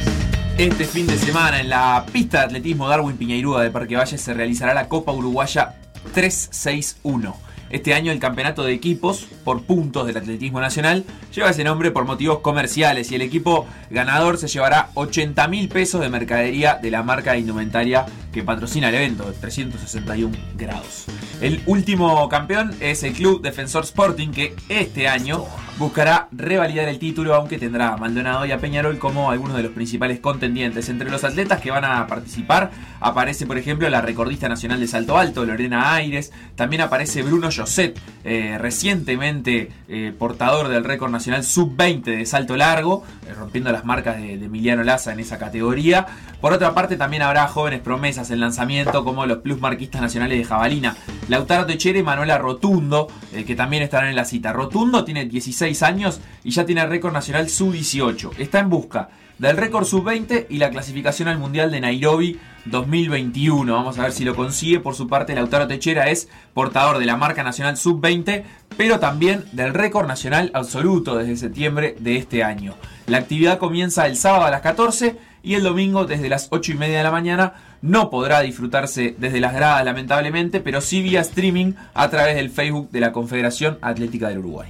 Este 0.59 0.85
fin 0.85 1.07
de 1.07 1.17
semana 1.17 1.61
en 1.61 1.69
la 1.69 2.05
pista 2.13 2.39
de 2.39 2.45
atletismo 2.47 2.89
Darwin 2.89 3.17
Piñeirúa 3.17 3.63
de 3.63 3.71
Parque 3.71 3.97
Valle 3.97 4.19
se 4.19 4.35
realizará 4.35 4.75
la 4.75 4.89
Copa 4.89 5.13
Uruguaya 5.13 5.77
361. 6.15 7.48
Este 7.71 7.95
año 7.95 8.12
el 8.12 8.19
campeonato 8.19 8.64
de 8.64 8.73
equipos 8.73 9.27
por 9.45 9.62
puntos 9.62 10.07
del 10.07 10.16
atletismo 10.16 10.61
nacional 10.61 11.05
lleva 11.35 11.51
ese 11.51 11.64
nombre 11.64 11.91
por 11.91 12.05
motivos 12.05 12.39
comerciales 12.41 13.11
y 13.11 13.14
el 13.16 13.23
equipo 13.23 13.66
ganador 13.91 14.39
se 14.39 14.49
llevará 14.49 14.91
80 14.95 15.47
mil 15.49 15.69
pesos 15.69 16.01
de 16.01 16.09
mercadería 16.09 16.75
de 16.77 16.91
la 16.91 17.03
marca 17.03 17.37
indumentaria 17.37 18.07
que 18.39 18.45
patrocina 18.45 18.89
el 18.89 18.95
evento, 18.95 19.24
361 19.41 20.32
grados. 20.57 21.07
El 21.41 21.61
último 21.66 22.28
campeón 22.28 22.72
es 22.78 23.03
el 23.03 23.12
Club 23.12 23.43
Defensor 23.43 23.82
Sporting, 23.82 24.28
que 24.28 24.55
este 24.68 25.09
año 25.09 25.45
buscará 25.78 26.28
revalidar 26.32 26.89
el 26.89 26.99
título, 26.99 27.34
aunque 27.34 27.59
tendrá 27.59 27.95
a 27.95 27.97
Maldonado 27.97 28.45
y 28.45 28.53
a 28.53 28.59
Peñarol 28.59 28.99
como 28.99 29.30
algunos 29.30 29.57
de 29.57 29.62
los 29.62 29.72
principales 29.72 30.18
contendientes. 30.18 30.89
Entre 30.89 31.11
los 31.11 31.22
atletas 31.24 31.61
que 31.61 31.70
van 31.70 31.84
a 31.84 32.07
participar 32.07 32.70
aparece, 33.01 33.47
por 33.47 33.59
ejemplo, 33.59 33.89
la 33.89 34.01
recordista 34.01 34.49
nacional 34.49 34.80
de 34.80 34.89
salto 34.89 35.16
alto, 35.16 35.45
Lorena 35.45 35.95
Aires. 35.95 36.32
También 36.57 36.82
aparece 36.82 37.22
Bruno 37.22 37.49
Josset, 37.55 37.99
eh, 38.24 38.57
recientemente 38.59 39.70
eh, 39.89 40.12
portador 40.16 40.68
del 40.68 40.84
récord 40.84 41.11
nacional 41.11 41.45
sub-20 41.45 42.03
de 42.03 42.26
salto 42.26 42.57
largo, 42.57 43.05
eh, 43.28 43.34
rompiendo 43.34 43.70
las 43.70 43.84
marcas 43.84 44.16
de, 44.16 44.36
de 44.36 44.47
Emiliano 44.47 44.82
Laza 44.82 45.12
en 45.12 45.20
esa 45.20 45.39
categoría. 45.39 46.07
Por 46.41 46.53
otra 46.53 46.74
parte, 46.74 46.97
también 46.97 47.22
habrá 47.22 47.47
jóvenes 47.47 47.80
promesas 47.80 48.28
en 48.31 48.41
lanzamiento, 48.41 49.05
como 49.05 49.26
los 49.26 49.39
plus 49.39 49.61
marquistas 49.61 50.01
nacionales 50.01 50.39
de 50.39 50.45
jabalina, 50.45 50.97
Lautaro 51.29 51.66
Techere 51.66 52.01
y 52.01 52.03
Manuela 52.03 52.39
Rotundo, 52.39 53.09
eh, 53.33 53.45
que 53.45 53.55
también 53.55 53.83
estarán 53.83 54.09
en 54.09 54.16
la 54.16 54.24
cita. 54.24 54.53
Rotundo 54.53 55.05
tiene 55.05 55.26
16 55.26 55.83
años 55.83 56.20
y 56.45 56.51
ya 56.51 56.64
tiene 56.64 56.87
récord 56.87 57.12
nacional 57.12 57.49
sub-18. 57.49 58.33
Está 58.39 58.61
en 58.61 58.70
busca 58.70 59.09
del 59.39 59.57
récord 59.57 59.85
sub-20 59.85 60.47
y 60.49 60.59
la 60.59 60.70
clasificación 60.70 61.29
al 61.29 61.39
Mundial 61.39 61.70
de 61.70 61.81
Nairobi 61.81 62.41
2021. 62.64 63.72
Vamos 63.72 63.99
a 63.99 64.03
ver 64.03 64.12
si 64.12 64.24
lo 64.24 64.35
consigue. 64.35 64.81
Por 64.81 64.95
su 64.95 65.07
parte, 65.09 65.35
Lautaro 65.35 65.68
Techera 65.68 66.11
es 66.11 66.29
portador 66.55 66.99
de 66.99 67.07
la 67.07 67.16
marca 67.16 67.43
nacional 67.43 67.76
sub-20, 67.76 68.43
pero 68.76 68.99
también 68.99 69.45
del 69.53 69.74
récord 69.74 70.07
nacional 70.07 70.51
absoluto 70.55 71.16
desde 71.16 71.37
septiembre 71.37 71.97
de 72.01 72.16
este 72.16 72.43
año. 72.43 72.74
La 73.07 73.18
actividad 73.18 73.59
comienza 73.59 74.07
el 74.07 74.16
sábado 74.16 74.45
a 74.45 74.51
las 74.51 74.61
14 74.61 75.16
y 75.43 75.55
el 75.55 75.62
domingo 75.62 76.05
desde 76.05 76.28
las 76.28 76.49
8 76.51 76.72
y 76.72 76.74
media 76.74 76.99
de 76.99 77.05
la 77.05 77.11
mañana. 77.11 77.55
No 77.80 78.11
podrá 78.11 78.41
disfrutarse 78.41 79.14
desde 79.18 79.41
las 79.41 79.55
gradas, 79.55 79.84
lamentablemente, 79.84 80.61
pero 80.61 80.80
sí 80.80 81.03
vía 81.03 81.20
streaming 81.20 81.74
a 81.95 82.11
través 82.11 82.36
del 82.36 82.51
Facebook 82.51 82.91
de 82.91 83.01
la 83.01 83.12
Confederación 83.12 83.78
Atlética 83.80 84.28
del 84.28 84.39
Uruguay. 84.39 84.68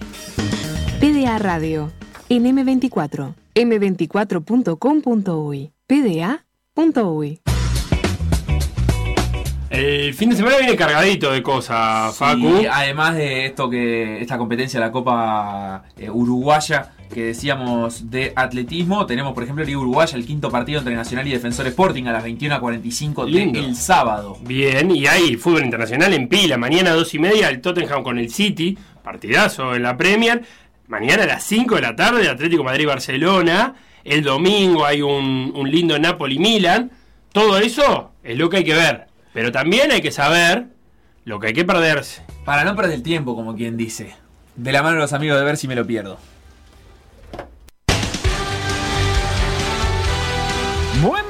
PDA 1.01 1.39
Radio, 1.39 1.91
en 2.29 2.45
M24, 2.45 3.35
m24.com.uy, 3.55 5.73
pda.uy. 5.87 7.41
El 9.71 10.15
fin 10.15 10.31
de 10.31 10.37
semana 10.37 10.57
viene 10.59 10.77
cargadito 10.77 11.31
de 11.31 11.43
cosas, 11.43 12.17
Facu. 12.17 12.63
Y 12.63 12.67
además 12.67 13.17
de 13.17 13.47
esto 13.47 13.69
que 13.69 14.21
esta 14.21 14.39
competencia, 14.39 14.81
la 14.81 14.91
Copa 14.91 15.85
eh, 15.97 16.09
Uruguaya 16.09 16.93
que 17.13 17.25
decíamos 17.25 18.11
de 18.11 18.33
atletismo, 18.37 19.07
tenemos 19.07 19.33
por 19.33 19.43
ejemplo 19.43 19.65
Liga 19.65 19.79
Uruguaya, 19.79 20.17
el 20.17 20.27
quinto 20.27 20.51
partido 20.51 20.79
entre 20.79 20.95
Nacional 20.95 21.27
y 21.27 21.33
Defensor 21.33 21.67
Sporting 21.67 22.05
a 22.05 22.13
las 22.13 22.25
21.45 22.25 23.29
Lindo. 23.29 23.61
del 23.61 23.75
sábado. 23.75 24.39
Bien, 24.43 24.91
y 24.91 25.07
hay 25.07 25.37
fútbol 25.37 25.65
internacional 25.65 26.13
en 26.15 26.29
pila. 26.29 26.57
Mañana 26.57 26.91
a 26.91 26.95
2 26.95 27.15
y 27.15 27.19
media 27.19 27.49
el 27.49 27.61
Tottenham 27.61 28.03
con 28.03 28.19
el 28.19 28.31
City, 28.31 28.77
partidazo 29.03 29.75
en 29.75 29.83
la 29.83 29.97
Premier. 29.97 30.43
Mañana 30.87 31.25
a 31.25 31.27
las 31.27 31.45
5 31.45 31.75
de 31.77 31.81
la 31.83 31.97
tarde 31.97 32.29
Atlético 32.29 32.65
Madrid-Barcelona. 32.65 33.75
El 34.05 34.23
domingo 34.23 34.87
hay 34.87 35.03
un, 35.03 35.53
un 35.55 35.71
lindo 35.71 35.99
Napoli-Milan. 35.99 36.91
Todo 37.33 37.59
eso 37.59 38.13
es 38.23 38.39
lo 38.39 38.49
que 38.49 38.59
hay 38.59 38.65
que 38.65 38.75
ver. 38.75 39.07
Pero 39.35 39.53
también 39.53 39.93
hay 39.93 40.01
que 40.01 40.11
saber 40.11 40.67
lo 41.25 41.39
que 41.39 41.49
hay 41.49 41.53
que 41.53 41.65
perderse. 41.65 42.23
Para 42.45 42.65
no 42.65 42.75
perder 42.75 42.95
el 42.95 43.03
tiempo, 43.03 43.35
como 43.37 43.55
quien 43.55 43.77
dice. 43.77 44.15
De 44.57 44.73
la 44.73 44.83
mano 44.83 44.97
de 44.97 45.03
los 45.03 45.13
amigos 45.13 45.39
de 45.39 45.45
ver 45.45 45.57
si 45.59 45.69
me 45.69 45.75
lo 45.75 45.87
pierdo. 45.87 46.19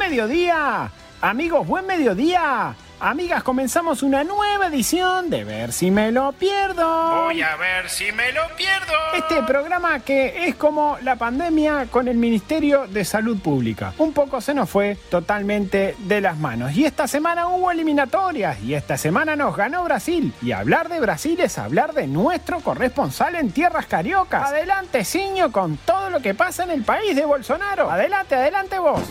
Mediodía, 0.09 0.91
amigos, 1.21 1.67
buen 1.67 1.87
mediodía. 1.87 2.75
Amigas, 3.01 3.45
comenzamos 3.45 4.03
una 4.03 4.25
nueva 4.25 4.67
edición 4.67 5.31
de 5.31 5.45
Ver 5.45 5.73
si 5.73 5.89
me 5.89 6.11
lo 6.11 6.33
pierdo. 6.33 7.27
Voy 7.27 7.41
a 7.43 7.55
ver 7.55 7.89
si 7.89 8.11
me 8.11 8.33
lo 8.33 8.41
pierdo. 8.57 8.93
Este 9.15 9.41
programa 9.45 10.01
que 10.01 10.49
es 10.49 10.57
como 10.57 10.99
la 11.03 11.15
pandemia 11.15 11.87
con 11.93 12.09
el 12.09 12.17
Ministerio 12.17 12.89
de 12.89 13.05
Salud 13.05 13.39
Pública. 13.39 13.93
Un 13.99 14.13
poco 14.13 14.41
se 14.41 14.53
nos 14.53 14.69
fue 14.69 14.97
totalmente 15.11 15.95
de 15.97 16.21
las 16.21 16.39
manos. 16.39 16.75
Y 16.75 16.87
esta 16.87 17.07
semana 17.07 17.47
hubo 17.47 17.71
eliminatorias 17.71 18.61
y 18.65 18.75
esta 18.75 18.97
semana 18.97 19.37
nos 19.37 19.57
ganó 19.57 19.85
Brasil. 19.85 20.33
Y 20.43 20.51
hablar 20.51 20.89
de 20.89 20.99
Brasil 20.99 21.39
es 21.41 21.57
hablar 21.57 21.95
de 21.95 22.09
nuestro 22.09 22.59
corresponsal 22.59 23.37
en 23.37 23.53
tierras 23.53 23.87
cariocas. 23.87 24.49
Adelante, 24.49 25.05
Ciño, 25.05 25.53
con 25.53 25.77
todo 25.77 26.11
lo 26.11 26.21
que 26.21 26.35
pasa 26.35 26.65
en 26.65 26.73
el 26.73 26.83
país 26.83 27.15
de 27.15 27.25
Bolsonaro. 27.25 27.89
Adelante, 27.89 28.35
adelante 28.35 28.77
vos. 28.81 29.03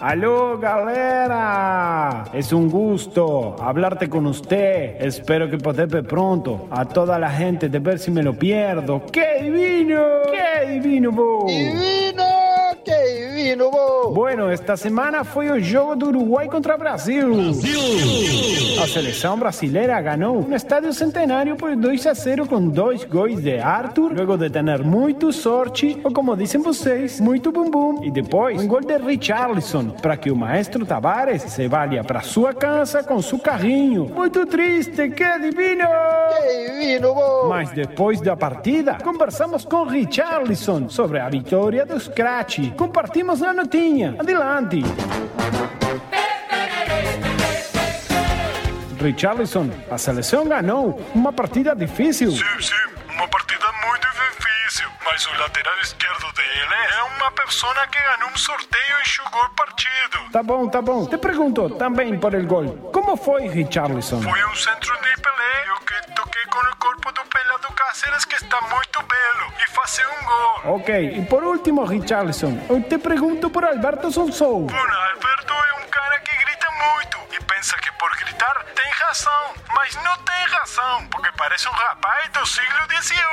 Aló, 0.00 0.58
galera. 0.58 2.24
Es 2.32 2.54
un 2.54 2.70
gusto 2.70 3.54
hablarte 3.60 4.08
con 4.08 4.24
usted. 4.24 4.96
Espero 4.98 5.50
que 5.50 5.58
poder 5.58 5.88
pronto 6.06 6.66
a 6.70 6.86
toda 6.86 7.18
la 7.18 7.28
gente 7.30 7.68
de 7.68 7.78
ver 7.80 7.98
si 7.98 8.10
me 8.10 8.22
lo 8.22 8.32
pierdo. 8.32 9.02
¡Qué 9.12 9.42
divino! 9.42 10.02
¡Qué 10.32 10.70
divino, 10.70 11.12
vos! 11.12 11.46
Divino! 11.48 12.24
¡Qué 12.84 13.28
divino, 13.28 13.70
vos! 13.70 14.14
Bueno, 14.14 14.50
esta 14.50 14.76
semana 14.76 15.24
foi 15.24 15.50
o 15.50 15.60
jogo 15.60 15.96
do 15.96 16.08
Uruguai 16.08 16.48
contra 16.48 16.76
Brasil. 16.76 17.28
A 18.82 18.86
seleção 18.86 19.38
brasileira 19.38 20.00
ganhou 20.00 20.42
no 20.42 20.54
Estádio 20.54 20.92
Centenário 20.92 21.56
por 21.56 21.74
2 21.76 22.06
a 22.06 22.14
0 22.14 22.46
com 22.46 22.68
dois 22.68 23.04
gols 23.04 23.42
de 23.42 23.58
Arthur, 23.58 24.12
luego 24.12 24.36
de 24.36 24.48
ter 24.48 24.60
muito 24.84 25.32
sorte, 25.32 25.98
ou 26.04 26.12
como 26.12 26.36
dizem 26.36 26.60
vocês, 26.60 27.20
muito 27.20 27.52
bumbum. 27.52 28.02
E 28.02 28.10
depois, 28.10 28.60
um 28.60 28.66
gol 28.66 28.80
de 28.80 28.96
Richarlison, 28.96 29.90
para 29.90 30.16
que 30.16 30.30
o 30.30 30.36
maestro 30.36 30.86
Tavares 30.86 31.42
se 31.42 31.68
valha 31.68 32.04
para 32.04 32.20
sua 32.20 32.54
casa 32.54 33.02
com 33.02 33.20
seu 33.20 33.38
carrinho. 33.38 34.06
Muito 34.06 34.46
triste, 34.46 35.10
que 35.10 35.38
divino! 35.38 35.86
¡Qué 36.30 36.78
divino, 36.78 37.14
vos! 37.14 37.48
Mas 37.48 37.70
depois 37.70 38.20
da 38.20 38.36
partida, 38.36 38.98
conversamos 39.02 39.64
com 39.64 39.84
Richarlison 39.84 40.88
sobre 40.88 41.18
a 41.18 41.28
vitória 41.28 41.84
do 41.84 41.96
Compartimos 42.76 43.42
a 43.42 43.52
notinha. 43.52 44.16
Adelante! 44.18 44.82
Richarlison, 49.00 49.70
a 49.90 49.96
seleção 49.96 50.46
ganhou 50.46 51.00
uma 51.14 51.32
partida 51.32 51.74
difícil. 51.74 52.32
Sim, 52.32 52.60
sim, 52.60 52.74
uma 53.14 53.26
partida 53.28 53.64
muito 53.86 54.06
difícil. 54.08 54.88
Mas 55.04 55.26
o 55.26 55.32
lateral 55.38 55.80
esquerdo 55.80 56.32
dele 56.34 56.74
é 56.98 57.02
uma 57.16 57.30
pessoa 57.32 57.74
que 57.86 57.98
ganhou 57.98 58.30
um 58.30 58.36
sorteio 58.36 58.96
e 59.04 59.08
jogou 59.08 59.42
o 59.42 59.50
partido. 59.50 60.30
Tá 60.30 60.42
bom, 60.42 60.68
tá 60.68 60.82
bom. 60.82 61.06
Te 61.06 61.16
pergunto 61.16 61.70
também 61.70 62.18
por 62.18 62.34
el 62.34 62.46
gol. 62.46 62.90
Como 62.92 63.16
foi 63.16 63.48
Richarlison? 63.48 64.20
Foi 64.20 64.44
um 64.44 64.54
centro 64.54 64.94
de 64.96 65.22
Pelé. 65.22 65.64
Eu 65.68 65.76
que 65.86 66.14
toquei 66.40 66.46
com 66.50 66.58
o 66.58 66.76
corpo 66.76 67.12
do 67.12 67.20
pelado 67.28 67.74
Cáceres 67.74 68.24
que 68.24 68.36
está 68.36 68.60
muito 68.62 69.02
belo 69.02 69.52
e 69.58 69.70
fazer 69.70 70.06
um 70.06 70.24
gol. 70.24 70.76
Ok, 70.76 71.16
e 71.18 71.24
por 71.26 71.42
último, 71.42 71.84
Richarlison, 71.84 72.58
eu 72.68 72.82
te 72.82 72.98
pergunto 72.98 73.50
por 73.50 73.64
Alberto 73.64 74.10
Sonsou. 74.10 74.66
Bom, 74.66 74.76
Alberto 74.76 75.52
é 75.52 75.84
um 75.84 75.88
cara 75.88 76.18
que 76.20 76.36
grita 76.36 76.66
muito 76.70 77.18
e 77.34 77.44
pensa 77.44 77.76
que 77.78 77.90
por 77.92 78.10
gritar 78.16 78.64
tem 78.74 78.90
razão, 78.92 79.54
mas 79.74 79.94
não 79.96 80.16
tem 80.18 80.44
razão, 80.58 81.06
porque 81.10 81.30
parece 81.36 81.68
um 81.68 81.72
rapaz 81.72 82.30
do 82.30 82.46
siglo 82.46 82.86
XVIII. 83.02 83.30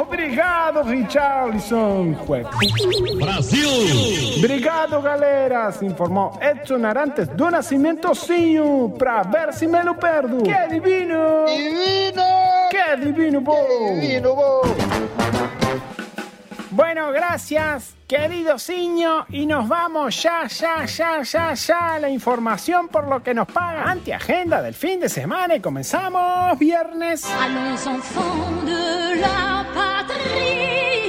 Obrigado, 0.00 0.82
Richarlison. 0.82 2.12
Brasil! 3.16 3.68
Obrigado, 4.38 5.00
galera. 5.02 5.70
Se 5.72 5.84
informou 5.84 6.38
Edson 6.40 6.84
Arantes 6.86 7.28
do 7.28 7.50
Nascimentozinho 7.50 8.94
pra 8.98 9.22
ver 9.22 9.52
se 9.52 9.66
me 9.66 9.82
lo 9.82 9.94
perdo. 9.96 10.42
Que 10.42 10.68
divino! 10.68 11.44
¡Divino! 11.84 12.24
Que 12.70 12.96
divino, 12.96 13.40
vos! 13.40 13.58
¡Qué 13.68 14.00
divino, 14.00 14.34
vos! 14.34 14.68
Bueno, 16.70 17.12
gracias, 17.12 17.94
querido 18.08 18.58
Ciño, 18.58 19.26
y 19.28 19.44
nos 19.44 19.68
vamos 19.68 20.22
ya, 20.22 20.46
ya, 20.46 20.86
ya, 20.86 21.22
ya, 21.22 21.52
ya 21.52 21.94
a 21.94 21.98
la 21.98 22.08
información 22.08 22.88
por 22.88 23.06
lo 23.08 23.22
que 23.22 23.34
nos 23.34 23.46
paga 23.46 23.90
antiagenda 23.90 24.62
del 24.62 24.72
fin 24.72 24.98
de 24.98 25.10
semana 25.10 25.54
y 25.54 25.60
comenzamos 25.60 26.58
viernes. 26.58 27.26
Allons 27.26 27.86
enfants 27.86 28.64
de 28.64 29.16
la 29.16 29.66
patrie. 29.74 31.01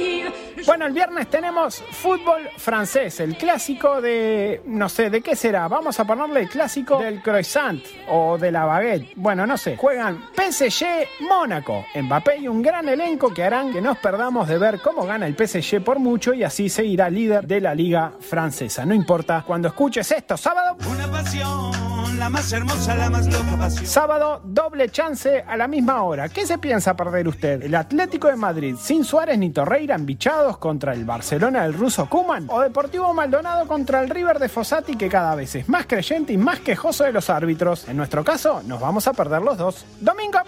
Bueno, 0.66 0.86
el 0.86 0.92
viernes 0.92 1.28
tenemos 1.28 1.82
fútbol 1.90 2.48
francés, 2.56 3.20
el 3.20 3.36
clásico 3.36 4.00
de, 4.00 4.62
no 4.66 4.88
sé, 4.88 5.10
¿de 5.10 5.20
qué 5.20 5.36
será? 5.36 5.68
Vamos 5.68 6.00
a 6.00 6.04
ponerle 6.04 6.40
el 6.40 6.48
clásico 6.48 6.98
del 6.98 7.22
croissant 7.22 7.82
o 8.08 8.38
de 8.38 8.50
la 8.50 8.64
baguette. 8.64 9.12
Bueno, 9.16 9.46
no 9.46 9.58
sé. 9.58 9.76
Juegan 9.76 10.24
PSG 10.34 11.26
Mónaco, 11.28 11.84
Mbappé 11.94 12.38
y 12.38 12.48
un 12.48 12.62
gran 12.62 12.88
elenco 12.88 13.32
que 13.32 13.44
harán 13.44 13.72
que 13.72 13.82
nos 13.82 13.98
perdamos 13.98 14.48
de 14.48 14.58
ver 14.58 14.80
cómo 14.80 15.04
gana 15.04 15.26
el 15.26 15.36
PSG 15.36 15.82
por 15.84 15.98
mucho 15.98 16.32
y 16.32 16.44
así 16.44 16.68
seguirá 16.68 17.10
líder 17.10 17.46
de 17.46 17.60
la 17.60 17.74
liga 17.74 18.12
francesa. 18.20 18.86
No 18.86 18.94
importa, 18.94 19.44
cuando 19.46 19.68
escuches 19.68 20.10
esto 20.12 20.36
sábado... 20.36 20.76
Una 20.88 21.10
pasión 21.10 21.94
la 22.18 22.30
más 22.30 22.52
hermosa, 22.52 22.94
la 22.94 23.10
más 23.10 23.26
loca 23.26 23.56
pasión. 23.58 23.86
Sábado, 23.86 24.40
doble 24.44 24.88
chance 24.88 25.44
a 25.46 25.56
la 25.56 25.66
misma 25.66 26.02
hora. 26.02 26.28
¿Qué 26.28 26.46
se 26.46 26.58
piensa 26.58 26.94
perder 26.94 27.26
usted? 27.28 27.62
¿El 27.62 27.74
Atlético 27.74 28.28
de 28.28 28.36
Madrid 28.36 28.76
sin 28.78 29.04
Suárez 29.04 29.38
ni 29.38 29.50
Torreira 29.50 29.94
embichados 29.94 30.53
contra 30.58 30.92
el 30.92 31.04
Barcelona 31.04 31.62
del 31.62 31.74
ruso 31.74 32.08
Kuman? 32.08 32.46
¿O 32.48 32.60
Deportivo 32.60 33.12
Maldonado 33.12 33.66
contra 33.66 34.00
el 34.02 34.10
River 34.10 34.38
de 34.38 34.48
Fossati 34.48 34.96
que 34.96 35.08
cada 35.08 35.34
vez 35.34 35.54
es 35.54 35.68
más 35.68 35.86
creyente 35.86 36.32
y 36.32 36.36
más 36.36 36.60
quejoso 36.60 37.04
de 37.04 37.12
los 37.12 37.30
árbitros? 37.30 37.88
En 37.88 37.96
nuestro 37.96 38.24
caso, 38.24 38.62
nos 38.64 38.80
vamos 38.80 39.06
a 39.08 39.12
perder 39.12 39.42
los 39.42 39.58
dos. 39.58 39.84
Domingo. 40.00 40.38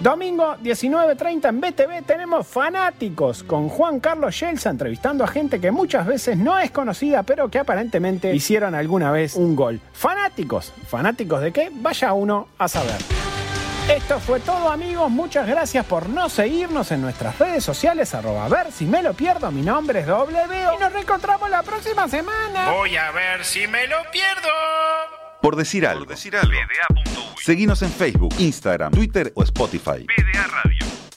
Domingo 0.00 0.56
19.30 0.62 1.48
en 1.48 1.60
BTV 1.60 2.06
tenemos 2.06 2.46
Fanáticos 2.46 3.42
con 3.42 3.68
Juan 3.68 3.98
Carlos 3.98 4.38
Yelsa 4.38 4.70
entrevistando 4.70 5.24
a 5.24 5.26
gente 5.26 5.60
que 5.60 5.72
muchas 5.72 6.06
veces 6.06 6.38
no 6.38 6.56
es 6.56 6.70
conocida 6.70 7.24
pero 7.24 7.50
que 7.50 7.58
aparentemente 7.58 8.32
hicieron 8.32 8.76
alguna 8.76 9.10
vez 9.10 9.34
un 9.34 9.56
gol. 9.56 9.80
Fanáticos. 9.92 10.72
¿Fanáticos 10.86 11.40
de 11.40 11.52
qué? 11.52 11.70
Vaya 11.74 12.12
uno 12.12 12.46
a 12.58 12.68
saber. 12.68 13.37
Esto 13.88 14.20
fue 14.20 14.38
todo 14.40 14.70
amigos, 14.70 15.10
muchas 15.10 15.46
gracias 15.46 15.84
por 15.86 16.10
no 16.10 16.28
seguirnos 16.28 16.92
en 16.92 17.00
nuestras 17.00 17.38
redes 17.38 17.64
sociales, 17.64 18.14
arroba 18.14 18.44
a 18.44 18.48
ver 18.48 18.70
si 18.70 18.84
me 18.84 19.02
lo 19.02 19.14
pierdo, 19.14 19.50
mi 19.50 19.62
nombre 19.62 20.00
es 20.00 20.06
W 20.06 20.74
y 20.76 20.78
nos 20.78 20.92
reencontramos 20.92 21.48
la 21.48 21.62
próxima 21.62 22.06
semana. 22.06 22.70
Voy 22.70 22.94
a 22.96 23.10
ver 23.12 23.42
si 23.46 23.66
me 23.66 23.86
lo 23.86 23.96
pierdo. 24.12 24.48
Por 25.40 25.56
decir 25.56 25.86
algo. 25.86 26.04
Seguinos 27.42 27.80
en 27.80 27.90
Facebook, 27.90 28.34
Instagram, 28.38 28.92
Twitter 28.92 29.32
o 29.34 29.42
Spotify. 29.42 30.04
PDA 30.04 30.46
Radio. 30.48 31.07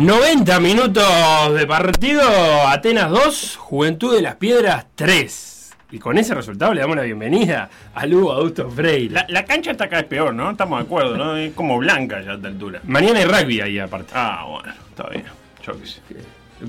...90 0.00 0.60
minutos 0.60 1.54
de 1.54 1.66
partido... 1.66 2.22
...Atenas 2.68 3.10
2, 3.10 3.56
Juventud 3.58 4.16
de 4.16 4.22
las 4.22 4.36
Piedras 4.36 4.86
3... 4.94 5.72
...y 5.92 5.98
con 5.98 6.16
ese 6.16 6.34
resultado 6.34 6.72
le 6.72 6.80
damos 6.80 6.96
la 6.96 7.02
bienvenida... 7.02 7.68
...a 7.94 8.06
Lugo 8.06 8.32
Augusto 8.32 8.70
Freire... 8.70 9.12
La, 9.12 9.26
la 9.28 9.44
cancha 9.44 9.72
está 9.72 9.90
cada 9.90 10.00
vez 10.00 10.08
peor, 10.08 10.32
¿no? 10.32 10.52
Estamos 10.52 10.78
de 10.78 10.86
acuerdo, 10.86 11.18
¿no? 11.18 11.36
Es 11.36 11.52
como 11.52 11.76
blanca 11.76 12.22
ya 12.22 12.30
a 12.30 12.34
esta 12.36 12.48
altura. 12.48 12.80
Mañana 12.84 13.18
hay 13.18 13.26
rugby 13.26 13.60
ahí 13.60 13.78
aparte... 13.78 14.12
Ah, 14.14 14.46
bueno, 14.48 14.72
está 14.88 15.06
bien. 15.10 15.24
Yo 15.66 15.78
qué 15.78 15.86
sé. 15.86 16.00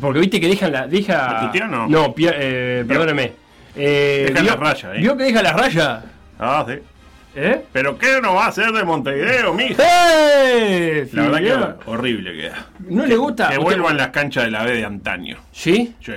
Porque 0.01 0.19
viste 0.19 0.41
que 0.41 0.49
dejan 0.49 0.73
la... 0.73 0.87
Deja... 0.87 1.49
¿La 1.53 1.65
o 1.65 1.67
no? 1.69 1.87
No, 1.87 2.13
pi- 2.13 2.27
eh, 2.29 2.83
perdóneme. 2.85 3.31
Eh, 3.77 4.25
Dejan 4.27 4.43
¿vio- 4.43 4.55
la 4.55 4.59
raya, 4.59 4.93
¿eh? 4.95 4.99
¿Vio 4.99 5.15
que 5.15 5.23
deja 5.23 5.41
la 5.41 5.53
raya? 5.53 6.03
Ah, 6.37 6.65
sí. 6.67 6.73
¿Eh? 7.35 7.61
¿Pero 7.71 7.97
qué 7.97 8.19
no 8.21 8.35
va 8.35 8.45
a 8.45 8.47
hacer 8.49 8.71
de 8.71 8.83
Montevideo, 8.83 9.53
mija? 9.53 9.81
¡Eh! 9.81 11.07
La 11.13 11.29
verdad 11.29 11.77
que 11.83 11.89
horrible 11.89 12.33
queda. 12.33 12.65
¿No 12.89 13.05
le 13.05 13.15
gusta? 13.15 13.47
Que 13.49 13.53
¿Usted- 13.57 13.63
vuelvan 13.63 13.97
las 13.97 14.09
canchas 14.09 14.43
de 14.45 14.51
la 14.51 14.63
B 14.63 14.73
de 14.73 14.85
antaño. 14.85 15.37
¿Sí? 15.51 15.95
Sí, 16.01 16.11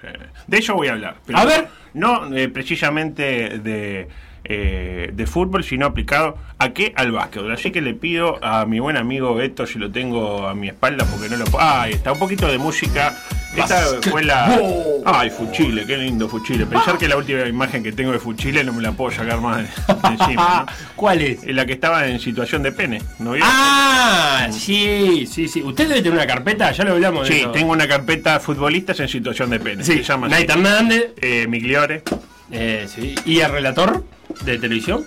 sí. 0.00 0.06
De 0.46 0.56
ello 0.56 0.74
voy 0.74 0.88
a 0.88 0.92
hablar. 0.92 1.16
pero 1.26 1.38
A 1.38 1.44
ver. 1.44 1.68
No 1.94 2.34
eh, 2.34 2.48
precisamente 2.48 3.58
de, 3.58 4.08
eh, 4.44 5.10
de 5.12 5.26
fútbol, 5.26 5.62
sino 5.62 5.84
aplicado 5.84 6.38
a 6.58 6.70
qué? 6.72 6.94
Al 6.96 7.12
básquetbol. 7.12 7.52
Así 7.52 7.70
que 7.70 7.82
le 7.82 7.92
pido 7.92 8.42
a 8.42 8.64
mi 8.64 8.78
buen 8.80 8.96
amigo 8.96 9.34
Beto, 9.34 9.66
si 9.66 9.78
lo 9.78 9.90
tengo 9.92 10.48
a 10.48 10.54
mi 10.54 10.68
espalda, 10.68 11.04
porque 11.04 11.28
no 11.28 11.36
lo 11.36 11.44
puedo. 11.44 11.62
Ah, 11.62 11.82
ahí 11.82 11.92
está, 11.92 12.12
un 12.12 12.18
poquito 12.18 12.50
de 12.50 12.56
música. 12.56 13.14
Esta 13.56 13.82
fue 14.10 14.22
la. 14.24 14.58
Ay, 15.04 15.30
Fuchile, 15.30 15.84
qué 15.86 15.96
lindo 15.98 16.28
Fuchile. 16.28 16.64
Pensar 16.66 16.96
que 16.98 17.06
la 17.08 17.16
última 17.16 17.46
imagen 17.46 17.82
que 17.82 17.92
tengo 17.92 18.12
de 18.12 18.18
Fuchile 18.18 18.64
no 18.64 18.72
me 18.72 18.82
la 18.82 18.92
puedo 18.92 19.10
sacar 19.10 19.40
más 19.40 19.58
de, 19.58 19.62
de 19.64 19.68
encima. 20.20 20.64
¿no? 20.66 20.72
¿Cuál 20.96 21.20
es? 21.22 21.44
La 21.46 21.66
que 21.66 21.72
estaba 21.74 22.06
en 22.06 22.18
situación 22.20 22.62
de 22.62 22.72
pene, 22.72 23.02
¿no 23.18 23.32
vio? 23.32 23.44
Ah, 23.46 24.48
sí, 24.50 25.26
sí, 25.30 25.48
sí. 25.48 25.62
Usted 25.62 25.88
debe 25.88 26.00
tener 26.02 26.12
una 26.18 26.26
carpeta, 26.26 26.72
ya 26.72 26.84
lo 26.84 26.92
hablamos 26.92 27.28
de 27.28 27.34
Sí, 27.34 27.40
eso. 27.40 27.50
tengo 27.52 27.72
una 27.72 27.86
carpeta 27.88 28.40
futbolistas 28.40 29.00
en 29.00 29.08
situación 29.08 29.50
de 29.50 29.60
pene. 29.60 29.84
Sí, 29.84 29.98
se 29.98 30.02
llama. 30.04 30.28
Nait 30.28 30.48
Hernández. 30.48 31.12
Eh, 31.20 31.46
Migliore. 31.48 32.02
Eh, 32.50 32.86
sí. 32.92 33.14
¿Y 33.24 33.40
el 33.40 33.50
relator 33.50 34.04
de 34.44 34.58
televisión? 34.58 35.04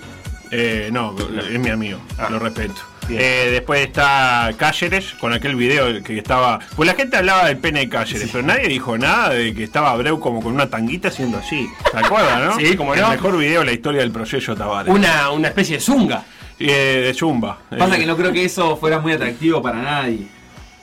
Eh, 0.52 0.90
no, 0.92 1.16
es 1.52 1.60
mi 1.60 1.70
amigo, 1.70 2.00
lo 2.30 2.38
respeto. 2.40 2.76
Eh, 3.10 3.50
después 3.52 3.82
está 3.86 4.52
Cáceres 4.58 5.14
con 5.20 5.32
aquel 5.34 5.56
video 5.56 6.02
que 6.04 6.18
estaba. 6.18 6.60
Pues 6.76 6.88
la 6.88 6.96
gente 6.96 7.18
hablaba 7.18 7.46
del 7.48 7.58
pene 7.58 7.82
de 7.82 7.90
Cáceres, 7.90 8.30
pero 8.32 8.44
nadie 8.46 8.68
dijo 8.68 8.98
nada 8.98 9.30
de 9.30 9.54
que 9.54 9.64
estaba 9.64 9.92
Abreu 9.92 10.20
como 10.20 10.42
con 10.42 10.54
una 10.54 10.70
tanguita 10.70 11.10
haciendo 11.10 11.38
así. 11.38 11.68
¿Se 11.92 11.98
acuerdan, 11.98 12.46
no? 12.46 12.56
Sí, 12.58 12.76
cómo 12.76 12.96
no. 12.96 13.04
El 13.06 13.12
mejor 13.12 13.38
video 13.38 13.60
de 13.60 13.66
la 13.68 13.72
historia 13.74 14.02
del 14.02 14.12
proceso 14.12 14.56
Tavares. 14.56 14.94
Una, 14.94 15.30
una 15.32 15.50
especie 15.50 15.76
de 15.76 15.82
zunga. 15.82 16.24
Eh, 16.58 17.04
de 17.08 17.14
Zumba. 17.14 17.58
Pasa 17.70 17.98
Eh, 17.98 18.00
que 18.00 18.06
no 18.06 18.16
creo 18.16 18.32
que 18.32 18.46
eso 18.46 18.78
fuera 18.78 19.00
muy 19.00 19.12
atractivo 19.12 19.62
para 19.62 19.82
nadie. 19.82 20.26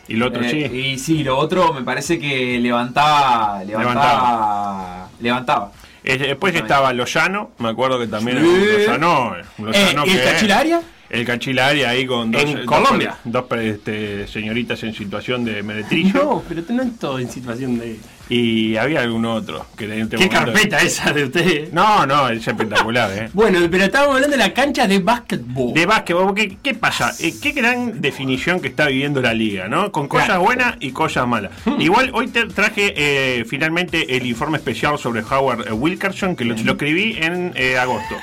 Y 0.06 0.16
lo 0.16 0.26
otro 0.26 0.42
Eh, 0.44 0.68
sí. 0.70 0.76
Y 0.78 0.98
sí, 0.98 1.24
lo 1.24 1.38
otro 1.38 1.72
me 1.72 1.80
parare 1.82 2.18
que 2.18 2.58
levantaba. 2.60 3.64
Levantaba. 3.64 5.08
Levantaba. 5.20 5.72
Eh, 6.04 6.18
después 6.18 6.54
estaba 6.54 6.92
Lozano, 6.92 7.52
me 7.58 7.68
acuerdo 7.70 7.98
que 7.98 8.06
también 8.08 8.38
Sí. 8.38 8.66
Lozano, 8.80 9.34
Lozano 9.58 10.02
Eh, 10.04 10.08
¿y 10.08 10.10
el 10.10 10.18
que- 10.18 10.24
Cachilaria? 10.24 10.82
El 11.12 11.26
Cachilaria 11.26 11.90
ahí 11.90 12.06
con 12.06 12.30
dos, 12.30 12.42
En 12.42 12.56
dos- 12.56 12.64
Colombia. 12.64 13.16
dos, 13.24 13.44
este, 13.60 14.26
señoritas 14.26 14.82
en 14.82 14.94
situación 14.94 15.44
de 15.44 15.62
meretrillo. 15.62 16.14
No, 16.24 16.42
pero 16.48 16.62
no 16.70 16.82
en 16.82 16.96
todo 16.96 17.18
en 17.18 17.30
situación 17.30 17.78
de. 17.78 17.98
Y 18.30 18.76
había 18.76 19.02
algún 19.02 19.26
otro. 19.26 19.66
Que 19.76 19.84
en 19.84 19.92
este 20.04 20.16
¿Qué 20.16 20.24
momento- 20.28 20.52
carpeta 20.52 20.78
esa 20.80 21.12
de 21.12 21.24
usted? 21.24 21.70
No, 21.70 22.06
no, 22.06 22.30
es 22.30 22.48
espectacular, 22.48 23.10
¿eh? 23.12 23.28
Bueno, 23.34 23.58
pero 23.70 23.84
estábamos 23.84 24.14
hablando 24.16 24.38
de 24.38 24.42
la 24.42 24.54
cancha 24.54 24.88
de 24.88 25.00
básquetbol. 25.00 25.74
De 25.74 25.84
básquetbol, 25.84 26.34
¿qué, 26.34 26.56
qué 26.62 26.72
pasa? 26.72 27.12
Eh, 27.20 27.34
qué 27.42 27.50
gran 27.52 28.00
definición 28.00 28.58
que 28.60 28.68
está 28.68 28.86
viviendo 28.86 29.20
la 29.20 29.34
liga, 29.34 29.68
¿no? 29.68 29.92
Con 29.92 30.08
cosas 30.08 30.28
Claro. 30.28 30.40
buenas 30.44 30.76
y 30.80 30.92
cosas 30.92 31.28
malas. 31.28 31.52
Igual 31.78 32.10
hoy 32.14 32.28
te 32.28 32.46
traje 32.46 32.94
eh, 32.96 33.44
finalmente 33.44 34.16
el 34.16 34.24
informe 34.24 34.56
especial 34.56 34.98
sobre 34.98 35.20
Howard 35.20 35.70
Wilkerson, 35.74 36.34
que 36.36 36.46
lo, 36.46 36.54
lo 36.56 36.72
escribí 36.72 37.18
en 37.20 37.52
eh, 37.54 37.76
agosto. 37.76 38.14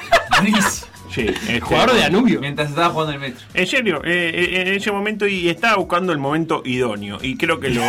Sí, 1.20 1.28
este, 1.48 1.60
Jugador 1.60 1.94
de 1.94 2.00
Danubio. 2.02 2.40
Mientras 2.41 2.70
estaba 2.70 2.90
jugando 2.90 3.14
el 3.14 3.20
metro. 3.20 3.46
En 3.54 3.68
serio, 3.68 4.02
eh, 4.04 4.32
eh, 4.34 4.62
en 4.68 4.74
ese 4.76 4.91
momento 4.91 5.28
y 5.28 5.50
estaba 5.50 5.76
buscando 5.78 6.12
el 6.14 6.20
momento 6.20 6.62
idóneo 6.66 7.20
y 7.22 7.36
creo 7.38 7.60
que 7.60 7.70
lo, 7.70 7.82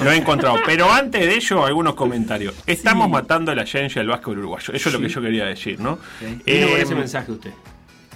lo 0.00 0.10
he 0.10 0.16
encontrado. 0.16 0.56
Pero 0.66 0.90
antes 0.90 1.20
de 1.20 1.34
ello, 1.34 1.64
algunos 1.64 1.94
comentarios. 1.94 2.54
Estamos 2.66 3.08
matando 3.08 3.54
la 3.54 3.62
esencia 3.62 4.00
del 4.00 4.08
básquetbol 4.08 4.38
uruguayo. 4.38 4.72
Eso 4.74 4.88
es 4.88 4.94
lo 4.94 5.00
que 5.00 5.08
yo 5.08 5.20
quería 5.20 5.44
decir, 5.46 5.78
¿no? 5.80 5.98
Con 6.18 6.42
Eh, 6.46 6.80
ese 6.80 6.94
mensaje 6.94 7.32
usted. 7.32 7.50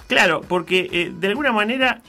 Claro, 0.07 0.41
porque 0.47 0.89
eh, 0.91 1.11
de 1.17 1.27
alguna 1.27 1.51
manera 1.51 2.01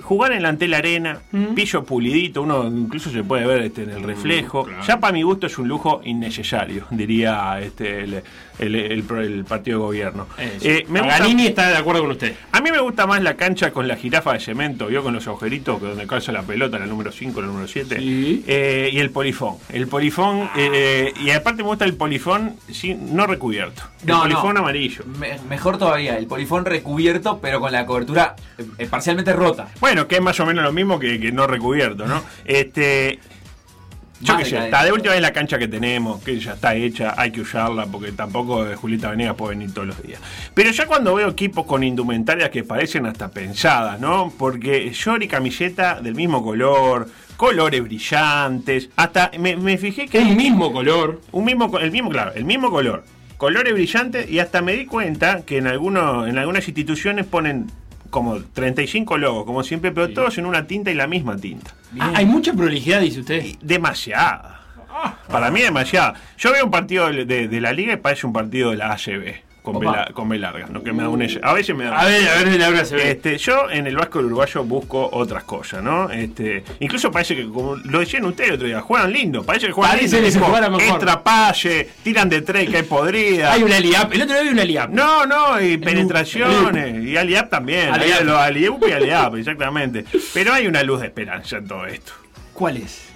jugar 0.00 0.32
en 0.32 0.42
la 0.42 0.48
Antel 0.48 0.74
Arena, 0.74 1.20
pillo 1.54 1.84
pulidito, 1.84 2.42
uno 2.42 2.66
incluso 2.66 3.10
se 3.10 3.22
puede 3.22 3.46
ver 3.46 3.62
este, 3.62 3.84
en 3.84 3.90
el 3.90 4.02
reflejo. 4.02 4.66
Ya 4.86 4.98
para 4.98 5.12
mi 5.12 5.22
gusto 5.22 5.46
es 5.46 5.56
un 5.58 5.68
lujo 5.68 6.00
innecesario, 6.04 6.86
diría 6.90 7.60
este, 7.60 8.00
el, 8.00 8.22
el- 8.62 8.74
el- 8.76 9.04
el 9.18 9.44
partido 9.44 9.78
de 9.78 9.84
gobierno. 9.84 10.26
Eh, 10.38 10.84
me 10.88 11.00
gusta- 11.00 11.18
Paganini 11.18 11.46
está 11.46 11.68
de 11.68 11.76
acuerdo 11.76 12.02
con 12.02 12.10
usted. 12.12 12.34
a 12.52 12.60
mí 12.60 12.70
me 12.70 12.80
gusta 12.80 13.06
más 13.06 13.22
la 13.22 13.34
cancha 13.36 13.72
con 13.72 13.88
la 13.88 13.96
jirafa 13.96 14.32
de 14.32 14.40
cemento, 14.40 14.86
¿vio? 14.86 15.02
Con 15.02 15.12
los 15.14 15.26
agujeritos 15.26 15.80
que 15.80 15.86
donde 15.86 16.06
calza 16.06 16.32
la 16.32 16.42
pelota, 16.42 16.78
la 16.78 16.86
número 16.86 17.12
5, 17.12 17.40
la 17.40 17.46
número 17.48 17.66
7. 17.68 17.96
Eh, 18.00 18.90
y 18.92 18.98
el 18.98 19.10
polifón. 19.10 19.56
El 19.70 19.86
polifón, 19.88 20.48
eh, 20.56 21.12
y 21.22 21.30
aparte 21.30 21.62
me 21.62 21.68
gusta 21.68 21.84
el 21.84 21.94
polifón 21.94 22.56
sin, 22.70 23.14
no 23.14 23.26
recubierto. 23.26 23.82
El 24.02 24.08
No, 24.08 24.22
polifón 24.22 24.54
no. 24.54 24.60
amarillo. 24.60 25.04
Me- 25.18 25.38
mejor 25.48 25.78
todavía, 25.78 26.16
el 26.18 26.26
polifón 26.26 26.64
recubierto, 26.64 27.38
pero 27.40 27.60
con 27.60 27.72
la 27.72 27.86
cobertura 27.86 28.36
eh, 28.58 28.64
eh, 28.78 28.86
parcialmente 28.86 29.32
rota. 29.32 29.68
Bueno, 29.80 30.06
que 30.08 30.16
es 30.16 30.20
más 30.22 30.38
o 30.40 30.46
menos 30.46 30.64
lo 30.64 30.72
mismo 30.72 30.98
que, 30.98 31.18
que 31.20 31.32
no 31.32 31.46
recubierto, 31.46 32.06
¿no? 32.06 32.22
Este. 32.44 33.18
Yo 34.22 34.34
sé, 34.38 34.44
decadente. 34.44 34.64
está 34.64 34.84
de 34.84 34.92
última 34.92 35.12
vez 35.14 35.20
la 35.20 35.32
cancha 35.32 35.58
que 35.58 35.68
tenemos, 35.68 36.22
que 36.22 36.38
ya 36.38 36.52
está 36.52 36.74
hecha, 36.74 37.14
hay 37.16 37.30
que 37.32 37.40
usarla 37.40 37.86
porque 37.86 38.12
tampoco 38.12 38.64
Julieta 38.76 39.10
Venegas 39.10 39.34
puede 39.34 39.56
venir 39.56 39.74
todos 39.74 39.88
los 39.88 40.02
días. 40.02 40.20
Pero 40.54 40.70
ya 40.70 40.86
cuando 40.86 41.14
veo 41.14 41.28
equipos 41.28 41.66
con 41.66 41.82
indumentarias 41.82 42.50
que 42.50 42.62
parecen 42.64 43.06
hasta 43.06 43.30
pensadas, 43.30 44.00
¿no? 44.00 44.32
Porque 44.38 44.90
short 44.92 45.22
y 45.22 45.28
camiseta 45.28 46.00
del 46.00 46.14
mismo 46.14 46.42
color, 46.42 47.08
colores 47.36 47.82
brillantes, 47.82 48.90
hasta 48.96 49.32
me, 49.38 49.56
me 49.56 49.76
fijé 49.76 50.06
que... 50.06 50.20
Un 50.20 50.36
mismo 50.36 50.72
color. 50.72 51.20
Un 51.32 51.44
mismo, 51.44 51.78
el 51.78 51.90
mismo, 51.90 52.10
claro, 52.10 52.32
el 52.34 52.44
mismo 52.44 52.70
color. 52.70 53.04
Colores 53.36 53.72
brillantes 53.72 54.30
y 54.30 54.38
hasta 54.38 54.62
me 54.62 54.74
di 54.74 54.86
cuenta 54.86 55.42
que 55.44 55.58
en, 55.58 55.66
algunos, 55.66 56.28
en 56.28 56.38
algunas 56.38 56.68
instituciones 56.68 57.26
ponen 57.26 57.66
como 58.12 58.38
35 58.40 59.16
logos, 59.16 59.44
como 59.46 59.64
siempre, 59.64 59.90
pero 59.90 60.10
todos 60.12 60.36
en 60.36 60.44
una 60.46 60.66
tinta 60.66 60.90
y 60.90 60.94
la 60.94 61.06
misma 61.06 61.36
tinta. 61.38 61.72
Ah, 61.98 62.12
hay 62.14 62.26
mucha 62.26 62.52
prolijidad, 62.52 63.00
dice 63.00 63.20
usted. 63.20 63.42
Demasiada. 63.62 64.60
Para 65.28 65.50
mí 65.50 65.62
demasiado. 65.62 66.12
Yo 66.36 66.52
veo 66.52 66.64
un 66.66 66.70
partido 66.70 67.08
de, 67.10 67.24
de- 67.24 67.48
de 67.48 67.60
la 67.62 67.72
liga 67.72 67.94
y 67.94 67.96
parece 67.96 68.26
un 68.26 68.32
partido 68.34 68.70
de 68.70 68.76
la 68.76 68.92
ACB. 68.92 69.34
Con 69.62 69.78
B, 69.78 69.86
Opa. 69.86 70.06
con 70.12 70.28
B 70.28 70.40
larga, 70.40 70.66
¿no? 70.66 70.82
que 70.82 70.92
me 70.92 71.04
da 71.04 71.08
un. 71.08 71.22
A 71.22 71.52
veces 71.52 71.76
me 71.76 71.84
da 71.84 72.00
A 72.00 72.04
ver, 72.04 72.28
a 72.28 72.34
ver, 72.34 72.50
de 72.50 72.58
la 72.58 72.68
hora 72.68 72.84
se 72.84 72.96
ve. 72.96 73.12
Este, 73.12 73.38
yo 73.38 73.70
en 73.70 73.86
el 73.86 73.94
Vasco 73.94 74.18
uruguayo 74.18 74.64
busco 74.64 75.08
otras 75.12 75.44
cosas, 75.44 75.80
¿no? 75.84 76.10
Este, 76.10 76.64
incluso 76.80 77.12
parece 77.12 77.36
que, 77.36 77.46
como 77.48 77.76
lo 77.76 78.00
decían 78.00 78.24
ustedes 78.24 78.48
el 78.48 78.54
otro 78.56 78.66
día, 78.66 78.80
juegan 78.80 79.12
lindo, 79.12 79.44
parece 79.44 79.66
que 79.68 79.72
juegan 79.72 79.92
Parece 79.96 80.20
lindo. 80.20 80.40
que 80.40 80.82
tipo. 80.82 80.82
Extra 80.96 81.22
palle, 81.22 81.90
tiran 82.02 82.28
de 82.28 82.42
tres 82.42 82.68
que 82.70 82.78
hay 82.78 82.82
podrida. 82.82 83.52
Hay 83.52 83.62
una 83.62 83.78
liap. 83.78 84.12
El 84.12 84.22
otro 84.22 84.34
día 84.34 84.42
vi 84.42 84.48
una 84.50 84.64
liap. 84.64 84.90
No, 84.90 85.26
no, 85.26 85.60
y 85.60 85.76
penetraciones, 85.78 87.04
y 87.04 87.16
Aliap 87.16 87.48
también. 87.48 87.90
Aliap. 87.94 88.18
Hay 88.20 88.24
lo- 88.26 88.38
Aliup 88.38 88.84
y 88.88 88.92
Aliap, 88.92 89.36
exactamente. 89.36 90.04
Pero 90.34 90.52
hay 90.52 90.66
una 90.66 90.82
luz 90.82 91.00
de 91.00 91.06
esperanza 91.06 91.58
en 91.58 91.68
todo 91.68 91.86
esto. 91.86 92.12
¿Cuál 92.52 92.78
es? 92.78 93.11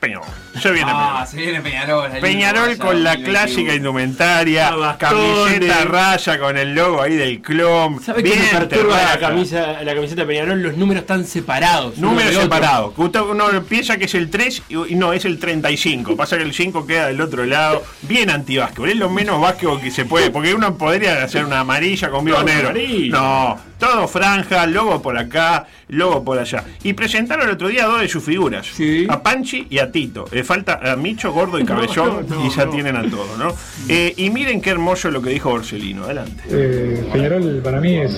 Peñarol. 0.00 0.26
Se 0.60 0.70
viene 0.70 0.90
Ah, 0.94 1.24
Peñarol. 1.24 1.26
se 1.28 1.36
viene 1.38 1.60
Peñarol. 1.60 2.12
ahí, 2.12 2.20
Peñarol 2.20 2.68
vaya, 2.68 2.78
con 2.84 3.02
la 3.02 3.10
2021. 3.16 3.24
clásica 3.32 3.74
indumentaria, 3.74 4.74
camiseta 4.98 5.84
raya 5.84 6.38
con 6.38 6.56
el 6.56 6.74
logo 6.74 7.02
ahí 7.02 7.16
del 7.16 7.40
club. 7.40 8.00
¿Sabes 8.04 8.22
qué 8.22 8.30
bien 8.30 8.42
me 8.52 8.58
perturba 8.58 9.02
la, 9.02 9.18
camisa, 9.18 9.82
la 9.82 9.94
camiseta 9.94 10.20
de 10.22 10.26
Peñarol? 10.26 10.62
Los 10.62 10.76
números 10.76 11.02
están 11.02 11.24
separados. 11.24 11.98
Números 11.98 12.34
separados. 12.34 12.94
Uno 12.96 13.62
piensa 13.68 13.96
que 13.96 14.04
es 14.04 14.14
el 14.14 14.30
3 14.30 14.62
y 14.68 14.78
y 14.92 14.94
no, 14.94 15.12
es 15.12 15.24
el 15.24 15.38
35. 15.38 16.16
Pasa 16.16 16.36
que 16.38 16.44
el 16.44 16.54
5 16.54 16.86
queda 16.86 17.08
del 17.08 17.20
otro 17.20 17.44
lado. 17.44 17.82
Bien 18.02 18.30
antibásquetbol. 18.30 18.90
Es 18.90 18.96
lo 18.96 19.10
menos 19.10 19.40
básquetbol 19.40 19.80
que 19.80 19.90
se 19.90 20.04
puede. 20.04 20.30
Porque 20.30 20.54
uno 20.54 20.76
podría 20.78 21.22
hacer 21.24 21.44
una 21.44 21.60
amarilla 21.60 22.08
con 22.10 22.24
vivo 22.24 22.42
negro. 22.42 22.68
amarillo. 22.70 23.12
No, 23.16 23.58
todo 23.78 24.06
franja, 24.08 24.66
logo 24.66 25.02
por 25.02 25.18
acá, 25.18 25.66
logo 25.88 26.24
por 26.24 26.38
allá. 26.38 26.64
Y 26.84 26.92
presentaron 26.94 27.46
el 27.48 27.54
otro 27.54 27.68
día 27.68 27.86
dos 27.86 28.00
de 28.00 28.08
sus 28.08 28.22
figuras. 28.24 28.66
A 29.08 29.22
Panchi 29.22 29.66
y 29.68 29.78
a 29.78 29.87
Tito. 29.90 30.24
Le 30.32 30.44
falta 30.44 30.80
a 30.82 30.96
Micho, 30.96 31.32
Gordo 31.32 31.58
y 31.58 31.64
Cabezón. 31.66 32.26
no, 32.28 32.44
y 32.46 32.50
ya 32.50 32.64
no. 32.66 32.70
tienen 32.72 32.96
a 32.96 33.02
todos, 33.08 33.38
¿no? 33.38 33.48
Eh, 33.88 34.14
y 34.16 34.30
miren 34.30 34.60
qué 34.60 34.70
hermoso 34.70 35.10
lo 35.10 35.20
que 35.22 35.30
dijo 35.30 35.50
Borsellino. 35.50 36.04
Adelante. 36.04 36.42
Eh, 36.50 37.08
Peñarol 37.12 37.60
para 37.62 37.80
mí 37.80 37.96
es 37.96 38.12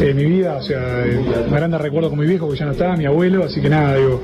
eh, 0.00 0.12
mi 0.14 0.24
vida, 0.24 0.56
o 0.56 0.62
sea, 0.62 1.04
eh, 1.06 1.18
un 1.46 1.52
grande 1.52 1.78
recuerdo 1.78 2.10
con 2.10 2.18
mi 2.18 2.26
viejo 2.26 2.50
que 2.50 2.56
ya 2.58 2.64
no 2.66 2.72
está, 2.72 2.96
mi 2.96 3.06
abuelo, 3.06 3.44
así 3.44 3.60
que 3.60 3.68
nada, 3.68 3.96
digo, 3.96 4.22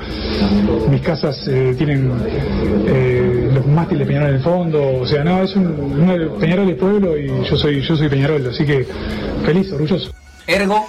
mis 0.90 1.00
casas 1.02 1.36
eh, 1.48 1.74
tienen 1.76 2.10
eh, 2.86 3.50
los 3.54 3.66
mástiles 3.66 4.00
de 4.00 4.06
Peñarol 4.06 4.30
en 4.30 4.36
el 4.36 4.42
fondo, 4.42 4.82
o 5.00 5.06
sea, 5.06 5.22
no, 5.24 5.42
es 5.42 5.54
un, 5.56 5.66
un- 5.66 6.38
Peñarol 6.40 6.68
es 6.70 6.76
pueblo 6.76 7.16
y 7.16 7.26
yo 7.48 7.56
soy, 7.56 7.80
yo 7.80 7.96
soy 7.96 8.08
Peñarol, 8.08 8.46
así 8.48 8.64
que 8.64 8.86
feliz, 9.44 9.70
orgulloso. 9.72 10.12
Ergo. 10.46 10.86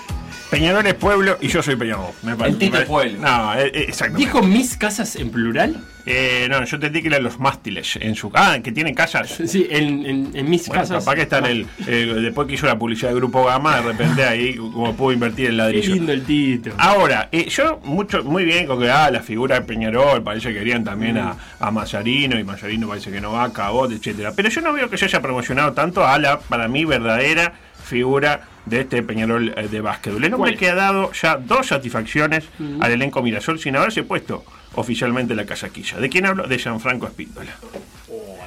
Peñarol 0.51 0.85
es 0.85 0.93
pueblo 0.95 1.37
y 1.41 1.47
yo 1.47 1.63
soy 1.63 1.75
Peñarol. 1.77 2.11
Me 2.23 2.35
parece. 2.35 2.53
El 2.53 2.59
Tito 2.59 2.77
es 2.79 2.85
pueblo. 2.85 3.19
No, 3.19 3.53
eh, 3.55 3.71
eh, 3.73 3.85
exactamente. 3.87 4.25
¿Dijo 4.27 4.41
mis 4.43 4.77
casas 4.77 5.15
en 5.15 5.29
plural? 5.31 5.81
Eh, 6.05 6.47
no, 6.49 6.63
yo 6.65 6.75
entendí 6.77 7.01
que 7.01 7.07
eran 7.09 7.23
los 7.23 7.39
mástiles 7.39 7.95
en 8.01 8.15
su 8.15 8.31
Ah, 8.33 8.57
que 8.63 8.71
tienen 8.71 8.93
casas. 8.95 9.39
Sí, 9.45 9.67
en, 9.69 10.03
en- 10.05 10.31
en 10.33 10.49
mis 10.49 10.67
Bueno, 10.67 10.81
casas. 10.81 11.03
capaz 11.05 11.15
que 11.15 11.21
está 11.21 11.37
en 11.37 11.45
el. 11.45 11.67
eh, 11.87 12.13
después 12.21 12.47
que 12.47 12.55
hizo 12.55 12.65
la 12.65 12.77
publicidad 12.77 13.09
del 13.09 13.19
Grupo 13.19 13.45
Gama, 13.45 13.77
de 13.77 13.81
repente 13.83 14.23
ahí 14.25 14.55
como 14.55 14.93
pudo 14.95 15.13
invertir 15.13 15.45
el 15.45 15.51
Qué 15.51 15.57
ladrillo. 15.57 15.93
lindo 15.93 16.11
el 16.11 16.23
Tito. 16.25 16.71
Ahora, 16.77 17.29
eh, 17.31 17.47
yo 17.49 17.79
mucho, 17.83 18.23
muy 18.23 18.43
bien 18.45 18.65
con 18.67 18.79
que 18.79 18.89
ah, 18.89 19.09
la 19.11 19.21
figura 19.21 19.59
de 19.59 19.65
Peñarol, 19.65 20.21
parece 20.23 20.49
que 20.49 20.55
querían 20.59 20.83
también 20.83 21.17
a, 21.19 21.35
a 21.59 21.71
Mazarino, 21.71 22.37
y 22.39 22.43
Mazarino 22.43 22.87
parece 22.87 23.11
que 23.11 23.21
no 23.21 23.31
va, 23.31 23.53
Cabot, 23.53 23.91
etcétera. 23.91 24.33
Pero 24.35 24.49
yo 24.49 24.59
no 24.61 24.73
veo 24.73 24.89
que 24.89 24.97
se 24.97 25.05
haya 25.05 25.21
promocionado 25.21 25.71
tanto 25.73 26.05
a 26.05 26.17
la, 26.17 26.39
para 26.39 26.67
mí, 26.67 26.83
verdadera 26.83 27.53
figura 27.91 28.47
de 28.65 28.81
este 28.81 29.03
Peñarol 29.03 29.53
eh, 29.55 29.67
de 29.67 29.81
básquetbol. 29.81 30.23
El 30.23 30.33
hombre 30.33 30.55
que 30.55 30.69
ha 30.69 30.75
dado 30.75 31.11
ya 31.11 31.35
dos 31.35 31.67
satisfacciones 31.67 32.45
al 32.79 32.91
elenco 32.91 33.21
Mirasol 33.21 33.59
sin 33.59 33.75
haberse 33.75 34.03
puesto 34.03 34.43
oficialmente 34.75 35.35
la 35.35 35.45
casaquilla. 35.45 35.99
¿De 35.99 36.09
quién 36.09 36.25
hablo? 36.25 36.47
De 36.47 36.57
Gianfranco 36.57 37.05
Espíndola. 37.05 37.51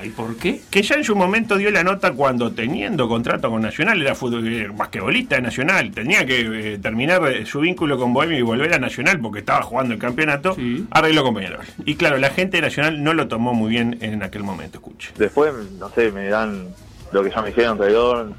¿Y 0.03 0.11
por 0.11 0.37
qué? 0.37 0.61
Que 0.71 0.83
ya 0.83 0.97
en 0.97 1.05
su 1.05 1.17
momento 1.17 1.57
dio 1.57 1.71
la 1.71 1.83
nota 1.83 2.13
cuando 2.13 2.53
teniendo 2.53 3.09
contrato 3.09 3.49
con 3.51 3.63
Nacional, 3.63 4.01
era 4.03 4.13
eh, 4.13 4.69
basquetbolista 4.75 5.37
de 5.37 5.43
Nacional, 5.43 5.93
tenía 5.93 6.27
que 6.27 6.75
eh, 6.75 6.79
terminar 6.79 7.23
su 7.47 7.61
vínculo 7.61 7.99
con 7.99 8.13
Bohemia 8.13 8.39
y 8.39 8.43
volver 8.43 8.75
a 8.75 8.79
Nacional 8.79 9.19
porque 9.21 9.39
estaba 9.39 9.63
jugando 9.63 9.95
el 9.95 10.01
campeonato, 10.01 10.57
arregló 10.91 11.23
con 11.23 11.35
Peñarol. 11.35 11.65
Y 11.87 11.95
claro, 11.95 12.19
la 12.19 12.31
gente 12.31 12.59
de 12.59 12.63
Nacional 12.63 13.03
no 13.03 13.15
lo 13.15 13.29
tomó 13.29 13.55
muy 13.55 13.71
bien 13.71 13.99
en 14.01 14.23
aquel 14.23 14.43
momento, 14.43 14.79
escuche. 14.79 15.11
Después, 15.17 15.55
no 15.79 15.89
sé, 15.91 16.13
me 16.13 16.29
dan 16.29 16.69
lo 17.13 17.23
que 17.23 17.31
ya 17.31 17.41
me 17.41 17.49
dijeron, 17.49 17.79
traidor, 17.79 18.33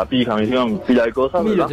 papija, 0.00 0.34
me 0.36 0.44
hicieron 0.44 0.80
pila 0.86 1.04
de 1.04 1.12
cosas, 1.12 1.44
¿verdad? 1.44 1.68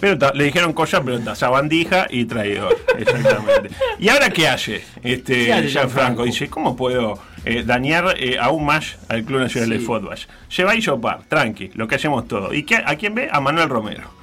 Pero 0.00 0.16
ta- 0.16 0.32
le 0.32 0.44
dijeron 0.44 0.72
cosas, 0.72 1.02
pero 1.04 1.18
ta, 1.20 1.34
sabandija 1.34 2.06
y 2.08 2.24
traidor. 2.24 2.76
Exactamente. 2.98 3.70
¿Y 3.98 4.08
ahora 4.08 4.30
qué 4.30 4.46
hace? 4.46 4.84
Este, 5.02 5.46
¿Qué 5.46 5.52
hace 5.52 5.68
Gianfranco 5.68 6.22
dice, 6.24 6.48
¿cómo 6.48 6.76
puedo 6.76 7.18
eh, 7.44 7.64
dañar 7.66 8.14
eh, 8.16 8.36
aún 8.40 8.64
más 8.64 8.96
al 9.08 9.24
Club 9.24 9.40
Nacional 9.40 9.70
de. 9.70 9.80
Fútbol? 9.80 10.16
Se 10.48 10.62
va 10.62 10.70
a 10.72 10.76
isopar, 10.76 11.24
tranqui, 11.28 11.72
lo 11.74 11.88
que 11.88 11.96
hacemos 11.96 12.28
todo. 12.28 12.54
¿Y 12.54 12.62
qué, 12.62 12.76
a 12.76 12.94
quién 12.94 13.14
ve? 13.16 13.28
A 13.32 13.40
Manuel 13.40 13.68
Romero. 13.68 14.16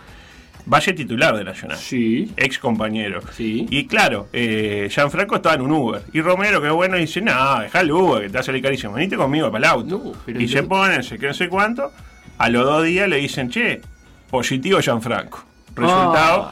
Valle 0.67 0.93
titular 0.93 1.35
de 1.37 1.43
Nacional. 1.43 1.77
Sí. 1.77 2.31
Ex 2.37 2.57
compañero. 2.57 3.19
Sí. 3.35 3.67
Y 3.69 3.85
claro, 3.85 4.29
eh, 4.33 4.87
Gianfranco 4.89 5.35
estaba 5.35 5.55
en 5.55 5.61
un 5.61 5.71
Uber. 5.71 6.01
Y 6.13 6.21
Romero, 6.21 6.59
que 6.61 6.69
bueno, 6.69 6.95
dice, 6.97 7.19
no, 7.21 7.59
deja 7.59 7.81
el 7.81 7.91
Uber, 7.91 8.21
que 8.23 8.29
te 8.29 8.33
va 8.33 8.39
a 8.39 8.43
salir 8.43 8.63
carísimo. 8.63 8.93
Venite 8.93 9.15
conmigo 9.17 9.51
para 9.51 9.57
el 9.67 9.71
auto. 9.71 10.13
pero 10.25 10.39
y 10.41 10.47
se 10.47 10.63
ponen, 10.63 11.03
sé 11.03 11.19
que 11.19 11.27
no 11.27 11.33
sé 11.33 11.49
cuánto. 11.49 11.91
A 12.37 12.49
los 12.49 12.65
dos 12.65 12.83
días 12.83 13.07
le 13.07 13.17
dicen, 13.17 13.49
che, 13.49 13.81
positivo 14.29 14.79
Gianfranco. 14.81 15.43
Resultado, 15.75 16.51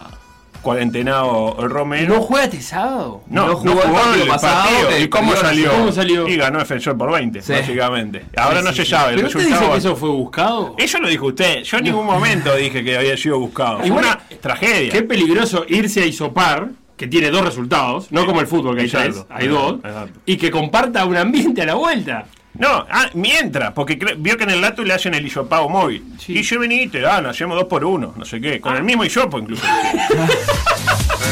cuarentenado 0.61 1.55
Romero. 1.67 2.15
¿No 2.15 2.21
juega 2.21 2.45
este 2.45 2.61
sábado? 2.61 3.23
No, 3.27 3.41
no 3.47 3.47
No 3.53 3.55
jugó, 3.57 3.71
jugó 3.81 3.83
el 3.85 3.93
partido 3.93 4.23
el 4.23 4.29
pasado, 4.29 4.63
partido. 4.63 4.99
¿Y 4.99 5.07
cómo 5.09 5.35
salió? 5.35 5.71
¿Cómo 5.71 5.91
salió? 5.91 6.27
Y 6.27 6.37
ganó 6.37 6.59
Defensor 6.59 6.97
por 6.97 7.11
20, 7.11 7.41
Sí. 7.41 7.51
básicamente. 7.53 8.25
Ahora 8.37 8.59
Sí, 8.59 8.65
no 8.65 8.71
sí, 8.71 8.77
se 8.77 8.85
sabe 8.85 9.09
el 9.11 9.15
¿Pero 9.17 9.27
usted 9.27 9.39
resultado. 9.39 9.61
dice 9.65 9.71
que 9.73 9.77
eso 9.87 9.95
fue 9.95 10.09
buscado? 10.09 10.75
Eso 10.77 10.99
lo 10.99 11.09
dijo 11.09 11.25
usted. 11.27 11.63
Yo 11.63 11.77
en 11.77 11.83
ningún 11.85 12.05
momento 12.05 12.55
dije 12.55 12.83
que 12.83 12.97
había 12.97 13.17
sido 13.17 13.39
buscado. 13.39 13.79
Fue 13.79 13.91
una 13.91 14.19
tragedia. 14.41 14.91
Qué 14.91 15.03
peligroso 15.03 15.65
irse 15.67 16.01
a 16.01 16.05
isopar, 16.05 16.69
que 16.97 17.07
tiene 17.07 17.29
dos 17.31 17.43
resultados, 17.43 18.11
no 18.11 18.25
como 18.25 18.39
el 18.39 18.47
fútbol 18.47 18.75
que 18.75 18.83
hay 18.83 18.89
tres, 18.89 19.25
hay 19.29 19.47
dos, 19.47 19.75
Exacto. 19.83 20.19
y 20.25 20.37
que 20.37 20.51
comparta 20.51 21.05
un 21.05 21.17
ambiente 21.17 21.61
a 21.61 21.65
la 21.65 21.73
vuelta. 21.75 22.25
No, 22.55 22.85
ah, 22.89 23.09
mientras, 23.15 23.73
porque 23.73 23.95
vio 24.17 24.37
que 24.37 24.43
en 24.43 24.51
el 24.51 24.61
lato 24.61 24.83
le 24.83 24.93
hacen 24.93 25.13
el 25.15 25.25
hisopado 25.25 25.67
móvil. 25.69 26.03
Y 26.27 26.43
yo 26.43 26.59
vení 26.59 26.83
y 26.83 26.87
te 26.87 26.99
dan, 26.99 27.25
hacemos 27.25 27.57
dos 27.57 27.65
por 27.65 27.83
uno, 27.83 28.13
no 28.15 28.25
sé 28.25 28.39
qué. 28.39 28.61
Con 28.61 28.75
el 28.75 28.83
mismo 28.83 29.03
hisopo 29.03 29.39
incluso. 29.39 29.65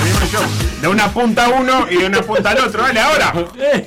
El 0.02 0.22
mismo. 0.22 0.40
De 0.82 0.88
una 0.88 1.10
punta 1.10 1.46
a 1.46 1.50
uno 1.50 1.86
y 1.92 1.98
de 1.98 2.06
una 2.08 2.22
punta 2.24 2.50
al 2.50 2.58
otro, 2.60 2.82
dale 2.82 3.00
ahora. 3.00 3.34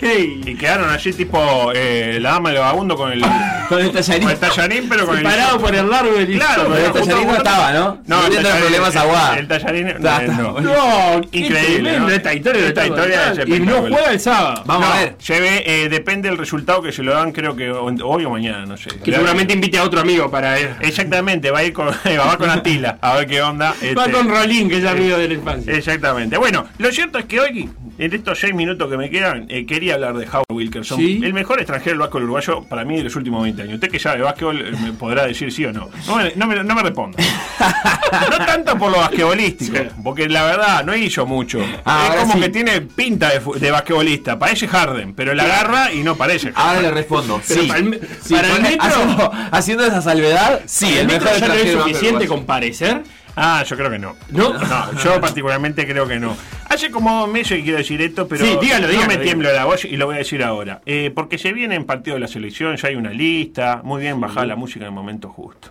Y 0.00 0.54
quedaron 0.54 0.88
allí 0.90 1.12
tipo 1.12 1.72
eh, 1.74 2.18
la 2.20 2.32
dama 2.32 2.50
del 2.50 2.58
vagabundo 2.60 2.96
con 2.96 3.10
el, 3.10 3.20
Con 3.68 3.80
el 3.80 3.90
tallarín. 3.90 4.22
con 4.22 4.30
el 4.32 4.38
tallarín, 4.38 4.88
pero 4.88 5.06
con 5.06 5.16
el 5.18 5.24
Separado 5.24 5.48
hisopo. 5.48 5.64
por 5.64 5.74
el 5.74 5.90
largo 5.90 6.14
del 6.14 6.34
Claro. 6.38 6.68
Pero 6.72 6.86
el 6.86 6.92
tallarín 6.92 7.26
no 7.26 7.36
estaba, 7.36 7.72
¿no? 7.72 7.98
No, 8.06 8.20
No 8.20 8.26
el 8.28 8.32
tallarín- 8.36 8.60
problemas 8.60 8.94
el- 8.94 9.00
aguada. 9.00 9.38
El 9.38 9.48
tallarín 9.48 9.94
no, 9.98 10.60
no. 10.60 11.20
Increíble, 11.32 11.98
¿no? 11.98 12.08
esta 12.10 12.32
historia 12.34 12.68
Esta 12.68 12.86
historia. 12.86 13.34
Y 13.46 13.58
no 13.60 13.80
juega 13.80 14.12
el 14.12 14.20
sábado. 14.20 14.62
Vamos 14.66 14.88
a 14.88 14.98
ver. 15.00 15.16
Lleve, 15.18 15.84
eh, 15.84 15.88
depende 15.88 16.28
del 16.28 16.38
resultado 16.38 16.80
que 16.80 16.92
se 16.92 17.02
lo 17.02 17.12
dan, 17.12 17.32
creo 17.32 17.56
que 17.56 17.72
hoy 17.72 18.24
o 18.24 18.30
mañana, 18.30 18.66
no 18.66 18.76
sé. 18.76 18.90
Que 19.02 19.10
seguramente 19.12 19.52
invite 19.52 19.78
a 19.78 19.82
otro 19.82 20.00
amigo 20.00 20.30
para 20.30 20.60
ir. 20.60 20.70
Exactamente, 20.80 21.50
va 21.50 21.58
a 21.58 21.64
ir 21.64 21.72
con, 21.72 21.88
va 22.18 22.36
con 22.38 22.50
Atila, 22.50 22.98
a 23.00 23.14
ver 23.14 23.26
qué 23.26 23.42
onda. 23.42 23.70
Va 23.70 24.04
este, 24.04 24.12
con 24.12 24.28
Rolín, 24.28 24.68
que 24.68 24.78
es 24.78 24.84
amigo 24.86 25.16
de 25.18 25.26
la 25.28 25.34
infancia. 25.34 25.72
Exactamente. 25.74 26.03
Bueno, 26.12 26.66
lo 26.78 26.92
cierto 26.92 27.18
es 27.18 27.24
que 27.24 27.40
hoy, 27.40 27.70
en 27.98 28.12
estos 28.12 28.38
seis 28.38 28.54
minutos 28.54 28.90
que 28.90 28.96
me 28.96 29.08
quedan, 29.08 29.46
eh, 29.48 29.64
quería 29.64 29.94
hablar 29.94 30.16
de 30.16 30.26
Howard 30.26 30.44
Wilkerson. 30.50 30.98
Sí. 30.98 31.20
El 31.22 31.32
mejor 31.32 31.60
extranjero 31.60 31.92
del 31.92 32.00
básquetbol 32.00 32.24
uruguayo 32.24 32.64
para 32.64 32.84
mí 32.84 32.98
de 32.98 33.04
los 33.04 33.16
últimos 33.16 33.42
20 33.42 33.62
años. 33.62 33.74
Usted 33.74 33.90
que 33.90 33.98
sabe 33.98 34.18
de 34.18 34.24
básquetbol 34.24 34.60
eh, 34.60 34.72
me 34.82 34.92
podrá 34.92 35.26
decir 35.26 35.50
sí 35.52 35.64
o 35.64 35.72
no. 35.72 35.88
No 36.06 36.16
me, 36.16 36.32
no 36.36 36.46
me, 36.46 36.62
no 36.62 36.74
me 36.74 36.82
responda. 36.82 37.18
no 38.30 38.44
tanto 38.44 38.76
por 38.76 38.90
lo 38.90 38.98
basquetbolístico, 38.98 39.78
porque 40.02 40.28
la 40.28 40.44
verdad 40.44 40.84
no 40.84 40.94
hizo 40.94 41.24
mucho. 41.24 41.60
Ah, 41.84 42.10
es 42.12 42.20
como 42.20 42.34
sí. 42.34 42.40
que 42.40 42.48
tiene 42.50 42.80
pinta 42.82 43.30
de, 43.30 43.40
de 43.58 43.70
basquetbolista. 43.70 44.38
Parece 44.38 44.68
Harden, 44.68 45.14
pero 45.14 45.32
la 45.32 45.44
agarra 45.44 45.92
y 45.92 46.02
no 46.02 46.16
parece 46.16 46.52
Harden. 46.52 46.68
Ahora 46.68 46.82
le 46.82 46.90
respondo. 46.90 47.40
Sí. 47.42 47.66
para 47.66 47.78
el, 47.78 47.98
para 48.30 48.56
el 48.56 48.62
metro, 48.62 48.86
haciendo, 48.86 49.32
haciendo 49.52 49.86
esa 49.86 50.02
salvedad, 50.02 50.60
sí, 50.66 50.98
el 50.98 51.04
el 51.04 51.06
metro 51.06 51.30
ya 51.38 51.48
no 51.48 51.54
es 51.54 51.72
suficiente 51.72 52.26
con 52.26 52.44
parecer. 52.44 53.02
Ah, 53.36 53.64
yo 53.66 53.76
creo 53.76 53.90
que 53.90 53.98
no. 53.98 54.14
¿No? 54.30 54.52
No, 54.52 54.92
yo 55.02 55.20
particularmente 55.20 55.86
creo 55.86 56.06
que 56.06 56.18
no. 56.20 56.36
Hace 56.68 56.90
como 56.90 57.20
dos 57.20 57.28
meses 57.28 57.58
que 57.58 57.62
quiero 57.64 57.78
decir 57.78 58.00
esto, 58.00 58.28
pero 58.28 58.44
Sí, 58.44 58.56
dígalo, 58.60 58.86
no 58.86 58.92
dígalo, 58.92 59.08
me 59.08 59.14
dígalo. 59.14 59.22
tiemblo 59.22 59.52
la 59.52 59.64
voz 59.64 59.84
y 59.84 59.96
lo 59.96 60.06
voy 60.06 60.14
a 60.16 60.18
decir 60.18 60.42
ahora. 60.42 60.80
Eh, 60.86 61.10
porque 61.14 61.38
se 61.38 61.52
viene 61.52 61.74
en 61.74 61.84
partido 61.84 62.14
de 62.14 62.20
la 62.20 62.28
selección, 62.28 62.76
ya 62.76 62.88
hay 62.88 62.94
una 62.96 63.10
lista, 63.10 63.80
muy 63.84 64.02
bien 64.02 64.20
bajada 64.20 64.46
la 64.46 64.56
música 64.56 64.84
en 64.84 64.90
el 64.90 64.94
momento 64.94 65.28
justo. 65.30 65.68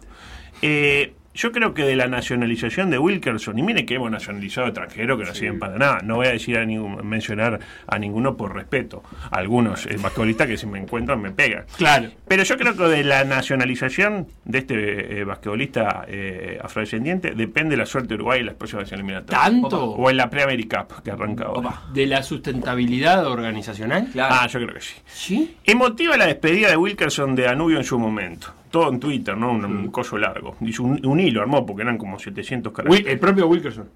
Eh, 0.61 1.13
yo 1.33 1.51
creo 1.51 1.73
que 1.73 1.83
de 1.83 1.95
la 1.95 2.07
nacionalización 2.07 2.89
de 2.89 2.99
Wilkerson, 2.99 3.57
y 3.57 3.63
mire 3.63 3.85
que 3.85 3.95
hemos 3.95 4.11
nacionalizado 4.11 4.67
extranjeros 4.67 5.19
que 5.19 5.25
no 5.25 5.33
sirven 5.33 5.59
para 5.59 5.77
nada, 5.77 5.99
no 6.03 6.17
voy 6.17 6.27
a 6.27 6.31
decir 6.31 6.57
a 6.57 6.65
ningún, 6.65 7.07
mencionar 7.07 7.59
a 7.87 7.99
ninguno 7.99 8.37
por 8.37 8.53
respeto, 8.53 9.03
algunos 9.31 9.85
eh, 9.85 9.97
basquetbolistas 9.99 10.47
que 10.47 10.57
si 10.57 10.67
me 10.67 10.79
encuentran 10.79 11.21
me 11.21 11.31
pegan. 11.31 11.65
Claro. 11.77 12.09
Pero 12.27 12.43
yo 12.43 12.57
creo 12.57 12.75
que 12.75 12.83
de 12.83 13.03
la 13.03 13.23
nacionalización 13.23 14.27
de 14.45 14.57
este 14.59 15.19
eh, 15.19 15.23
basquetbolista 15.23 16.05
eh, 16.07 16.59
afrodescendiente 16.61 17.31
depende 17.31 17.75
la 17.77 17.85
suerte 17.85 18.09
de 18.09 18.15
Uruguay 18.15 18.41
en 18.41 18.47
las 18.47 18.55
próximas 18.55 18.91
eliminatorias. 18.91 19.43
¿Tanto? 19.43 19.83
O 19.83 20.09
en 20.09 20.17
la 20.17 20.29
Pre-America 20.29 20.87
que 21.03 21.11
arranca 21.11 21.45
ahora. 21.45 21.81
¿De 21.93 22.05
la 22.05 22.23
sustentabilidad 22.23 23.25
organizacional? 23.27 24.09
Ah, 24.19 24.47
yo 24.47 24.59
creo 24.59 24.73
que 24.73 24.81
sí. 24.81 24.95
¿Sí? 25.05 25.57
Emotiva 25.63 26.17
la 26.17 26.27
despedida 26.27 26.69
de 26.69 26.77
Wilkerson 26.77 27.35
de 27.35 27.43
Danubio 27.43 27.77
en 27.77 27.83
su 27.83 27.97
momento. 27.97 28.53
Todo 28.73 28.89
en 28.89 28.99
Twitter, 28.99 29.37
¿no? 29.37 29.51
Un, 29.51 29.63
un 29.65 29.91
coso 29.91 30.17
largo. 30.17 30.55
Hizo 30.61 30.81
un, 30.81 31.05
un 31.05 31.19
hilo, 31.19 31.41
armó, 31.41 31.63
porque 31.63 31.83
eran 31.83 31.99
como 31.99 32.17
700 32.17 32.73
caracteres. 32.73 33.05
El 33.05 33.19
propio 33.19 33.45
Wilkerson. 33.45 33.87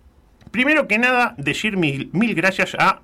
Primero 0.52 0.88
que 0.88 1.00
nada, 1.00 1.34
decir 1.40 1.76
mil, 1.76 2.12
mil 2.14 2.36
gracias 2.36 2.76
a 2.78 3.02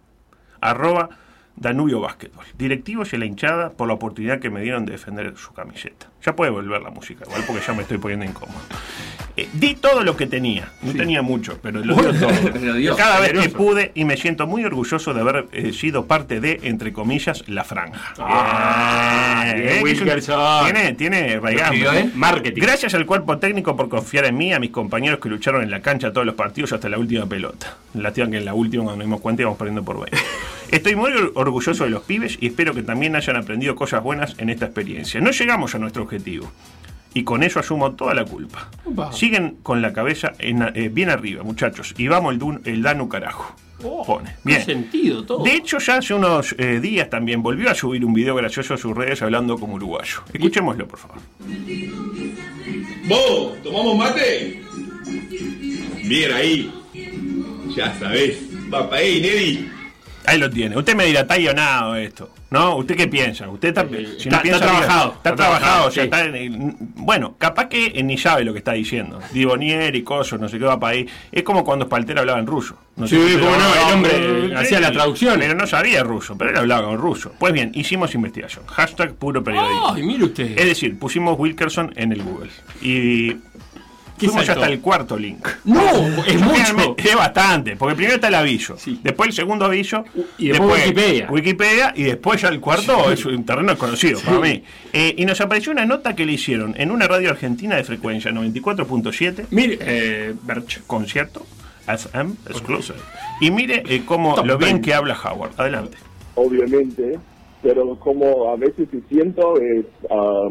arroba 0.62 1.10
Danubio 1.56 2.00
Básquetbol. 2.00 2.46
Directivos 2.58 3.14
y 3.14 3.18
la 3.18 3.26
hinchada 3.26 3.72
por 3.72 3.88
la 3.88 3.94
oportunidad 3.94 4.40
que 4.40 4.50
me 4.50 4.62
dieron 4.62 4.86
de 4.86 4.94
defender 4.94 5.34
su 5.38 5.54
camiseta. 5.54 6.08
Ya 6.26 6.36
puede 6.36 6.52
volver 6.52 6.82
la 6.82 6.90
música, 6.90 7.26
igual 7.26 7.44
porque 7.46 7.62
ya 7.66 7.74
me 7.74 7.84
estoy 7.84 7.98
poniendo 7.98 8.26
incómodo. 8.26 8.60
Eh, 9.36 9.50
di 9.54 9.74
todo 9.74 10.04
lo 10.04 10.16
que 10.16 10.28
tenía. 10.28 10.72
No 10.84 10.94
tenía 10.94 11.24
mucho, 11.24 11.58
pero 11.62 11.84
lo 11.84 11.96
dio 11.96 12.14
todo. 12.20 12.32
Pero. 12.54 12.96
Cada 12.96 13.20
vez 13.20 13.34
que 13.34 13.50
pude 13.50 13.92
y 13.96 14.06
me 14.06 14.16
siento 14.16 14.46
muy 14.46 14.64
orgulloso 14.64 15.14
de 15.14 15.22
haber 15.22 15.48
eh, 15.52 15.74
sido 15.74 16.06
parte 16.06 16.40
de, 16.40 16.60
entre 16.64 16.94
comillas, 16.94 17.44
la 17.48 17.64
franja. 17.64 18.14
Ah, 18.20 19.46
eh, 19.56 19.82
un-. 19.82 20.66
Tiene, 20.66 20.94
tiene 20.94 21.34
escribió 21.36 21.92
él? 21.94 22.12
Marketing. 22.14 22.62
Gracias 22.62 22.94
al 22.94 23.06
cuerpo 23.08 23.40
técnico 23.40 23.76
por 23.76 23.90
confiar 23.90 24.26
en 24.26 24.38
mí, 24.38 24.54
a 24.54 24.60
mis 24.60 24.70
compañeros 24.70 25.20
que 25.20 25.30
lucharon 25.30 25.64
en 25.64 25.72
la 25.72 25.82
cancha 25.82 26.14
todos 26.14 26.26
los 26.26 26.36
partidos 26.36 26.74
hasta 26.74 26.88
la 26.88 27.00
última 27.00 27.26
pelota. 27.26 27.78
Lástima 27.96 28.30
que 28.30 28.38
en 28.38 28.46
la 28.46 28.54
última, 28.54 28.84
cuando 28.84 28.98
nos 28.98 29.06
dimos 29.08 29.22
cuenta, 29.22 29.42
íbamos 29.42 29.58
perdiendo 29.58 29.84
por 29.84 30.00
20. 30.00 30.18
Estoy 30.74 30.96
muy 30.96 31.12
or- 31.12 31.32
orgulloso 31.36 31.84
de 31.84 31.90
los 31.92 32.04
pibes 32.04 32.38
y 32.42 32.48
espero 32.48 32.74
que 32.74 32.82
también 32.84 33.16
hayan 33.16 33.36
aprendido 33.36 33.76
cosas 33.76 34.02
buenas 34.04 34.36
en 34.40 34.50
esta 34.50 34.66
experiencia. 34.66 35.22
No 35.22 35.32
llegamos 35.32 35.76
a 35.76 35.80
nuestro 35.80 36.04
objetivo. 36.04 36.52
Y 37.16 37.24
con 37.24 37.44
eso 37.44 37.60
asumo 37.60 37.92
toda 37.92 38.16
la 38.16 38.26
culpa. 38.26 38.72
Siguen 39.12 39.58
con 39.62 39.84
la 39.84 39.94
cabeza 39.94 40.34
en- 40.40 40.64
eh, 40.74 40.90
bien 40.92 41.10
arriba, 41.12 41.44
muchachos. 41.44 41.94
Y 41.98 42.08
vamos 42.08 42.34
el, 42.34 42.40
Dun- 42.40 42.62
el 42.66 42.82
Danu 42.82 43.08
carajo. 43.08 43.56
Oh, 43.84 44.04
Pone. 44.06 44.30
qué 44.32 44.36
Bien. 44.44 44.66
sentido 44.66 45.24
todo. 45.26 45.44
De 45.44 45.54
hecho, 45.56 45.78
ya 45.78 45.98
hace 45.98 46.14
unos 46.16 46.56
eh, 46.58 46.80
días 46.80 47.10
también 47.12 47.44
volvió 47.44 47.70
a 47.70 47.76
subir 47.76 48.04
un 48.06 48.14
video 48.14 48.34
gracioso 48.34 48.74
a 48.74 48.78
sus 48.78 48.96
redes 48.96 49.22
hablando 49.22 49.60
como 49.60 49.76
uruguayo. 49.76 50.24
Escuchémoslo, 50.34 50.88
por 50.88 50.98
favor. 51.00 51.18
¿Vos 53.08 53.62
tomamos 53.62 53.98
mate? 53.98 54.62
Bien 56.06 56.32
ahí. 56.34 56.74
Ya 57.76 57.94
sabés. 58.00 58.38
Va 58.74 58.90
para 58.90 59.02
ahí, 59.02 59.22
Neddy. 59.22 59.70
Ahí 60.26 60.38
lo 60.38 60.50
tiene. 60.50 60.78
Usted 60.78 60.96
me 60.96 61.06
dirá, 61.06 61.22
está 61.22 61.36
guionado 61.38 61.96
esto. 61.96 62.30
¿No? 62.50 62.76
¿Usted 62.76 62.96
qué 62.96 63.08
piensa? 63.08 63.50
Usted 63.50 63.70
está, 63.70 63.82
si 63.82 63.90
no 63.90 63.98
está- 64.00 64.14
está 64.28 64.42
piensa, 64.44 64.60
trabajado. 64.60 65.14
Está, 65.14 65.30
Está 65.32 65.36
trabajado. 65.36 65.60
trabajado, 65.60 65.88
o 65.88 65.92
sea, 65.92 66.04
sí. 66.04 66.06
está 66.06 66.26
en 66.26 66.36
el- 66.36 66.76
bueno, 66.80 67.36
capaz 67.40 67.68
que 67.68 68.04
ni 68.04 68.16
sabe 68.18 68.44
lo 68.44 68.54
que 68.54 68.60
está 68.60 68.74
diciendo. 68.74 69.20
Divonier 69.34 69.96
y 69.96 70.04
cosas, 70.04 70.40
no 70.40 70.48
sé 70.48 70.60
qué 70.60 70.66
va 70.66 70.80
para 70.80 70.94
ahí. 70.94 71.08
Es 71.32 71.42
como 71.42 71.64
cuando 71.66 71.86
Spalter 71.86 72.20
hablaba 72.20 72.38
en 72.40 72.46
ruso. 72.46 72.78
No 72.96 73.08
Sí, 73.08 73.16
cómo 73.40 73.58
no, 73.58 73.74
el 73.88 73.94
hombre 73.94 74.56
hacía 74.56 74.80
la 74.80 74.92
traducción. 74.92 75.40
Pero 75.40 75.56
no 75.56 75.66
sabía 75.66 76.04
ruso, 76.04 76.38
pero 76.38 76.52
él 76.52 76.58
hablaba 76.58 76.88
con 76.90 77.00
ruso. 77.00 77.34
Pues 77.40 77.52
bien, 77.54 77.72
hicimos 77.74 78.14
investigación. 78.14 78.66
Hashtag 78.68 79.16
puro 79.16 79.44
periodismo. 79.44 79.94
Ay, 79.96 80.04
mire 80.04 80.26
usted. 80.26 80.52
Es 80.56 80.66
decir, 80.66 81.00
pusimos 81.00 81.40
Wilkerson 81.40 81.92
en 81.96 82.12
el 82.12 82.22
Google. 82.22 82.52
Y 82.84 83.34
¿Qué 83.34 83.40
fuimos 84.26 84.46
saltó? 84.46 84.62
hasta 84.62 84.74
el 84.74 84.80
cuarto 84.82 85.18
link. 85.18 85.48
No, 85.66 85.82
es 86.26 86.42
mucho. 86.76 86.96
Es 86.98 87.16
bastante, 87.16 87.76
porque 87.76 87.96
primero 87.96 88.16
está 88.16 88.28
el 88.30 88.36
aviso, 88.36 88.76
después 89.04 89.30
el 89.30 89.34
segundo 89.36 89.66
aviso, 89.66 90.04
Y 90.38 90.50
después 90.50 90.82
Wikipedia. 90.82 91.28
Wikipedia, 91.30 91.94
y 91.96 92.04
después 92.04 92.42
ya 92.42 92.50
el 92.50 92.60
cuarto 92.60 93.12
es 93.12 93.26
un 93.26 93.44
terreno 93.46 93.70
desconocido 93.70 94.20
para 94.22 94.40
mí. 94.40 94.64
Eh, 94.94 95.16
y 95.18 95.26
nos 95.26 95.40
apareció 95.42 95.72
una 95.72 95.86
nota 95.86 96.16
que 96.16 96.26
le 96.26 96.34
hicieron 96.34 96.74
en 96.78 96.92
una 96.92 97.08
radio 97.08 97.30
argentina 97.32 97.76
de 97.76 97.84
frecuencia 97.84 98.32
94.7. 98.32 99.46
Mire, 99.52 99.78
eh, 99.82 100.34
Berch. 100.44 100.82
Concierto, 100.88 101.46
FM, 101.88 102.34
exclusive. 102.50 102.98
Y 103.42 103.52
mire 103.52 103.84
eh, 103.88 104.04
cómo 104.06 104.36
Top 104.36 104.46
lo 104.46 104.58
bien 104.58 104.74
20. 104.74 104.86
que 104.88 104.94
habla 104.94 105.18
Howard. 105.24 105.52
Adelante. 105.58 105.98
obviamente, 106.36 107.20
pero 107.62 107.96
como 108.00 108.50
a 108.52 108.56
veces 108.58 108.88
sí 108.92 109.02
siento 109.10 109.56
es 109.60 109.86
ah, 110.10 110.50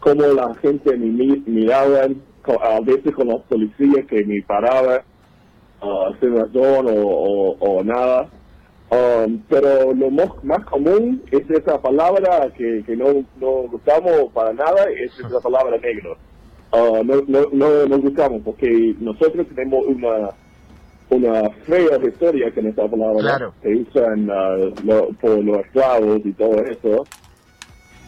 como 0.00 0.22
la 0.26 0.54
gente 0.60 0.96
me 0.96 1.06
mi- 1.06 1.42
miraba, 1.46 2.06
co- 2.08 2.14
a 2.60 2.80
veces 2.80 3.14
con 3.14 3.28
los 3.28 3.42
policías 3.42 4.06
que 4.06 4.24
me 4.24 4.42
paraba 4.42 5.02
ah, 5.82 6.10
sin 6.20 6.36
razón 6.36 6.86
o, 6.88 7.02
o- 7.06 7.56
o 7.58 7.84
nada. 7.84 8.28
Um, 8.90 9.38
pero 9.48 9.94
lo 9.94 10.10
mo- 10.10 10.36
más 10.42 10.62
común 10.66 11.22
es 11.30 11.48
esa 11.50 11.80
palabra 11.80 12.52
que, 12.54 12.82
que 12.84 12.94
no, 12.94 13.24
no 13.40 13.62
gustamos 13.70 14.30
para 14.34 14.52
nada, 14.52 14.84
es 14.90 15.18
esa 15.18 15.40
palabra 15.40 15.78
negro. 15.78 16.16
Ah, 16.72 17.00
no, 17.02 17.22
no, 17.26 17.46
no 17.52 17.86
nos 17.86 18.00
gustamos 18.02 18.42
porque 18.44 18.94
nosotros 19.00 19.46
tenemos 19.54 19.84
una 19.86 20.30
una 21.10 21.50
fea 21.66 21.98
historia 22.02 22.50
con 22.54 22.66
esa 22.66 22.88
palabra 22.88 23.20
Claro. 23.20 23.54
que 23.62 23.74
usan 23.76 24.30
ah, 24.30 24.56
lo- 24.84 25.08
por 25.20 25.42
los 25.44 25.58
esclavos 25.58 26.20
y 26.24 26.32
todo 26.32 26.60
eso. 26.64 27.04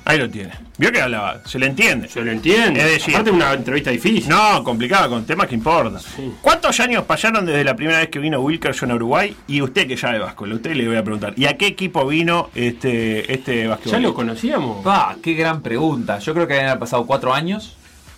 Ahí 0.07 0.19
lo 0.19 0.29
tiene. 0.29 0.53
¿Vio 0.77 0.93
que 0.93 1.01
hablaba? 1.01 1.41
Se 1.47 1.59
le 1.59 1.67
entiende. 1.67 2.09
Se 2.09 2.21
lo 2.21 2.31
entiende. 2.31 2.81
Es 2.81 2.93
decir, 2.93 3.15
Aparte 3.15 3.31
una 3.31 3.53
entrevista 3.53 3.91
difícil. 3.91 4.29
No, 4.29 4.63
complicada, 4.63 5.09
con 5.09 5.25
temas 5.25 5.47
que 5.47 5.55
importan. 5.55 6.01
¿Cuántos 6.43 6.79
años 6.81 7.05
pasaron 7.05 7.47
desde 7.47 7.65
la 7.65 7.75
primera 7.75 8.01
vez 8.01 8.09
que 8.09 8.19
vino 8.19 8.41
Wilkerson 8.41 8.91
a 8.91 8.95
Uruguay? 8.97 9.35
Y 9.47 9.63
usted 9.63 9.87
que 9.87 9.97
ya 9.97 10.13
de 10.13 10.19
Vasco, 10.19 10.45
a 10.45 10.55
usted 10.55 10.75
le 10.75 10.87
voy 10.87 10.97
a 10.97 11.03
preguntar. 11.03 11.33
¿Y 11.37 11.47
a 11.47 11.57
qué 11.57 11.69
equipo 11.69 12.07
vino 12.07 12.51
este, 12.55 13.33
este 13.33 13.67
basquetbolista? 13.67 13.99
¿Ya 13.99 14.03
lo 14.03 14.15
conocíamos? 14.15 14.83
Ah, 14.85 15.17
qué 15.23 15.33
gran 15.35 15.63
pregunta. 15.63 16.19
Yo 16.19 16.35
creo 16.35 16.47
que 16.47 16.61
habían 16.61 16.79
pasado 16.79 17.07
cuatro 17.07 17.33
años. 17.33 17.77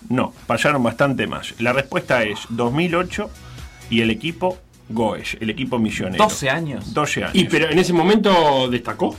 No, 0.09 0.33
pasaron 0.45 0.83
bastante 0.83 1.25
más. 1.25 1.53
La 1.59 1.71
respuesta 1.71 2.23
es 2.23 2.39
2008 2.49 3.29
y 3.89 4.01
el 4.01 4.09
equipo 4.09 4.57
Goes, 4.89 5.37
el 5.41 5.49
equipo 5.49 5.79
misionero. 5.79 6.23
12 6.23 6.49
años. 6.49 6.93
12 6.93 7.23
años. 7.23 7.35
Y 7.35 7.45
pero 7.45 7.69
en 7.69 7.77
ese 7.77 7.93
momento 7.93 8.69
destacó. 8.69 9.15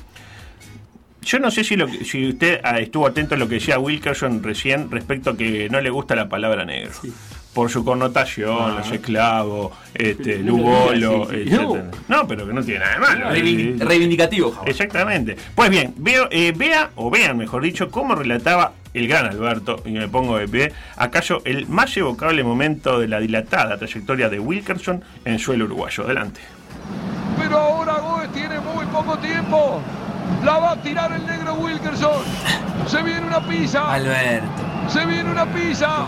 Yo 1.22 1.38
no 1.38 1.50
sé 1.50 1.64
si, 1.64 1.76
lo 1.76 1.86
que- 1.86 2.04
si 2.04 2.28
usted 2.28 2.60
ah, 2.64 2.78
estuvo 2.78 3.06
atento 3.06 3.34
a 3.34 3.38
lo 3.38 3.48
que 3.48 3.56
decía 3.56 3.78
Wilkerson 3.78 4.42
recién 4.42 4.90
respecto 4.90 5.30
a 5.30 5.36
que 5.36 5.68
no 5.70 5.80
le 5.80 5.90
gusta 5.90 6.14
la 6.16 6.28
palabra 6.28 6.64
negro. 6.64 6.92
Por 7.52 7.70
su 7.70 7.84
connotación, 7.84 8.56
Ah. 8.60 8.74
los 8.78 8.92
esclavos, 8.92 9.72
este, 9.94 10.38
Lugolo, 10.38 11.30
etcétera. 11.32 11.90
No, 12.06 12.26
pero 12.28 12.46
que 12.46 12.52
no 12.52 12.62
tiene 12.62 12.80
nada 12.80 12.92
de 12.92 12.98
malo. 13.00 13.30
Reivin- 13.30 13.78
reivindicativo, 13.80 14.52
Java. 14.52 14.66
Exactamente. 14.68 15.36
Pues 15.54 15.68
bien, 15.70 15.92
veo, 15.96 16.28
eh, 16.30 16.52
vea, 16.56 16.90
o 16.94 17.10
vean 17.10 17.36
mejor 17.36 17.62
dicho, 17.64 17.90
cómo 17.90 18.14
relataba 18.14 18.74
el 18.94 19.08
gran 19.08 19.26
Alberto, 19.26 19.82
y 19.84 19.90
me 19.90 20.08
pongo 20.08 20.38
de 20.38 20.46
pie, 20.48 20.72
acaso 20.96 21.42
el 21.44 21.66
más 21.66 21.94
evocable 21.96 22.42
momento 22.44 23.00
de 23.00 23.08
la 23.08 23.18
dilatada 23.18 23.76
trayectoria 23.76 24.28
de 24.28 24.38
Wilkerson 24.38 25.02
en 25.24 25.38
suelo 25.38 25.64
uruguayo. 25.64 26.04
Adelante. 26.04 26.40
Pero 27.38 27.56
ahora 27.58 27.94
Goes 27.94 28.32
tiene 28.32 28.60
muy 28.60 28.86
poco 28.86 29.18
tiempo. 29.18 29.82
La 30.44 30.58
va 30.58 30.70
a 30.72 30.76
tirar 30.76 31.12
el 31.12 31.26
negro 31.26 31.54
Wilkerson. 31.54 32.22
Se 32.86 33.02
viene 33.02 33.26
una 33.26 33.40
pizza. 33.40 33.92
Alberto. 33.92 34.62
Se 34.88 35.04
viene 35.04 35.30
una 35.30 35.44
pizza. 35.46 36.06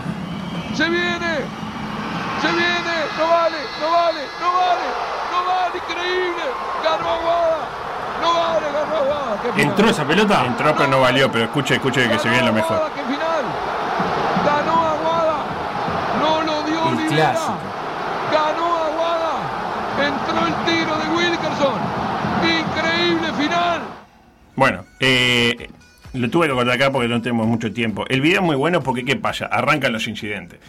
Se 0.73 0.89
viene. 0.89 1.39
Se 2.41 2.47
viene. 2.51 2.95
No 3.17 3.27
vale, 3.27 3.57
no 3.81 3.91
vale, 3.91 4.21
no 4.41 4.51
vale. 4.53 4.87
No 5.31 5.39
vale, 5.45 5.77
increíble. 5.77 6.43
Ganó 6.83 7.09
Aguada. 7.09 7.57
No 8.21 8.33
vale, 8.33 8.65
ganó 8.71 8.95
Aguada. 8.97 9.37
¿Entró 9.57 9.89
esa 9.89 10.03
pelota? 10.05 10.45
Entró 10.45 10.75
pero 10.75 10.89
no 10.89 11.01
valió, 11.01 11.31
pero 11.31 11.45
escuche, 11.45 11.75
escuche 11.75 12.07
que 12.09 12.19
se 12.19 12.29
viene 12.29 12.45
lo 12.47 12.53
mejor. 12.53 12.77
Aguada, 12.77 12.93
qué 12.95 13.01
final. 13.03 13.43
Ganó 14.45 14.87
Aguada. 14.87 15.37
No 16.21 16.41
lo 16.41 16.63
dio 16.63 16.79
El 16.89 16.97
Olivera. 16.97 17.31
clásico. 17.31 17.57
Ganó 18.31 18.67
Aguada. 18.77 19.33
Entró 20.01 20.47
el 20.47 20.53
tiro 20.65 20.95
eh, 25.03 25.30
lo 26.13 26.29
tuve 26.29 26.47
que 26.47 26.53
cortar 26.53 26.75
acá 26.75 26.91
porque 26.91 27.07
no 27.07 27.21
tenemos 27.21 27.47
mucho 27.47 27.71
tiempo. 27.71 28.05
El 28.09 28.21
video 28.21 28.39
es 28.41 28.45
muy 28.45 28.55
bueno 28.55 28.81
porque 28.81 29.05
¿qué 29.05 29.15
pasa? 29.15 29.45
Arrancan 29.45 29.93
los 29.93 30.07
incidentes. 30.07 30.59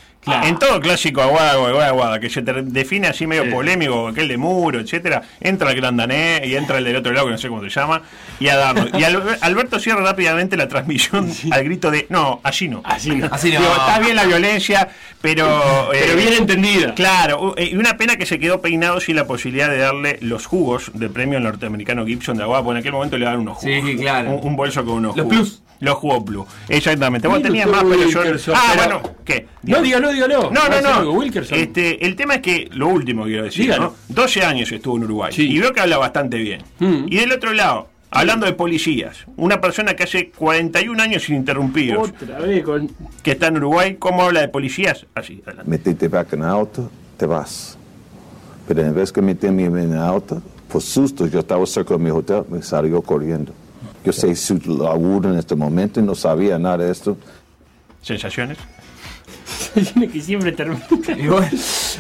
En 0.44 0.56
todo 0.56 0.78
clásico 0.80 1.20
Aguada, 1.20 1.54
Aguada, 1.54 1.88
Aguada, 1.88 2.20
que 2.20 2.30
se 2.30 2.42
define 2.42 3.08
así 3.08 3.26
medio 3.26 3.42
Sí. 3.44 3.50
polémico, 3.50 4.06
aquel 4.06 4.28
de 4.28 4.36
Muro, 4.36 4.78
etcétera, 4.78 5.22
entra 5.40 5.70
el 5.72 5.76
Grandané 5.76 6.42
y 6.46 6.54
entra 6.54 6.78
el 6.78 6.84
del 6.84 6.94
otro 6.94 7.12
lado, 7.12 7.26
que 7.26 7.32
no 7.32 7.38
sé 7.38 7.48
cómo 7.48 7.60
se 7.62 7.70
llama, 7.70 8.02
y 8.38 8.46
a 8.46 8.56
darnos. 8.56 8.90
Y 8.96 9.02
Al- 9.02 9.20
Alberto 9.40 9.80
cierra 9.80 10.00
rápidamente 10.02 10.56
la 10.56 10.68
transmisión 10.68 11.28
al 11.50 11.64
grito 11.64 11.90
de 11.90 12.06
no, 12.08 12.40
allí 12.44 12.68
no. 12.68 12.82
Así 12.84 13.10
no. 13.10 13.26
Así 13.32 13.50
no. 13.50 13.58
Digo, 13.58 13.72
está 13.72 13.98
bien 13.98 14.14
la 14.14 14.24
violencia, 14.24 14.88
pero. 15.20 15.88
Pero 15.90 16.14
bien 16.16 16.34
entendida. 16.34 16.94
Claro, 16.94 17.54
eh, 17.56 17.70
y 17.72 17.76
una 17.76 17.96
pena 17.96 18.14
que 18.16 18.24
se 18.24 18.38
quedó 18.38 18.60
peinado 18.60 19.00
sin 19.00 19.16
la 19.16 19.26
posibilidad 19.26 19.68
de 19.70 19.78
darle 19.78 20.18
los 20.20 20.46
jugos 20.46 20.92
del 20.94 21.10
premio 21.10 21.40
norteamericano 21.40 22.06
Gibson 22.06 22.36
de 22.36 22.44
Aguada, 22.44 22.62
porque 22.62 22.76
en 22.78 22.80
aquel 22.82 22.92
momento 22.92 23.18
le 23.18 23.24
daban 23.24 23.40
unos 23.40 23.56
jugos. 23.58 23.74
Sí, 23.84 23.96
claro. 23.96 24.30
Un, 24.30 24.46
un 24.46 24.54
bolso 24.56 24.84
con 24.84 24.94
unos 24.98 25.16
Los 25.16 25.24
jugos. 25.24 25.31
Plus. 25.36 25.62
Lo 25.80 25.96
jugó 25.96 26.20
Blue. 26.20 26.46
Exactamente. 26.68 27.26
Vos 27.26 27.42
tenías 27.42 27.68
más, 27.68 27.82
pero 27.82 28.08
yo. 28.08 28.20
Ah, 28.54 28.72
pero- 28.76 29.00
bueno, 29.00 29.14
¿qué? 29.24 29.48
No, 29.64 29.82
dígalo, 29.82 30.12
dígalo. 30.12 30.50
No, 30.52 30.68
no, 30.68 31.02
no. 31.02 31.22
Este, 31.24 32.06
el 32.06 32.14
tema 32.14 32.36
es 32.36 32.40
que 32.40 32.68
lo 32.72 32.86
último 32.86 33.24
que 33.24 33.30
quiero 33.30 33.44
decir, 33.44 33.62
Dígalo. 33.62 33.84
¿no? 33.86 33.94
12 34.14 34.44
años 34.44 34.70
estuvo 34.70 34.96
en 34.96 35.04
Uruguay 35.04 35.32
y 35.36 35.58
veo 35.58 35.72
que 35.72 35.80
habla 35.80 35.98
bastante 35.98 36.36
bien. 36.38 36.62
Mm. 36.78 37.06
Y 37.08 37.16
del 37.16 37.32
otro 37.32 37.52
lado, 37.52 37.88
hablando 38.12 38.46
de 38.46 38.52
policías, 38.52 39.24
una 39.36 39.60
persona 39.60 39.94
que 39.96 40.04
hace 40.04 40.30
41 40.30 41.02
años 41.02 41.28
ininterrumpidos, 41.28 42.10
Otra 42.10 42.38
vez 42.38 42.62
con. 42.62 42.88
que 43.24 43.32
está 43.32 43.48
en 43.48 43.56
Uruguay, 43.56 43.96
¿cómo 43.98 44.22
habla 44.22 44.40
de 44.42 44.48
policías? 44.48 45.04
Así, 45.16 45.42
adelante. 45.44 46.08
back 46.08 46.32
en 46.34 46.42
el 46.42 46.46
auto, 46.48 46.88
te 47.16 47.26
vas. 47.26 47.76
Pero 48.68 48.82
en 48.82 48.94
vez 48.94 49.10
que 49.10 49.20
meterme 49.20 49.64
en 49.64 49.76
el 49.94 49.98
auto, 49.98 50.40
por 50.68 50.80
susto, 50.80 51.26
yo 51.26 51.40
estaba 51.40 51.66
cerca 51.66 51.94
de 51.94 52.04
mi 52.04 52.10
hotel, 52.10 52.44
me 52.48 52.62
salió 52.62 53.02
corriendo. 53.02 53.52
Yo 54.04 54.12
sé 54.12 54.34
su 54.36 54.56
laburo 54.66 55.30
en 55.32 55.38
este 55.38 55.54
momento 55.54 56.00
y 56.00 56.02
no 56.02 56.14
sabía 56.14 56.58
nada 56.58 56.78
de 56.78 56.90
esto. 56.90 57.16
¿Sensaciones? 58.02 58.58
Tiene 59.74 60.08
que 60.08 60.20
siempre 60.20 60.52
termina. 60.52 60.82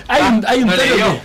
hay 0.08 0.22
un, 0.22 0.44
hay 0.46 0.62
un 0.62 0.66
no 0.66 0.72
tono 0.72 0.84
leyó. 0.90 1.06
que- 1.12 1.20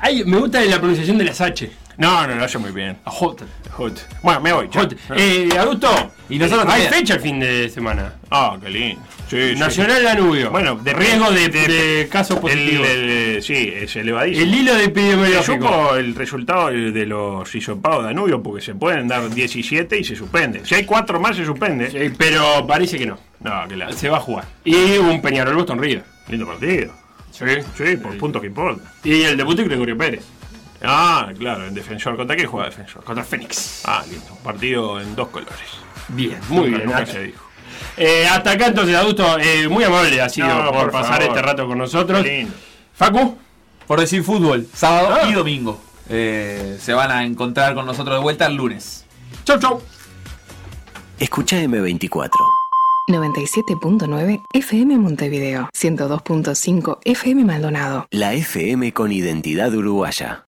hay- 0.00 0.24
me 0.24 0.38
gusta 0.38 0.60
la 0.64 0.78
pronunciación 0.78 1.16
de 1.18 1.24
las 1.24 1.40
H. 1.40 1.70
No, 1.96 2.26
no, 2.26 2.34
lo 2.34 2.44
hace 2.44 2.58
muy 2.58 2.70
bien. 2.72 2.96
Hot. 3.04 3.42
Hot. 3.72 4.08
Bueno, 4.22 4.40
me 4.40 4.52
voy. 4.52 4.68
Hot. 4.74 4.94
Eh, 5.16 5.48
Augusto, 5.58 6.12
Y 6.28 6.38
nosotros 6.38 6.66
hay 6.68 6.82
también. 6.82 6.92
fecha 6.92 7.14
el 7.14 7.20
fin 7.20 7.40
de 7.40 7.68
semana. 7.68 8.14
Ah, 8.30 8.56
qué 8.62 8.68
lindo. 8.70 9.00
Sí, 9.28 9.54
sí. 9.54 9.58
Nacional 9.58 10.02
Danubio. 10.02 10.50
Bueno, 10.50 10.76
de 10.76 10.92
riesgo 10.92 11.30
de, 11.30 11.48
de 11.48 12.08
casos 12.10 12.38
positivos. 12.38 12.86
El, 12.88 13.08
el- 13.36 13.42
sí, 13.42 13.72
es 13.74 13.94
elevadísimo. 13.96 14.44
El 14.44 14.54
hilo 14.54 14.72
de 14.74 14.78
¿Se 14.80 14.84
epidemiológico. 14.86 15.54
supo 15.68 15.94
el 15.96 16.14
resultado 16.14 16.68
de 16.70 17.06
los 17.06 17.54
hisopados 17.54 18.04
Danubio? 18.04 18.42
Porque 18.42 18.62
se 18.62 18.74
pueden 18.74 19.08
dar 19.08 19.28
17 19.30 19.98
y 19.98 20.04
se 20.04 20.14
suspende. 20.16 20.64
Si 20.64 20.74
hay 20.74 20.84
cuatro 20.84 21.18
más, 21.20 21.36
se 21.36 21.44
suspende. 21.44 21.90
Sí, 21.90 22.14
pero 22.16 22.66
parece 22.66 22.98
que 22.98 23.06
no. 23.06 23.18
No, 23.40 23.68
que 23.68 23.76
la... 23.76 23.92
Se 23.92 24.08
va 24.08 24.18
a 24.18 24.20
jugar. 24.20 24.44
Y 24.64 24.74
un 24.98 25.20
Peñarol 25.20 25.54
Boston 25.56 25.78
River. 25.80 26.04
Lindo 26.28 26.46
partido. 26.46 26.92
Sí. 27.30 27.44
Sí, 27.76 27.96
por 27.96 28.16
puntos 28.16 28.40
que 28.40 28.46
importa. 28.48 28.92
Y 29.02 29.22
el 29.22 29.36
debut 29.36 29.56
de 29.56 29.64
Gregorio 29.64 29.98
Pérez. 29.98 30.24
Ah, 30.86 31.30
claro, 31.38 31.66
en 31.66 31.74
defensor. 31.74 32.16
¿Contra 32.16 32.36
qué 32.36 32.46
juega 32.46 32.66
defensor? 32.68 33.04
Contra 33.04 33.24
Fénix. 33.24 33.82
Ah, 33.84 34.02
lindo. 34.08 34.36
Partido 34.42 35.00
en 35.00 35.14
dos 35.14 35.28
colores. 35.28 35.56
Bien, 36.08 36.38
muy 36.48 36.58
Nunca- 36.70 36.76
bien. 36.76 36.84
nunca 36.86 36.98
Acá- 36.98 37.12
se 37.12 37.22
dijo. 37.24 37.44
Eh, 37.96 38.26
hasta 38.26 38.50
acá 38.52 38.66
entonces, 38.66 38.94
adulto, 38.96 39.38
eh, 39.38 39.68
muy 39.68 39.84
amable 39.84 40.20
ha 40.20 40.28
sido 40.28 40.48
No, 40.48 40.70
por, 40.72 40.82
por 40.84 40.90
pasar 40.92 41.20
favor. 41.22 41.28
este 41.36 41.42
rato 41.42 41.66
con 41.66 41.78
nosotros. 41.78 42.22
Lindo. 42.24 42.52
Facu, 42.94 43.38
Por 43.86 44.00
decir 44.00 44.22
fútbol, 44.24 44.66
sábado 44.72 45.14
Ah. 45.22 45.28
y 45.28 45.32
domingo. 45.34 45.78
Eh, 46.08 46.78
se 46.80 46.92
van 46.94 47.10
a 47.10 47.22
encontrar 47.24 47.74
con 47.74 47.84
nosotros 47.84 48.16
de 48.16 48.22
vuelta 48.22 48.46
el 48.46 48.54
lunes. 48.54 49.04
chau 49.44 49.58
chau. 49.58 49.82
Escucha 51.18 51.58
M24. 51.62 52.30
97.9 53.08 54.42
FM 54.54 54.96
Montevideo, 54.98 55.68
102.5 55.74 56.98
FM 57.04 57.44
Maldonado. 57.44 58.06
La 58.10 58.32
FM 58.32 58.92
con 58.92 59.12
identidad 59.12 59.72
uruguaya. 59.74 60.42